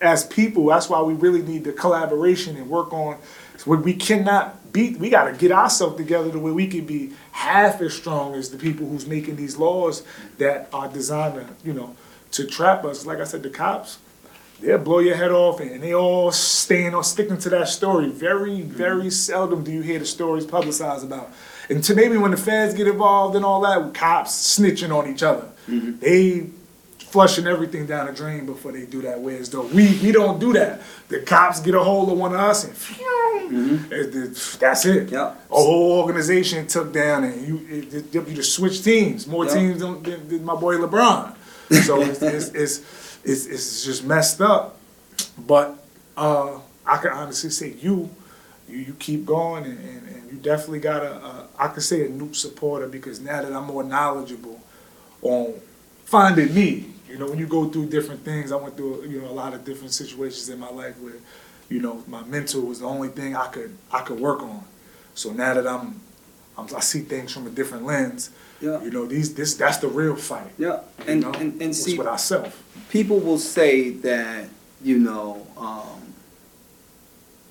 as 0.00 0.24
people, 0.26 0.66
that's 0.66 0.88
why 0.88 1.02
we 1.02 1.14
really 1.14 1.42
need 1.42 1.64
the 1.64 1.72
collaboration 1.72 2.56
and 2.56 2.68
work 2.68 2.92
on. 2.92 3.18
So 3.58 3.74
we, 3.74 3.92
cannot 3.92 4.72
beat. 4.72 4.98
We 4.98 5.10
got 5.10 5.24
to 5.24 5.36
get 5.36 5.50
ourselves 5.50 5.96
together 5.96 6.30
the 6.30 6.38
way 6.38 6.52
we 6.52 6.68
can 6.68 6.86
be 6.86 7.12
half 7.32 7.80
as 7.80 7.92
strong 7.94 8.34
as 8.34 8.50
the 8.50 8.56
people 8.56 8.86
who's 8.86 9.06
making 9.06 9.36
these 9.36 9.56
laws 9.56 10.04
that 10.38 10.68
are 10.72 10.88
designed 10.88 11.34
to 11.34 11.46
you 11.64 11.74
know 11.74 11.96
to 12.32 12.46
trap 12.46 12.84
us. 12.84 13.04
Like 13.04 13.18
I 13.18 13.24
said, 13.24 13.42
the 13.42 13.50
cops. 13.50 13.98
They'll 14.60 14.78
blow 14.78 14.98
your 14.98 15.14
head 15.14 15.30
off, 15.30 15.60
and 15.60 15.80
they 15.80 15.94
all 15.94 16.32
staying 16.32 16.92
or 16.92 17.04
sticking 17.04 17.38
to 17.38 17.48
that 17.50 17.68
story. 17.68 18.08
Very, 18.08 18.62
very 18.62 19.02
mm-hmm. 19.02 19.10
seldom 19.10 19.62
do 19.62 19.70
you 19.70 19.82
hear 19.82 20.00
the 20.00 20.06
stories 20.06 20.44
publicized 20.46 21.04
about. 21.04 21.30
And 21.68 21.84
to 21.84 21.94
maybe 21.94 22.16
when 22.16 22.32
the 22.32 22.36
feds 22.36 22.74
get 22.74 22.88
involved 22.88 23.36
and 23.36 23.44
all 23.44 23.60
that, 23.60 23.94
cops 23.94 24.58
snitching 24.58 24.92
on 24.92 25.08
each 25.08 25.22
other. 25.22 25.48
Mm-hmm. 25.68 26.00
They 26.00 26.50
flushing 27.10 27.46
everything 27.46 27.86
down 27.86 28.06
the 28.06 28.12
drain 28.12 28.46
before 28.46 28.72
they 28.72 28.84
do 28.86 29.02
that. 29.02 29.20
Whereas 29.20 29.50
though 29.50 29.66
we 29.66 29.98
we 30.02 30.12
don't 30.12 30.38
do 30.38 30.52
that. 30.54 30.80
The 31.08 31.20
cops 31.20 31.60
get 31.60 31.74
a 31.74 31.82
hold 31.82 32.10
of 32.10 32.18
one 32.18 32.32
of 32.34 32.40
us 32.40 32.64
and 32.64 32.74
phew, 32.76 33.80
it- 33.90 34.14
it- 34.14 34.56
that's 34.60 34.84
it. 34.86 35.10
Yeah. 35.10 35.34
A 35.50 35.54
whole 35.54 35.92
organization 36.00 36.66
took 36.66 36.92
down 36.92 37.24
and 37.24 37.46
you 37.46 37.60
it, 37.68 38.12
you 38.14 38.34
just 38.34 38.54
switch 38.54 38.82
teams. 38.84 39.26
More 39.26 39.46
Yeah. 39.46 39.54
teams 39.54 39.80
than, 39.80 40.02
than, 40.02 40.28
than 40.28 40.44
my 40.44 40.54
boy 40.54 40.76
LeBron. 40.76 41.34
So 41.84 42.00
it's, 42.02 42.22
it's, 42.22 42.48
it's 42.50 42.80
it's 43.24 43.46
it's 43.46 43.84
just 43.84 44.04
messed 44.04 44.40
up. 44.40 44.78
But 45.46 45.76
uh, 46.16 46.58
I 46.86 46.96
can 46.98 47.10
honestly 47.12 47.50
say 47.50 47.74
you 47.80 48.08
you, 48.68 48.78
you 48.78 48.92
keep 48.98 49.24
going 49.24 49.64
and, 49.64 49.78
and, 49.78 50.08
and 50.08 50.30
you 50.32 50.38
definitely 50.38 50.80
got 50.80 51.02
a, 51.02 51.12
a 51.16 51.48
I 51.58 51.68
can 51.68 51.80
say 51.80 52.04
a 52.06 52.08
new 52.08 52.32
supporter 52.34 52.86
because 52.86 53.18
now 53.20 53.42
that 53.42 53.52
I'm 53.52 53.64
more 53.66 53.82
knowledgeable 53.84 54.60
on 55.22 55.54
finding 56.04 56.54
me. 56.54 56.86
You 57.08 57.16
know, 57.18 57.26
when 57.28 57.38
you 57.38 57.46
go 57.46 57.68
through 57.68 57.86
different 57.86 58.24
things, 58.24 58.52
I 58.52 58.56
went 58.56 58.76
through 58.76 59.04
you 59.04 59.20
know 59.22 59.28
a 59.28 59.32
lot 59.32 59.54
of 59.54 59.64
different 59.64 59.92
situations 59.92 60.48
in 60.48 60.58
my 60.58 60.70
life 60.70 60.98
where, 61.00 61.14
you 61.68 61.80
know, 61.80 62.02
my 62.06 62.22
mental 62.24 62.62
was 62.62 62.80
the 62.80 62.86
only 62.86 63.08
thing 63.08 63.34
I 63.36 63.46
could 63.48 63.76
I 63.92 64.00
could 64.02 64.20
work 64.20 64.42
on. 64.42 64.62
So 65.14 65.32
now 65.32 65.54
that 65.54 65.66
I'm, 65.66 66.00
I'm 66.56 66.66
I 66.76 66.80
see 66.80 67.00
things 67.00 67.32
from 67.32 67.46
a 67.46 67.50
different 67.50 67.84
lens. 67.84 68.30
Yeah. 68.60 68.82
You 68.82 68.90
know, 68.90 69.06
these 69.06 69.34
this 69.34 69.54
that's 69.54 69.78
the 69.78 69.88
real 69.88 70.16
fight. 70.16 70.50
Yeah, 70.58 70.80
You 71.06 71.12
and, 71.12 71.20
know? 71.22 71.32
and, 71.32 71.52
and 71.54 71.62
It's 71.62 71.82
see, 71.84 71.96
with 71.96 72.06
ourselves. 72.08 72.54
people 72.90 73.20
will 73.20 73.38
say 73.38 73.90
that, 73.90 74.48
you 74.82 74.98
know, 74.98 75.46
um, 75.56 76.12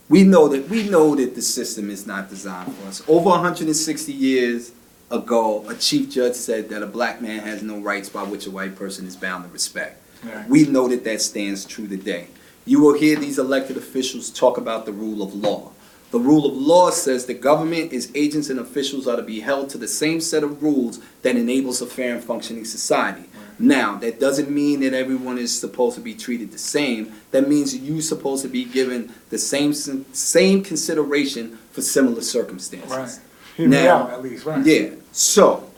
we 0.09 0.23
know 0.23 0.47
that 0.49 0.69
we 0.69 0.87
know 0.89 1.15
that 1.15 1.33
the 1.35 1.41
system 1.41 1.89
is 1.89 2.05
not 2.05 2.29
designed 2.29 2.73
for 2.75 2.87
us. 2.89 3.01
Over 3.07 3.29
160 3.29 4.11
years 4.13 4.71
ago, 5.09 5.67
a 5.69 5.75
chief 5.75 6.09
judge 6.09 6.33
said 6.33 6.69
that 6.69 6.83
a 6.83 6.87
black 6.87 7.21
man 7.21 7.39
has 7.39 7.63
no 7.63 7.79
rights 7.79 8.09
by 8.09 8.23
which 8.23 8.45
a 8.45 8.51
white 8.51 8.75
person 8.75 9.05
is 9.07 9.15
bound 9.15 9.45
to 9.45 9.49
respect. 9.51 10.01
Right. 10.23 10.49
We 10.49 10.65
know 10.65 10.87
that 10.87 11.03
that 11.03 11.21
stands 11.21 11.65
true 11.65 11.87
today. 11.87 12.27
You 12.65 12.81
will 12.81 12.93
hear 12.93 13.17
these 13.17 13.39
elected 13.39 13.77
officials 13.77 14.29
talk 14.29 14.57
about 14.57 14.85
the 14.85 14.91
rule 14.91 15.21
of 15.21 15.33
law. 15.33 15.71
The 16.11 16.19
rule 16.19 16.45
of 16.45 16.53
law 16.53 16.89
says 16.89 17.25
that 17.25 17.41
government, 17.41 17.93
its 17.93 18.09
agents 18.15 18.49
and 18.49 18.59
officials 18.59 19.07
are 19.07 19.17
to 19.17 19.23
be 19.23 19.41
held 19.41 19.69
to 19.71 19.77
the 19.77 19.87
same 19.87 20.21
set 20.21 20.43
of 20.43 20.63
rules 20.63 20.99
that 21.21 21.35
enables 21.35 21.81
a 21.81 21.85
fair 21.85 22.15
and 22.15 22.23
functioning 22.23 22.65
society. 22.65 23.25
Now, 23.59 23.95
that 23.97 24.19
doesn't 24.19 24.51
mean 24.51 24.81
that 24.81 24.93
everyone 24.93 25.37
is 25.37 25.57
supposed 25.57 25.95
to 25.95 26.01
be 26.01 26.13
treated 26.13 26.51
the 26.51 26.59
same. 26.59 27.13
That 27.31 27.49
means 27.49 27.75
you're 27.75 28.01
supposed 28.01 28.43
to 28.43 28.49
be 28.49 28.65
given 28.65 29.11
the 29.29 29.37
same 29.37 29.73
same 29.73 30.63
consideration 30.63 31.57
for 31.71 31.81
similar 31.81 32.21
circumstances. 32.21 32.91
Right. 32.91 33.19
Now- 33.57 34.03
out 34.03 34.11
at 34.11 34.21
least, 34.23 34.45
right? 34.45 34.65
Yeah. 34.65 34.89
So, 35.11 35.69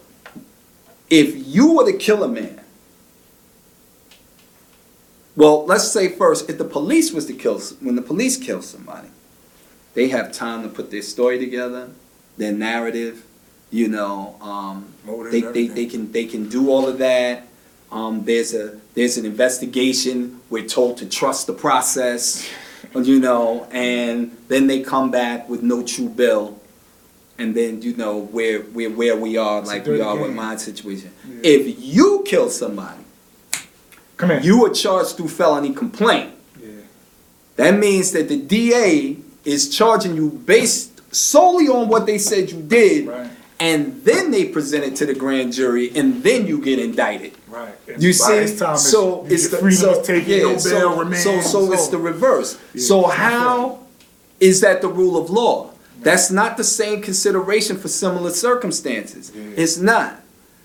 if 1.10 1.34
you 1.48 1.74
were 1.76 1.90
to 1.92 1.98
kill 1.98 2.24
a 2.24 2.28
man, 2.28 2.60
well, 5.36 5.66
let's 5.66 5.90
say 5.92 6.10
first, 6.10 6.50
if 6.50 6.58
the 6.58 6.66
police 6.66 7.12
was 7.14 7.26
to 7.28 7.34
kill, 7.34 7.58
s- 7.58 7.74
when 7.80 7.96
the 7.96 8.02
police 8.02 8.36
kill 8.38 8.62
somebody, 8.62 9.08
they 9.94 10.10
have 10.10 10.32
time 10.32 10.64
to 10.64 10.70
put 10.70 10.92
their 10.92 11.02
story 11.02 11.40
together, 11.40 11.90
their 12.38 12.52
narrative, 12.52 13.24
you 13.72 13.88
know, 13.88 14.36
um, 14.42 14.86
Motive, 15.06 15.32
they, 15.32 15.42
they, 15.42 15.52
they 15.52 15.64
everything. 15.70 15.90
can, 15.90 16.12
they 16.12 16.26
can 16.26 16.50
do 16.50 16.70
all 16.70 16.88
of 16.88 16.98
that. 16.98 17.48
Um, 17.92 18.24
there's 18.26 18.54
a, 18.54 18.80
there's 18.94 19.18
an 19.18 19.26
investigation, 19.26 20.42
we're 20.50 20.68
told 20.68 20.98
to 20.98 21.06
trust 21.08 21.48
the 21.48 21.54
process, 21.54 22.48
you 22.96 23.20
know, 23.20 23.68
and 23.72 24.36
then 24.48 24.68
they 24.68 24.82
come 24.82 25.10
back 25.10 25.48
with 25.50 25.64
no 25.64 25.84
true 25.84 26.10
bill. 26.10 26.59
And 27.40 27.56
then, 27.56 27.82
you 27.82 27.96
know, 27.96 28.18
where, 28.18 28.60
where, 28.60 28.90
where 28.90 29.16
we 29.16 29.38
are, 29.38 29.60
It's 29.60 29.70
like 29.70 29.86
we 29.86 30.02
are 30.02 30.18
with 30.18 30.36
my 30.36 30.58
situation. 30.58 31.12
Yeah. 31.28 31.40
If 31.44 31.80
you 31.80 32.24
kill 32.26 32.50
somebody, 32.50 33.02
Come 34.18 34.30
here. 34.32 34.40
you 34.42 34.66
are 34.66 34.70
charged 34.74 35.16
through 35.16 35.30
felony 35.30 35.74
complaint. 35.74 36.32
Yeah. 36.62 36.70
That 37.56 37.80
means 37.80 38.12
that 38.12 38.28
the 38.28 38.38
DA 38.38 39.16
is 39.46 39.70
charging 39.70 40.16
you 40.18 40.30
based 40.30 41.02
solely 41.16 41.70
on 41.70 41.88
what 41.88 42.06
they 42.06 42.18
said 42.18 42.52
you 42.52 42.62
did, 42.62 43.08
Right. 43.08 43.32
and 43.60 44.04
then 44.04 44.32
they 44.32 44.46
present 44.46 44.84
it 44.84 44.98
to 44.98 45.06
the 45.06 45.14
grand 45.16 45.54
jury, 45.54 45.90
and 45.96 46.22
then 46.22 46.46
you 46.46 46.60
get 46.62 46.78
indicted. 46.78 47.32
Right. 47.48 47.74
And 47.88 48.04
You 48.04 48.12
see, 48.12 48.48
so 48.48 49.26
it's, 49.26 49.46
it's 49.46 49.50
the 49.50 49.72
so, 49.72 50.04
taken, 50.04 50.30
yeah, 50.30 50.38
no 50.44 50.50
bail, 50.50 50.60
so, 50.60 51.00
remand. 51.00 51.24
so 51.24 51.42
so 51.42 51.72
it's 51.72 51.88
the 51.88 51.98
reverse. 51.98 52.60
Yeah, 52.74 52.84
so 52.84 53.08
how 53.08 53.80
is 54.42 54.60
that 54.62 54.82
the 54.82 54.90
rule 54.90 55.16
of 55.18 55.30
law? 55.30 55.69
That's 56.02 56.32
not 56.32 56.58
the 56.58 56.64
same 56.64 57.02
consideration 57.02 57.78
for 57.78 57.88
similar 57.88 58.32
circumstances. 58.32 59.32
Yeah. 59.36 59.44
It's 59.58 59.78
not. 59.78 60.22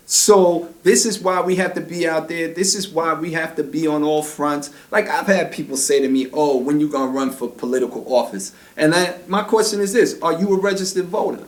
So 0.06 0.68
this 0.82 1.06
is 1.06 1.18
why 1.18 1.40
we 1.40 1.56
have 1.56 1.74
to 1.74 1.80
be 1.80 2.06
out 2.06 2.28
there. 2.28 2.52
This 2.52 2.74
is 2.74 2.88
why 2.88 3.14
we 3.14 3.32
have 3.32 3.56
to 3.56 3.64
be 3.64 3.86
on 3.86 4.02
all 4.02 4.22
fronts. 4.22 4.70
Like 4.90 5.08
I've 5.08 5.26
had 5.26 5.50
people 5.50 5.76
say 5.76 6.00
to 6.00 6.08
me, 6.08 6.28
"Oh, 6.32 6.58
when 6.58 6.78
you 6.78 6.88
gonna 6.88 7.10
run 7.10 7.30
for 7.30 7.48
political 7.48 8.04
office?" 8.12 8.52
And 8.76 8.94
I, 8.94 9.16
my 9.28 9.42
question 9.42 9.80
is 9.80 9.92
this: 9.92 10.18
Are 10.20 10.38
you 10.38 10.54
a 10.54 10.60
registered 10.60 11.06
voter? 11.06 11.46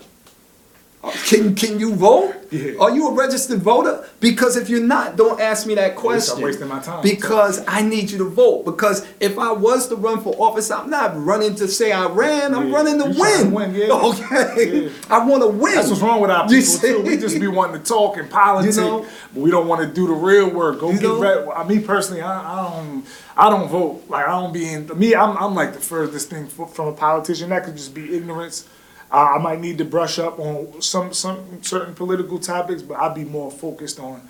Can 1.26 1.54
can 1.54 1.78
you 1.80 1.94
vote? 1.94 2.34
Yeah. 2.50 2.74
Are 2.80 2.90
you 2.94 3.08
a 3.08 3.12
registered 3.12 3.58
voter? 3.60 4.08
Because 4.20 4.56
if 4.56 4.68
you're 4.68 4.80
not, 4.82 5.16
don't 5.16 5.40
ask 5.40 5.66
me 5.66 5.74
that 5.74 5.88
least 5.90 5.96
I'm 5.98 6.02
question. 6.02 6.42
wasting 6.44 6.68
my 6.68 6.78
time. 6.80 7.02
Because 7.02 7.64
I 7.66 7.82
need 7.82 8.10
you 8.10 8.18
to 8.18 8.24
vote. 8.28 8.64
Because 8.64 9.06
if 9.20 9.36
I 9.38 9.50
was 9.52 9.88
to 9.88 9.96
run 9.96 10.20
for 10.20 10.34
office, 10.40 10.70
I'm 10.70 10.88
not 10.88 11.12
running 11.22 11.54
to 11.56 11.66
say 11.68 11.90
I 11.92 12.06
ran. 12.06 12.54
I'm 12.54 12.68
Yeah. 12.68 12.74
running 12.76 12.98
to 13.02 13.08
You 13.08 13.14
trying 13.14 13.38
to 13.38 13.44
win. 13.56 13.72
win, 13.72 13.74
yeah. 13.74 13.88
Okay. 14.10 14.90
I 15.10 15.24
want 15.26 15.42
to 15.42 15.48
win. 15.48 15.74
That's 15.74 15.88
what's 15.90 16.00
wrong 16.02 16.20
with 16.20 16.30
our 16.30 16.48
people 16.48 16.78
too. 16.78 17.02
We 17.02 17.16
just 17.16 17.40
be 17.40 17.48
wanting 17.48 17.80
to 17.82 17.86
talk 17.86 18.16
and 18.16 18.30
politics, 18.30 18.76
You 18.76 18.82
know? 18.84 19.06
but 19.34 19.42
we 19.42 19.50
don't 19.50 19.66
want 19.66 19.80
to 19.82 19.92
do 19.92 20.06
the 20.06 20.14
real 20.14 20.48
work. 20.50 20.78
Go 20.80 20.90
You 20.90 21.00
get 21.00 21.20
vet. 21.20 21.48
I 21.56 21.64
mean, 21.64 21.82
personally, 21.84 22.22
I, 22.22 22.32
I 22.40 22.70
don't. 22.72 23.04
I 23.36 23.50
don't 23.50 23.68
vote. 23.68 24.04
Like 24.08 24.26
I 24.26 24.30
don't 24.40 24.52
be 24.52 24.68
in. 24.72 24.86
Me, 24.98 25.14
I'm. 25.14 25.36
I'm 25.36 25.54
like 25.54 25.72
the 25.74 25.80
furthest 25.80 26.30
thing 26.30 26.46
from 26.46 26.86
a 26.88 26.92
politician. 26.92 27.50
That 27.50 27.64
could 27.64 27.76
just 27.76 27.92
be 27.94 28.16
ignorance. 28.16 28.66
Uh, 29.10 29.34
I 29.36 29.38
might 29.38 29.60
need 29.60 29.78
to 29.78 29.84
brush 29.84 30.18
up 30.18 30.38
on 30.38 30.82
some 30.82 31.12
some 31.14 31.62
certain 31.62 31.94
political 31.94 32.38
topics, 32.38 32.82
but 32.82 32.98
I'd 32.98 33.14
be 33.14 33.24
more 33.24 33.50
focused 33.50 34.00
on. 34.00 34.20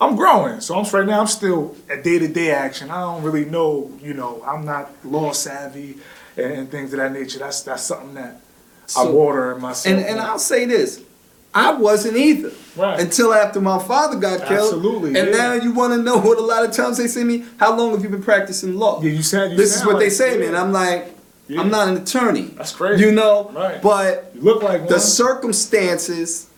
I'm 0.00 0.14
growing, 0.16 0.60
so 0.60 0.78
I'm 0.78 0.84
right 0.92 1.06
now. 1.06 1.20
I'm 1.20 1.26
still 1.26 1.76
a 1.90 1.96
day 2.00 2.18
to 2.18 2.28
day 2.28 2.50
action. 2.50 2.90
I 2.90 3.00
don't 3.00 3.22
really 3.22 3.44
know. 3.44 3.90
You 4.02 4.14
know, 4.14 4.42
I'm 4.46 4.64
not 4.64 4.90
law 5.04 5.32
savvy 5.32 5.98
and, 6.36 6.52
and 6.52 6.70
things 6.70 6.92
of 6.92 6.98
that 6.98 7.12
nature. 7.12 7.38
That's 7.38 7.62
that's 7.62 7.82
something 7.82 8.14
that 8.14 8.34
I 8.34 8.86
So- 8.86 9.10
water 9.12 9.52
in 9.54 9.60
myself. 9.62 9.96
And 9.96 10.04
and 10.04 10.20
I'll 10.20 10.38
say 10.38 10.66
this: 10.66 11.00
I 11.54 11.72
wasn't 11.72 12.16
either. 12.16 12.52
Right. 12.76 13.00
Until 13.00 13.34
after 13.34 13.60
my 13.60 13.80
father 13.82 14.16
got 14.18 14.46
killed. 14.46 14.74
Absolutely, 14.74 15.18
And 15.18 15.30
yeah. 15.30 15.36
now 15.36 15.52
you 15.54 15.72
want 15.72 15.92
to 15.94 16.00
know 16.02 16.16
what 16.18 16.38
a 16.38 16.42
lot 16.42 16.64
of 16.64 16.70
times 16.72 16.96
they 16.98 17.08
say 17.08 17.20
to 17.20 17.26
me, 17.26 17.44
how 17.58 17.76
long 17.76 17.90
have 17.90 18.02
you 18.04 18.08
been 18.08 18.22
practicing 18.22 18.74
law? 18.76 19.02
Yeah, 19.02 19.10
you 19.10 19.22
said 19.24 19.50
you 19.52 19.56
this 19.56 19.74
is 19.76 19.84
what 19.84 19.94
like- 19.96 20.04
they 20.04 20.10
say 20.10 20.34
to 20.34 20.36
me. 20.38 20.42
yeah. 20.42 20.48
And 20.50 20.56
I'm 20.56 20.70
like, 20.72 21.12
Yeah. 21.48 21.60
I'm 21.60 21.70
not 21.70 21.88
an 21.88 21.96
attorney. 21.96 22.42
That's 22.42 22.72
crazy. 22.72 23.02
You 23.04 23.12
know? 23.12 23.50
Right. 23.54 23.80
But 23.82 24.30
You 24.34 24.42
look 24.42 24.62
like 24.62 24.82
the 24.86 24.94
one. 24.94 25.00
circumstances 25.00 26.48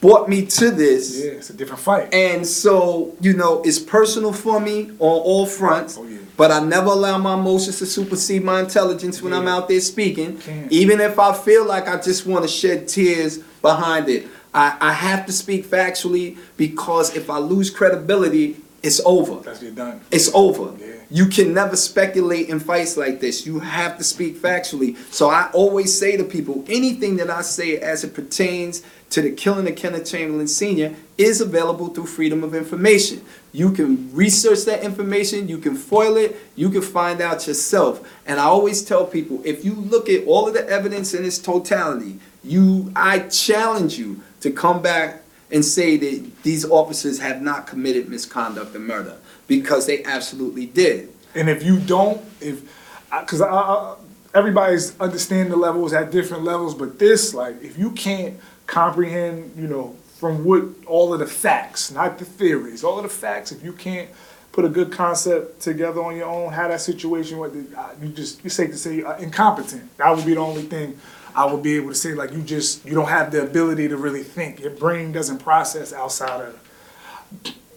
brought 0.00 0.28
me 0.28 0.46
to 0.46 0.70
this. 0.70 1.18
Yeah, 1.22 1.32
it's 1.32 1.50
a 1.50 1.52
different 1.54 1.80
fight. 1.80 2.12
And 2.14 2.46
so, 2.46 3.14
you 3.20 3.34
know, 3.34 3.62
it's 3.62 3.78
personal 3.78 4.32
for 4.32 4.60
me 4.60 4.90
on 4.98 4.98
all 5.00 5.46
fronts. 5.46 5.98
Oh, 5.98 6.04
yeah. 6.06 6.18
But 6.36 6.50
I 6.50 6.60
never 6.60 6.86
allow 6.86 7.18
my 7.18 7.34
emotions 7.34 7.78
to 7.80 7.86
supersede 7.86 8.42
my 8.42 8.60
intelligence 8.60 9.20
when 9.20 9.32
I'm 9.34 9.46
out 9.46 9.68
there 9.68 9.80
speaking. 9.80 10.38
Can't. 10.38 10.72
Even 10.72 11.00
if 11.00 11.18
I 11.18 11.34
feel 11.34 11.66
like 11.66 11.86
I 11.86 12.00
just 12.00 12.26
want 12.26 12.44
to 12.44 12.48
shed 12.48 12.88
tears 12.88 13.38
behind 13.60 14.08
it. 14.08 14.26
I, 14.54 14.76
I 14.80 14.92
have 14.92 15.26
to 15.26 15.32
speak 15.32 15.66
factually 15.66 16.38
because 16.56 17.14
if 17.14 17.28
I 17.30 17.38
lose 17.38 17.70
credibility, 17.70 18.56
it's 18.82 19.00
over. 19.04 19.42
That's 19.42 19.60
done. 19.60 20.00
It's 20.10 20.32
over. 20.34 20.74
Yeah. 20.82 20.94
You 21.12 21.26
can 21.26 21.52
never 21.52 21.74
speculate 21.74 22.48
in 22.48 22.60
fights 22.60 22.96
like 22.96 23.20
this. 23.20 23.44
You 23.44 23.58
have 23.58 23.98
to 23.98 24.04
speak 24.04 24.36
factually. 24.36 24.96
So 25.12 25.28
I 25.28 25.50
always 25.52 25.96
say 25.98 26.16
to 26.16 26.22
people, 26.22 26.64
anything 26.68 27.16
that 27.16 27.28
I 27.28 27.42
say 27.42 27.78
as 27.78 28.04
it 28.04 28.14
pertains 28.14 28.82
to 29.10 29.20
the 29.20 29.32
killing 29.32 29.68
of 29.68 29.74
Kenneth 29.74 30.08
Chamberlain 30.08 30.46
Sr. 30.46 30.94
is 31.18 31.40
available 31.40 31.88
through 31.88 32.06
freedom 32.06 32.44
of 32.44 32.54
information. 32.54 33.24
You 33.52 33.72
can 33.72 34.14
research 34.14 34.64
that 34.66 34.84
information, 34.84 35.48
you 35.48 35.58
can 35.58 35.74
foil 35.74 36.16
it, 36.16 36.36
you 36.54 36.70
can 36.70 36.82
find 36.82 37.20
out 37.20 37.48
yourself. 37.48 38.08
And 38.24 38.38
I 38.38 38.44
always 38.44 38.84
tell 38.84 39.04
people, 39.04 39.42
if 39.44 39.64
you 39.64 39.74
look 39.74 40.08
at 40.08 40.24
all 40.26 40.46
of 40.46 40.54
the 40.54 40.66
evidence 40.68 41.12
in 41.12 41.24
its 41.24 41.38
totality, 41.38 42.20
you 42.44 42.92
I 42.94 43.20
challenge 43.20 43.98
you 43.98 44.20
to 44.42 44.52
come 44.52 44.80
back 44.80 45.22
and 45.50 45.64
say 45.64 45.96
that 45.96 46.42
these 46.44 46.64
officers 46.64 47.18
have 47.18 47.42
not 47.42 47.66
committed 47.66 48.08
misconduct 48.08 48.76
and 48.76 48.86
murder 48.86 49.16
because 49.50 49.84
they 49.84 50.04
absolutely 50.04 50.64
did. 50.64 51.12
And 51.34 51.50
if 51.50 51.64
you 51.64 51.80
don't, 51.80 52.22
if 52.40 52.62
because 53.10 53.40
I, 53.40 53.50
I, 53.50 53.96
everybody's 54.32 54.98
understanding 55.00 55.50
the 55.50 55.56
levels 55.56 55.92
at 55.92 56.12
different 56.12 56.44
levels, 56.44 56.72
but 56.72 57.00
this, 57.00 57.34
like, 57.34 57.60
if 57.60 57.76
you 57.76 57.90
can't 57.90 58.38
comprehend, 58.68 59.52
you 59.56 59.66
know, 59.66 59.96
from 60.18 60.44
what 60.44 60.62
all 60.86 61.12
of 61.12 61.18
the 61.18 61.26
facts, 61.26 61.90
not 61.90 62.20
the 62.20 62.24
theories, 62.24 62.84
all 62.84 62.96
of 62.98 63.02
the 63.02 63.08
facts, 63.08 63.50
if 63.50 63.64
you 63.64 63.72
can't 63.72 64.08
put 64.52 64.64
a 64.64 64.68
good 64.68 64.92
concept 64.92 65.60
together 65.60 66.00
on 66.00 66.14
your 66.14 66.26
own, 66.26 66.52
how 66.52 66.68
that 66.68 66.80
situation, 66.80 67.38
what 67.38 67.50
uh, 67.50 67.88
you 68.00 68.08
just 68.10 68.44
you 68.44 68.50
safe 68.50 68.70
to 68.70 68.76
say 68.76 69.02
uh, 69.02 69.16
incompetent. 69.18 69.96
That 69.98 70.14
would 70.14 70.24
be 70.24 70.34
the 70.34 70.40
only 70.40 70.62
thing 70.62 70.96
I 71.34 71.44
would 71.44 71.64
be 71.64 71.74
able 71.74 71.88
to 71.88 71.96
say. 71.96 72.14
Like, 72.14 72.30
you 72.30 72.42
just 72.42 72.86
you 72.86 72.94
don't 72.94 73.08
have 73.08 73.32
the 73.32 73.42
ability 73.42 73.88
to 73.88 73.96
really 73.96 74.22
think. 74.22 74.60
Your 74.60 74.70
brain 74.70 75.10
doesn't 75.10 75.38
process 75.38 75.92
outside 75.92 76.40
of 76.40 76.60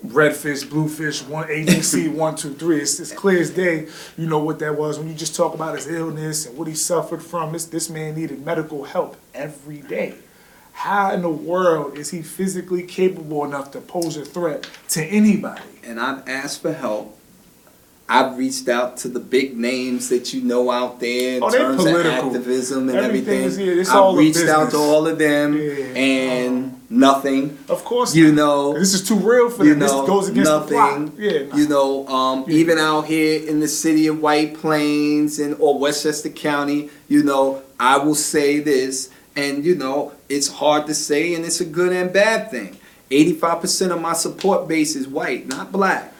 redfish, 0.05 0.69
bluefish, 0.69 1.21
one 1.23 1.47
ABC, 1.47 2.11
one, 2.13 2.35
two, 2.35 2.53
three. 2.53 2.79
It's, 2.81 2.99
it's 2.99 3.11
clear 3.11 3.39
as 3.39 3.49
day. 3.49 3.87
You 4.17 4.27
know 4.27 4.39
what 4.39 4.59
that 4.59 4.77
was 4.77 4.99
when 4.99 5.07
you 5.07 5.13
just 5.15 5.35
talk 5.35 5.53
about 5.53 5.75
his 5.75 5.87
illness 5.87 6.45
and 6.45 6.57
what 6.57 6.67
he 6.67 6.75
suffered 6.75 7.23
from. 7.23 7.53
This 7.53 7.65
this 7.65 7.89
man 7.89 8.15
needed 8.15 8.45
medical 8.45 8.83
help 8.83 9.17
every 9.33 9.81
day. 9.81 10.15
How 10.73 11.11
in 11.13 11.21
the 11.21 11.29
world 11.29 11.97
is 11.97 12.09
he 12.09 12.21
physically 12.21 12.83
capable 12.83 13.45
enough 13.45 13.71
to 13.71 13.79
pose 13.81 14.17
a 14.17 14.25
threat 14.25 14.67
to 14.89 15.03
anybody? 15.03 15.61
And 15.83 15.99
I've 15.99 16.27
asked 16.27 16.61
for 16.61 16.73
help. 16.73 17.19
I've 18.09 18.37
reached 18.37 18.67
out 18.67 18.97
to 18.97 19.07
the 19.07 19.19
big 19.19 19.55
names 19.57 20.09
that 20.09 20.33
you 20.33 20.41
know 20.41 20.69
out 20.69 20.99
there 20.99 21.37
in 21.37 21.43
Oh, 21.43 21.49
terms 21.49 21.85
of 21.85 21.95
activism 22.05 22.89
and 22.89 22.97
Everything 22.97 23.43
everything. 23.45 23.67
is. 23.69 23.79
It's 23.79 23.89
I've 23.89 24.15
reached 24.17 24.45
out 24.49 24.71
to 24.71 24.77
all 24.77 25.07
of 25.07 25.17
them 25.17 25.57
Yeah. 25.57 25.85
and 25.95 26.65
uh-huh. 26.65 26.75
Nothing. 26.93 27.57
Of 27.69 27.83
course, 27.83 28.15
You 28.15 28.27
not. 28.31 28.35
know, 28.35 28.73
this 28.79 28.93
is 28.93 29.07
too 29.07 29.15
real 29.15 29.49
for 29.49 29.63
you 29.65 29.71
them. 29.71 29.79
know, 29.79 30.01
this 30.01 30.07
goes 30.09 30.29
against 30.29 30.51
nothing. 30.51 31.05
the 31.05 31.11
plot. 31.11 31.19
Yeah, 31.19 31.43
nah. 31.47 31.55
You 31.57 31.67
know, 31.67 32.07
um, 32.07 32.45
Yeah. 32.47 32.55
even 32.57 32.77
out 32.77 33.05
here 33.05 33.47
in 33.47 33.59
the 33.59 33.67
city 33.67 34.07
of 34.07 34.21
White 34.21 34.57
Plains 34.59 35.39
and 35.39 35.55
or 35.59 35.77
Westchester 35.79 36.29
County, 36.29 36.89
you 37.09 37.23
know, 37.23 37.61
I 37.79 37.97
will 37.97 38.15
say 38.15 38.59
this, 38.59 39.09
and 39.35 39.65
you 39.65 39.75
know, 39.75 40.11
it's 40.29 40.47
hard 40.47 40.85
to 40.87 40.93
say, 40.93 41.33
and 41.33 41.43
it's 41.43 41.59
a 41.61 41.65
good 41.65 41.91
and 41.91 42.13
bad 42.13 42.51
thing. 42.51 42.77
Eighty-five 43.11 43.59
percent 43.61 43.91
of 43.91 43.99
my 44.01 44.13
support 44.13 44.67
base 44.67 44.95
is 44.95 45.07
white, 45.07 45.47
not 45.47 45.71
black. 45.71 46.13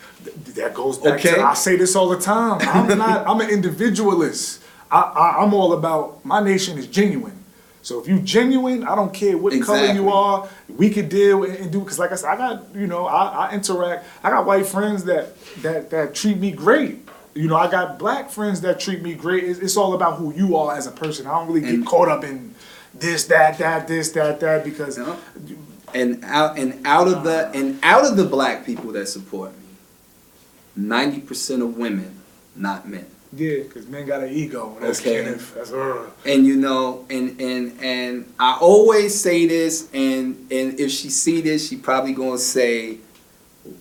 That 0.56 0.74
goes 0.74 0.98
back 0.98 1.20
Okay. 1.20 1.36
to 1.36 1.42
I 1.44 1.54
say 1.54 1.76
this 1.76 1.96
all 1.96 2.10
the 2.10 2.18
time. 2.20 2.60
I'm 2.62 2.98
not. 2.98 3.28
I'm 3.30 3.40
an 3.42 3.50
individualist. 3.50 4.62
I, 4.92 5.02
I 5.02 5.44
I'm 5.44 5.54
all 5.54 5.74
about 5.74 6.24
my 6.26 6.40
nation 6.44 6.78
is 6.78 6.88
genuine. 6.88 7.43
So 7.84 8.00
if 8.00 8.08
you 8.08 8.20
genuine, 8.20 8.86
I 8.86 8.96
don't 8.96 9.14
care 9.14 9.38
what 9.38 9.54
color 9.62 9.94
you 9.94 10.10
are. 10.10 10.48
We 10.70 10.90
could 10.90 11.10
deal 11.10 11.44
and, 11.44 11.54
and 11.56 11.72
do 11.72 11.82
because, 11.82 12.00
like 12.00 12.14
I 12.14 12.16
said, 12.16 12.30
I 12.30 12.38
got 12.38 12.74
you 12.74 12.88
know 12.88 13.06
I, 13.06 13.48
I 13.50 13.54
interact. 13.54 14.06
I 14.24 14.30
got 14.30 14.46
white 14.46 14.66
friends 14.66 15.04
that 15.04 15.38
that 15.62 15.90
that 15.92 16.16
treat 16.16 16.38
me 16.38 16.52
great. 16.52 17.00
You 17.36 17.48
know, 17.48 17.56
I 17.58 17.70
got 17.70 18.00
black 18.00 18.30
friends 18.30 18.62
that 18.62 18.80
treat 18.80 19.02
me 19.02 19.16
great. 19.16 19.44
It's, 19.44 19.60
it's 19.60 19.76
all 19.76 19.96
about 19.96 20.18
who 20.18 20.34
you 20.34 20.56
are 20.56 20.76
as 20.76 20.88
a 20.88 20.92
person. 20.92 21.26
I 21.28 21.32
don't 21.32 21.48
really 21.48 21.62
get 21.62 21.74
And- 21.74 21.86
caught 21.86 22.08
up 22.08 22.24
in 22.24 22.54
this, 22.94 23.26
that, 23.26 23.58
that, 23.58 23.88
this, 23.88 24.12
that, 24.12 24.40
that 24.40 24.64
because 24.64 25.00
You? 25.00 25.58
And 25.96 26.24
out 26.24 26.58
and 26.60 26.86
out 26.86 27.08
of 27.08 27.24
the 27.24 27.50
and 27.54 27.80
out 27.84 28.06
of 28.06 28.18
the 28.18 28.26
black 28.26 28.66
people 28.66 28.92
that 28.94 29.08
support 29.08 29.52
me, 29.52 29.66
ninety 30.76 31.20
percent 31.22 31.62
of 31.62 31.78
women, 31.78 32.20
not 32.56 32.88
men. 32.88 33.08
Yeah, 33.36 33.64
because 33.64 33.88
men 33.88 34.06
got 34.06 34.24
an 34.24 34.30
ego. 34.34 34.78
That's 34.80 35.00
Okay. 35.02 35.24
Kenneth. 35.24 35.54
That's 35.56 35.72
uh. 35.72 36.10
And 36.26 36.46
you 36.46 36.56
know, 36.58 37.06
and 37.10 37.40
and 37.42 37.78
and 37.82 38.34
I 38.40 38.58
always 38.60 39.20
say 39.20 39.46
this, 39.48 39.90
and 39.94 40.36
and 40.52 40.80
if 40.80 40.92
she 40.92 41.10
see 41.10 41.42
this, 41.42 41.68
she 41.70 41.78
probably 41.78 42.14
gonna 42.14 42.38
say, 42.38 42.98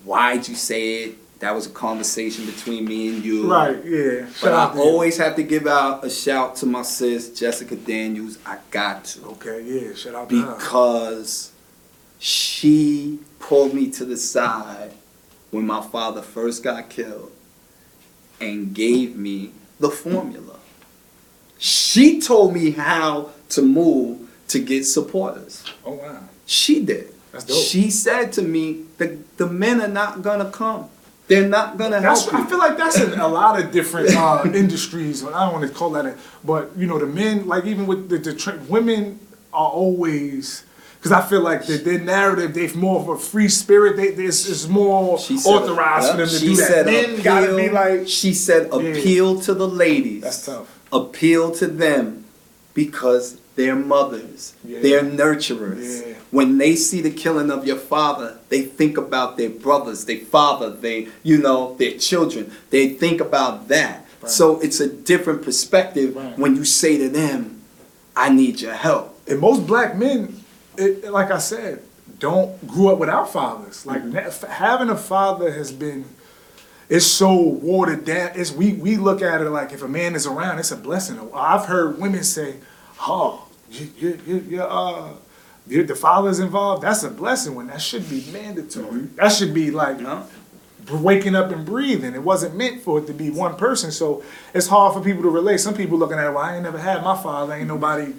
"Why'd 0.05 0.49
you 0.49 0.55
say 0.55 1.05
it? 1.05 1.19
That 1.41 1.55
was 1.57 1.67
a 1.67 1.71
conversation 1.71 2.47
between 2.47 2.85
me 2.85 3.09
and 3.09 3.25
you." 3.25 3.51
Right. 3.53 3.85
Yeah. 3.85 4.27
But 4.41 4.53
I 4.55 4.63
out 4.65 4.75
you. 4.77 4.81
always 4.81 5.17
have 5.19 5.35
to 5.37 5.43
give 5.43 5.67
out 5.67 6.05
a 6.05 6.11
shout 6.11 6.55
to 6.57 6.67
my 6.67 6.83
sis 6.83 7.31
Jessica 7.39 7.75
Daniels. 7.77 8.39
I 8.47 8.59
got 8.71 9.05
to 9.07 9.25
Okay, 9.27 9.63
yeah, 9.65 9.95
shout 9.95 10.15
out 10.15 10.29
to 10.31 10.41
her. 10.41 10.55
because 10.55 11.51
she 12.19 13.19
pulled 13.41 13.75
me 13.75 13.91
to 13.91 14.05
the 14.05 14.17
side 14.17 14.93
when 15.51 15.67
my 15.67 15.83
father 15.83 16.23
first 16.23 16.63
got 16.63 16.89
killed 16.89 17.32
and 18.43 18.75
gave 18.75 19.17
me 19.17 19.53
the 19.79 19.91
formula. 19.91 20.57
She 21.59 22.21
told 22.21 22.55
me 22.55 22.73
how 22.73 23.31
to 23.51 23.63
move 23.63 24.29
to 24.49 24.59
get 24.59 24.85
supporters. 24.85 25.65
Oh 25.85 25.93
wow. 25.93 26.23
She 26.47 26.85
did. 26.85 27.13
That's 27.31 27.45
dope. 27.45 27.65
She 27.65 27.91
said 27.91 28.33
to 28.35 28.43
me, 28.43 28.85
the, 28.99 29.19
the 29.37 29.47
men 29.47 29.81
are 29.81 29.89
not 29.89 30.23
gonna 30.23 30.51
come. 30.51 30.89
They're 31.29 31.49
not 31.49 31.79
gonna 31.79 32.01
help 32.01 32.31
you. 32.31 32.39
I 32.39 32.47
feel 32.47 32.59
like 32.59 32.77
that's 32.77 33.01
in 33.01 33.19
a 33.19 33.29
lot 33.29 33.61
of 33.61 33.71
different 33.71 34.11
uh, 34.17 34.43
industries. 34.53 35.25
I 35.25 35.45
don't 35.45 35.53
want 35.53 35.67
to 35.67 35.75
call 35.75 35.91
that, 35.91 36.05
a, 36.05 36.17
but 36.45 36.73
you 36.77 36.87
know, 36.87 36.99
the 36.99 37.07
men, 37.07 37.47
like 37.47 37.65
even 37.65 37.87
with 37.87 38.09
the, 38.09 38.19
the 38.19 38.35
tra- 38.35 38.59
women, 38.69 39.21
are 39.53 39.71
always 39.71 40.65
because 41.03 41.11
I 41.11 41.21
feel 41.29 41.41
like 41.41 41.67
the, 41.67 41.79
their 41.79 41.99
narrative, 41.99 42.55
they're 42.55 42.73
more 42.77 43.01
of 43.01 43.09
a 43.09 43.19
free 43.19 43.49
spirit. 43.49 43.97
They, 43.97 44.13
this 44.13 44.49
is 44.49 44.69
more 44.69 45.19
authorized 45.19 46.13
for 46.13 46.17
them 46.19 46.29
to 46.29 46.39
she 46.39 46.47
do 46.47 46.57
that. 46.57 46.69
said 46.69 46.87
Men 46.87 47.23
gotta 47.23 47.57
be 47.57 47.67
appeal- 47.67 47.75
like, 47.75 48.07
She 48.09 48.33
said 48.33 48.69
appeal 48.73 49.41
to 49.41 49.53
the 49.53 49.67
ladies. 49.67 50.23
that's 50.23 50.47
tough. 50.47 50.69
Appeal 50.93 51.51
to 51.57 51.67
them 51.67 52.25
because 52.75 53.41
they're 53.57 53.75
mothers. 53.75 54.55
Yeah. 54.65 54.79
They're 54.81 55.03
nurturers. 55.03 56.07
Yeah. 56.07 56.15
When 56.31 56.59
they 56.59 56.77
see 56.77 57.01
the 57.01 57.11
killing 57.11 57.51
of 57.51 57.67
your 57.67 57.77
father, 57.77 58.39
they 58.49 58.63
think 58.63 58.97
about 58.97 59.37
their 59.37 59.51
brothers, 59.51 60.05
their 60.05 60.19
father, 60.21 60.71
they 60.71 61.09
you 61.25 61.37
know, 61.39 61.75
their 61.75 61.99
children. 61.99 62.53
They 62.71 62.91
think 62.91 63.21
about 63.21 63.67
that. 63.69 64.07
Right. 64.23 64.31
So 64.31 64.61
it's 64.61 64.79
a 64.79 64.89
different 64.89 65.43
perspective 65.43 66.15
Right. 66.15 66.39
when 66.39 66.55
you 66.55 66.65
say 66.65 66.97
to 66.99 67.09
them, 67.09 67.61
I 68.15 68.29
need 68.29 68.61
your 68.61 68.75
help. 68.75 69.19
And 69.27 69.41
most 69.41 69.67
black 69.67 69.97
men, 69.97 70.42
it, 70.83 71.11
like 71.11 71.31
I 71.31 71.39
said, 71.39 71.83
don't 72.19 72.67
grew 72.67 72.91
up 72.93 72.99
without 72.99 73.33
fathers. 73.33 73.87
Like 73.87 74.03
Mm-hmm. 74.03 74.47
having 74.51 74.91
a 74.91 74.97
father 74.97 75.51
has 75.53 75.73
been, 75.73 76.05
it's 76.89 77.07
so 77.07 77.35
watered 77.35 78.05
down. 78.05 78.31
It's 78.35 78.53
we 78.53 78.75
we 78.75 78.97
look 78.97 79.23
at 79.23 79.41
it 79.41 79.49
like 79.51 79.73
if 79.73 79.83
a 79.83 79.89
man 79.89 80.15
is 80.15 80.27
around, 80.27 80.59
it's 80.59 80.71
a 80.73 80.77
blessing. 80.77 81.19
I've 81.35 81.67
heard 81.67 81.99
women 81.99 82.23
say, 82.25 82.57
"Oh, 83.01 83.49
you 83.71 83.89
you 83.99 84.21
you, 84.27 84.37
you 84.49 84.63
uh." 84.63 85.09
The 85.65 85.83
the 85.83 85.95
father's 85.95 86.41
involved. 86.41 86.83
That's 86.83 87.05
a 87.05 87.11
blessing. 87.11 87.55
When 87.55 87.69
that 87.69 87.81
should 87.81 88.11
be 88.11 88.25
mandatory. 88.33 89.03
That 89.15 89.29
should 89.31 89.55
be 89.55 89.71
like 89.71 90.01
know? 90.01 90.27
waking 90.91 91.37
up 91.37 91.53
and 91.53 91.65
breathing. 91.65 92.15
It 92.15 92.23
wasn't 92.25 92.57
meant 92.57 92.83
for 92.83 92.99
it 92.99 93.07
to 93.07 93.13
be 93.13 93.31
one 93.31 93.55
person. 93.57 93.93
So 93.93 94.25
it's 94.53 94.67
hard 94.67 94.93
for 94.95 95.01
people 95.01 95.23
to 95.23 95.31
relate. 95.31 95.59
Some 95.59 95.75
people 95.75 95.97
looking 95.99 96.19
at 96.19 96.27
it, 96.27 96.31
well, 96.35 96.43
I 96.43 96.55
ain't 96.57 96.65
never 96.65 96.79
had 96.79 97.05
my 97.05 97.17
father. 97.23 97.55
Ain't 97.55 97.69
nobody 97.69 98.13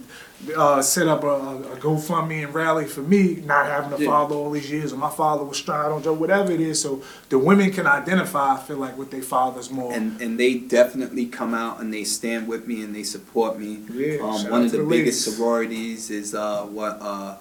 uh, 0.56 0.82
set 0.82 1.08
up 1.08 1.24
a, 1.24 1.28
a 1.28 1.78
GoFundMe 1.78 2.44
and 2.44 2.54
rally 2.54 2.86
for 2.86 3.02
me 3.02 3.42
not 3.46 3.66
having 3.68 3.94
a 3.94 3.98
Yeah. 3.98 4.10
father 4.10 4.36
all 4.36 4.52
these 4.52 4.70
years, 4.72 4.92
or 4.94 4.98
my 4.98 5.10
father 5.10 5.44
was 5.44 5.58
strong, 5.58 6.02
don't 6.02 6.20
whatever 6.20 6.52
it 6.52 6.60
is. 6.62 6.82
So 6.82 7.02
the 7.30 7.40
women 7.40 7.72
can 7.72 7.88
identify, 7.88 8.56
I 8.56 8.58
feel 8.60 8.78
like, 8.78 8.98
with 8.98 9.12
their 9.12 9.22
fathers 9.22 9.70
more. 9.72 9.94
and 9.94 10.22
and 10.22 10.40
they 10.40 10.56
definitely 10.56 11.26
come 11.26 11.54
out 11.54 11.80
and 11.80 11.94
they 11.94 12.04
stand 12.04 12.48
with 12.48 12.68
me 12.68 12.84
and 12.84 12.94
they 12.96 13.04
support 13.04 13.60
me. 13.60 13.80
Yeah, 13.94 14.22
um, 14.24 14.50
one 14.50 14.62
of 14.66 14.72
the 14.72 14.80
the 14.80 14.84
biggest 14.86 15.26
ladies. 15.28 15.38
sororities 15.38 16.10
is 16.10 16.34
uh, 16.36 16.64
what 16.64 16.98
uh, 17.02 17.36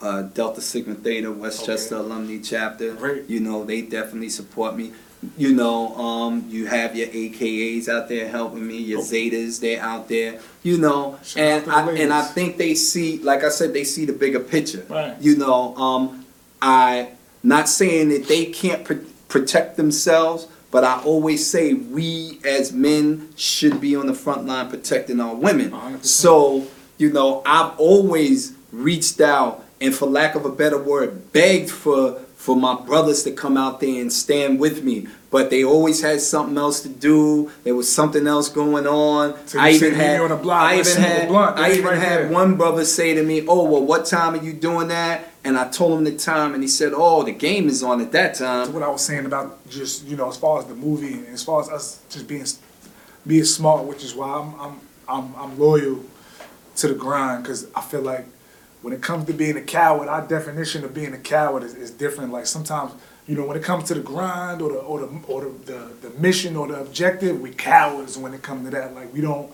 uh, 0.00 0.22
Delta 0.22 0.60
Sigma 0.60 0.94
Theta 0.94 1.30
Westchester 1.32 1.96
Okay. 1.96 2.04
Alumni 2.06 2.38
Chapter. 2.42 2.94
Great. 2.94 3.28
You 3.28 3.40
know, 3.40 3.64
they 3.64 3.82
definitely 3.82 4.28
support 4.30 4.76
me. 4.76 4.92
You 5.36 5.52
know, 5.52 5.96
um, 5.96 6.44
you 6.48 6.66
have 6.66 6.94
your 6.94 7.08
AKAs 7.08 7.88
out 7.88 8.08
there 8.08 8.28
helping 8.28 8.66
me, 8.66 8.78
your. 8.78 9.00
Zetas, 9.00 9.60
they're 9.60 9.82
out 9.82 10.08
there. 10.08 10.40
You 10.62 10.78
know, 10.78 11.18
Shout 11.24 11.42
and 11.42 11.70
I, 11.70 11.90
and 11.92 12.12
I 12.12 12.22
think 12.22 12.56
they 12.56 12.74
see, 12.74 13.18
like 13.18 13.42
I 13.42 13.48
said, 13.48 13.72
they 13.72 13.84
see 13.84 14.04
the 14.04 14.12
bigger 14.12 14.40
picture. 14.40 14.86
Right. 14.88 15.20
You 15.20 15.36
know, 15.36 15.74
um, 15.76 16.24
I 16.62 17.10
not 17.42 17.68
saying 17.68 18.10
that 18.10 18.28
they 18.28 18.46
can't 18.46 18.84
pr- 18.84 18.94
protect 19.28 19.76
themselves, 19.76 20.46
but 20.70 20.84
I 20.84 21.00
always 21.02 21.46
say 21.46 21.74
we 21.74 22.40
as 22.44 22.72
men 22.72 23.30
should 23.36 23.80
be 23.80 23.96
on 23.96 24.06
the 24.06 24.14
front 24.14 24.46
line 24.46 24.68
protecting 24.68 25.20
our 25.20 25.34
women. 25.34 25.70
100%. 25.70 26.04
So, 26.04 26.66
you 26.98 27.12
know, 27.12 27.42
I've 27.46 27.78
always 27.78 28.54
reached 28.72 29.20
out 29.20 29.64
and 29.80 29.94
for 29.94 30.06
lack 30.06 30.34
of 30.34 30.44
a 30.44 30.50
better 30.50 30.78
word, 30.78 31.32
begged 31.32 31.70
for 31.70 32.20
for 32.38 32.54
my 32.54 32.80
brothers 32.80 33.24
to 33.24 33.32
come 33.32 33.56
out 33.56 33.80
there 33.80 34.00
and 34.00 34.12
stand 34.12 34.60
with 34.60 34.84
me. 34.84 35.08
But 35.28 35.50
they 35.50 35.64
always 35.64 36.00
had 36.00 36.20
something 36.20 36.56
else 36.56 36.80
to 36.82 36.88
do. 36.88 37.50
There 37.64 37.74
was 37.74 37.92
something 37.92 38.28
else 38.28 38.48
going 38.48 38.86
on. 38.86 39.34
So 39.48 39.58
I 39.58 39.70
even 39.70 39.92
had 39.94 40.20
on 40.20 40.40
block, 40.40 40.62
I 40.62 40.78
even 40.78 41.02
had 41.02 41.28
blunt. 41.28 41.58
I 41.58 41.72
even 41.72 41.84
right 41.84 41.98
had 41.98 42.18
there. 42.20 42.28
one 42.32 42.56
brother 42.56 42.84
say 42.84 43.12
to 43.12 43.24
me, 43.24 43.44
"Oh, 43.46 43.64
well, 43.64 43.84
what 43.84 44.06
time 44.06 44.34
are 44.34 44.42
you 44.42 44.52
doing 44.52 44.86
that?" 44.88 45.32
And 45.42 45.58
I 45.58 45.68
told 45.68 45.98
him 45.98 46.04
the 46.04 46.16
time, 46.16 46.54
and 46.54 46.62
he 46.62 46.68
said, 46.68 46.92
"Oh, 46.94 47.24
the 47.24 47.32
game 47.32 47.68
is 47.68 47.82
on 47.82 48.00
at 48.00 48.12
that 48.12 48.36
time." 48.36 48.72
what 48.72 48.84
I 48.84 48.88
was 48.88 49.04
saying 49.04 49.26
about 49.26 49.68
just 49.68 50.06
you 50.06 50.16
know 50.16 50.28
as 50.28 50.36
far 50.36 50.60
as 50.60 50.66
the 50.66 50.76
movie 50.76 51.14
and 51.14 51.26
as 51.26 51.42
far 51.42 51.60
as 51.60 51.68
us 51.68 52.00
just 52.08 52.28
being 52.28 52.46
being 53.26 53.44
smart, 53.44 53.84
which 53.84 54.04
is 54.04 54.14
why 54.14 54.28
I'm 54.28 54.54
I'm 54.60 54.80
I'm, 55.08 55.34
I'm 55.36 55.58
loyal 55.58 56.04
to 56.76 56.88
the 56.88 56.94
grind 56.94 57.42
because 57.42 57.66
I 57.74 57.80
feel 57.80 58.02
like 58.02 58.26
when 58.82 58.92
it 58.92 59.02
comes 59.02 59.26
to 59.26 59.32
being 59.32 59.56
a 59.56 59.62
coward, 59.62 60.08
our 60.08 60.26
definition 60.26 60.84
of 60.84 60.94
being 60.94 61.12
a 61.12 61.18
coward 61.18 61.62
is, 61.62 61.74
is 61.74 61.90
different. 61.90 62.32
Like 62.32 62.46
sometimes 62.46 62.92
you 63.26 63.36
know 63.36 63.44
when 63.44 63.56
it 63.56 63.62
comes 63.62 63.84
to 63.84 63.94
the 63.94 64.00
grind 64.00 64.62
or 64.62 64.72
the 64.72 64.78
or 64.78 65.00
the 65.00 65.20
or 65.26 65.42
the, 65.42 65.50
the, 65.72 66.08
the 66.08 66.20
mission 66.20 66.56
or 66.56 66.68
the 66.68 66.80
objective, 66.80 67.40
we 67.40 67.50
cowards 67.50 68.16
when 68.16 68.34
it 68.34 68.42
comes 68.42 68.64
to 68.64 68.70
that. 68.70 68.94
Like 68.94 69.12
we 69.12 69.20
don't 69.20 69.50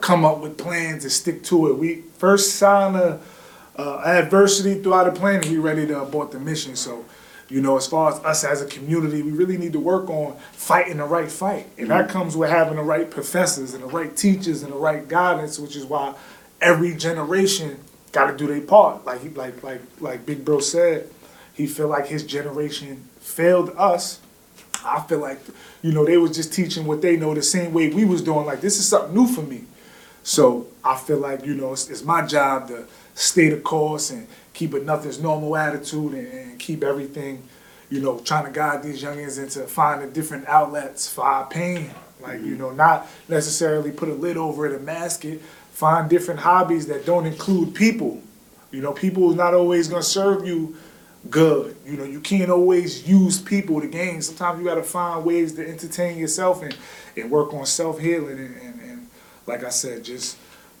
come 0.00 0.24
up 0.24 0.38
with 0.38 0.56
plans 0.56 1.04
and 1.04 1.12
stick 1.12 1.42
to 1.44 1.68
it. 1.68 1.78
We 1.78 2.02
first 2.18 2.56
sign 2.56 2.94
a 2.94 3.20
uh, 3.78 4.02
adversity 4.04 4.82
throughout 4.82 5.04
the 5.04 5.18
plan, 5.18 5.40
we 5.42 5.56
ready 5.56 5.86
to 5.86 6.02
abort 6.02 6.32
the 6.32 6.40
mission. 6.40 6.74
So, 6.74 7.04
you 7.48 7.60
know, 7.60 7.76
as 7.76 7.86
far 7.86 8.12
as 8.12 8.18
us 8.24 8.44
as 8.44 8.60
a 8.60 8.66
community, 8.66 9.22
we 9.22 9.30
really 9.30 9.56
need 9.56 9.72
to 9.72 9.80
work 9.80 10.10
on 10.10 10.36
fighting 10.52 10.98
the 10.98 11.04
right 11.04 11.30
fight, 11.30 11.66
and 11.78 11.88
that 11.90 12.10
comes 12.10 12.36
with 12.36 12.50
having 12.50 12.76
the 12.76 12.82
right 12.82 13.08
professors 13.10 13.74
and 13.74 13.82
the 13.82 13.88
right 13.88 14.14
teachers 14.14 14.62
and 14.62 14.72
the 14.72 14.76
right 14.76 15.06
guidance, 15.08 15.58
which 15.58 15.76
is 15.76 15.84
why 15.84 16.14
every 16.60 16.94
generation 16.94 17.78
got 18.12 18.30
to 18.30 18.36
do 18.36 18.46
their 18.46 18.60
part. 18.60 19.04
Like 19.04 19.22
he, 19.22 19.28
like 19.30 19.62
like 19.62 19.80
like 20.00 20.26
Big 20.26 20.44
Bro 20.44 20.60
said, 20.60 21.10
he 21.54 21.66
feel 21.66 21.88
like 21.88 22.06
his 22.06 22.24
generation 22.24 23.08
failed 23.20 23.70
us. 23.76 24.20
I 24.84 25.00
feel 25.02 25.18
like, 25.18 25.40
you 25.82 25.92
know, 25.92 26.04
they 26.04 26.16
was 26.16 26.36
just 26.36 26.52
teaching 26.52 26.86
what 26.86 27.02
they 27.02 27.16
know 27.16 27.34
the 27.34 27.42
same 27.42 27.72
way 27.72 27.88
we 27.88 28.04
was 28.04 28.22
doing. 28.22 28.46
Like 28.46 28.60
this 28.60 28.78
is 28.78 28.86
something 28.88 29.14
new 29.14 29.26
for 29.26 29.42
me. 29.42 29.64
So 30.22 30.68
I 30.84 30.96
feel 30.96 31.18
like, 31.18 31.44
you 31.44 31.54
know, 31.54 31.72
it's, 31.72 31.88
it's 31.90 32.04
my 32.04 32.24
job 32.24 32.68
to 32.68 32.86
stay 33.14 33.48
the 33.48 33.58
course 33.58 34.10
and 34.10 34.28
keep 34.52 34.74
a 34.74 34.78
nothing's 34.78 35.20
normal 35.20 35.56
attitude 35.56 36.12
and, 36.12 36.28
and 36.28 36.58
keep 36.60 36.84
everything, 36.84 37.42
you 37.90 38.00
know, 38.00 38.20
trying 38.20 38.44
to 38.44 38.52
guide 38.52 38.82
these 38.82 39.02
youngins 39.02 39.42
into 39.42 39.66
finding 39.66 40.10
different 40.10 40.46
outlets 40.46 41.08
for 41.08 41.24
our 41.24 41.46
pain. 41.46 41.90
Like, 42.20 42.40
you 42.40 42.52
mm-hmm. 42.52 42.58
know, 42.58 42.70
not 42.70 43.08
necessarily 43.28 43.90
put 43.90 44.08
a 44.08 44.14
lid 44.14 44.36
over 44.36 44.66
it 44.66 44.74
and 44.74 44.84
mask 44.84 45.24
it. 45.24 45.40
Find 45.78 46.10
different 46.10 46.40
hobbies 46.40 46.88
that 46.88 47.06
don't 47.06 47.24
include 47.24 47.72
people. 47.72 48.20
You 48.72 48.80
know, 48.82 48.92
people 48.92 49.30
is 49.30 49.36
not 49.36 49.54
always 49.54 49.86
gonna 49.86 50.02
serve 50.02 50.44
you 50.44 50.74
good. 51.30 51.76
You 51.86 51.96
know, 51.96 52.02
you 52.02 52.18
can't 52.18 52.50
always 52.50 53.08
use 53.08 53.40
people 53.40 53.80
to 53.80 53.86
gain. 53.86 54.20
Sometimes 54.20 54.58
you 54.58 54.64
gotta 54.64 54.82
find 54.82 55.24
ways 55.24 55.52
to 55.52 55.64
entertain 55.64 56.18
yourself 56.18 56.64
and, 56.64 56.76
and 57.16 57.30
work 57.30 57.54
on 57.54 57.64
self 57.64 58.00
healing 58.00 58.40
and, 58.40 58.56
and, 58.60 58.80
and 58.80 59.08
like 59.46 59.62
I 59.62 59.68
said, 59.68 60.02
just 60.02 60.36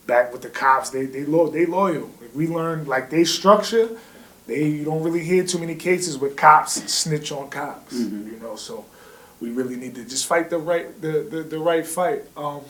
back 0.08 0.32
with 0.32 0.42
the 0.42 0.48
cops, 0.48 0.90
they 0.90 1.04
they 1.04 1.24
lo- 1.24 1.48
they 1.48 1.64
loyal. 1.64 2.10
If 2.20 2.34
we 2.34 2.48
learn 2.48 2.86
like 2.86 3.08
they 3.08 3.22
structure, 3.22 3.90
they 4.48 4.64
you 4.64 4.84
don't 4.84 5.04
really 5.04 5.22
hear 5.22 5.44
too 5.44 5.60
many 5.60 5.76
cases 5.76 6.18
with 6.18 6.34
cops 6.36 6.72
snitch 6.92 7.30
on 7.30 7.50
cops. 7.50 7.94
You 7.94 8.40
know, 8.42 8.56
so 8.56 8.84
we 9.40 9.50
really 9.50 9.76
need 9.76 9.94
to 9.94 10.04
just 10.04 10.26
fight 10.26 10.50
the 10.50 10.58
right 10.58 11.00
the, 11.00 11.24
the, 11.30 11.42
the 11.44 11.58
right 11.60 11.86
fight. 11.86 12.24
Um, 12.36 12.62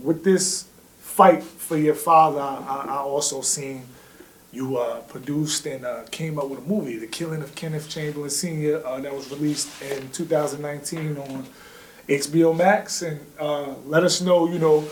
with 0.00 0.22
this 0.22 0.68
fight 1.16 1.42
for 1.42 1.78
your 1.78 1.94
father, 1.94 2.40
I, 2.40 2.84
I, 2.88 2.96
also 2.98 3.40
seen 3.40 3.86
you 4.52 4.76
uh, 4.76 5.00
produced 5.00 5.64
and 5.64 5.86
uh, 5.86 6.02
came 6.10 6.38
up 6.38 6.50
with 6.50 6.58
a 6.58 6.68
movie, 6.68 6.98
The 6.98 7.06
Killing 7.06 7.40
of 7.40 7.54
Kenneth 7.54 7.88
Chamberlain 7.88 8.28
Sr., 8.28 8.86
uh, 8.86 9.00
that 9.00 9.14
was 9.14 9.30
released 9.30 9.70
in 9.80 10.10
2019 10.10 11.16
on 11.16 11.46
HBO 12.06 12.54
Max. 12.54 13.00
And 13.00 13.18
uh, 13.40 13.76
let 13.86 14.04
us 14.04 14.20
know, 14.20 14.46
you 14.46 14.58
know, 14.58 14.82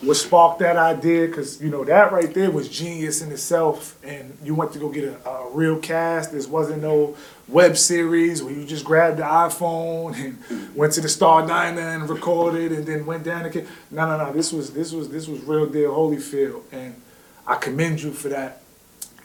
what 0.00 0.14
sparked 0.14 0.60
that 0.60 0.78
idea, 0.78 1.26
because, 1.26 1.60
you 1.60 1.68
know, 1.68 1.84
that 1.84 2.12
right 2.12 2.32
there 2.32 2.50
was 2.50 2.70
genius 2.70 3.20
in 3.20 3.30
itself. 3.30 4.02
And 4.02 4.38
you 4.42 4.54
went 4.54 4.72
to 4.72 4.78
go 4.78 4.88
get 4.88 5.04
a, 5.04 5.28
a 5.28 5.50
real 5.50 5.78
cast. 5.78 6.32
This 6.32 6.46
wasn't 6.46 6.80
no 6.80 7.14
web 7.48 7.76
series 7.76 8.42
where 8.42 8.54
you 8.54 8.64
just 8.64 8.84
grabbed 8.84 9.18
the 9.18 9.22
iPhone 9.22 10.14
and 10.16 10.74
went 10.74 10.92
to 10.94 11.00
the 11.00 11.08
Star 11.08 11.46
Diner 11.46 11.80
and 11.80 12.08
recorded 12.08 12.72
and 12.72 12.86
then 12.86 13.04
went 13.06 13.24
down 13.24 13.44
again. 13.44 13.66
No, 13.90 14.06
no, 14.06 14.16
no. 14.16 14.32
This 14.32 14.52
was 14.52 14.72
this 14.72 14.92
was 14.92 15.08
this 15.10 15.28
was 15.28 15.42
real 15.42 15.66
deal 15.66 15.92
Holyfield, 15.92 16.62
and 16.72 17.00
I 17.46 17.56
commend 17.56 18.02
you 18.02 18.12
for 18.12 18.28
that 18.28 18.62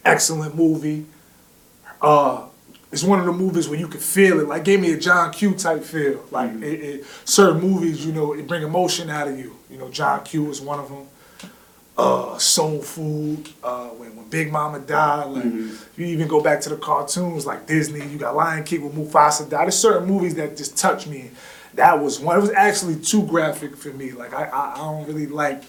excellent 0.04 0.56
movie. 0.56 1.06
Uh, 2.02 2.46
it's 2.92 3.04
one 3.04 3.20
of 3.20 3.26
the 3.26 3.32
movies 3.32 3.70
where 3.70 3.80
you 3.80 3.88
can 3.88 4.00
feel 4.00 4.40
it. 4.40 4.48
Like 4.48 4.64
gave 4.64 4.80
me 4.80 4.92
a 4.94 4.98
John 4.98 5.32
Q 5.32 5.54
type 5.54 5.84
feel. 5.84 6.26
Like 6.32 6.52
it, 6.56 6.64
it, 6.64 7.06
certain 7.24 7.62
movies, 7.62 8.06
you 8.06 8.12
know, 8.12 8.34
it 8.34 8.48
bring 8.48 8.64
emotion 8.64 9.10
out 9.10 9.28
of 9.28 9.38
you. 9.38 9.58
You 9.70 9.78
know, 9.78 9.90
John 9.90 10.24
Q 10.24 10.50
is 10.50 10.60
one 10.60 10.80
of 10.80 10.90
them. 10.90 11.08
Uh, 12.00 12.38
Soul 12.38 12.82
Food. 12.82 13.50
Uh, 13.64 13.90
when 13.90 14.16
when 14.16 14.30
Big 14.30 14.52
Mama 14.52 14.80
died. 14.80 15.28
Like 15.28 15.44
you 15.46 16.06
even 16.06 16.28
go 16.28 16.42
back 16.42 16.62
to 16.62 16.70
the 16.70 16.78
cartoons 16.78 17.46
like 17.46 17.68
Disney. 17.68 18.06
You 18.08 18.18
got 18.18 18.36
Lion 18.36 18.64
King 18.64 18.84
when 18.84 18.94
Mufasa 18.94 19.50
died. 19.50 19.66
There's 19.66 19.78
certain 19.78 20.08
movies 20.08 20.36
that 20.36 20.56
just 20.56 20.78
touch 20.78 21.08
me. 21.08 21.32
That 21.74 22.02
was 22.02 22.20
one. 22.20 22.38
It 22.38 22.42
was 22.42 22.52
actually 22.52 22.96
too 22.96 23.26
graphic 23.26 23.76
for 23.76 23.90
me. 23.90 24.12
Like 24.12 24.34
I, 24.34 24.46
I, 24.46 24.74
I 24.74 24.78
don't 24.78 25.08
really 25.08 25.28
like 25.28 25.64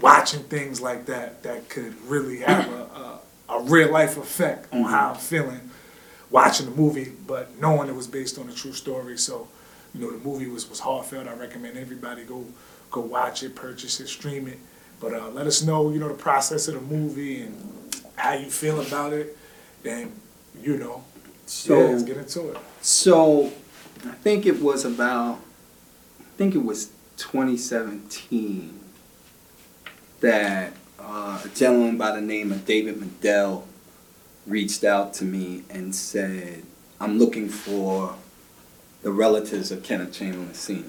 watching 0.00 0.42
things 0.44 0.80
like 0.80 1.06
that 1.06 1.42
that 1.44 1.68
could 1.68 1.94
really 2.02 2.40
have 2.40 2.68
a, 2.68 2.82
a, 2.82 3.20
a 3.56 3.62
real 3.62 3.90
life 3.92 4.16
effect 4.16 4.72
on 4.72 4.82
how 4.84 5.10
I'm 5.10 5.16
feeling 5.16 5.60
watching 6.30 6.66
the 6.66 6.72
movie, 6.72 7.12
but 7.26 7.58
knowing 7.60 7.88
it 7.88 7.94
was 7.94 8.06
based 8.06 8.38
on 8.38 8.48
a 8.48 8.52
true 8.52 8.72
story. 8.72 9.16
So, 9.16 9.48
you 9.94 10.00
know, 10.00 10.10
the 10.10 10.22
movie 10.22 10.46
was, 10.46 10.68
was 10.68 10.80
heartfelt. 10.80 11.26
I 11.26 11.34
recommend 11.34 11.78
everybody 11.78 12.24
go 12.24 12.44
go 12.90 13.00
watch 13.00 13.42
it, 13.42 13.54
purchase 13.54 14.00
it, 14.00 14.08
stream 14.08 14.48
it. 14.48 14.58
But 15.00 15.14
uh, 15.14 15.28
let 15.30 15.46
us 15.46 15.62
know, 15.62 15.90
you 15.90 15.98
know, 16.00 16.08
the 16.08 16.14
process 16.14 16.68
of 16.68 16.74
the 16.74 16.80
movie 16.80 17.42
and 17.42 17.96
how 18.16 18.32
you 18.34 18.50
feel 18.50 18.80
about 18.80 19.12
it. 19.12 19.36
And, 19.84 20.12
you 20.60 20.76
know, 20.76 21.04
So 21.46 21.78
yeah, 21.78 21.90
let's 21.90 22.02
get 22.02 22.16
into 22.16 22.50
it. 22.50 22.56
So, 22.80 23.52
I 24.04 24.12
think 24.12 24.46
it 24.46 24.60
was 24.60 24.84
about, 24.84 25.38
I 26.20 26.24
think 26.36 26.54
it 26.54 26.64
was 26.64 26.90
2017 27.16 28.78
that 30.20 30.72
uh, 30.98 31.40
a 31.44 31.48
gentleman 31.50 31.96
by 31.96 32.12
the 32.12 32.20
name 32.20 32.52
of 32.52 32.64
David 32.66 32.96
Midell 32.96 33.62
reached 34.46 34.84
out 34.84 35.14
to 35.14 35.24
me 35.24 35.62
and 35.70 35.94
said, 35.94 36.62
I'm 37.00 37.18
looking 37.18 37.48
for 37.48 38.14
the 39.02 39.10
relatives 39.10 39.70
of 39.70 39.82
Kenneth 39.82 40.12
Chamberlain 40.12 40.54
Sr. 40.54 40.84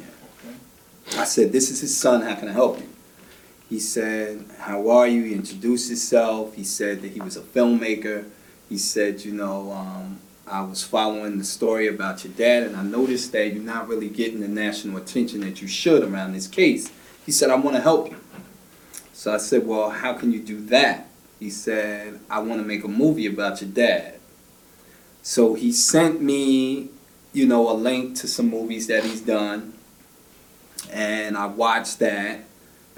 I 1.17 1.25
said, 1.25 1.51
This 1.51 1.69
is 1.69 1.81
his 1.81 1.95
son, 1.95 2.21
how 2.21 2.35
can 2.35 2.47
I 2.49 2.53
help 2.53 2.79
you? 2.79 2.88
He 3.69 3.79
said, 3.79 4.45
How 4.59 4.89
are 4.89 5.07
you? 5.07 5.23
He 5.23 5.33
introduced 5.33 5.89
himself. 5.89 6.55
He 6.55 6.63
said 6.63 7.01
that 7.03 7.11
he 7.11 7.21
was 7.21 7.37
a 7.37 7.41
filmmaker. 7.41 8.25
He 8.67 8.77
said, 8.77 9.23
You 9.23 9.33
know, 9.33 9.71
um, 9.71 10.19
I 10.47 10.61
was 10.61 10.83
following 10.83 11.37
the 11.37 11.43
story 11.43 11.87
about 11.87 12.23
your 12.23 12.33
dad, 12.33 12.63
and 12.63 12.75
I 12.75 12.81
noticed 12.81 13.31
that 13.33 13.53
you're 13.53 13.63
not 13.63 13.87
really 13.87 14.09
getting 14.09 14.39
the 14.39 14.47
national 14.47 14.97
attention 14.97 15.41
that 15.41 15.61
you 15.61 15.67
should 15.67 16.03
around 16.03 16.33
this 16.33 16.47
case. 16.47 16.91
He 17.25 17.31
said, 17.31 17.51
I 17.51 17.55
want 17.55 17.75
to 17.75 17.81
help 17.81 18.09
you. 18.09 18.17
So 19.13 19.33
I 19.33 19.37
said, 19.37 19.67
Well, 19.67 19.91
how 19.91 20.13
can 20.13 20.31
you 20.31 20.41
do 20.41 20.59
that? 20.65 21.07
He 21.39 21.51
said, 21.51 22.19
I 22.29 22.39
want 22.39 22.59
to 22.61 22.67
make 22.67 22.83
a 22.83 22.87
movie 22.87 23.27
about 23.27 23.61
your 23.61 23.69
dad. 23.69 24.15
So 25.21 25.53
he 25.53 25.71
sent 25.71 26.21
me, 26.21 26.89
you 27.33 27.45
know, 27.45 27.69
a 27.69 27.73
link 27.73 28.17
to 28.17 28.27
some 28.27 28.49
movies 28.49 28.87
that 28.87 29.03
he's 29.03 29.21
done. 29.21 29.73
And 30.91 31.37
I 31.37 31.45
watched 31.45 31.99
that. 31.99 32.45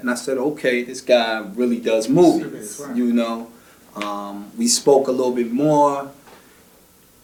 And 0.02 0.10
I 0.10 0.14
said, 0.16 0.36
okay, 0.36 0.82
this 0.82 1.00
guy 1.00 1.38
really 1.54 1.78
does 1.78 2.08
movies, 2.08 2.74
Serious, 2.74 2.96
you 2.98 3.12
know. 3.12 3.52
Um, 3.94 4.50
we 4.58 4.66
spoke 4.66 5.06
a 5.06 5.12
little 5.12 5.32
bit 5.32 5.52
more. 5.52 6.10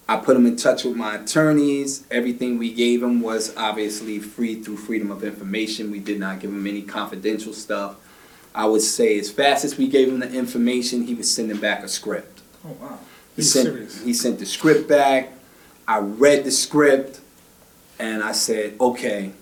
I 0.09 0.17
put 0.17 0.37
him 0.37 0.47
in 0.47 0.55
touch 0.57 0.85
with 0.85 0.95
my 0.95 1.17
attorneys. 1.17 2.05
Everything 2.09 2.57
we 2.57 2.73
gave 2.73 3.03
him 3.03 3.21
was 3.21 3.55
obviously 3.57 4.21
free 4.21 4.63
through 4.63 4.77
freedom 4.77 5.11
of 5.11 5.25
information. 5.25 5.91
We 5.91 5.99
did 5.99 6.21
not 6.21 6.39
give 6.39 6.51
him 6.51 6.67
any 6.69 6.83
confidential 6.83 7.53
stuff. 7.53 7.97
I 8.55 8.67
would 8.67 8.83
say 8.83 9.19
as 9.19 9.29
fast 9.29 9.65
as 9.65 9.77
we 9.77 9.89
gave 9.89 10.09
him 10.09 10.21
the 10.21 10.33
information, 10.33 11.03
he 11.03 11.15
was 11.15 11.29
sending 11.29 11.59
back 11.59 11.83
a 11.83 11.89
script. 11.89 12.41
Oh 12.65 12.77
wow. 12.81 12.99
He 13.35 13.43
He's 13.43 13.53
sent 13.53 13.67
serious. 13.71 14.03
he 14.05 14.15
sent 14.15 14.39
the 14.39 14.47
script 14.47 14.89
back. 14.89 15.31
I 15.87 15.99
read 15.99 16.45
the 16.45 16.51
script, 16.53 17.21
and 17.99 18.23
I 18.23 18.33
said, 18.33 18.77
okay, 18.81 19.33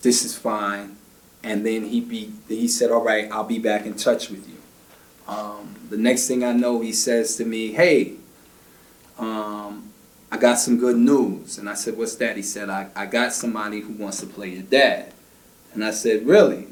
this 0.00 0.24
is 0.24 0.36
fine. 0.36 0.96
And 1.46 1.64
then 1.64 1.84
he 1.84 2.00
be 2.00 2.32
he 2.48 2.66
said, 2.66 2.90
all 2.90 3.04
right, 3.04 3.30
I'll 3.30 3.44
be 3.44 3.60
back 3.60 3.86
in 3.86 3.94
touch 3.94 4.30
with 4.30 4.48
you. 4.48 4.56
Um, 5.28 5.76
the 5.88 5.96
next 5.96 6.26
thing 6.26 6.42
I 6.42 6.52
know, 6.52 6.80
he 6.80 6.92
says 6.92 7.36
to 7.36 7.44
me, 7.44 7.72
hey, 7.72 8.14
um, 9.16 9.92
I 10.30 10.38
got 10.38 10.56
some 10.56 10.76
good 10.76 10.96
news. 10.96 11.58
And 11.58 11.68
I 11.68 11.74
said, 11.74 11.96
what's 11.96 12.16
that? 12.16 12.36
He 12.36 12.42
said, 12.42 12.68
I, 12.68 12.88
I 12.96 13.06
got 13.06 13.32
somebody 13.32 13.80
who 13.80 13.92
wants 13.92 14.20
to 14.20 14.26
play 14.26 14.50
your 14.50 14.64
dad. 14.64 15.12
And 15.72 15.84
I 15.84 15.92
said, 15.92 16.26
really? 16.26 16.66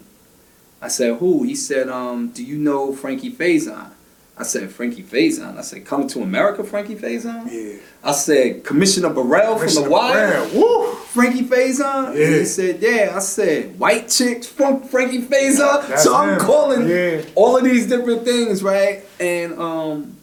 I 0.82 0.88
said, 0.88 1.18
who? 1.18 1.44
He 1.44 1.54
said, 1.54 1.88
um, 1.88 2.30
do 2.30 2.44
you 2.44 2.56
know 2.58 2.92
Frankie 2.92 3.30
Faison? 3.32 3.90
I 4.36 4.42
said, 4.42 4.70
Frankie 4.72 5.04
Faison. 5.04 5.56
I 5.56 5.60
said, 5.62 5.84
coming 5.86 6.08
to 6.08 6.20
America, 6.22 6.64
Frankie 6.64 6.96
Faison? 6.96 7.48
Yeah. 7.50 7.78
I 8.02 8.10
said, 8.12 8.64
Commissioner 8.64 9.10
Burrell 9.10 9.56
from 9.58 9.68
The 9.84 9.88
Wire? 9.88 10.44
Woo! 10.52 10.92
Frankie 11.14 11.44
Faison? 11.44 12.16
Yeah. 12.16 12.38
He 12.38 12.44
said, 12.44 12.80
yeah. 12.82 13.12
I 13.14 13.20
said, 13.20 13.78
white 13.78 14.08
chicks 14.08 14.48
from 14.48 14.82
Frankie 14.82 15.22
Faison? 15.22 15.86
That's 15.86 16.02
so 16.02 16.16
I'm 16.16 16.30
him. 16.34 16.40
calling 16.40 16.88
Yeah. 16.88 17.22
all 17.36 17.56
of 17.56 17.62
these 17.62 17.86
different 17.88 18.24
things, 18.24 18.60
right? 18.64 19.04
And 19.20 19.56
um, 19.56 20.16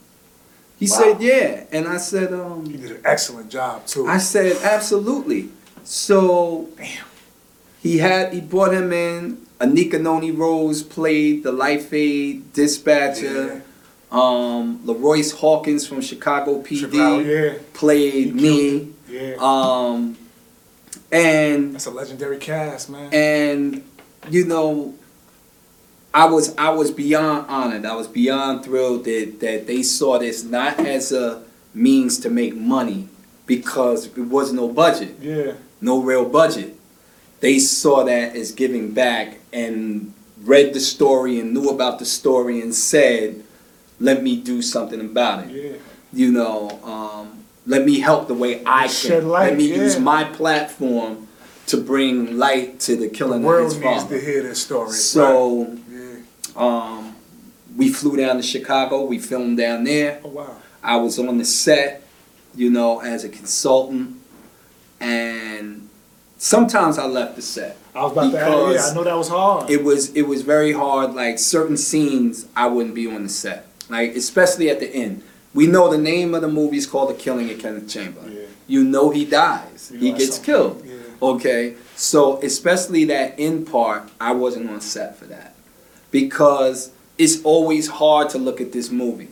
he 0.78 0.88
Wow. 0.90 0.98
said, 0.98 1.22
yeah. 1.22 1.64
And 1.72 1.88
I 1.88 1.96
said, 1.98 2.34
um, 2.34 2.66
did 2.70 2.92
an 2.92 3.02
excellent 3.06 3.50
job 3.50 3.86
too. 3.88 4.08
I 4.08 4.18
said, 4.18 4.58
absolutely. 4.62 5.50
So 5.86 6.68
Damn. 6.76 7.06
he 7.82 8.00
had, 8.00 8.34
he 8.34 8.42
brought 8.42 8.74
him 8.74 8.92
in. 8.92 9.38
Anika 9.62 10.02
Noni 10.02 10.32
Rose 10.32 10.84
played 10.84 11.44
the 11.44 11.52
Life 11.54 11.94
Aid 11.94 12.52
dispatcher. 12.52 13.64
Um, 14.12 14.80
LaRoyce 14.80 15.34
Hawkins 15.36 15.88
from 15.88 16.02
Chicago 16.02 16.62
PD 16.62 16.80
Chicago, 16.80 17.20
yeah. 17.20 17.54
played 17.74 18.36
me. 18.36 18.90
Yeah. 19.08 19.36
Um, 19.40 20.18
and 21.12 21.74
That's 21.74 21.86
a 21.86 21.92
legendary 21.92 22.38
cast, 22.38 22.90
man. 22.90 23.14
and 23.14 23.84
you 24.30 24.46
know, 24.46 24.94
I 26.14 26.26
was 26.26 26.56
I 26.58 26.70
was 26.72 26.92
beyond 26.92 27.48
honored. 27.50 27.86
I 27.86 27.96
was 27.96 28.08
beyond 28.08 28.66
thrilled 28.66 29.06
that 29.06 29.40
that 29.40 29.68
they 29.68 29.84
saw 29.84 30.20
this 30.20 30.44
not 30.44 30.80
as 30.80 31.12
a 31.12 31.44
means 31.74 32.20
to 32.20 32.30
make 32.30 32.56
money 32.56 33.08
because 33.46 34.06
it 34.06 34.18
was 34.18 34.52
no 34.52 34.68
budget, 34.68 35.16
yeah. 35.22 35.54
no 35.80 36.02
real 36.02 36.28
budget. 36.28 36.76
They 37.40 37.60
saw 37.60 38.04
that 38.04 38.36
as 38.36 38.52
giving 38.52 38.92
back 38.94 39.40
and 39.52 40.14
read 40.44 40.74
the 40.74 40.80
story 40.80 41.40
and 41.40 41.54
knew 41.54 41.70
about 41.70 42.00
the 42.00 42.06
story 42.06 42.62
and 42.62 42.74
said, 42.74 43.44
"Let 44.02 44.24
me 44.24 44.36
do 44.36 44.62
something 44.62 45.00
about 45.00 45.46
it." 45.46 45.52
Yeah. 45.52 45.78
you 46.14 46.32
know, 46.32 46.82
um, 46.84 47.46
let 47.66 47.86
me 47.86 48.00
help 48.00 48.28
the 48.28 48.34
way 48.34 48.62
I 48.66 48.88
can. 48.88 48.90
Shed 48.90 49.24
light, 49.24 49.50
let 49.50 49.58
me 49.58 49.70
yeah. 49.70 49.84
use 49.84 50.00
my 50.00 50.24
platform 50.26 51.28
to 51.68 51.78
bring 51.78 52.38
light 52.38 52.80
to 52.82 52.96
the 52.96 53.08
The 53.08 53.14
killing 53.14 53.40
of 53.40 53.46
world 53.46 53.74
his 53.74 53.82
needs 53.82 54.04
to 54.06 54.20
hear 54.20 54.44
this 54.44 54.62
story. 54.62 54.92
So 54.92 55.66
right. 55.66 55.80
yeah. 55.90 56.18
um, 56.56 57.16
we 57.78 57.90
flew 57.90 58.18
down 58.18 58.38
to 58.38 58.44
Chicago. 58.44 59.06
We 59.06 59.20
filmed 59.20 59.58
down 59.58 59.84
there. 59.84 60.22
Oh 60.24 60.30
wow. 60.30 60.56
I 60.84 60.98
was 60.98 61.20
on 61.20 61.38
the 61.38 61.46
set, 61.46 62.04
you 62.56 62.70
know, 62.70 63.00
as 63.00 63.24
a 63.24 63.30
consultant, 63.30 64.20
and 65.00 65.90
sometimes 66.38 66.98
I 66.98 67.06
left 67.06 67.36
the 67.36 67.42
set. 67.42 67.78
I 67.94 68.04
was 68.04 68.12
about 68.14 68.32
to. 68.32 68.74
Yeah, 68.74 68.90
I 68.90 68.94
know 68.94 69.04
that 69.04 69.16
was 69.16 69.30
hard. 69.30 69.70
It 69.70 69.84
was 69.84 70.14
it 70.16 70.24
was 70.24 70.42
very 70.42 70.74
hard. 70.74 71.14
Like 71.14 71.38
certain 71.40 71.78
scenes, 71.78 72.48
I 72.56 72.68
wouldn't 72.68 72.96
be 72.96 73.08
on 73.08 73.24
the 73.24 73.30
set. 73.30 73.68
Like 73.92 74.16
especially 74.16 74.70
at 74.70 74.80
the 74.80 74.88
end. 74.90 75.24
We 75.54 75.68
know 75.68 75.92
the 75.92 75.98
name 75.98 76.34
of 76.34 76.42
the 76.42 76.48
movie 76.48 76.78
is 76.78 76.88
called 76.88 77.10
The 77.10 77.14
Killing 77.14 77.50
of 77.52 77.60
Kenneth 77.60 77.90
Chamberlain. 77.90 78.32
Yeah. 78.34 78.46
You 78.68 78.84
know 78.86 79.10
he 79.10 79.26
dies. 79.26 79.92
You 79.94 80.00
he 80.00 80.12
gets 80.14 80.36
something. 80.38 80.46
killed. 80.46 80.84
Yeah. 80.86 80.96
Okay, 81.22 81.76
so 81.96 82.42
especially 82.42 83.04
that 83.06 83.36
end 83.38 83.68
part, 83.70 84.10
I 84.20 84.32
wasn't 84.32 84.70
on 84.70 84.80
set 84.82 85.18
for 85.18 85.26
that 85.26 85.54
because 86.10 86.92
it's 87.18 87.44
always 87.44 87.88
hard 87.88 88.30
to 88.30 88.38
look 88.38 88.60
at 88.62 88.72
this 88.72 88.90
movie, 88.90 89.30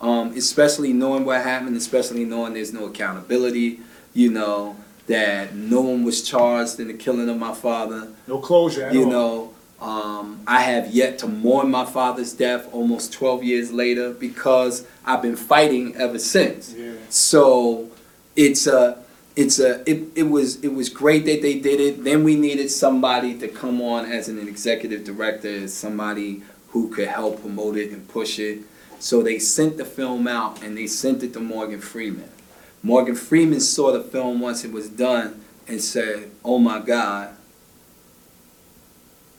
um, 0.00 0.32
especially 0.36 0.92
knowing 0.92 1.24
what 1.24 1.42
happened, 1.42 1.76
especially 1.76 2.24
knowing 2.24 2.54
there's 2.54 2.72
no 2.72 2.86
accountability. 2.86 3.80
You 4.14 4.30
know 4.30 4.76
that 5.06 5.54
no 5.54 5.80
one 5.80 6.04
was 6.04 6.22
charged 6.22 6.78
in 6.78 6.88
the 6.88 6.94
killing 6.94 7.28
of 7.28 7.38
my 7.38 7.54
father. 7.54 8.08
no 8.26 8.38
closure 8.38 8.90
You 8.92 9.04
all. 9.04 9.10
know, 9.10 9.51
um, 9.82 10.40
I 10.46 10.62
have 10.62 10.92
yet 10.92 11.18
to 11.18 11.26
mourn 11.26 11.68
my 11.68 11.84
father's 11.84 12.32
death 12.32 12.72
almost 12.72 13.12
12 13.12 13.42
years 13.42 13.72
later 13.72 14.12
because 14.12 14.86
I've 15.04 15.20
been 15.20 15.34
fighting 15.34 15.96
ever 15.96 16.20
since. 16.20 16.72
Yeah. 16.72 16.92
So 17.08 17.90
it's 18.36 18.68
a 18.68 19.02
it's 19.34 19.58
a 19.58 19.82
it, 19.90 20.04
it 20.14 20.22
was 20.24 20.62
it 20.62 20.72
was 20.72 20.88
great 20.88 21.24
that 21.24 21.42
they 21.42 21.58
did 21.58 21.80
it. 21.80 22.04
Then 22.04 22.22
we 22.22 22.36
needed 22.36 22.70
somebody 22.70 23.36
to 23.38 23.48
come 23.48 23.82
on 23.82 24.04
as 24.04 24.28
an 24.28 24.38
executive 24.46 25.02
director, 25.02 25.66
somebody 25.66 26.42
who 26.68 26.88
could 26.90 27.08
help 27.08 27.40
promote 27.40 27.76
it 27.76 27.90
and 27.90 28.06
push 28.08 28.38
it. 28.38 28.60
So 29.00 29.20
they 29.20 29.40
sent 29.40 29.78
the 29.78 29.84
film 29.84 30.28
out 30.28 30.62
and 30.62 30.78
they 30.78 30.86
sent 30.86 31.24
it 31.24 31.32
to 31.32 31.40
Morgan 31.40 31.80
Freeman. 31.80 32.30
Morgan 32.84 33.16
Freeman 33.16 33.60
saw 33.60 33.90
the 33.90 34.00
film 34.00 34.40
once 34.40 34.64
it 34.64 34.70
was 34.70 34.88
done 34.88 35.42
and 35.66 35.80
said, 35.82 36.30
"Oh 36.44 36.60
my 36.60 36.78
God, 36.78 37.34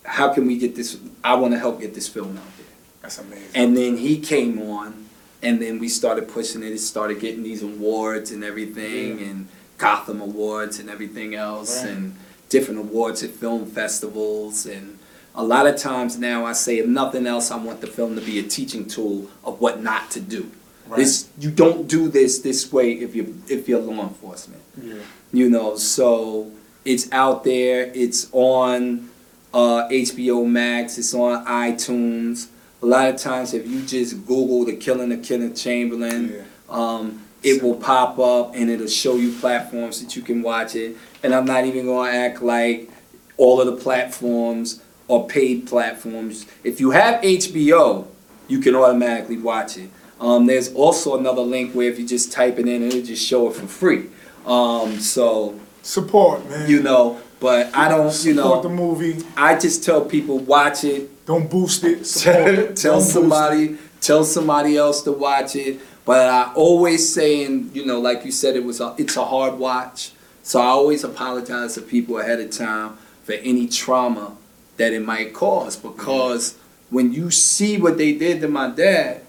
how 0.06 0.34
can 0.34 0.46
we 0.48 0.58
get 0.58 0.76
this? 0.76 0.98
I 1.24 1.36
want 1.36 1.54
to 1.54 1.60
help 1.60 1.80
get 1.82 1.94
this 1.94 2.08
film 2.08 2.38
out 2.38 2.58
there." 2.58 2.66
That's 3.02 3.18
amazing. 3.20 3.48
And 3.56 3.76
then 3.78 3.98
he 3.98 4.20
came 4.20 4.62
on, 4.62 5.06
and 5.42 5.62
then 5.62 5.80
we 5.80 5.90
started 5.90 6.28
pushing 6.28 6.64
it. 6.64 6.72
It 6.72 6.80
started 6.80 7.20
getting 7.20 7.44
these 7.44 7.64
awards 7.64 8.32
and 8.32 8.44
everything, 8.44 9.20
Yeah. 9.20 9.26
and 9.26 9.48
Gotham 9.78 10.22
Awards 10.22 10.80
and 10.80 10.90
everything 10.90 11.36
else, 11.36 11.82
Right. 11.82 11.92
and 11.92 12.16
different 12.50 12.80
awards 12.80 13.24
at 13.24 13.32
film 13.32 13.66
festivals. 13.66 14.66
And 14.66 15.00
a 15.36 15.44
lot 15.44 15.66
of 15.68 15.76
times 15.76 16.18
now, 16.18 16.46
I 16.46 16.54
say, 16.54 16.78
if 16.78 16.86
nothing 16.88 17.26
else, 17.28 17.52
I 17.52 17.58
want 17.58 17.82
the 17.82 17.88
film 17.88 18.16
to 18.16 18.22
be 18.22 18.40
a 18.40 18.44
teaching 18.44 18.86
tool 18.86 19.28
of 19.44 19.60
what 19.60 19.82
not 19.84 20.12
to 20.12 20.20
do. 20.20 20.52
Right. 20.88 20.98
This 20.98 21.28
you 21.40 21.50
don't 21.50 21.88
do 21.88 22.10
this 22.10 22.40
this 22.40 22.72
way 22.72 22.92
if 22.92 23.16
you 23.16 23.42
if 23.48 23.70
you're 23.70 23.80
law 23.80 24.04
enforcement 24.04 24.62
yeah. 24.84 24.96
you 25.32 25.50
know 25.50 25.78
so 25.78 26.52
it's 26.84 27.10
out 27.14 27.46
there 27.46 27.90
it's 27.96 28.28
on 28.34 29.10
uh, 29.54 29.88
hbo 29.90 30.46
max 30.48 30.98
it's 30.98 31.14
on 31.14 31.46
itunes. 31.46 32.48
A 32.82 32.86
lot 32.86 33.08
of 33.10 33.18
times 33.18 33.54
if 33.54 33.66
you 33.68 33.82
just 33.84 34.26
google 34.26 34.66
the 34.66 34.76
killing 34.76 35.12
of 35.12 35.24
kenneth 35.24 35.56
chamberlain 35.56 36.34
Yeah. 36.34 36.44
um, 36.70 37.20
it 37.44 37.62
will 37.62 37.76
pop 37.76 38.18
up 38.20 38.56
and 38.56 38.70
it'll 38.70 38.88
show 38.88 39.16
you 39.16 39.34
platforms 39.40 40.02
that 40.02 40.16
you 40.16 40.22
can 40.22 40.42
watch 40.42 40.76
it. 40.76 40.96
And 41.24 41.34
i'm 41.36 41.46
not 41.46 41.66
even 41.66 41.86
going 41.86 42.12
to 42.12 42.18
act 42.18 42.42
like 42.42 42.90
all 43.38 43.60
of 43.62 43.68
the 43.68 43.76
platforms 43.82 44.82
are 45.10 45.24
paid 45.24 45.68
platforms. 45.68 46.46
If 46.64 46.80
you 46.80 46.92
have 46.92 47.22
hbo 47.22 48.08
you 48.48 48.60
can 48.60 48.76
automatically 48.76 49.38
watch 49.38 49.78
it. 49.78 49.90
Um, 50.20 50.46
there's 50.46 50.74
also 50.74 51.18
another 51.18 51.42
link 51.42 51.74
where 51.74 51.90
if 51.90 51.98
you 52.00 52.06
just 52.08 52.32
type 52.32 52.58
it 52.60 52.68
in 52.68 52.84
it'll 52.84 53.02
just 53.02 53.26
show 53.26 53.50
it 53.50 53.56
for 53.56 53.68
free. 53.68 54.06
Um, 54.46 55.00
so 55.00 55.60
Support, 55.82 56.50
man. 56.50 56.70
you 56.70 56.82
know 56.82 57.20
but 57.44 57.62
i 57.76 57.88
don't 57.90 58.06
you 58.26 58.34
Support 58.34 58.64
the 58.64 58.70
know 58.70 58.76
movie. 58.76 59.16
i 59.38 59.58
just 59.60 59.84
tell 59.84 60.02
people 60.16 60.40
watch 60.40 60.84
it 60.86 61.02
Don't 61.26 61.48
boost 61.56 61.84
it. 61.84 62.04
Tell 62.76 63.00
Don't 63.00 63.02
somebody 63.16 63.78
tell 64.02 64.24
somebody 64.24 64.76
else 64.86 65.02
to 65.04 65.12
watch 65.12 65.56
it 65.56 65.80
but 66.06 66.28
i 66.30 66.52
always 66.56 67.02
say 67.16 67.44
and 67.46 67.56
you 67.76 67.86
know 67.86 68.00
like 68.00 68.26
you 68.26 68.32
said 68.32 68.56
it 68.56 68.64
was 68.64 68.80
a, 68.82 68.96
it's 68.98 69.16
a 69.18 69.26
hard 69.34 69.56
watch 69.60 70.12
so 70.42 70.60
i 70.60 70.66
always 70.80 71.04
apologize 71.04 71.74
to 71.76 71.82
people 71.82 72.18
ahead 72.20 72.40
of 72.46 72.50
time 72.52 72.90
for 73.26 73.34
any 73.52 73.66
trauma 73.68 74.36
that 74.78 74.92
it 74.94 75.04
might 75.12 75.34
cause 75.34 75.76
because 75.78 76.58
when 76.90 77.14
you 77.14 77.30
see 77.32 77.78
what 77.78 77.98
they 77.98 78.14
did 78.14 78.42
to 78.42 78.48
my 78.48 78.70
dad 78.70 79.22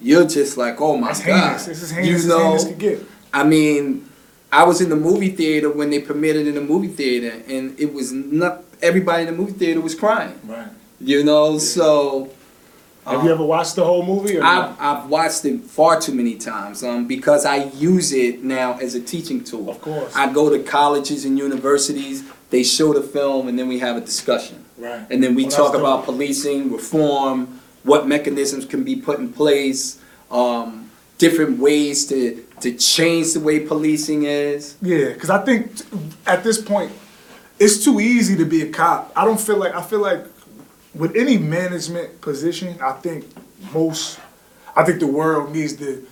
you're 0.00 0.26
just 0.26 0.56
like 0.56 0.80
oh 0.80 0.96
my 0.96 1.08
That's 1.08 1.24
god 1.24 1.46
heinous. 1.48 1.66
This 1.66 1.82
is 1.82 1.90
heinous 1.90 2.22
you 2.24 2.28
know 2.28 2.56
heinous. 2.56 3.04
I 3.32 3.42
mean, 3.44 4.08
I 4.60 4.62
was 4.62 4.80
in 4.80 4.88
the 4.88 4.96
movie 5.08 5.30
theater 5.30 5.68
when 5.70 5.90
they 5.90 6.00
premiered 6.00 6.36
it 6.42 6.46
in 6.46 6.54
the 6.54 6.60
movie 6.60 6.88
theater, 6.88 7.42
and 7.48 7.78
it 7.78 7.92
was 7.92 8.12
not 8.12 8.62
everybody 8.80 9.22
in 9.22 9.28
the 9.32 9.38
movie 9.40 9.52
theater 9.52 9.80
was 9.80 9.94
crying. 9.94 10.38
Right. 10.44 10.68
You 11.00 11.24
know, 11.24 11.58
so 11.58 12.30
Have 13.04 13.20
um, 13.20 13.26
you 13.26 13.32
ever 13.32 13.44
watched 13.44 13.74
the 13.74 13.84
whole 13.84 14.04
movie? 14.06 14.36
Or 14.38 14.44
I've 14.44 14.80
I've 14.80 15.08
watched 15.10 15.44
it 15.44 15.60
far 15.64 16.00
too 16.00 16.14
many 16.14 16.36
times 16.36 16.84
um, 16.84 17.06
because 17.08 17.44
I 17.44 17.64
use 17.90 18.12
it 18.12 18.44
now 18.44 18.78
as 18.78 18.94
a 18.94 19.00
teaching 19.00 19.42
tool. 19.42 19.68
Of 19.70 19.80
course. 19.80 20.14
I 20.14 20.32
go 20.32 20.48
to 20.48 20.62
colleges 20.62 21.24
and 21.24 21.36
universities. 21.36 22.22
They 22.50 22.62
show 22.62 22.92
the 22.94 23.02
film, 23.02 23.48
and 23.48 23.58
then 23.58 23.66
we 23.66 23.80
have 23.80 23.96
a 23.96 24.00
discussion. 24.00 24.64
right. 24.78 25.04
And 25.10 25.20
then 25.22 25.34
we 25.34 25.42
Well, 25.42 25.50
that's 25.50 25.56
talk 25.56 25.72
dope. 25.72 25.80
about 25.80 26.04
policing, 26.04 26.70
reform, 26.72 27.60
what 27.82 28.06
mechanisms 28.06 28.64
can 28.64 28.84
be 28.84 28.94
put 28.96 29.18
in 29.18 29.32
place, 29.32 29.98
um, 30.30 30.90
different 31.18 31.58
ways 31.58 32.06
to, 32.06 32.43
to 32.64 32.72
change 32.72 33.34
the 33.34 33.40
way 33.40 33.60
policing 33.60 34.24
is. 34.24 34.76
Yeah, 34.80 35.12
because 35.12 35.28
I 35.28 35.44
think 35.44 35.76
t- 35.76 35.84
at 36.26 36.42
this 36.42 36.60
point, 36.60 36.92
it's 37.58 37.84
too 37.84 38.00
easy 38.00 38.36
to 38.36 38.44
be 38.46 38.62
a 38.62 38.70
cop. 38.70 39.12
I 39.14 39.24
don't 39.24 39.40
feel 39.40 39.58
like 39.58 39.74
I 39.74 39.82
feel 39.82 40.00
like 40.00 40.24
with 40.94 41.14
any 41.14 41.36
management 41.38 42.20
position, 42.20 42.78
I 42.82 42.92
think 42.92 43.26
most. 43.72 44.18
I 44.74 44.82
think 44.82 44.98
the 44.98 45.06
world 45.06 45.52
needs 45.52 45.76
to 45.76 46.06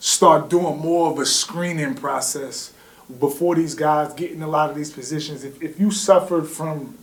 start 0.00 0.50
doing 0.50 0.78
more 0.78 1.12
of 1.12 1.18
a 1.18 1.24
screening 1.24 1.94
process 1.94 2.72
before 3.20 3.54
these 3.54 3.74
guys 3.74 4.12
get 4.14 4.32
in 4.32 4.42
a 4.42 4.48
lot 4.48 4.70
of 4.70 4.76
these 4.76 4.90
positions. 4.90 5.44
If, 5.44 5.62
if 5.62 5.78
you 5.78 5.90
suffered 5.90 6.46
from 6.48 6.98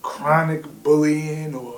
chronic 0.00 0.62
bullying 0.82 1.54
or 1.54 1.77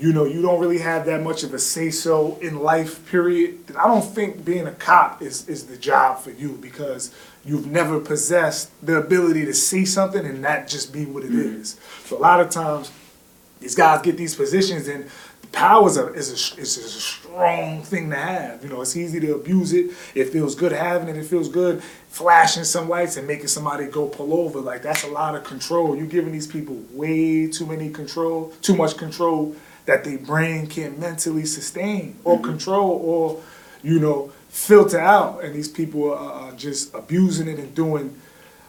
you 0.00 0.12
know 0.12 0.24
you 0.24 0.40
don't 0.40 0.60
really 0.60 0.78
have 0.78 1.04
that 1.06 1.22
much 1.22 1.42
of 1.42 1.52
a 1.52 1.58
say 1.58 1.90
so 1.90 2.38
in 2.40 2.58
life 2.58 3.08
period 3.10 3.66
then 3.66 3.76
i 3.76 3.84
don't 3.84 4.02
think 4.14 4.44
being 4.44 4.66
a 4.66 4.72
cop 4.72 5.20
is, 5.22 5.48
is 5.48 5.66
the 5.66 5.76
job 5.76 6.18
for 6.18 6.30
you 6.30 6.58
because 6.60 7.14
you've 7.44 7.66
never 7.66 8.00
possessed 8.00 8.70
the 8.84 8.96
ability 8.96 9.44
to 9.44 9.54
see 9.54 9.84
something 9.84 10.24
and 10.24 10.44
that 10.44 10.66
just 10.66 10.92
be 10.92 11.04
what 11.04 11.22
it 11.22 11.30
mm-hmm. 11.30 11.60
is. 11.60 11.78
so 12.04 12.16
a 12.16 12.18
lot 12.18 12.40
of 12.40 12.50
times 12.50 12.90
these 13.60 13.74
guys 13.74 14.00
get 14.02 14.16
these 14.16 14.34
positions 14.34 14.88
and 14.88 15.06
power 15.52 15.88
is 15.88 15.96
a, 15.96 16.12
is 16.14 16.30
a, 16.30 16.60
is 16.60 16.76
a 16.78 17.00
strong 17.00 17.82
thing 17.82 18.08
to 18.10 18.16
have. 18.16 18.62
You 18.62 18.70
know, 18.70 18.80
it's 18.80 18.96
easy 18.96 19.20
to 19.20 19.34
abuse 19.34 19.72
it. 19.72 19.90
It 20.14 20.30
feels 20.30 20.54
good 20.54 20.72
having 20.72 21.08
it. 21.08 21.16
It 21.16 21.26
feels 21.26 21.48
good 21.48 21.82
flashing 22.08 22.64
some 22.64 22.88
lights 22.88 23.16
and 23.16 23.26
making 23.26 23.48
somebody 23.48 23.86
go 23.86 24.06
pull 24.06 24.32
over. 24.32 24.60
Like 24.60 24.82
that's 24.82 25.04
a 25.04 25.08
lot 25.08 25.34
of 25.34 25.44
control. 25.44 25.96
You're 25.96 26.06
giving 26.06 26.32
these 26.32 26.46
people 26.46 26.80
way 26.92 27.48
too 27.48 27.66
many 27.66 27.90
control, 27.90 28.52
too 28.62 28.76
much 28.76 28.96
control 28.96 29.56
that 29.86 30.04
their 30.04 30.18
brain 30.18 30.66
can 30.66 30.98
mentally 31.00 31.44
sustain 31.46 32.16
or 32.24 32.36
Mm-hmm. 32.36 32.44
control 32.44 32.90
or, 33.04 33.42
you 33.82 33.98
know, 33.98 34.32
filter 34.48 35.00
out. 35.00 35.42
And 35.44 35.54
these 35.54 35.68
people 35.68 36.12
are 36.12 36.32
are 36.40 36.52
just 36.52 36.94
abusing 36.94 37.48
it 37.48 37.58
and 37.58 37.74
doing 37.74 38.14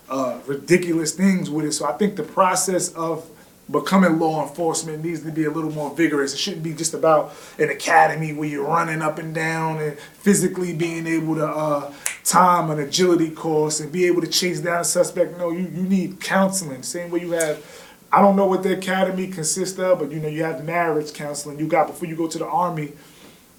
uh, 0.10 0.40
ridiculous 0.46 1.14
things 1.14 1.50
with 1.50 1.66
it. 1.66 1.74
So 1.74 1.86
I 1.86 1.94
think 1.94 2.16
the 2.16 2.24
process 2.24 2.94
of 2.94 3.30
becoming 3.72 4.20
law 4.20 4.46
enforcement 4.48 5.04
needs 5.04 5.22
to 5.24 5.32
be 5.32 5.46
a 5.46 5.50
little 5.52 5.72
more 5.72 5.96
vigorous. 5.96 6.34
It 6.34 6.38
shouldn't 6.40 6.64
be 6.64 6.74
just 6.74 6.94
about 6.94 7.34
an 7.58 7.70
academy 7.70 8.34
where 8.34 8.50
you're 8.50 8.68
running 8.68 9.02
up 9.02 9.18
and 9.18 9.34
down 9.34 9.78
and 9.80 9.98
physically 9.98 10.74
being 10.74 11.08
able 11.08 11.36
to 11.36 11.48
uh, 11.48 11.94
time 12.26 12.70
an 12.70 12.80
agility 12.80 13.30
course 13.32 13.80
and 13.80 13.90
be 13.92 14.06
able 14.06 14.22
to 14.22 14.28
chase 14.28 14.60
down 14.60 14.82
a 14.82 14.84
suspect. 14.84 15.38
No, 15.38 15.52
you, 15.52 15.62
you 15.74 15.84
need 15.84 16.20
counseling. 16.20 16.84
Same 16.84 17.10
way 17.12 17.22
you 17.22 17.32
have, 17.32 17.64
I 18.14 18.22
don't 18.22 18.36
know 18.36 18.46
what 18.46 18.64
the 18.64 18.74
academy 18.74 19.28
consists 19.28 19.80
of, 19.80 20.00
but 20.00 20.12
you 20.12 20.20
know, 20.20 20.28
you 20.28 20.44
have 20.44 20.64
marriage 20.66 21.14
counseling. 21.14 21.60
You 21.60 21.68
got 21.68 21.88
before 21.88 22.08
you 22.08 22.16
go 22.16 22.28
to 22.28 22.38
the 22.38 22.46
army 22.46 22.94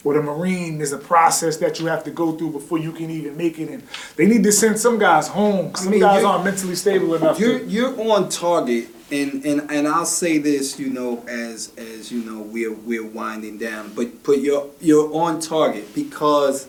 or 0.05 0.15
the 0.15 0.23
Marine, 0.23 0.79
there's 0.79 0.93
a 0.93 0.99
process 0.99 1.57
that 1.59 1.79
you 1.81 1.87
have 1.87 2.05
to 2.05 2.11
go 2.11 2.33
through 2.33 2.51
before 2.51 2.79
you 2.79 2.93
can 2.93 3.09
even 3.09 3.37
make 3.37 3.59
it. 3.59 3.69
And 3.69 3.83
they 4.17 4.27
need 4.27 4.43
to 4.45 4.53
send 4.53 4.79
some 4.79 4.99
guys 4.99 5.29
home. 5.29 5.75
Some 5.75 5.93
mean, 5.93 6.01
guys 6.01 6.25
aren't 6.25 6.45
mentally 6.45 6.75
stable 6.75 7.15
enough. 7.15 7.39
You're 7.39 7.61
to, 7.61 7.65
you're 7.67 8.13
on 8.13 8.29
target, 8.29 8.89
and, 9.11 9.45
and, 9.45 9.71
and 9.71 9.89
I'll 9.89 10.05
say 10.05 10.39
this, 10.39 10.79
you 10.79 10.91
know, 10.91 11.25
as 11.29 11.73
as 11.79 12.11
you 12.11 12.23
know, 12.25 12.43
we're 12.43 12.75
we're 12.75 13.07
winding 13.07 13.59
down, 13.59 13.93
but 13.95 14.23
but 14.25 14.41
you're 14.41 14.69
you're 14.81 15.15
on 15.15 15.41
target 15.41 15.95
because 15.95 16.69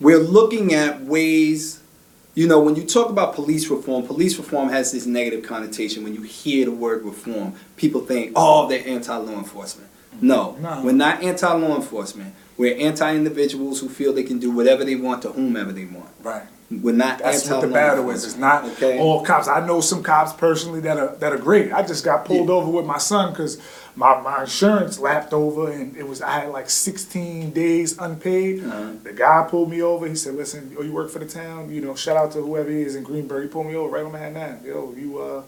we're 0.00 0.18
looking 0.18 0.74
at 0.74 1.02
ways. 1.02 1.82
You 2.36 2.46
know, 2.46 2.60
when 2.60 2.76
you 2.76 2.84
talk 2.84 3.08
about 3.08 3.34
police 3.34 3.66
reform, 3.70 4.06
police 4.06 4.36
reform 4.36 4.68
has 4.68 4.92
this 4.92 5.06
negative 5.06 5.42
connotation. 5.42 6.04
When 6.04 6.14
you 6.14 6.20
hear 6.20 6.66
the 6.66 6.70
word 6.70 7.02
reform, 7.02 7.54
people 7.76 8.02
think, 8.02 8.32
oh, 8.36 8.68
they're 8.68 8.86
anti-law 8.86 9.32
enforcement. 9.38 9.88
No, 10.20 10.54
No. 10.60 10.82
we're 10.84 10.92
not 10.92 11.22
anti-law 11.22 11.74
enforcement. 11.76 12.34
We're 12.58 12.76
anti-individuals 12.76 13.80
who 13.80 13.88
feel 13.88 14.12
they 14.12 14.22
can 14.22 14.38
do 14.38 14.50
whatever 14.50 14.84
they 14.84 14.96
want 14.96 15.22
to 15.22 15.32
whomever 15.32 15.72
they 15.72 15.86
want. 15.86 16.10
right. 16.22 16.42
We're 16.68 16.92
not 16.96 17.20
That's 17.20 17.48
what 17.48 17.60
the 17.60 17.68
battle 17.68 18.10
is. 18.10 18.24
It's 18.24 18.36
not 18.36 18.64
Okay. 18.64 18.98
all 18.98 19.24
cops. 19.24 19.46
I 19.46 19.64
know 19.64 19.80
some 19.80 20.02
cops 20.02 20.32
personally 20.32 20.80
that 20.80 20.98
are 20.98 21.14
that 21.20 21.32
are 21.32 21.38
great. 21.38 21.72
I 21.72 21.82
just 21.86 22.04
got 22.04 22.24
pulled 22.24 22.50
over 22.50 22.68
with 22.68 22.84
my 22.84 22.98
son 22.98 23.30
because 23.30 23.58
my, 23.96 24.20
my 24.20 24.42
insurance 24.42 24.98
lapped 24.98 25.32
over 25.32 25.72
and 25.72 25.96
it 25.96 26.06
was 26.06 26.20
I 26.20 26.40
had 26.40 26.50
like 26.50 26.68
16 26.68 27.50
days 27.50 27.98
unpaid. 27.98 28.62
Uh-huh. 28.62 28.92
The 29.02 29.12
guy 29.12 29.46
pulled 29.50 29.70
me 29.70 29.82
over. 29.82 30.06
He 30.06 30.14
said, 30.14 30.34
"Listen, 30.34 30.76
oh, 30.78 30.82
you 30.82 30.92
work 30.92 31.10
for 31.10 31.18
the 31.18 31.26
town. 31.26 31.72
You 31.72 31.80
know, 31.80 31.94
shout 31.94 32.16
out 32.16 32.32
to 32.32 32.42
whoever 32.42 32.70
he 32.70 32.82
is 32.82 32.94
in 32.94 33.02
Greenburgh. 33.02 33.44
He 33.44 33.48
pulled 33.48 33.66
me 33.66 33.74
over 33.74 33.90
right 33.90 34.04
on 34.04 34.12
Manhattan. 34.12 34.64
Yo, 34.64 34.94
you 34.96 35.18
uh." 35.18 35.42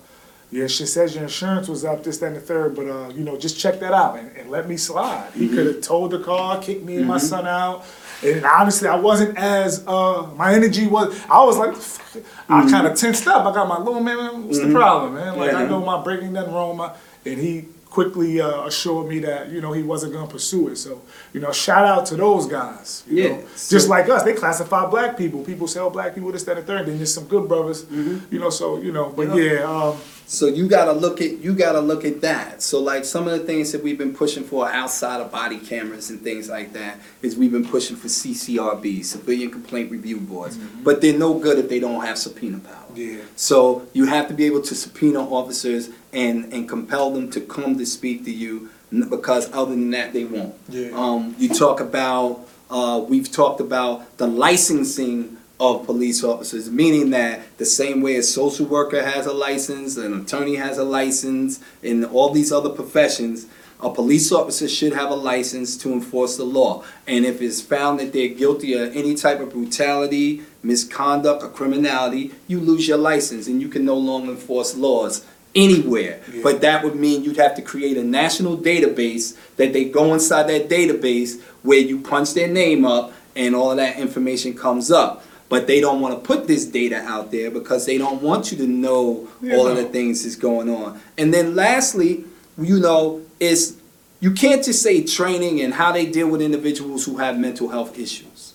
Yeah, 0.51 0.66
she 0.66 0.87
says 0.87 1.15
your 1.15 1.25
insurance 1.25 1.69
was 1.69 1.85
up, 1.85 2.03
this, 2.03 2.16
that, 2.19 2.29
and 2.29 2.37
the 2.37 2.41
third, 2.41 2.75
but 2.75 2.89
uh, 2.89 3.11
you 3.11 3.23
know, 3.23 3.37
just 3.37 3.61
check 3.61 3.81
that 3.81 3.93
out 3.93 4.19
and, 4.19 4.35
and 4.35 4.51
let 4.51 4.66
me 4.66 4.79
slide. 4.79 5.31
He 5.35 5.47
could 5.47 5.66
have 5.66 5.83
towed 5.83 6.11
the 6.11 6.20
car, 6.20 6.59
kicked 6.59 6.83
me 6.83 6.97
and 6.97 7.07
my 7.07 7.19
son 7.19 7.47
out, 7.47 7.85
and 8.25 8.47
honestly, 8.47 8.89
I 8.89 8.97
wasn't 8.97 9.37
as 9.37 9.87
uh, 9.87 10.27
my 10.37 10.55
energy 10.55 10.87
was. 10.87 11.23
I 11.29 11.45
was 11.45 11.59
like, 11.59 11.77
"Fuck 11.77 12.16
it." 12.16 12.27
I 12.49 12.69
kind 12.70 12.87
of 12.87 12.97
tensed 12.97 13.27
up. 13.27 13.45
I 13.45 13.53
got 13.53 13.69
my 13.69 13.79
little 13.79 14.01
man. 14.01 14.47
What's 14.47 14.59
the 14.59 14.73
problem, 14.73 15.16
man? 15.16 15.37
Like 15.37 15.53
I 15.53 15.66
know 15.66 15.85
my 15.85 16.03
braking 16.03 16.33
doesn't 16.33 16.53
wrong. 16.53 16.79
My 16.79 16.95
and 17.27 17.39
he 17.39 17.66
quickly 17.90 18.40
uh, 18.40 18.66
assured 18.66 19.09
me 19.09 19.19
that 19.20 19.48
you 19.51 19.60
know 19.60 19.73
he 19.73 19.82
wasn't 19.82 20.12
gonna 20.12 20.27
pursue 20.27 20.69
it. 20.69 20.77
So 20.77 21.01
you 21.32 21.40
know, 21.40 21.52
shout 21.52 21.85
out 21.86 22.06
to 22.06 22.16
those 22.16 22.47
guys. 22.47 23.02
You 23.09 23.23
Yeah, 23.23 23.28
know, 23.31 23.44
so- 23.55 23.77
just 23.77 23.89
like 23.89 24.09
us, 24.09 24.23
they 24.23 24.35
classify 24.35 24.86
black 24.86 25.16
people. 25.16 25.43
People 25.43 25.66
sell 25.66 25.90
black 25.90 26.15
people 26.15 26.31
this, 26.32 26.44
that, 26.44 26.59
and 26.59 26.66
third. 26.66 26.86
Then 26.86 26.97
there's 26.98 27.15
some 27.15 27.24
good 27.24 27.48
brothers. 27.48 27.85
Mm-hmm. 27.85 28.32
You 28.32 28.40
know, 28.40 28.51
so 28.51 28.78
you 28.78 28.93
know, 28.93 29.12
but 29.15 29.35
Yeah. 29.36 29.52
yeah. 29.52 29.62
Um, 29.89 29.97
So 30.31 30.47
you 30.47 30.69
gotta 30.69 30.93
look 30.93 31.23
at 31.23 31.39
you 31.39 31.55
gotta 31.55 31.81
look 31.81 32.05
at 32.05 32.20
that. 32.20 32.60
So 32.62 32.81
like 32.82 33.06
some 33.06 33.27
of 33.27 33.32
the 33.39 33.47
things 33.47 33.73
that 33.73 33.82
we've 33.82 33.97
been 33.97 34.12
pushing 34.15 34.44
for 34.44 34.69
outside 34.69 35.23
of 35.23 35.32
body 35.32 35.59
cameras 35.59 36.10
and 36.10 36.20
things 36.20 36.51
like 36.51 36.74
that 36.74 37.01
is 37.23 37.35
we've 37.35 37.51
been 37.51 37.65
pushing 37.66 37.97
for 37.97 38.09
CCRB, 38.09 39.02
civilian 39.06 39.51
complaint 39.51 39.90
review 39.90 40.19
boards. 40.19 40.59
But 40.85 41.01
they're 41.01 41.16
no 41.19 41.39
good 41.39 41.59
if 41.59 41.70
they 41.70 41.81
don't 41.81 42.05
have 42.05 42.19
subpoena 42.19 42.59
power. 42.59 42.74
Yeah. 42.94 43.23
So 43.36 43.86
you 43.94 44.05
have 44.05 44.28
to 44.28 44.35
be 44.35 44.44
able 44.44 44.60
to 44.62 44.74
subpoena 44.74 45.20
officers 45.27 45.89
and 46.12 46.52
and 46.52 46.68
compel 46.68 47.10
them 47.10 47.30
to 47.30 47.40
come 47.40 47.78
to 47.78 47.86
speak 47.86 48.24
to 48.24 48.32
you 48.32 48.70
because 48.90 49.52
other 49.52 49.72
than 49.72 49.90
that 49.90 50.12
they 50.12 50.24
won't. 50.24 50.55
Yeah. 50.68 50.90
Um, 50.94 51.35
you 51.39 51.48
talk 51.48 51.80
about 51.80 52.48
uh, 52.70 53.05
we've 53.06 53.30
talked 53.30 53.60
about 53.60 54.16
the 54.18 54.26
licensing 54.26 55.36
of 55.60 55.85
police 55.86 56.22
officers, 56.22 56.70
meaning 56.70 57.10
that 57.10 57.40
the 57.59 57.64
same 57.64 58.01
way 58.01 58.16
a 58.16 58.22
social 58.22 58.66
worker 58.66 59.02
has 59.02 59.26
a 59.26 59.32
license, 59.32 59.97
an 59.97 60.20
attorney 60.20 60.55
has 60.55 60.78
a 60.78 60.85
license, 60.85 61.60
in 61.82 62.05
all 62.05 62.30
these 62.30 62.52
other 62.52 62.70
professions, 62.70 63.47
a 63.80 63.90
police 63.90 64.32
officer 64.32 64.68
should 64.68 64.93
have 64.93 65.10
a 65.10 65.14
license 65.14 65.76
to 65.76 65.93
enforce 65.93 66.36
the 66.36 66.44
law. 66.44 66.85
And 67.06 67.24
if 67.24 67.40
it's 67.40 67.60
found 67.60 68.01
that 68.01 68.12
they're 68.12 68.28
guilty 68.28 68.74
of 68.74 68.94
any 68.97 69.14
type 69.14 69.40
of 69.40 69.51
brutality, 69.51 70.43
misconduct, 70.62 71.43
or 71.43 71.48
criminality, 71.48 72.32
you 72.48 72.60
lose 72.60 72.89
your 72.89 72.98
license 72.98 73.47
and 73.47 73.60
you 73.60 73.68
can 73.68 73.85
no 73.85 73.97
longer 73.97 74.32
enforce 74.32 74.76
laws 74.76 75.24
anywhere. 75.55 76.20
Yeah. 76.33 76.43
But 76.43 76.61
that 76.61 76.85
would 76.85 76.95
mean 76.95 77.25
you'd 77.25 77.37
have 77.37 77.55
to 77.57 77.62
create 77.62 77.97
a 77.97 78.05
national 78.05 78.59
database 78.59 79.37
that 79.57 79.73
they 79.73 79.87
go 79.87 80.15
inside 80.15 80.49
that 80.49 80.69
database 80.69 81.41
where 81.62 81.79
you 81.79 82.01
punch 82.01 82.35
their 82.35 82.49
name 82.49 82.85
up 82.85 83.12
and 83.35 83.55
all 83.55 83.70
of 83.70 83.77
that 83.77 83.99
information 83.99 84.55
comes 84.55 84.91
up. 84.91 85.25
But 85.49 85.66
they 85.66 85.81
don't 85.81 86.01
want 86.01 86.15
to 86.15 86.20
put 86.20 86.47
this 86.47 86.66
data 86.66 86.97
out 86.97 87.31
there 87.31 87.51
because 87.51 87.87
they 87.87 87.97
don't 87.97 88.20
want 88.20 88.53
you 88.53 88.59
to 88.59 88.66
know 88.66 89.29
Yeah, 89.41 89.57
all 89.57 89.66
of 89.66 89.77
the 89.77 89.85
things 89.85 90.25
that's 90.25 90.37
going 90.37 90.69
on. 90.69 91.01
And 91.16 91.33
then 91.33 91.55
lastly, 91.55 92.25
you 92.59 92.79
know, 92.79 93.23
is 93.41 93.79
you 94.20 94.33
can't 94.33 94.62
just 94.62 94.83
say 94.83 95.03
training 95.05 95.61
and 95.61 95.75
how 95.75 95.93
they 95.93 96.05
deal 96.05 96.29
with 96.29 96.43
individuals 96.43 97.07
who 97.07 97.16
have 97.19 97.39
mental 97.39 97.70
health 97.70 97.99
issues. 97.99 98.53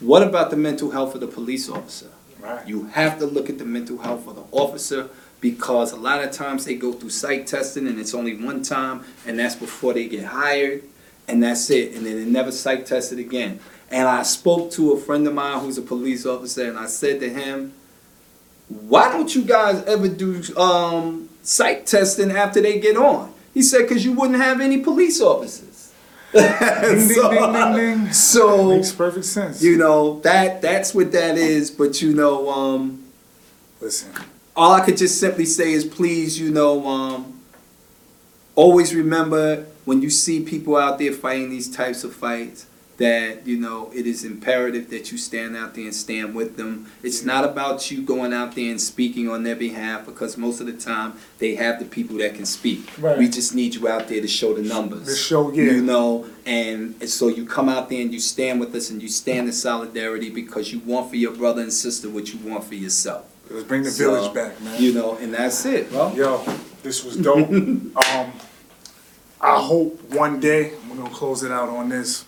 What 0.00 0.22
about 0.22 0.50
the 0.50 0.56
mental 0.56 0.90
health 0.90 1.14
of 1.14 1.20
the 1.20 1.28
police 1.28 1.68
officer? 1.68 2.10
Right. 2.40 2.66
You 2.66 2.86
have 2.86 3.20
to 3.20 3.26
look 3.26 3.48
at 3.48 3.58
the 3.58 3.64
mental 3.64 3.98
health 3.98 4.26
of 4.26 4.34
the 4.34 4.44
officer 4.50 5.08
because 5.42 5.92
a 5.92 5.96
lot 5.96 6.22
of 6.22 6.30
times 6.30 6.64
they 6.64 6.74
go 6.76 6.92
through 6.92 7.10
psych 7.10 7.44
testing 7.44 7.86
and 7.88 7.98
it's 7.98 8.14
only 8.14 8.36
one 8.42 8.62
time 8.62 9.04
and 9.26 9.38
that's 9.38 9.56
before 9.56 9.92
they 9.92 10.08
get 10.08 10.24
hired 10.24 10.82
and 11.28 11.42
that's 11.42 11.68
it 11.68 11.92
and 11.94 12.06
then 12.06 12.16
they 12.16 12.24
never 12.24 12.50
psych 12.50 12.86
tested 12.86 13.18
again. 13.18 13.60
And 13.90 14.08
I 14.08 14.22
spoke 14.22 14.70
to 14.72 14.92
a 14.92 14.98
friend 15.00 15.26
of 15.26 15.34
mine 15.34 15.60
who's 15.60 15.76
a 15.76 15.82
police 15.82 16.24
officer 16.24 16.66
and 16.70 16.78
I 16.78 16.86
said 16.86 17.20
to 17.20 17.28
him, 17.28 17.74
why 18.68 19.10
don't 19.10 19.34
you 19.34 19.42
guys 19.42 19.82
ever 19.82 20.08
do 20.08 20.40
um, 20.56 21.28
psych 21.42 21.84
testing 21.84 22.30
after 22.30 22.62
they 22.62 22.78
get 22.78 22.96
on? 22.96 23.34
He 23.52 23.62
said, 23.62 23.82
because 23.82 24.04
you 24.04 24.12
wouldn't 24.12 24.38
have 24.40 24.60
any 24.60 24.78
police 24.78 25.20
officers. 25.20 25.92
Ding, 26.32 26.42
ding, 26.48 27.08
so, 27.10 27.30
ding, 27.30 27.52
ding, 27.52 27.74
ding. 28.04 28.12
so 28.14 28.68
Makes 28.70 28.92
perfect 28.92 29.26
sense. 29.26 29.62
you 29.62 29.76
know 29.76 30.18
that 30.20 30.62
that's 30.62 30.94
what 30.94 31.12
that 31.12 31.36
is. 31.36 31.70
But 31.70 32.00
you 32.00 32.14
know, 32.14 32.48
um, 32.48 33.04
Listen, 33.82 34.14
all 34.56 34.72
I 34.72 34.84
could 34.84 34.96
just 34.96 35.18
simply 35.18 35.44
say 35.44 35.72
is 35.72 35.84
please, 35.84 36.38
you 36.38 36.50
know, 36.50 36.86
um, 36.86 37.40
always 38.54 38.94
remember 38.94 39.66
when 39.84 40.02
you 40.02 40.10
see 40.10 40.42
people 40.42 40.76
out 40.76 40.98
there 40.98 41.12
fighting 41.12 41.50
these 41.50 41.74
types 41.74 42.04
of 42.04 42.14
fights 42.14 42.66
that 42.98 43.46
you 43.46 43.58
know 43.58 43.90
it 43.94 44.06
is 44.06 44.22
imperative 44.22 44.90
that 44.90 45.10
you 45.10 45.18
stand 45.18 45.56
out 45.56 45.74
there 45.74 45.84
and 45.84 45.94
stand 45.94 46.34
with 46.34 46.56
them. 46.56 46.86
It's 47.02 47.24
not 47.24 47.44
about 47.44 47.90
you 47.90 48.02
going 48.02 48.32
out 48.32 48.54
there 48.54 48.70
and 48.70 48.80
speaking 48.80 49.28
on 49.28 49.42
their 49.42 49.56
behalf 49.56 50.04
because 50.04 50.36
most 50.36 50.60
of 50.60 50.66
the 50.66 50.74
time 50.74 51.14
they 51.38 51.54
have 51.54 51.78
the 51.78 51.86
people 51.86 52.18
that 52.18 52.34
can 52.34 52.44
speak. 52.44 52.92
Right. 52.98 53.18
We 53.18 53.28
just 53.28 53.54
need 53.54 53.74
you 53.74 53.88
out 53.88 54.08
there 54.08 54.20
to 54.20 54.28
show 54.28 54.54
the 54.54 54.62
numbers. 54.62 55.06
To 55.06 55.16
show, 55.16 55.50
yeah. 55.52 55.64
You 55.64 55.82
know, 55.82 56.26
and, 56.44 56.94
and 57.00 57.08
so 57.08 57.28
you 57.28 57.46
come 57.46 57.68
out 57.68 57.88
there 57.88 58.02
and 58.02 58.12
you 58.12 58.20
stand 58.20 58.60
with 58.60 58.74
us 58.74 58.90
and 58.90 59.02
you 59.02 59.08
stand 59.08 59.46
in 59.46 59.52
solidarity 59.52 60.28
because 60.28 60.70
you 60.70 60.80
want 60.80 61.08
for 61.08 61.16
your 61.16 61.32
brother 61.32 61.62
and 61.62 61.72
sister 61.72 62.10
what 62.10 62.32
you 62.32 62.38
want 62.48 62.64
for 62.64 62.74
yourself. 62.74 63.31
Let's 63.52 63.66
bring 63.66 63.82
the 63.82 63.90
So, 63.90 64.10
village 64.10 64.34
back, 64.34 64.60
man. 64.62 64.80
You 64.80 64.94
know, 64.94 65.16
and 65.16 65.32
that's 65.34 65.64
it, 65.66 65.90
bro. 65.90 66.12
Yo, 66.14 66.44
this 66.82 67.04
was 67.04 67.16
dope. 67.16 67.48
um, 67.50 68.32
I 69.40 69.60
hope 69.60 70.00
one 70.10 70.40
day 70.40 70.72
we're 70.88 70.96
gonna 70.96 71.10
close 71.10 71.42
it 71.42 71.52
out 71.52 71.68
on 71.68 71.88
this. 71.88 72.24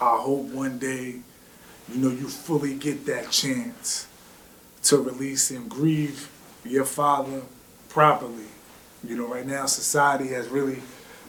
I 0.00 0.16
hope 0.18 0.46
one 0.46 0.78
day, 0.78 1.16
you 1.92 1.96
know, 1.96 2.08
you 2.08 2.28
fully 2.28 2.74
get 2.74 3.06
that 3.06 3.30
chance 3.30 4.06
to 4.84 4.98
release 4.98 5.50
and 5.50 5.68
grieve 5.68 6.30
your 6.64 6.84
father 6.84 7.42
properly. 7.88 8.46
You 9.06 9.16
know, 9.16 9.26
right 9.26 9.46
now 9.46 9.66
society 9.66 10.28
has 10.28 10.48
really 10.48 10.80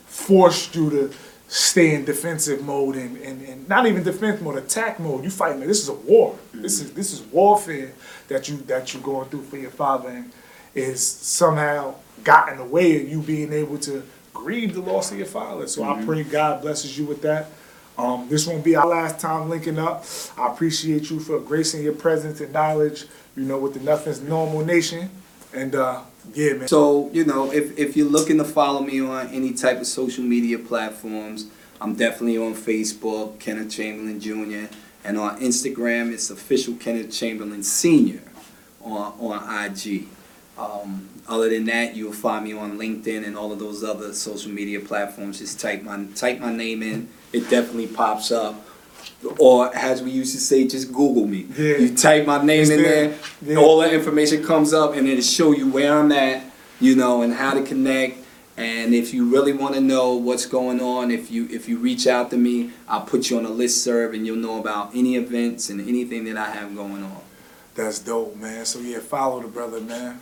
forced 0.08 0.76
you 0.76 0.90
to 0.90 1.14
stay 1.48 1.94
in 1.94 2.06
defensive 2.06 2.64
mode 2.64 2.96
and, 2.96 3.18
and, 3.18 3.42
and 3.44 3.70
not 3.70 3.86
even 3.86 4.04
defense 4.04 4.42
mode, 4.42 4.58
attack 4.58 5.00
mode. 5.00 5.24
You 5.24 5.30
fighting 5.30 5.60
this 5.60 5.82
is 5.82 5.90
a 5.90 5.94
war. 5.94 6.38
This 6.54 6.82
is 6.82 6.94
this 6.94 7.14
is 7.14 7.22
warfare 7.22 7.94
that 8.28 8.50
you 8.50 8.58
that 8.64 8.94
you're 8.94 9.04
going 9.04 9.30
through 9.30 9.44
for 9.44 9.58
your 9.58 9.72
father 9.72 10.10
and 10.10 10.32
is 10.74 11.06
somehow 11.06 11.96
got 12.24 12.50
in 12.50 12.58
the 12.58 12.66
way 12.66 13.02
of 13.02 13.10
you 13.10 13.22
being 13.22 13.54
able 13.54 13.78
to 13.80 14.04
grieve 14.34 14.74
the 14.74 14.82
loss 14.82 15.12
of 15.12 15.18
your 15.18 15.28
father. 15.28 15.68
So 15.68 15.84
I 15.84 16.04
pray 16.04 16.24
God 16.24 16.62
blesses 16.62 16.98
you 16.98 17.06
with 17.06 17.22
that. 17.22 17.50
Um, 17.98 18.28
this 18.28 18.46
won't 18.46 18.64
be 18.64 18.76
our 18.76 18.88
last 18.88 19.20
time 19.20 19.50
linking 19.50 19.80
up. 19.80 20.06
I 20.38 20.52
appreciate 20.52 21.10
you 21.10 21.20
for 21.20 21.40
gracing 21.40 21.84
your 21.84 21.94
presence 21.94 22.42
and 22.42 22.52
knowledge, 22.52 23.06
you 23.38 23.44
know, 23.44 23.58
with 23.58 23.74
the 23.74 23.80
Nothing's 23.80 24.22
Normal 24.22 24.66
Nation. 24.66 25.10
And 25.56 25.74
uh, 25.74 26.02
yeah, 26.34 26.54
man. 26.54 26.68
So, 26.68 27.10
you 27.14 27.24
know, 27.24 27.52
if, 27.52 27.78
if 27.78 27.96
you're 27.96 28.10
looking 28.10 28.38
to 28.40 28.44
follow 28.44 28.82
me 28.82 29.00
on 29.02 29.28
any 29.30 29.54
type 29.54 29.80
of 29.80 29.88
social 29.88 30.24
media 30.24 30.60
platforms, 30.60 31.48
I'm 31.80 31.96
definitely 31.96 32.38
on 32.38 32.54
Facebook, 32.54 33.40
Kenneth 33.40 33.72
Chamberlain 33.72 34.20
Jr., 34.20 34.74
and 35.04 35.20
on 35.20 35.40
Instagram, 35.40 36.12
it's 36.12 36.32
official 36.32 36.74
Kenneth 36.76 37.12
Chamberlain 37.12 37.62
Sr. 37.62 38.22
on, 38.82 39.14
on 39.20 39.66
IG. 39.66 40.08
Um, 40.58 41.10
other 41.28 41.50
than 41.50 41.66
that, 41.66 41.96
you'll 41.96 42.12
find 42.12 42.44
me 42.44 42.54
on 42.54 42.80
LinkedIn 42.80 43.26
and 43.26 43.38
all 43.38 43.52
of 43.52 43.60
those 43.60 43.84
other 43.84 44.14
social 44.14 44.52
media 44.52 44.80
platforms. 44.80 45.40
Just 45.40 45.60
type 45.60 45.84
my 45.84 46.06
type 46.16 46.40
my 46.40 46.52
name 46.52 46.82
in, 46.82 47.08
it 47.34 47.50
definitely 47.50 47.88
pops 47.88 48.32
up. 48.32 48.66
Or 49.40 49.76
as 49.76 50.04
we 50.04 50.12
used 50.12 50.34
to 50.36 50.40
say, 50.42 50.68
just 50.68 50.92
Google 50.92 51.26
me. 51.26 51.48
Yeah. 51.58 51.78
You 51.78 51.96
type 51.96 52.26
my 52.28 52.44
name 52.44 52.62
It's 52.62 52.70
in 52.70 52.84
there. 52.84 53.08
there, 53.10 53.18
Yeah. 53.44 53.58
all 53.58 53.80
the 53.80 53.92
information 53.92 54.44
comes 54.44 54.74
up, 54.74 54.94
and 54.96 55.08
it'll 55.08 55.24
show 55.24 55.52
you 55.52 55.68
where 55.68 55.98
I'm 55.98 56.12
at, 56.12 56.44
you 56.80 56.96
know, 56.96 57.22
and 57.24 57.34
how 57.34 57.54
to 57.54 57.62
connect. 57.64 58.20
And 58.58 58.94
if 58.94 59.14
you 59.14 59.26
really 59.30 59.52
want 59.52 59.74
to 59.76 59.82
know 59.82 60.14
what's 60.14 60.46
going 60.46 60.80
on, 60.80 61.12
if 61.12 61.30
you 61.32 61.48
if 61.52 61.68
you 61.68 61.78
reach 61.78 62.08
out 62.08 62.30
to 62.32 62.38
me, 62.38 62.72
I'll 62.88 63.02
put 63.02 63.30
you 63.30 63.38
on 63.38 63.46
a 63.46 63.50
list 63.50 63.84
serve, 63.84 64.14
and 64.14 64.26
you'll 64.26 64.38
know 64.38 64.60
about 64.60 64.92
any 64.96 65.16
events 65.16 65.70
and 65.70 65.82
anything 65.82 66.24
that 66.26 66.38
I 66.38 66.52
have 66.52 66.74
going 66.76 67.04
on. 67.04 67.22
That's 67.74 68.00
dope, 68.00 68.38
man. 68.38 68.66
So 68.66 68.80
yeah, 68.80 69.00
follow 69.00 69.42
the 69.42 69.48
brother, 69.50 69.82
man. 69.82 70.22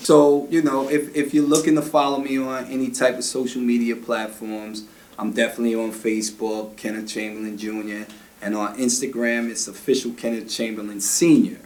So, 0.00 0.46
you 0.48 0.62
know, 0.62 0.88
if, 0.88 1.16
if 1.16 1.34
you're 1.34 1.44
looking 1.46 1.74
to 1.74 1.82
follow 1.82 2.18
me 2.20 2.38
on 2.38 2.66
any 2.66 2.90
type 2.90 3.16
of 3.18 3.24
social 3.24 3.60
media 3.60 3.96
platforms, 3.96 4.84
I'm 5.18 5.32
definitely 5.32 5.74
on 5.74 5.90
Facebook, 5.92 6.76
Kenneth 6.76 7.08
Chamberlain 7.08 7.58
Jr., 7.58 8.10
and 8.40 8.54
on 8.54 8.76
Instagram, 8.78 9.50
it's 9.50 9.66
official 9.66 10.12
Kenneth 10.12 10.48
Chamberlain 10.48 11.00
Sr. 11.00 11.58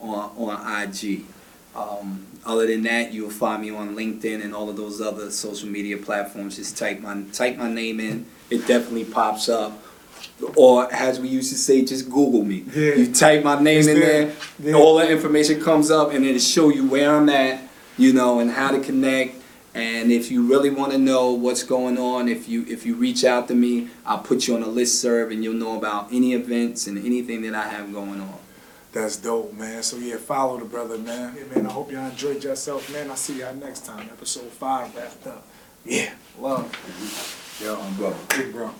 on, 0.00 0.30
on 0.36 0.82
IG. 0.82 1.24
Um, 1.76 2.26
other 2.44 2.66
than 2.66 2.82
that, 2.82 3.12
you'll 3.12 3.30
find 3.30 3.62
me 3.62 3.70
on 3.70 3.94
LinkedIn 3.94 4.42
and 4.42 4.52
all 4.52 4.68
of 4.68 4.76
those 4.76 5.00
other 5.00 5.30
social 5.30 5.68
media 5.68 5.96
platforms. 5.96 6.56
Just 6.56 6.76
type 6.76 7.00
my 7.00 7.22
type 7.32 7.56
my 7.56 7.70
name 7.70 8.00
in, 8.00 8.26
it 8.50 8.66
definitely 8.66 9.04
pops 9.04 9.48
up. 9.48 9.80
Or 10.56 10.92
as 10.92 11.20
we 11.20 11.28
used 11.28 11.52
to 11.52 11.58
say, 11.58 11.84
just 11.84 12.06
Google 12.10 12.42
me. 12.44 12.64
Yeah. 12.74 12.94
You 12.94 13.12
type 13.14 13.44
my 13.44 13.60
name 13.60 13.78
It's 13.78 13.86
in 13.88 14.00
there. 14.00 14.26
there, 14.26 14.70
Yeah. 14.72 14.74
all 14.74 14.96
the 14.96 15.08
information 15.08 15.60
comes 15.60 15.88
up, 15.92 16.12
and 16.12 16.24
it'll 16.24 16.40
show 16.40 16.68
you 16.70 16.84
where 16.88 17.14
I'm 17.14 17.28
at, 17.28 17.62
you 17.96 18.12
know, 18.12 18.40
and 18.40 18.50
how 18.50 18.72
to 18.72 18.80
connect. 18.80 19.36
And 19.74 20.10
if 20.10 20.30
you 20.30 20.46
really 20.46 20.70
want 20.70 20.92
to 20.92 20.98
know 20.98 21.30
what's 21.30 21.62
going 21.62 21.98
on, 21.98 22.28
if 22.28 22.48
you 22.48 22.64
if 22.68 22.86
you 22.86 22.94
reach 22.94 23.24
out 23.24 23.48
to 23.48 23.54
me, 23.54 23.88
I'll 24.04 24.18
put 24.18 24.48
you 24.48 24.56
on 24.56 24.62
a 24.62 24.68
list 24.68 25.00
serve, 25.00 25.30
and 25.30 25.44
you'll 25.44 25.54
know 25.54 25.76
about 25.76 26.08
any 26.12 26.32
events 26.32 26.86
and 26.86 26.98
anything 26.98 27.42
that 27.42 27.54
I 27.54 27.68
have 27.68 27.92
going 27.92 28.20
on. 28.20 28.38
That's 28.92 29.16
dope, 29.16 29.52
man. 29.52 29.82
So 29.82 29.98
yeah, 29.98 30.16
follow 30.16 30.58
the 30.58 30.64
brother, 30.64 30.98
man. 30.98 31.36
Yeah, 31.36 31.54
man. 31.54 31.66
I 31.66 31.72
hope 31.72 31.92
y'all 31.92 32.10
enjoyed 32.10 32.42
yourself, 32.42 32.90
man. 32.92 33.10
I'll 33.10 33.16
see 33.16 33.40
y'all 33.40 33.54
next 33.54 33.84
time. 33.84 34.08
Episode 34.10 34.50
five 34.50 34.94
wrapped 34.96 35.26
up. 35.26 35.46
Yeah, 35.84 36.10
love. 36.38 36.72
Yo, 37.62 37.76
bro. 37.96 38.14
Big 38.30 38.52
bro. 38.52 38.72